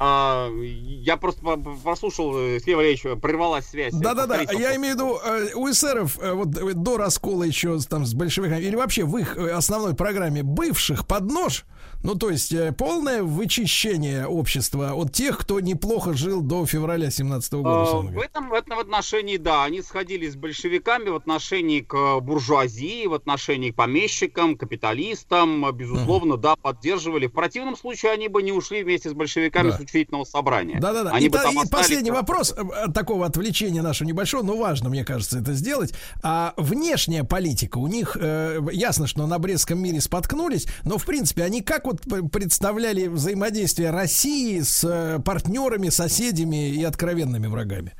А, 0.00 0.48
я 0.62 1.16
просто 1.16 1.42
по- 1.42 1.56
по- 1.56 1.74
прослушал, 1.76 2.32
э, 2.38 2.58
Сергей 2.60 2.76
Валерьевич, 2.76 3.02
прервалась 3.20 3.66
связь. 3.66 3.92
Да-да-да, 3.92 4.38
Повторите 4.38 4.62
я 4.62 4.76
имею 4.76 4.94
в 4.94 4.96
виду 4.96 5.18
э, 5.24 5.54
у 5.56 5.68
эсеров 5.68 6.18
э, 6.20 6.32
вот 6.34 6.56
э, 6.56 6.72
до 6.74 6.98
раскола 6.98 7.42
еще 7.42 7.76
там 7.80 8.06
с 8.06 8.14
большевиками 8.14 8.62
или 8.62 8.76
вообще 8.76 9.04
в 9.04 9.16
их 9.16 9.36
э, 9.36 9.50
основной 9.50 9.94
программе 9.94 10.44
бывших 10.44 11.04
под 11.04 11.24
нож, 11.24 11.64
ну 12.02 12.14
то 12.14 12.30
есть 12.30 12.52
э, 12.52 12.72
полное 12.72 13.22
вычищение 13.22 14.26
общества 14.26 14.92
от 14.94 15.12
тех, 15.12 15.38
кто 15.38 15.60
неплохо 15.60 16.14
жил 16.14 16.42
до 16.42 16.64
февраля 16.66 17.10
17 17.10 17.52
года. 17.54 17.90
А, 17.90 18.00
В 18.00 18.18
этом, 18.20 18.50
в 18.50 18.52
этом 18.52 18.78
отношении, 18.78 19.36
да, 19.36 19.64
они 19.64 19.82
сходились 19.82 20.32
с 20.34 20.36
большевиками 20.36 21.08
в 21.08 21.16
отношении 21.16 21.80
к 21.80 22.20
буржуазии, 22.20 23.06
в 23.06 23.14
отношении 23.14 23.70
к 23.70 23.74
помещикам, 23.76 24.56
капиталистам, 24.56 25.64
безусловно, 25.74 26.36
да, 26.36 26.56
поддерживали. 26.56 27.26
В 27.26 27.32
противном 27.32 27.76
случае 27.76 28.12
они 28.12 28.28
бы 28.28 28.42
не 28.42 28.52
ушли 28.52 28.82
вместе 28.84 29.10
с 29.10 29.12
большевиками 29.12 29.70
Да. 29.70 29.76
с 29.78 29.80
учредительного 29.80 30.24
собрания. 30.24 30.78
Да-да-да. 30.80 31.10
Они 31.12 31.26
И, 31.26 31.28
бы 31.28 31.38
та- 31.38 31.50
и 31.50 31.68
последний 31.70 32.10
вопрос 32.10 32.54
э, 32.56 32.90
такого 32.92 33.26
отвлечения 33.26 33.82
нашего 33.82 34.06
небольшого, 34.08 34.42
но 34.42 34.56
важно, 34.56 34.88
мне 34.88 35.04
кажется, 35.04 35.38
это 35.38 35.52
сделать. 35.54 35.92
А 36.22 36.54
внешняя 36.56 37.24
политика 37.24 37.78
у 37.78 37.86
них 37.86 38.16
э, 38.20 38.60
ясно, 38.72 39.06
что 39.06 39.26
на 39.26 39.38
Брестском 39.38 39.78
мире 39.80 40.00
споткнулись, 40.00 40.66
но 40.84 40.98
в 40.98 41.04
принципе 41.04 41.42
они 41.42 41.60
как 41.62 41.87
вот 41.88 42.30
представляли 42.30 43.06
взаимодействие 43.06 43.90
России 43.90 44.60
с 44.60 44.84
э, 44.84 45.18
партнерами, 45.20 45.88
соседями 45.88 46.70
и 46.70 46.84
откровенными 46.84 47.46
врагами? 47.46 47.94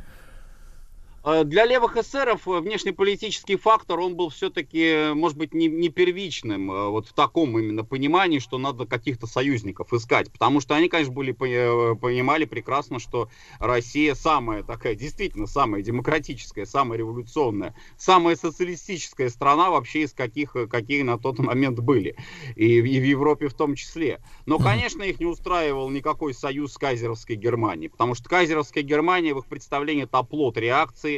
Э, 1.28 1.44
Для 1.44 1.66
левых 1.66 1.96
эсеров 1.98 2.48
э, 2.48 2.60
внешнеполитический 2.60 3.56
фактор, 3.56 4.00
он 4.00 4.16
был 4.16 4.30
все-таки, 4.30 5.12
может 5.12 5.36
быть, 5.36 5.52
не, 5.52 5.66
не 5.68 5.90
первичным, 5.90 6.72
э, 6.72 6.88
вот 6.88 7.06
в 7.06 7.12
таком 7.12 7.58
именно 7.58 7.84
понимании, 7.84 8.38
что 8.38 8.56
надо 8.56 8.86
каких-то 8.86 9.26
союзников 9.26 9.92
искать. 9.92 10.32
Потому 10.32 10.60
что 10.60 10.74
они, 10.74 10.88
конечно, 10.88 11.12
были, 11.12 11.32
по- 11.32 11.44
э, 11.46 11.94
понимали 11.96 12.46
прекрасно, 12.46 12.98
что 12.98 13.28
Россия 13.60 14.14
самая 14.14 14.62
такая, 14.62 14.94
действительно, 14.94 15.46
самая 15.46 15.82
демократическая, 15.82 16.64
самая 16.64 16.98
революционная, 16.98 17.74
самая 17.98 18.34
социалистическая 18.34 19.28
страна 19.28 19.68
вообще 19.70 20.02
из 20.04 20.14
каких, 20.14 20.56
э, 20.56 20.66
какие 20.66 21.02
на 21.02 21.18
тот 21.18 21.38
момент 21.40 21.78
были. 21.80 22.16
И, 22.56 22.80
в- 22.80 22.86
и 22.86 22.98
в 23.00 23.04
Европе 23.04 23.48
в 23.48 23.54
том 23.54 23.74
числе. 23.74 24.20
Но, 24.46 24.58
конечно, 24.58 25.02
их 25.02 25.20
не 25.20 25.26
устраивал 25.26 25.90
никакой 25.90 26.32
союз 26.32 26.72
с 26.72 26.78
кайзеровской 26.78 27.36
Германией. 27.36 27.88
Потому 27.90 28.14
что 28.14 28.30
кайзеровская 28.30 28.82
Германия 28.82 29.34
в 29.34 29.40
их 29.40 29.46
представлении 29.46 30.04
это 30.04 30.18
оплот 30.18 30.56
реакции, 30.56 31.17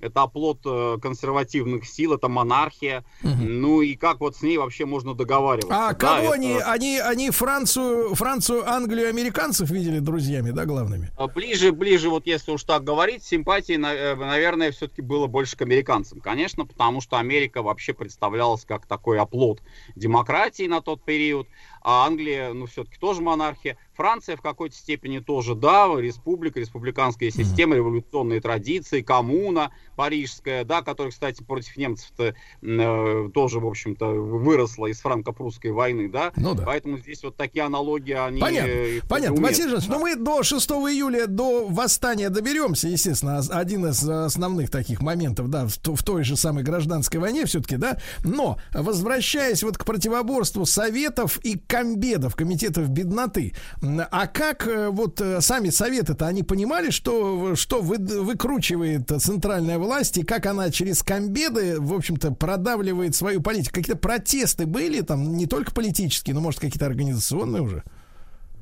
это 0.00 0.22
оплот 0.22 0.60
э, 0.64 0.98
консервативных 1.00 1.86
сил, 1.86 2.14
это 2.14 2.28
монархия. 2.28 3.04
Ну 3.22 3.80
и 3.82 3.94
как 3.94 4.20
вот 4.20 4.36
с 4.36 4.42
ней 4.42 4.58
вообще 4.58 4.86
можно 4.86 5.14
договариваться? 5.14 5.74
А 5.74 5.88
Да, 5.88 5.94
кого 5.94 6.18
это- 6.26 6.32
они, 6.34 6.58
они, 6.64 6.98
они 6.98 7.30
Францию, 7.30 8.14
Францию, 8.14 8.68
Англию, 8.68 9.08
американцев 9.08 9.70
видели 9.70 9.98
друзьями, 9.98 10.50
да, 10.50 10.64
главными? 10.64 11.10
А 11.16 11.26
Ближе, 11.28 11.72
ближе, 11.72 12.08
вот 12.08 12.26
если 12.26 12.52
уж 12.52 12.64
так 12.64 12.82
говорить, 12.84 13.22
симпатии, 13.24 13.74
э, 13.74 14.14
наверное, 14.16 14.70
все-таки 14.72 15.02
было 15.02 15.26
больше 15.26 15.56
к 15.56 15.62
американцам. 15.62 16.20
Конечно, 16.20 16.64
потому 16.66 17.00
что 17.00 17.18
Америка 17.18 17.62
вообще 17.62 17.92
представлялась 17.94 18.64
как 18.64 18.86
такой 18.86 19.18
оплот 19.18 19.60
демократии 19.94 20.66
на 20.66 20.80
тот 20.80 21.02
период, 21.04 21.48
а 21.82 22.06
Англия, 22.06 22.52
ну, 22.52 22.66
все-таки 22.66 22.98
тоже 22.98 23.22
монархия. 23.22 23.76
Франция 23.94 24.36
в 24.36 24.42
какой-то 24.42 24.74
степени 24.76 25.20
тоже, 25.20 25.54
да, 25.54 25.86
республика, 25.96 26.60
республиканская 26.60 27.30
система, 27.30 27.76
революционные 27.76 28.40
традиции, 28.40 29.00
коммуна 29.02 29.70
парижская, 29.96 30.64
да, 30.64 30.82
которая, 30.82 31.10
кстати, 31.10 31.42
против 31.42 31.76
немцев-то 31.76 32.34
э, 32.62 33.30
тоже, 33.34 33.58
в 33.58 33.66
общем-то, 33.66 34.06
выросла 34.06 34.86
из 34.86 35.00
франко-прусской 35.00 35.72
войны, 35.72 36.08
да. 36.08 36.32
Ну 36.36 36.54
да. 36.54 36.64
Поэтому 36.64 36.98
здесь 36.98 37.22
вот 37.24 37.36
такие 37.36 37.64
аналогии, 37.64 38.12
они... 38.12 38.40
Понятно, 38.40 38.70
э, 38.70 39.00
понятно. 39.08 39.42
Василий 39.42 39.68
Жанович, 39.70 39.88
да. 39.88 39.94
ну 39.94 40.00
мы 40.00 40.16
до 40.16 40.42
6 40.42 40.70
июля, 40.70 41.26
до 41.26 41.66
восстания 41.66 42.28
доберемся, 42.28 42.88
естественно, 42.88 43.38
ос- 43.38 43.50
один 43.50 43.86
из 43.86 44.06
э, 44.08 44.24
основных 44.24 44.70
таких 44.70 45.00
моментов, 45.00 45.48
да, 45.48 45.66
в, 45.66 45.74
в 45.74 46.02
той 46.02 46.24
же 46.24 46.36
самой 46.36 46.62
гражданской 46.62 47.18
войне 47.18 47.46
все-таки, 47.46 47.76
да, 47.76 47.98
но, 48.22 48.58
возвращаясь 48.72 49.62
вот 49.62 49.78
к 49.78 49.84
противоборству 49.84 50.66
Советов 50.66 51.38
и 51.42 51.58
комбедов, 51.58 52.36
комитетов 52.36 52.88
бедноты, 52.90 53.54
а 53.82 54.26
как 54.26 54.66
э, 54.66 54.90
вот 54.90 55.22
сами 55.40 55.70
Советы-то, 55.70 56.26
они 56.26 56.42
понимали, 56.42 56.90
что, 56.90 57.56
что 57.56 57.80
вы, 57.80 57.96
выкручивает 57.96 59.10
центральная 59.20 59.78
власть 59.86 60.18
и 60.18 60.22
как 60.22 60.46
она 60.46 60.70
через 60.70 61.02
комбеды, 61.02 61.80
в 61.80 61.94
общем-то, 61.94 62.32
продавливает 62.32 63.14
свою 63.14 63.40
политику? 63.40 63.76
Какие-то 63.76 63.98
протесты 63.98 64.66
были 64.66 65.00
там, 65.00 65.36
не 65.36 65.46
только 65.46 65.72
политические, 65.72 66.34
но, 66.34 66.40
может, 66.40 66.60
какие-то 66.60 66.86
организационные 66.86 67.62
уже? 67.62 67.82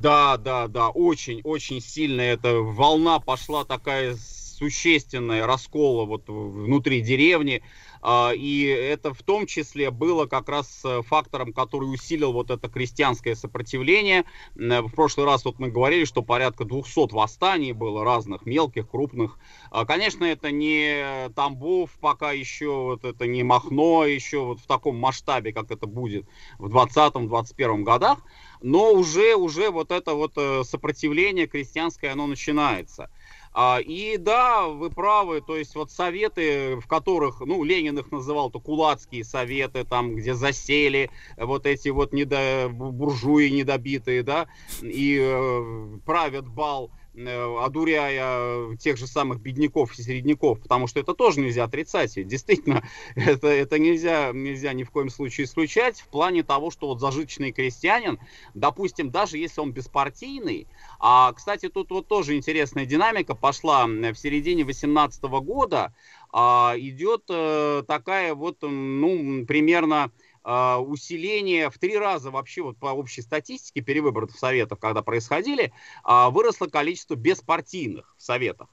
Да, 0.00 0.36
да, 0.36 0.68
да, 0.68 0.90
очень, 0.90 1.40
очень 1.44 1.80
сильная 1.80 2.34
эта 2.34 2.54
волна 2.54 3.20
пошла 3.20 3.64
такая 3.64 4.16
существенная 4.16 5.46
раскола 5.46 6.04
вот 6.04 6.24
внутри 6.28 7.00
деревни. 7.00 7.62
А, 8.06 8.32
И 8.34 8.64
это 8.64 9.14
в 9.14 9.22
том 9.22 9.46
числе 9.46 9.90
было 9.90 10.26
как 10.26 10.50
раз 10.50 10.82
э, 10.84 11.00
фактором, 11.02 11.54
который 11.54 11.86
усилил 11.86 12.32
вот 12.34 12.50
это 12.50 12.68
крестьянское 12.68 13.34
сопротивление. 13.34 14.24
М, 14.56 14.86
В 14.86 14.92
прошлый 14.94 15.24
раз 15.24 15.46
вот 15.46 15.58
мы 15.58 15.70
говорили, 15.70 16.04
что 16.04 16.22
порядка 16.22 16.64
200 16.66 17.14
восстаний 17.14 17.72
было 17.72 18.04
разных, 18.04 18.44
мелких, 18.44 18.90
крупных. 18.90 19.38
А, 19.70 19.86
Конечно, 19.86 20.24
это 20.24 20.50
не 20.50 21.30
Тамбов 21.34 21.96
пока 21.98 22.32
еще, 22.32 22.66
вот 22.66 23.04
это 23.04 23.26
не 23.26 23.42
Махно 23.42 24.04
еще 24.04 24.40
вот 24.40 24.60
в 24.60 24.66
таком 24.66 24.96
масштабе, 24.98 25.54
как 25.54 25.70
это 25.70 25.86
будет 25.86 26.26
в 26.58 26.68
20-21 26.68 27.84
годах, 27.84 28.18
но 28.60 28.92
уже, 28.92 29.34
уже 29.34 29.70
вот 29.70 29.90
это 29.90 30.12
вот 30.14 30.32
э, 30.36 30.62
сопротивление 30.64 31.46
крестьянское, 31.46 32.10
оно 32.12 32.26
начинается. 32.26 33.10
А, 33.56 33.78
и 33.78 34.16
да, 34.16 34.66
вы 34.66 34.90
правы, 34.90 35.40
то 35.40 35.56
есть 35.56 35.76
вот 35.76 35.92
советы, 35.92 36.74
в 36.80 36.88
которых, 36.88 37.38
ну, 37.38 37.62
Ленин 37.62 37.96
их 37.96 38.10
называл, 38.10 38.50
то 38.50 38.58
кулацкие 38.58 39.22
советы, 39.22 39.84
там, 39.84 40.16
где 40.16 40.34
засели 40.34 41.08
вот 41.36 41.64
эти 41.64 41.88
вот 41.90 42.12
недо, 42.12 42.68
буржуи 42.68 43.48
недобитые, 43.50 44.24
да, 44.24 44.48
и 44.82 45.18
э, 45.20 45.98
правят 46.04 46.48
бал, 46.48 46.90
э, 46.90 47.03
одуряя 47.16 48.76
тех 48.76 48.96
же 48.96 49.06
самых 49.06 49.40
бедняков 49.40 49.96
и 49.98 50.02
середняков, 50.02 50.60
потому 50.60 50.86
что 50.86 51.00
это 51.00 51.14
тоже 51.14 51.40
нельзя 51.40 51.64
отрицать. 51.64 52.16
И 52.16 52.24
действительно, 52.24 52.82
это, 53.14 53.48
это 53.48 53.78
нельзя, 53.78 54.32
нельзя 54.32 54.72
ни 54.72 54.82
в 54.82 54.90
коем 54.90 55.10
случае 55.10 55.44
исключать 55.44 56.00
в 56.00 56.08
плане 56.08 56.42
того, 56.42 56.70
что 56.70 56.88
вот 56.88 57.00
зажиточный 57.00 57.52
крестьянин, 57.52 58.18
допустим, 58.54 59.10
даже 59.10 59.38
если 59.38 59.60
он 59.60 59.72
беспартийный, 59.72 60.66
а, 60.98 61.32
кстати, 61.32 61.68
тут 61.68 61.90
вот 61.90 62.08
тоже 62.08 62.36
интересная 62.36 62.86
динамика 62.86 63.34
пошла 63.34 63.86
в 63.86 64.14
середине 64.14 64.64
18 64.64 65.22
года, 65.40 65.94
а, 66.32 66.74
идет 66.76 67.24
э, 67.28 67.84
такая 67.86 68.34
вот, 68.34 68.58
ну, 68.62 69.46
примерно 69.46 70.10
усиление 70.44 71.70
в 71.70 71.78
три 71.78 71.96
раза 71.96 72.30
вообще 72.30 72.62
вот 72.62 72.76
по 72.78 72.86
общей 72.86 73.22
статистике 73.22 73.80
перевыборов 73.80 74.32
советов, 74.32 74.78
когда 74.78 75.02
происходили, 75.02 75.72
а, 76.02 76.30
выросло 76.30 76.66
количество 76.66 77.14
беспартийных 77.14 78.14
в 78.16 78.22
советах. 78.22 78.68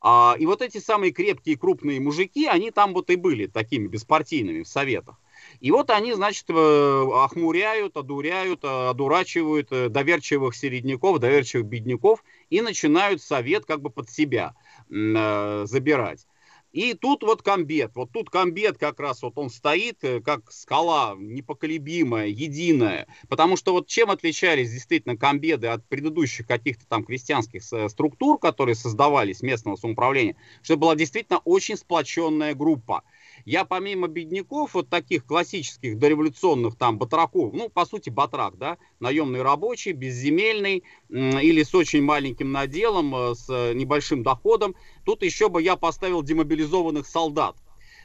А, 0.00 0.34
И 0.38 0.46
вот 0.46 0.62
эти 0.62 0.78
самые 0.78 1.12
крепкие 1.12 1.58
крупные 1.58 2.00
мужики, 2.00 2.46
они 2.46 2.70
там 2.70 2.94
вот 2.94 3.10
и 3.10 3.16
были 3.16 3.46
такими 3.46 3.86
беспартийными 3.86 4.62
в 4.62 4.68
советах. 4.68 5.16
И 5.60 5.70
вот 5.70 5.90
они, 5.90 6.12
значит, 6.14 6.44
э, 6.48 6.52
охмуряют, 6.54 7.96
одуряют, 7.96 8.64
э, 8.64 8.88
одурачивают 8.88 9.68
э, 9.72 9.88
доверчивых 9.88 10.54
середняков, 10.54 11.18
доверчивых 11.18 11.66
бедняков 11.66 12.22
и 12.50 12.60
начинают 12.60 13.22
совет 13.22 13.64
как 13.66 13.80
бы 13.80 13.90
под 13.90 14.10
себя 14.10 14.54
забирать. 14.88 16.26
И 16.72 16.94
тут 16.94 17.22
вот 17.24 17.42
комбет, 17.42 17.92
вот 17.96 18.12
тут 18.12 18.30
комбет 18.30 18.78
как 18.78 19.00
раз 19.00 19.22
вот 19.22 19.36
он 19.38 19.50
стоит, 19.50 20.04
э, 20.04 20.20
как 20.20 20.52
скала 20.52 21.16
непоколебимая, 21.18 22.28
единая. 22.28 23.08
Потому 23.28 23.56
что 23.56 23.72
вот 23.72 23.88
чем 23.88 24.10
отличались 24.10 24.70
действительно 24.70 25.16
комбеды 25.16 25.66
от 25.66 25.84
предыдущих 25.88 26.46
каких-то 26.46 26.86
там 26.86 27.04
крестьянских 27.04 27.64
с- 27.64 27.88
структур, 27.88 28.38
которые 28.38 28.76
создавались 28.76 29.42
местного 29.42 29.74
самоуправления, 29.76 30.36
что 30.62 30.76
была 30.76 30.94
действительно 30.94 31.40
очень 31.44 31.76
сплоченная 31.76 32.54
группа. 32.54 33.02
Я 33.44 33.64
помимо 33.64 34.08
бедняков, 34.08 34.74
вот 34.74 34.88
таких 34.88 35.24
классических 35.24 35.98
дореволюционных 35.98 36.76
там 36.76 36.98
батраков, 36.98 37.52
ну, 37.52 37.68
по 37.68 37.84
сути, 37.84 38.10
батрак, 38.10 38.58
да, 38.58 38.78
наемный 38.98 39.42
рабочий, 39.42 39.92
безземельный 39.92 40.84
или 41.08 41.62
с 41.62 41.74
очень 41.74 42.02
маленьким 42.02 42.52
наделом, 42.52 43.14
э, 43.14 43.34
с 43.34 43.46
э, 43.48 43.72
небольшим 43.74 44.22
доходом, 44.22 44.74
тут 45.04 45.22
еще 45.22 45.48
бы 45.48 45.62
я 45.62 45.76
поставил 45.76 46.22
демобилизованных 46.22 47.06
солдат. 47.06 47.56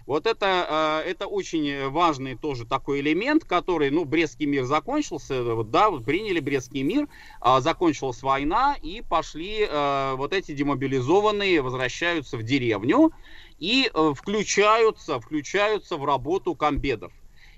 Вот 0.06 0.28
это, 0.28 1.02
э, 1.04 1.10
это 1.10 1.26
очень 1.26 1.90
важный 1.90 2.36
тоже 2.36 2.66
такой 2.66 3.02
элемент, 3.02 3.44
который, 3.44 3.90
ну, 3.90 4.06
Брестский 4.06 4.46
мир 4.46 4.66
закончился, 4.66 5.44
вот, 5.44 5.72
да, 5.72 5.90
вот 5.90 6.06
приняли 6.06 6.40
Брестский 6.40 6.84
мир, 6.84 7.08
а, 7.42 7.60
закончилась 7.60 8.22
война, 8.22 8.76
и 8.82 9.02
пошли 9.02 9.68
вот 10.16 10.34
эти 10.34 10.54
демобилизованные, 10.54 11.62
возвращаются 11.62 12.38
в 12.38 12.44
деревню, 12.44 13.12
и 13.60 13.90
э, 13.94 14.14
включаются, 14.16 15.20
включаются 15.20 15.98
в 15.98 16.06
работу 16.06 16.56
комбедов. 16.56 17.12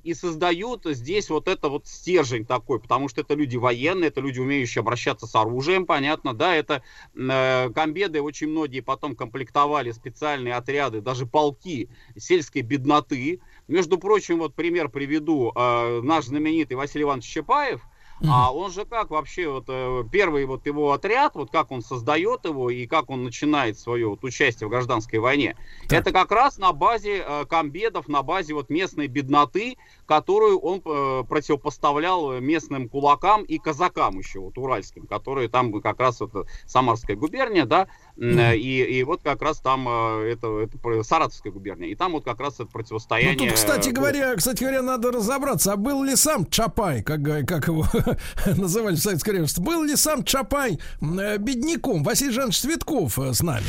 И 0.03 0.13
создают 0.13 0.85
здесь 0.85 1.29
вот 1.29 1.49
это 1.49 1.67
вот 1.67 1.85
стержень 1.85 2.45
такой, 2.45 2.79
потому 2.79 3.09
что 3.09 3.21
это 3.21 3.33
люди 3.33 3.57
военные, 3.57 4.07
это 4.07 4.21
люди, 4.21 4.39
умеющие 4.39 4.79
обращаться 4.79 5.27
с 5.27 5.35
оружием, 5.35 5.85
понятно, 5.85 6.33
да, 6.33 6.55
это 6.55 6.81
э, 7.13 7.69
комбеды, 7.71 8.21
очень 8.21 8.47
многие 8.47 8.79
потом 8.79 9.15
комплектовали 9.15 9.91
специальные 9.91 10.53
отряды, 10.53 11.01
даже 11.01 11.25
полки 11.25 11.89
сельской 12.15 12.61
бедноты. 12.61 13.41
Между 13.67 13.97
прочим, 13.97 14.37
вот 14.39 14.55
пример 14.55 14.87
приведу, 14.87 15.51
э, 15.53 16.01
наш 16.01 16.25
знаменитый 16.25 16.77
Василий 16.77 17.03
Иванович 17.03 17.25
Чапаев, 17.25 17.81
а 18.25 18.53
он 18.53 18.71
же 18.71 18.85
как 18.85 19.11
вообще, 19.11 19.47
вот 19.47 19.65
э, 19.67 20.03
первый 20.11 20.45
вот 20.45 20.65
его 20.65 20.91
отряд, 20.91 21.35
вот 21.35 21.51
как 21.51 21.71
он 21.71 21.81
создает 21.81 22.45
его 22.45 22.69
и 22.69 22.87
как 22.87 23.09
он 23.09 23.23
начинает 23.23 23.77
свое 23.77 24.07
вот 24.07 24.23
участие 24.23 24.67
в 24.67 24.71
гражданской 24.71 25.19
войне, 25.19 25.55
это 25.89 26.11
как 26.11 26.31
раз 26.31 26.57
на 26.57 26.73
базе 26.73 27.23
э, 27.25 27.45
комбедов, 27.45 28.07
на 28.07 28.23
базе 28.23 28.53
вот 28.53 28.69
местной 28.69 29.07
бедноты, 29.07 29.77
которую 30.05 30.59
он 30.59 30.81
э, 30.83 31.23
противопоставлял 31.27 32.39
местным 32.39 32.89
кулакам 32.89 33.43
и 33.43 33.57
казакам 33.57 34.17
еще, 34.19 34.39
вот 34.39 34.57
уральским, 34.57 35.05
которые 35.05 35.49
там 35.49 35.79
как 35.81 35.99
раз 35.99 36.19
вот 36.19 36.35
э, 36.35 36.43
Самарская 36.65 37.15
губерния, 37.15 37.65
да, 37.65 37.87
и, 38.19 38.83
и 38.99 39.03
вот 39.03 39.21
как 39.23 39.41
раз 39.41 39.59
там 39.59 39.87
э, 39.87 40.31
это, 40.33 40.59
это 40.61 40.77
про- 40.77 41.03
Саратовская 41.03 41.51
губерния, 41.51 41.89
и 41.89 41.95
там 41.95 42.13
вот 42.13 42.23
как 42.25 42.39
раз 42.39 42.55
это 42.55 42.63
Ну, 42.63 42.69
противостояние... 42.69 43.37
тут, 43.49 43.53
кстати 43.53 43.89
э, 43.89 43.91
говоря, 43.91 44.35
кстати 44.35 44.61
говоря, 44.61 44.81
надо 44.81 45.11
разобраться, 45.11 45.73
а 45.73 45.75
был 45.75 46.03
ли 46.03 46.15
сам 46.15 46.45
Чапай, 46.49 47.03
как, 47.03 47.21
как 47.45 47.67
его 47.67 47.85
называли 48.57 48.95
в 48.95 48.99
Советском 48.99 49.33
Крепости, 49.33 49.59
был 49.59 49.83
ли 49.83 49.95
сам 49.95 50.23
Чапай 50.23 50.79
э, 51.01 51.37
бедняком? 51.37 52.03
Василий 52.03 52.31
Жанович 52.31 52.59
Цветков 52.59 53.19
э, 53.19 53.33
с 53.33 53.41
нами. 53.41 53.65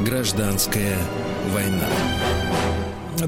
Гражданская 0.00 0.98
война. 1.56 1.88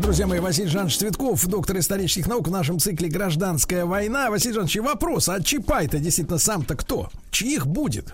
Друзья 0.01 0.27
мои, 0.27 0.39
Василий 0.39 0.69
Жанович 0.69 0.99
Цветков, 0.99 1.47
доктор 1.47 1.79
исторических 1.79 2.27
наук 2.27 2.49
в 2.49 2.51
нашем 2.51 2.79
цикле 2.79 3.09
«Гражданская 3.09 3.87
война». 3.87 4.29
Василий 4.29 4.53
Жанович, 4.53 4.77
вопрос, 4.77 5.31
а 5.31 5.43
Чапай-то 5.43 5.99
действительно 5.99 6.37
сам-то 6.37 6.77
кто? 6.77 7.09
Чьих 7.31 7.67
будет? 7.67 8.13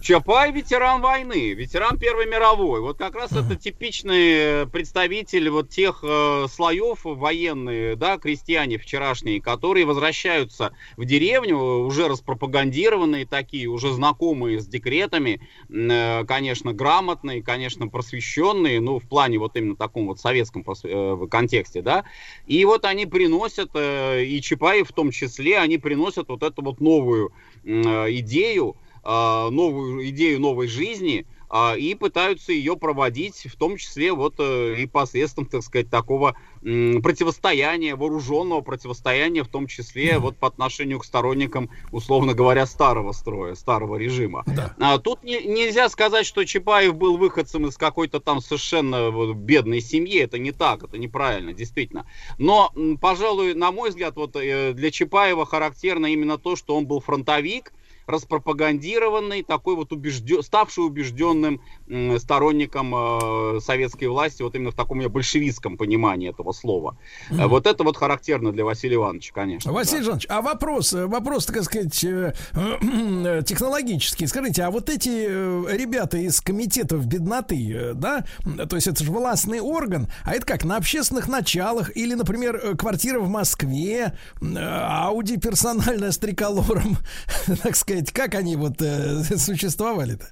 Чапай 0.00 0.52
ветеран 0.52 1.00
войны, 1.00 1.52
ветеран 1.54 1.98
Первой 1.98 2.26
мировой. 2.26 2.80
Вот 2.80 2.96
как 2.96 3.16
раз 3.16 3.32
это 3.32 3.56
типичный 3.56 4.68
представитель 4.68 5.50
вот 5.50 5.70
тех 5.70 6.04
э, 6.06 6.46
слоев 6.48 7.00
военные, 7.02 7.96
да, 7.96 8.18
крестьяне 8.18 8.78
вчерашние, 8.78 9.40
которые 9.40 9.84
возвращаются 9.84 10.72
в 10.96 11.04
деревню, 11.04 11.56
уже 11.56 12.08
распропагандированные 12.08 13.26
такие, 13.26 13.66
уже 13.66 13.92
знакомые 13.92 14.60
с 14.60 14.66
декретами, 14.66 15.40
э, 15.68 16.24
конечно, 16.24 16.72
грамотные, 16.72 17.42
конечно, 17.42 17.88
просвещенные, 17.88 18.80
ну, 18.80 19.00
в 19.00 19.08
плане 19.08 19.38
вот 19.38 19.56
именно 19.56 19.76
таком 19.76 20.06
вот 20.06 20.20
советском 20.20 20.64
э, 20.84 21.26
контексте, 21.28 21.82
да. 21.82 22.04
И 22.46 22.64
вот 22.64 22.84
они 22.84 23.06
приносят, 23.06 23.70
э, 23.74 24.24
и 24.24 24.40
Чапаев 24.40 24.88
в 24.88 24.92
том 24.92 25.10
числе, 25.10 25.58
они 25.58 25.78
приносят 25.78 26.28
вот 26.28 26.44
эту 26.44 26.62
вот 26.62 26.80
новую 26.80 27.32
э, 27.64 27.68
идею, 28.18 28.76
новую 29.06 30.08
идею 30.08 30.40
новой 30.40 30.66
жизни 30.66 31.26
а, 31.48 31.74
и 31.76 31.94
пытаются 31.94 32.52
ее 32.52 32.76
проводить, 32.76 33.46
в 33.46 33.56
том 33.56 33.76
числе 33.76 34.12
вот 34.12 34.34
э, 34.38 34.74
и 34.78 34.86
посредством, 34.86 35.46
так 35.46 35.62
сказать, 35.62 35.88
такого 35.88 36.34
противостояния, 36.60 37.94
вооруженного 37.94 38.60
противостояния, 38.60 39.44
в 39.44 39.48
том 39.48 39.68
числе 39.68 40.18
вот 40.18 40.36
по 40.36 40.48
отношению 40.48 40.98
к 40.98 41.04
сторонникам, 41.04 41.70
условно 41.92 42.34
говоря, 42.34 42.66
старого 42.66 43.12
строя, 43.12 43.54
старого 43.54 43.96
режима. 43.96 44.44
А, 44.80 44.98
тут 44.98 45.22
не- 45.22 45.44
нельзя 45.44 45.88
сказать, 45.88 46.26
что 46.26 46.44
Чапаев 46.44 46.96
был 46.96 47.16
выходцем 47.16 47.66
из 47.66 47.76
какой-то 47.76 48.18
там 48.18 48.40
совершенно 48.40 49.12
бедной 49.34 49.80
семьи, 49.80 50.18
это 50.18 50.38
не 50.38 50.50
так, 50.50 50.82
это 50.82 50.98
неправильно, 50.98 51.52
действительно. 51.52 52.06
Но, 52.38 52.72
пожалуй, 53.00 53.54
на 53.54 53.70
мой 53.70 53.90
взгляд, 53.90 54.16
вот 54.16 54.34
э, 54.34 54.72
для 54.72 54.90
Чапаева 54.90 55.46
характерно 55.46 56.06
именно 56.06 56.38
то, 56.38 56.56
что 56.56 56.76
он 56.76 56.86
был 56.86 57.00
фронтовик, 57.00 57.72
распропагандированный, 58.06 59.42
такой 59.42 59.76
вот 59.76 59.92
убежден, 59.92 60.42
ставший 60.42 60.84
убежденным 60.84 61.60
сторонником 62.18 62.94
э, 62.94 63.60
советской 63.60 64.06
власти, 64.06 64.42
вот 64.42 64.54
именно 64.54 64.70
в 64.70 64.74
таком 64.74 65.00
я 65.00 65.08
большевистском 65.08 65.76
понимании 65.76 66.30
этого 66.30 66.52
слова. 66.52 66.96
Э, 67.30 67.46
Вот 67.46 67.66
это 67.66 67.84
вот 67.84 67.96
характерно 67.96 68.52
для 68.52 68.64
Василия 68.64 68.96
Ивановича, 68.96 69.32
конечно. 69.34 69.72
Василий 69.72 70.00
да. 70.00 70.04
Жанович, 70.06 70.26
а 70.28 70.42
вопрос, 70.42 70.92
э, 70.92 71.06
вопрос, 71.06 71.46
так 71.46 71.62
сказать, 71.62 72.04
э, 72.04 72.32
технологический. 73.46 74.26
Скажите, 74.26 74.62
а 74.62 74.70
вот 74.70 74.88
эти 74.90 75.08
ребята 75.08 76.18
из 76.18 76.40
комитетов 76.40 77.06
бедноты, 77.06 77.92
да, 77.94 78.24
то 78.68 78.76
есть 78.76 78.86
это 78.88 79.02
же 79.02 79.10
властный 79.10 79.60
орган, 79.60 80.08
а 80.24 80.34
это 80.34 80.46
как, 80.46 80.64
на 80.64 80.76
общественных 80.76 81.28
началах 81.28 81.96
или, 81.96 82.14
например, 82.14 82.76
квартира 82.76 83.20
в 83.20 83.28
Москве, 83.28 84.16
Ауди 84.40 85.36
персональная 85.38 86.10
с 86.10 86.18
триколором, 86.18 86.98
так 87.62 87.76
сказать, 87.76 87.95
как 88.04 88.34
они 88.34 88.56
вот 88.56 88.80
э, 88.80 89.22
существовали-то? 89.36 90.30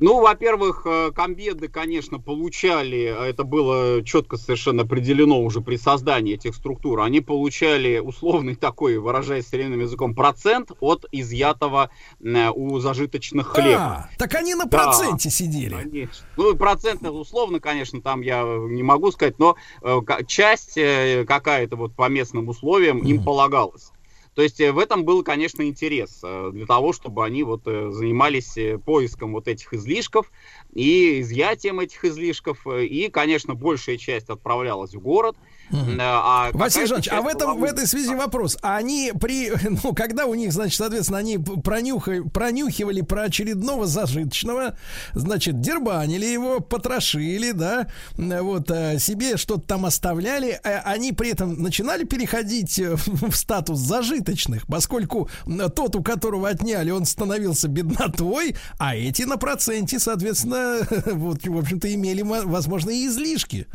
Ну, 0.00 0.20
во-первых, 0.20 0.82
э, 0.86 1.10
комбеды, 1.12 1.66
конечно, 1.66 2.20
получали, 2.20 3.06
а 3.06 3.26
это 3.26 3.42
было 3.42 4.04
четко 4.04 4.36
совершенно 4.36 4.82
определено 4.82 5.42
уже 5.42 5.60
при 5.60 5.76
создании 5.76 6.34
этих 6.34 6.54
структур, 6.54 7.00
они 7.00 7.20
получали 7.20 7.98
условный 7.98 8.54
такой, 8.54 8.98
выражаясь 8.98 9.48
современным 9.48 9.80
языком, 9.80 10.14
процент 10.14 10.70
от 10.78 11.04
изъятого 11.10 11.90
э, 12.20 12.48
у 12.50 12.78
зажиточных 12.78 13.48
хлеба. 13.48 13.80
А, 13.80 14.10
так 14.18 14.34
они 14.36 14.54
на 14.54 14.66
Да. 14.66 14.84
проценте 14.84 15.30
сидели. 15.30 15.74
Конечно. 15.74 16.24
Ну, 16.36 16.54
процент 16.54 17.02
условно, 17.02 17.58
конечно, 17.58 18.00
там 18.00 18.20
я 18.20 18.42
не 18.44 18.84
могу 18.84 19.10
сказать, 19.10 19.40
но 19.40 19.56
э, 19.82 19.98
часть 20.28 20.78
э, 20.78 21.24
какая-то 21.26 21.74
вот 21.74 21.96
по 21.96 22.08
местным 22.08 22.48
условиям 22.48 22.98
им 22.98 23.24
полагалась. 23.24 23.90
То 24.38 24.42
есть 24.42 24.60
э, 24.60 24.70
в 24.70 24.78
этом 24.78 25.04
был, 25.04 25.24
конечно, 25.24 25.64
интерес 25.64 26.20
э, 26.22 26.50
для 26.52 26.64
того, 26.64 26.92
чтобы 26.92 27.24
они 27.24 27.42
вот 27.42 27.62
э, 27.66 27.90
занимались 27.90 28.56
поиском 28.84 29.32
вот 29.32 29.48
этих 29.48 29.74
излишков 29.74 30.30
и 30.72 31.22
изъятием 31.22 31.80
этих 31.80 32.04
излишков. 32.04 32.64
И, 32.68 33.10
конечно, 33.12 33.54
большая 33.54 33.96
часть 33.96 34.28
отправлялась 34.28 34.94
в 34.94 35.00
город. 35.00 35.36
Э, 35.70 35.96
а 36.00 36.50
Василий 36.52 36.86
Жанович, 36.86 37.08
а 37.10 37.22
в, 37.22 37.26
этом, 37.26 37.58
в 37.58 37.64
этой 37.64 37.86
связи 37.86 38.14
вопрос. 38.14 38.56
А 38.62 38.76
Они 38.76 39.12
при, 39.18 39.52
ну, 39.82 39.94
когда 39.94 40.26
у 40.26 40.34
них, 40.34 40.52
значит, 40.52 40.76
соответственно, 40.76 41.18
они 41.18 41.38
пронюха, 41.38 42.22
пронюхивали 42.24 43.00
про 43.00 43.22
очередного 43.22 43.86
зажиточного, 43.86 44.76
значит, 45.14 45.60
дербанили 45.60 46.26
его, 46.26 46.60
потрошили, 46.60 47.52
да, 47.52 47.88
вот, 48.16 48.70
э, 48.70 48.98
себе 48.98 49.36
что-то 49.36 49.62
там 49.62 49.86
оставляли, 49.86 50.60
э, 50.62 50.78
они 50.84 51.12
при 51.12 51.30
этом 51.30 51.62
начинали 51.62 52.04
переходить 52.04 52.78
э, 52.78 52.96
в 53.06 53.34
статус 53.34 53.78
зажиточных, 53.78 54.66
поскольку 54.66 55.28
тот, 55.74 55.96
у 55.96 56.02
которого 56.02 56.48
отняли, 56.48 56.90
он 56.90 57.04
становился 57.04 57.68
беднотой, 57.68 58.56
а 58.78 58.96
эти 58.96 59.22
на 59.22 59.36
проценте, 59.36 59.98
соответственно, 59.98 60.78
вот, 61.06 61.46
в 61.46 61.58
общем-то, 61.58 61.92
имели, 61.92 62.22
мо- 62.22 62.44
возможно, 62.44 62.90
и 62.90 63.06
излишки. 63.06 63.66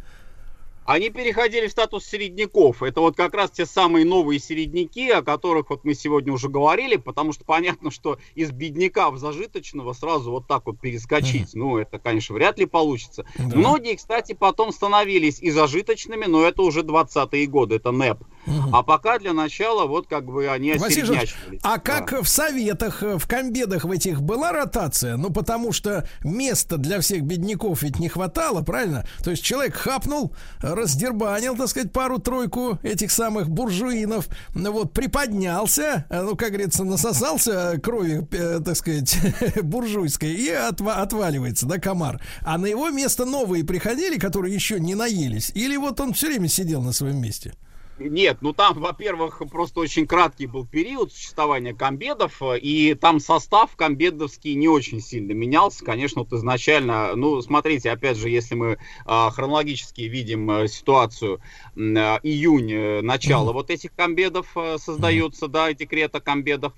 Они 0.86 1.10
переходили 1.10 1.68
в 1.68 1.72
статус 1.72 2.06
середняков. 2.06 2.84
Это 2.84 3.00
вот 3.00 3.16
как 3.16 3.34
раз 3.34 3.52
те 3.52 3.66
самые 3.66 4.06
новые 4.06 4.40
середняки, 4.40 5.10
о 5.10 5.22
которых 5.22 5.70
вот 5.70 5.86
мы 5.86 5.94
сегодня 5.94 6.34
уже 6.34 6.50
говорили, 6.50 6.98
потому 6.98 7.32
что 7.34 7.46
понятно, 7.46 7.92
что 7.92 8.18
из 8.36 8.52
бедняка 8.52 9.10
в 9.12 9.18
зажиточного 9.18 9.94
сразу 9.94 10.32
вот 10.32 10.48
так 10.48 10.66
вот 10.66 10.80
перескочить, 10.80 11.54
ну, 11.54 11.78
это, 11.78 12.00
конечно, 12.00 12.36
вряд 12.36 12.60
ли 12.60 12.66
получится. 12.66 13.26
Да. 13.38 13.56
Многие, 13.56 13.96
кстати, 13.96 14.34
потом 14.34 14.72
становились 14.72 15.40
и 15.42 15.52
зажиточными, 15.52 16.26
но 16.26 16.44
это 16.44 16.62
уже 16.62 16.82
20-е 16.82 17.46
годы, 17.48 17.76
это 17.76 17.92
НЭП. 17.92 18.24
А 18.72 18.84
пока 18.84 19.20
для 19.20 19.34
начала 19.34 19.86
вот 19.86 20.08
как 20.08 20.26
бы 20.26 20.48
они 20.48 20.72
осереднячивались. 20.72 21.60
а 21.64 21.80
как 21.80 22.12
в 22.12 22.28
советах, 22.28 23.02
э, 23.04 23.18
в 23.18 23.28
комбедах 23.28 23.86
в 23.86 23.92
этих 23.92 24.22
была 24.22 24.52
ротация? 24.52 25.18
Ну, 25.18 25.30
потому 25.30 25.72
что 25.72 26.08
места 26.24 26.78
для 26.78 27.00
всех 27.00 27.24
бедняков 27.24 27.82
ведь 27.84 28.00
не 28.00 28.10
хватало, 28.10 28.62
правильно? 28.62 29.06
То 29.24 29.32
есть 29.32 29.44
человек 29.44 29.76
хапнул, 29.76 30.34
раздербанил, 30.60 31.56
так 31.56 31.68
сказать, 31.70 31.92
пару-тройку 31.92 32.80
этих 32.84 33.12
самых 33.12 33.50
буржуинов, 33.50 34.28
ну 34.54 34.72
вот, 34.72 34.92
приподнялся, 34.94 36.06
э, 36.10 36.22
ну, 36.22 36.36
как 36.36 36.50
говорится, 36.50 36.84
насосался 36.84 37.80
крови, 37.82 38.28
э, 38.32 38.60
так 38.64 38.76
сказать, 38.76 39.18
буржуйской 39.64 40.34
и 40.34 40.50
отва- 40.50 41.02
отваливается, 41.02 41.66
да, 41.66 41.80
комар. 41.80 42.22
А 42.42 42.58
на 42.58 42.66
его 42.66 42.90
место 42.90 43.26
новые 43.26 43.64
приходили, 43.64 44.18
которые 44.18 44.54
еще 44.54 44.80
не 44.80 44.96
наелись? 44.96 45.52
Или 45.56 45.78
вот 45.78 46.00
он 46.00 46.14
все 46.14 46.28
время 46.28 46.48
сидел 46.48 46.82
на 46.82 46.92
своем 46.92 47.22
месте? 47.22 47.54
Нет, 48.00 48.40
ну 48.42 48.54
там, 48.54 48.80
во-первых, 48.80 49.44
просто 49.52 49.80
очень 49.80 50.08
краткий 50.08 50.48
был 50.48 50.66
период 50.66 51.14
существования 51.14 51.76
комбедов, 51.76 52.42
э, 52.42 52.58
и 52.58 52.96
там 52.96 53.20
состав 53.20 53.76
комбедовский 53.76 54.56
не 54.56 54.68
очень 54.68 55.00
сильно 55.00 55.34
менялся. 55.34 55.86
Конечно, 55.86 56.22
вот 56.22 56.34
изначально, 56.34 57.16
ну, 57.16 57.40
смотрите, 57.44 57.92
опять 57.92 58.18
же, 58.18 58.30
если 58.30 58.56
мы 58.56 58.80
а, 59.06 59.30
хронологически 59.30 60.02
видим 60.02 60.50
э, 60.50 60.68
ситуацию, 60.70 61.40
э, 61.76 61.80
июнь, 62.24 62.72
э, 62.72 63.02
начало 63.02 63.54
вот 63.54 63.70
этих 63.70 63.94
комбедов 63.94 64.48
э, 64.56 64.78
создается, 64.80 65.48
да, 65.48 65.72
декрет 65.72 66.16
о 66.16 66.20
комбедах, 66.20 66.74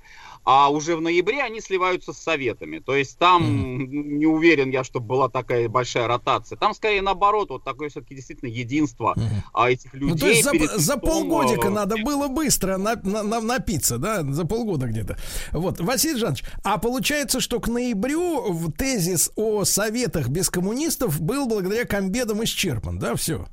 а 0.46 0.70
уже 0.70 0.96
в 0.96 1.02
ноябре 1.02 1.42
они 1.42 1.60
сливаются 1.60 2.14
с 2.14 2.18
советами. 2.20 2.80
То 2.80 2.96
есть 2.96 3.18
там 3.18 3.44
м, 3.44 4.18
не 4.20 4.26
уверен 4.28 4.70
я, 4.70 4.84
что 4.84 5.00
была 5.00 5.28
такая 5.28 5.68
большая 5.68 6.08
ротация. 6.08 6.58
Там 6.58 6.74
скорее 6.74 7.02
наоборот, 7.02 7.50
вот 7.50 7.64
такое 7.64 7.90
все-таки 7.90 8.16
действительно 8.16 8.50
единство 8.50 9.16
а, 9.54 9.70
этих 9.72 9.94
людей. 9.94 10.10
Ну, 10.12 10.18
то 10.18 10.28
есть 10.28 10.44
за, 10.44 10.78
за 10.78 10.98
полгодика 10.98 11.68
э, 11.68 11.72
надо 11.72 11.96
было 11.98 12.28
быстро 12.28 12.78
на- 12.78 12.96
на- 13.04 13.24
на- 13.24 13.42
напиться, 13.42 13.98
да, 13.98 14.22
за 14.24 14.46
полгода 14.46 14.86
где-то. 14.86 15.18
Вот, 15.52 15.80
Василий 15.80 16.20
Жанович, 16.20 16.44
а 16.64 16.78
получается, 16.78 17.40
что 17.40 17.60
к 17.60 17.68
ноябрю 17.68 18.52
в 18.54 18.72
тезис 18.72 19.32
о 19.36 19.66
советах 19.66 20.30
без 20.30 20.50
коммунистов 20.50 21.20
был 21.22 21.48
благодаря 21.48 21.86
комбедам 21.86 22.44
исчерпан, 22.44 23.00
да, 23.00 23.16
все? 23.16 23.48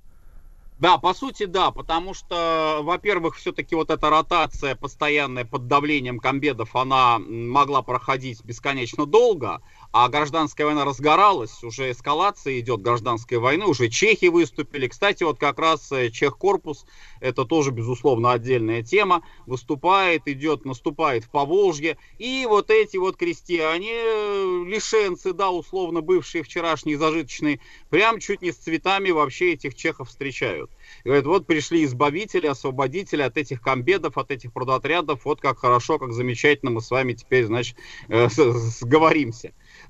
Да, 0.83 0.99
по 0.99 1.15
сути, 1.15 1.45
да, 1.45 1.71
потому 1.71 2.13
что, 2.13 2.81
во-первых, 2.83 3.37
все-таки 3.37 3.77
вот 3.77 3.89
эта 3.91 4.11
ротация 4.11 4.75
постоянная 4.75 5.45
под 5.45 5.69
давлением 5.69 6.19
комбедов, 6.19 6.75
она 6.75 7.21
могла 7.21 7.83
проходить 7.83 8.43
бесконечно 8.45 9.07
долго, 9.07 9.63
а 9.93 10.09
гражданская 10.09 10.67
война 10.67 10.85
разгоралась, 10.85 11.63
уже 11.63 11.91
эскалация 11.91 12.59
идет 12.61 12.81
гражданской 12.81 13.39
войны, 13.39 13.67
уже 13.67 13.89
чехи 13.89 14.27
выступили. 14.27 14.89
Кстати, 14.89 15.23
вот 15.23 15.39
как 15.39 15.59
раз 15.59 15.93
э, 15.93 16.11
Чех-корпус, 16.11 16.87
это 17.21 17.45
тоже, 17.45 17.71
безусловно, 17.73 18.33
отдельная 18.33 18.83
тема, 18.83 19.23
выступает, 19.47 20.27
идет, 20.27 20.65
наступает 20.65 21.25
в 21.25 21.31
Поволжье, 21.31 21.99
и 22.19 22.47
вот 22.49 22.71
эти 22.71 22.97
вот 22.97 23.17
крестьяне, 23.17 23.93
э, 23.93 24.65
лишенцы, 24.67 25.35
да, 25.35 25.51
условно 25.51 26.01
бывшие 26.01 26.43
вчерашние 26.43 26.97
зажиточные, 26.97 27.61
прям 27.91 28.19
чуть 28.19 28.41
не 28.41 28.51
с 28.51 28.57
цветами 28.57 29.11
вообще 29.11 29.53
этих 29.53 29.75
чехов 29.75 30.09
встречают. 30.09 30.71
И 31.05 31.09
говорят, 31.09 31.27
вот 31.27 31.47
пришли 31.47 31.85
избавители, 31.85 32.47
освободители 32.47 33.21
от 33.21 33.37
этих 33.37 33.61
комбедов, 33.61 34.17
от 34.17 34.31
этих 34.31 34.55
продотрядов, 34.55 35.27
вот 35.27 35.41
как 35.41 35.59
хорошо, 35.59 35.99
как 35.99 36.13
замечательно 36.13 36.71
мы 36.71 36.81
с 36.81 36.91
вами 36.91 37.13
теперь, 37.13 37.45
значит, 37.45 37.77
э. 38.09 38.29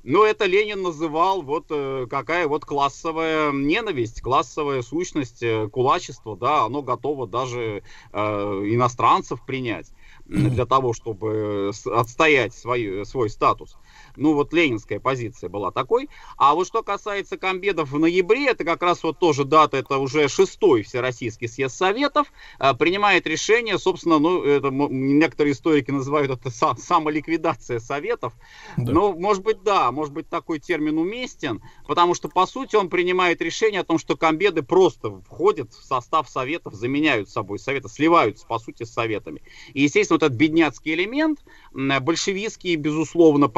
Но 0.05 0.25
это 0.25 0.47
Ленин 0.47 0.83
называл 0.83 1.43
вот 1.43 1.67
э, 1.71 2.07
какая 2.11 2.49
вот 2.49 2.65
классовая 2.65 3.53
ненависть, 3.53 4.21
классовая 4.21 4.83
сущность, 4.83 5.43
э, 5.43 5.69
кулачество, 5.69 6.37
да, 6.37 6.65
оно 6.65 6.83
готово 6.83 7.29
даже 7.29 7.83
э, 8.13 8.21
иностранцев 8.21 9.45
принять 9.47 9.93
для 10.27 10.67
того, 10.67 10.93
чтобы 10.93 11.71
отстоять 11.87 12.53
свой, 12.55 13.07
свой 13.07 13.31
статус. 13.31 13.77
Ну, 14.17 14.35
вот 14.35 14.53
ленинская 14.53 15.01
позиция 15.01 15.49
была 15.49 15.71
такой. 15.71 16.09
А 16.37 16.55
вот 16.55 16.67
что 16.67 16.83
касается 16.83 17.37
комбедов 17.37 17.91
в 17.91 17.99
ноябре, 17.99 18.49
это 18.49 18.65
как 18.65 18.83
раз 18.83 19.03
вот 19.03 19.19
тоже 19.19 19.45
дата, 19.45 19.77
это 19.77 19.99
уже 19.99 20.29
шестой 20.29 20.83
Всероссийский 20.83 21.49
съезд 21.49 21.77
Советов, 21.77 22.33
а, 22.59 22.75
принимает 22.75 23.27
решение, 23.27 23.79
собственно, 23.79 24.19
ну, 24.19 24.43
это 24.43 24.71
некоторые 24.71 25.53
историки 25.53 25.91
называют 25.91 26.31
это 26.31 26.49
са- 26.49 26.77
самоликвидация 26.77 27.81
Советов. 27.81 28.33
Ну, 28.77 29.19
может 29.19 29.43
быть, 29.43 29.63
да, 29.63 29.93
может 29.93 30.13
быть, 30.13 30.29
такой 30.29 30.59
термин 30.59 30.99
уместен, 30.99 31.63
потому 31.87 32.15
что, 32.15 32.29
по 32.29 32.47
сути, 32.47 32.77
он 32.77 32.89
принимает 32.89 33.41
решение 33.43 33.81
о 33.81 33.85
том, 33.85 33.99
что 33.99 34.17
комбеды 34.17 34.63
просто 34.63 35.21
входят 35.29 35.73
в 35.73 35.85
состав 35.85 36.29
Советов, 36.29 36.75
заменяют 36.75 37.29
собой 37.29 37.59
Советы, 37.59 37.89
сливаются, 37.89 38.47
по 38.47 38.59
сути, 38.59 38.85
с 38.85 38.93
Советами. 38.93 39.43
И, 39.75 39.83
естественно, 39.83 40.17
вот 40.17 40.23
этот 40.25 40.39
бедняцкий 40.39 40.95
элемент, 40.95 41.41
большевистский, 41.73 42.77
безусловно, 42.77 43.49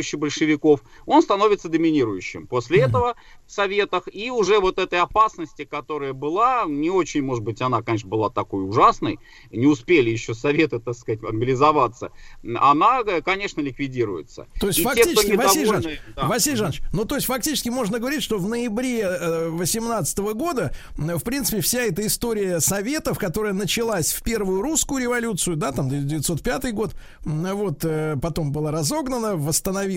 поддерживающий 0.00 0.18
большевиков, 0.18 0.80
он 1.06 1.22
становится 1.22 1.68
доминирующим. 1.68 2.46
После 2.46 2.80
этого 2.80 3.14
в 3.46 3.52
Советах 3.52 4.04
и 4.12 4.30
уже 4.30 4.58
вот 4.60 4.78
этой 4.78 5.00
опасности, 5.00 5.64
которая 5.64 6.12
была, 6.12 6.64
не 6.66 6.90
очень, 6.90 7.22
может 7.22 7.44
быть, 7.44 7.60
она, 7.60 7.82
конечно, 7.82 8.08
была 8.08 8.30
такой 8.30 8.64
ужасной, 8.64 9.18
не 9.50 9.66
успели 9.66 10.10
еще 10.10 10.34
Советы, 10.34 10.78
так 10.78 10.94
сказать, 10.94 11.20
мобилизоваться, 11.20 12.10
она, 12.58 13.00
э, 13.06 13.20
конечно, 13.22 13.60
ликвидируется. 13.60 14.46
То 14.60 14.68
есть 14.68 14.78
И 14.78 14.82
те, 14.82 14.88
фактически, 14.88 15.32
Василий 15.32 15.64
недовольны- 15.66 15.82
Жанович, 15.82 16.00
да. 16.16 16.26
Василий 16.26 16.56
Жанович, 16.56 16.82
ну 16.92 17.04
то 17.04 17.14
есть 17.16 17.26
фактически 17.26 17.68
можно 17.68 17.98
говорить, 17.98 18.22
что 18.22 18.38
в 18.38 18.48
ноябре 18.48 19.02
2018 19.50 20.34
года, 20.34 20.72
м, 20.98 21.18
в 21.18 21.22
принципе, 21.22 21.60
вся 21.60 21.80
эта 21.82 22.06
история 22.06 22.60
Советов, 22.60 23.18
которая 23.18 23.52
началась 23.52 24.12
в 24.12 24.22
первую 24.22 24.62
русскую 24.62 25.02
революцию, 25.02 25.56
да, 25.56 25.72
там 25.72 25.88
1905 25.88 26.72
год, 26.72 26.94
вот, 27.24 27.84
э, 27.84 28.16
потом 28.22 28.52
была 28.52 28.70
разогнана, 28.70 29.36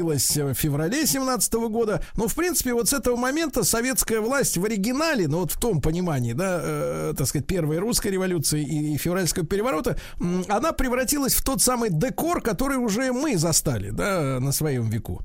восстановилась 0.01 0.35
в 0.35 0.53
феврале 0.53 1.05
17 1.05 1.53
года, 1.53 2.03
но, 2.15 2.27
в 2.27 2.35
принципе, 2.35 2.73
вот 2.73 2.89
с 2.89 2.93
этого 2.93 3.15
момента 3.15 3.63
советская 3.63 4.21
власть 4.21 4.57
в 4.57 4.65
оригинале, 4.65 5.27
ну 5.27 5.39
вот 5.39 5.51
в 5.51 5.59
том 5.59 5.81
понимании, 5.81 6.33
да, 6.33 6.59
э, 6.61 7.13
так 7.17 7.27
сказать, 7.27 7.47
первой 7.47 7.77
русской 7.77 8.09
революции 8.09 8.63
и, 8.63 8.95
и 8.95 8.97
февральского 8.97 9.45
переворота, 9.45 9.97
она 10.47 10.71
превратилась 10.71 11.33
в 11.33 11.43
тот 11.43 11.61
самый 11.61 11.89
декор, 11.89 12.41
который 12.41 12.77
уже 12.77 13.11
мы 13.11 13.37
застали, 13.37 13.89
да, 13.89 14.39
на 14.39 14.51
своем 14.51 14.89
веку. 14.89 15.21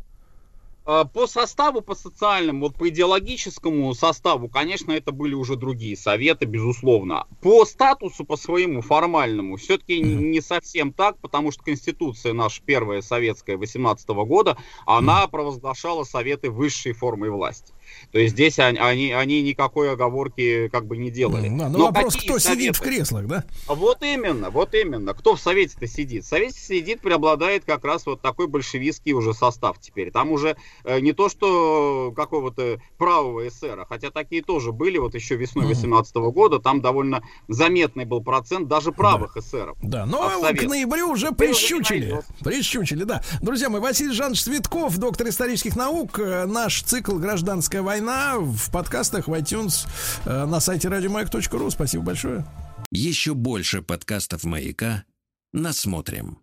Э, 0.88 1.04
По 1.12 1.26
составу, 1.26 1.82
по 1.82 1.94
социальному, 1.94 2.60
вот 2.60 2.76
по 2.76 2.88
идеологическому 2.88 3.92
составу, 3.94 4.48
конечно, 4.48 4.90
это 4.92 5.12
были 5.12 5.34
уже 5.34 5.56
другие 5.56 5.98
советы, 5.98 6.46
безусловно. 6.46 7.26
По 7.42 7.66
статусу, 7.66 8.24
по 8.24 8.38
своему 8.38 8.80
формальному, 8.80 9.56
все-таки 9.56 10.00
не 10.00 10.40
совсем 10.40 10.94
так, 10.94 11.18
потому 11.18 11.52
что 11.52 11.62
Конституция 11.62 12.32
наша 12.32 12.62
первая 12.64 13.02
советская 13.02 13.58
18 13.58 14.08
года, 14.08 14.56
она 14.86 15.28
провозглашала 15.28 16.04
советы 16.04 16.50
высшей 16.50 16.92
формой 16.92 17.28
власти. 17.28 17.74
То 18.12 18.18
есть 18.18 18.34
здесь 18.34 18.58
они, 18.58 18.78
они, 18.78 19.12
они 19.12 19.42
никакой 19.42 19.92
оговорки 19.92 20.68
как 20.68 20.86
бы 20.86 20.96
не 20.96 21.10
делали. 21.10 21.48
Да, 21.48 21.68
ну 21.68 21.78
Но 21.78 21.86
вопрос, 21.86 22.16
кто 22.16 22.38
сидит 22.38 22.76
в 22.76 22.78
советы? 22.78 22.80
креслах, 22.80 23.26
да? 23.26 23.44
Вот 23.66 24.02
именно, 24.02 24.50
вот 24.50 24.74
именно. 24.74 25.14
Кто 25.14 25.36
в 25.36 25.40
Совете-то 25.40 25.86
сидит? 25.86 26.24
В 26.24 26.28
Совете 26.28 26.58
сидит, 26.58 27.00
преобладает 27.00 27.64
как 27.64 27.84
раз 27.84 28.06
вот 28.06 28.20
такой 28.20 28.46
большевистский 28.46 29.12
уже 29.12 29.34
состав 29.34 29.78
теперь. 29.80 30.10
Там 30.10 30.30
уже 30.32 30.56
э, 30.84 31.00
не 31.00 31.12
то, 31.12 31.28
что 31.28 32.12
какого-то 32.16 32.80
правого 32.96 33.46
эсера, 33.48 33.86
хотя 33.88 34.10
такие 34.10 34.42
тоже 34.42 34.72
были 34.72 34.98
вот 34.98 35.14
еще 35.14 35.36
весной 35.36 35.66
18 35.66 36.14
года, 36.16 36.58
там 36.58 36.80
довольно 36.80 37.22
заметный 37.48 38.04
был 38.04 38.22
процент 38.22 38.68
даже 38.68 38.92
правых 38.92 39.36
эсеров. 39.36 39.76
Да, 39.82 40.06
но 40.06 40.22
А 40.22 40.38
в 40.52 40.56
к 40.56 40.62
ноябрю 40.62 41.10
уже 41.10 41.32
прищучили. 41.32 42.20
Прищучили, 42.40 43.04
да. 43.04 43.22
Друзья 43.42 43.68
мои, 43.68 43.80
Василий 43.80 44.12
Жанович 44.12 44.42
Цветков, 44.42 44.96
доктор 44.98 45.28
исторических 45.28 45.76
наук. 45.76 46.18
Э, 46.18 46.46
Наш 46.46 46.82
цикл 46.82 47.16
«Гражданская 47.18 47.77
война» 47.82 48.38
в 48.38 48.70
подкастах 48.70 49.28
в 49.28 49.32
iTunes 49.32 49.88
э, 50.24 50.44
на 50.44 50.60
сайте 50.60 50.88
радиомаяк.ру. 50.88 51.70
Спасибо 51.70 52.04
большое. 52.04 52.44
Еще 52.90 53.34
больше 53.34 53.82
подкастов 53.82 54.44
«Маяка» 54.44 55.04
насмотрим. 55.52 56.36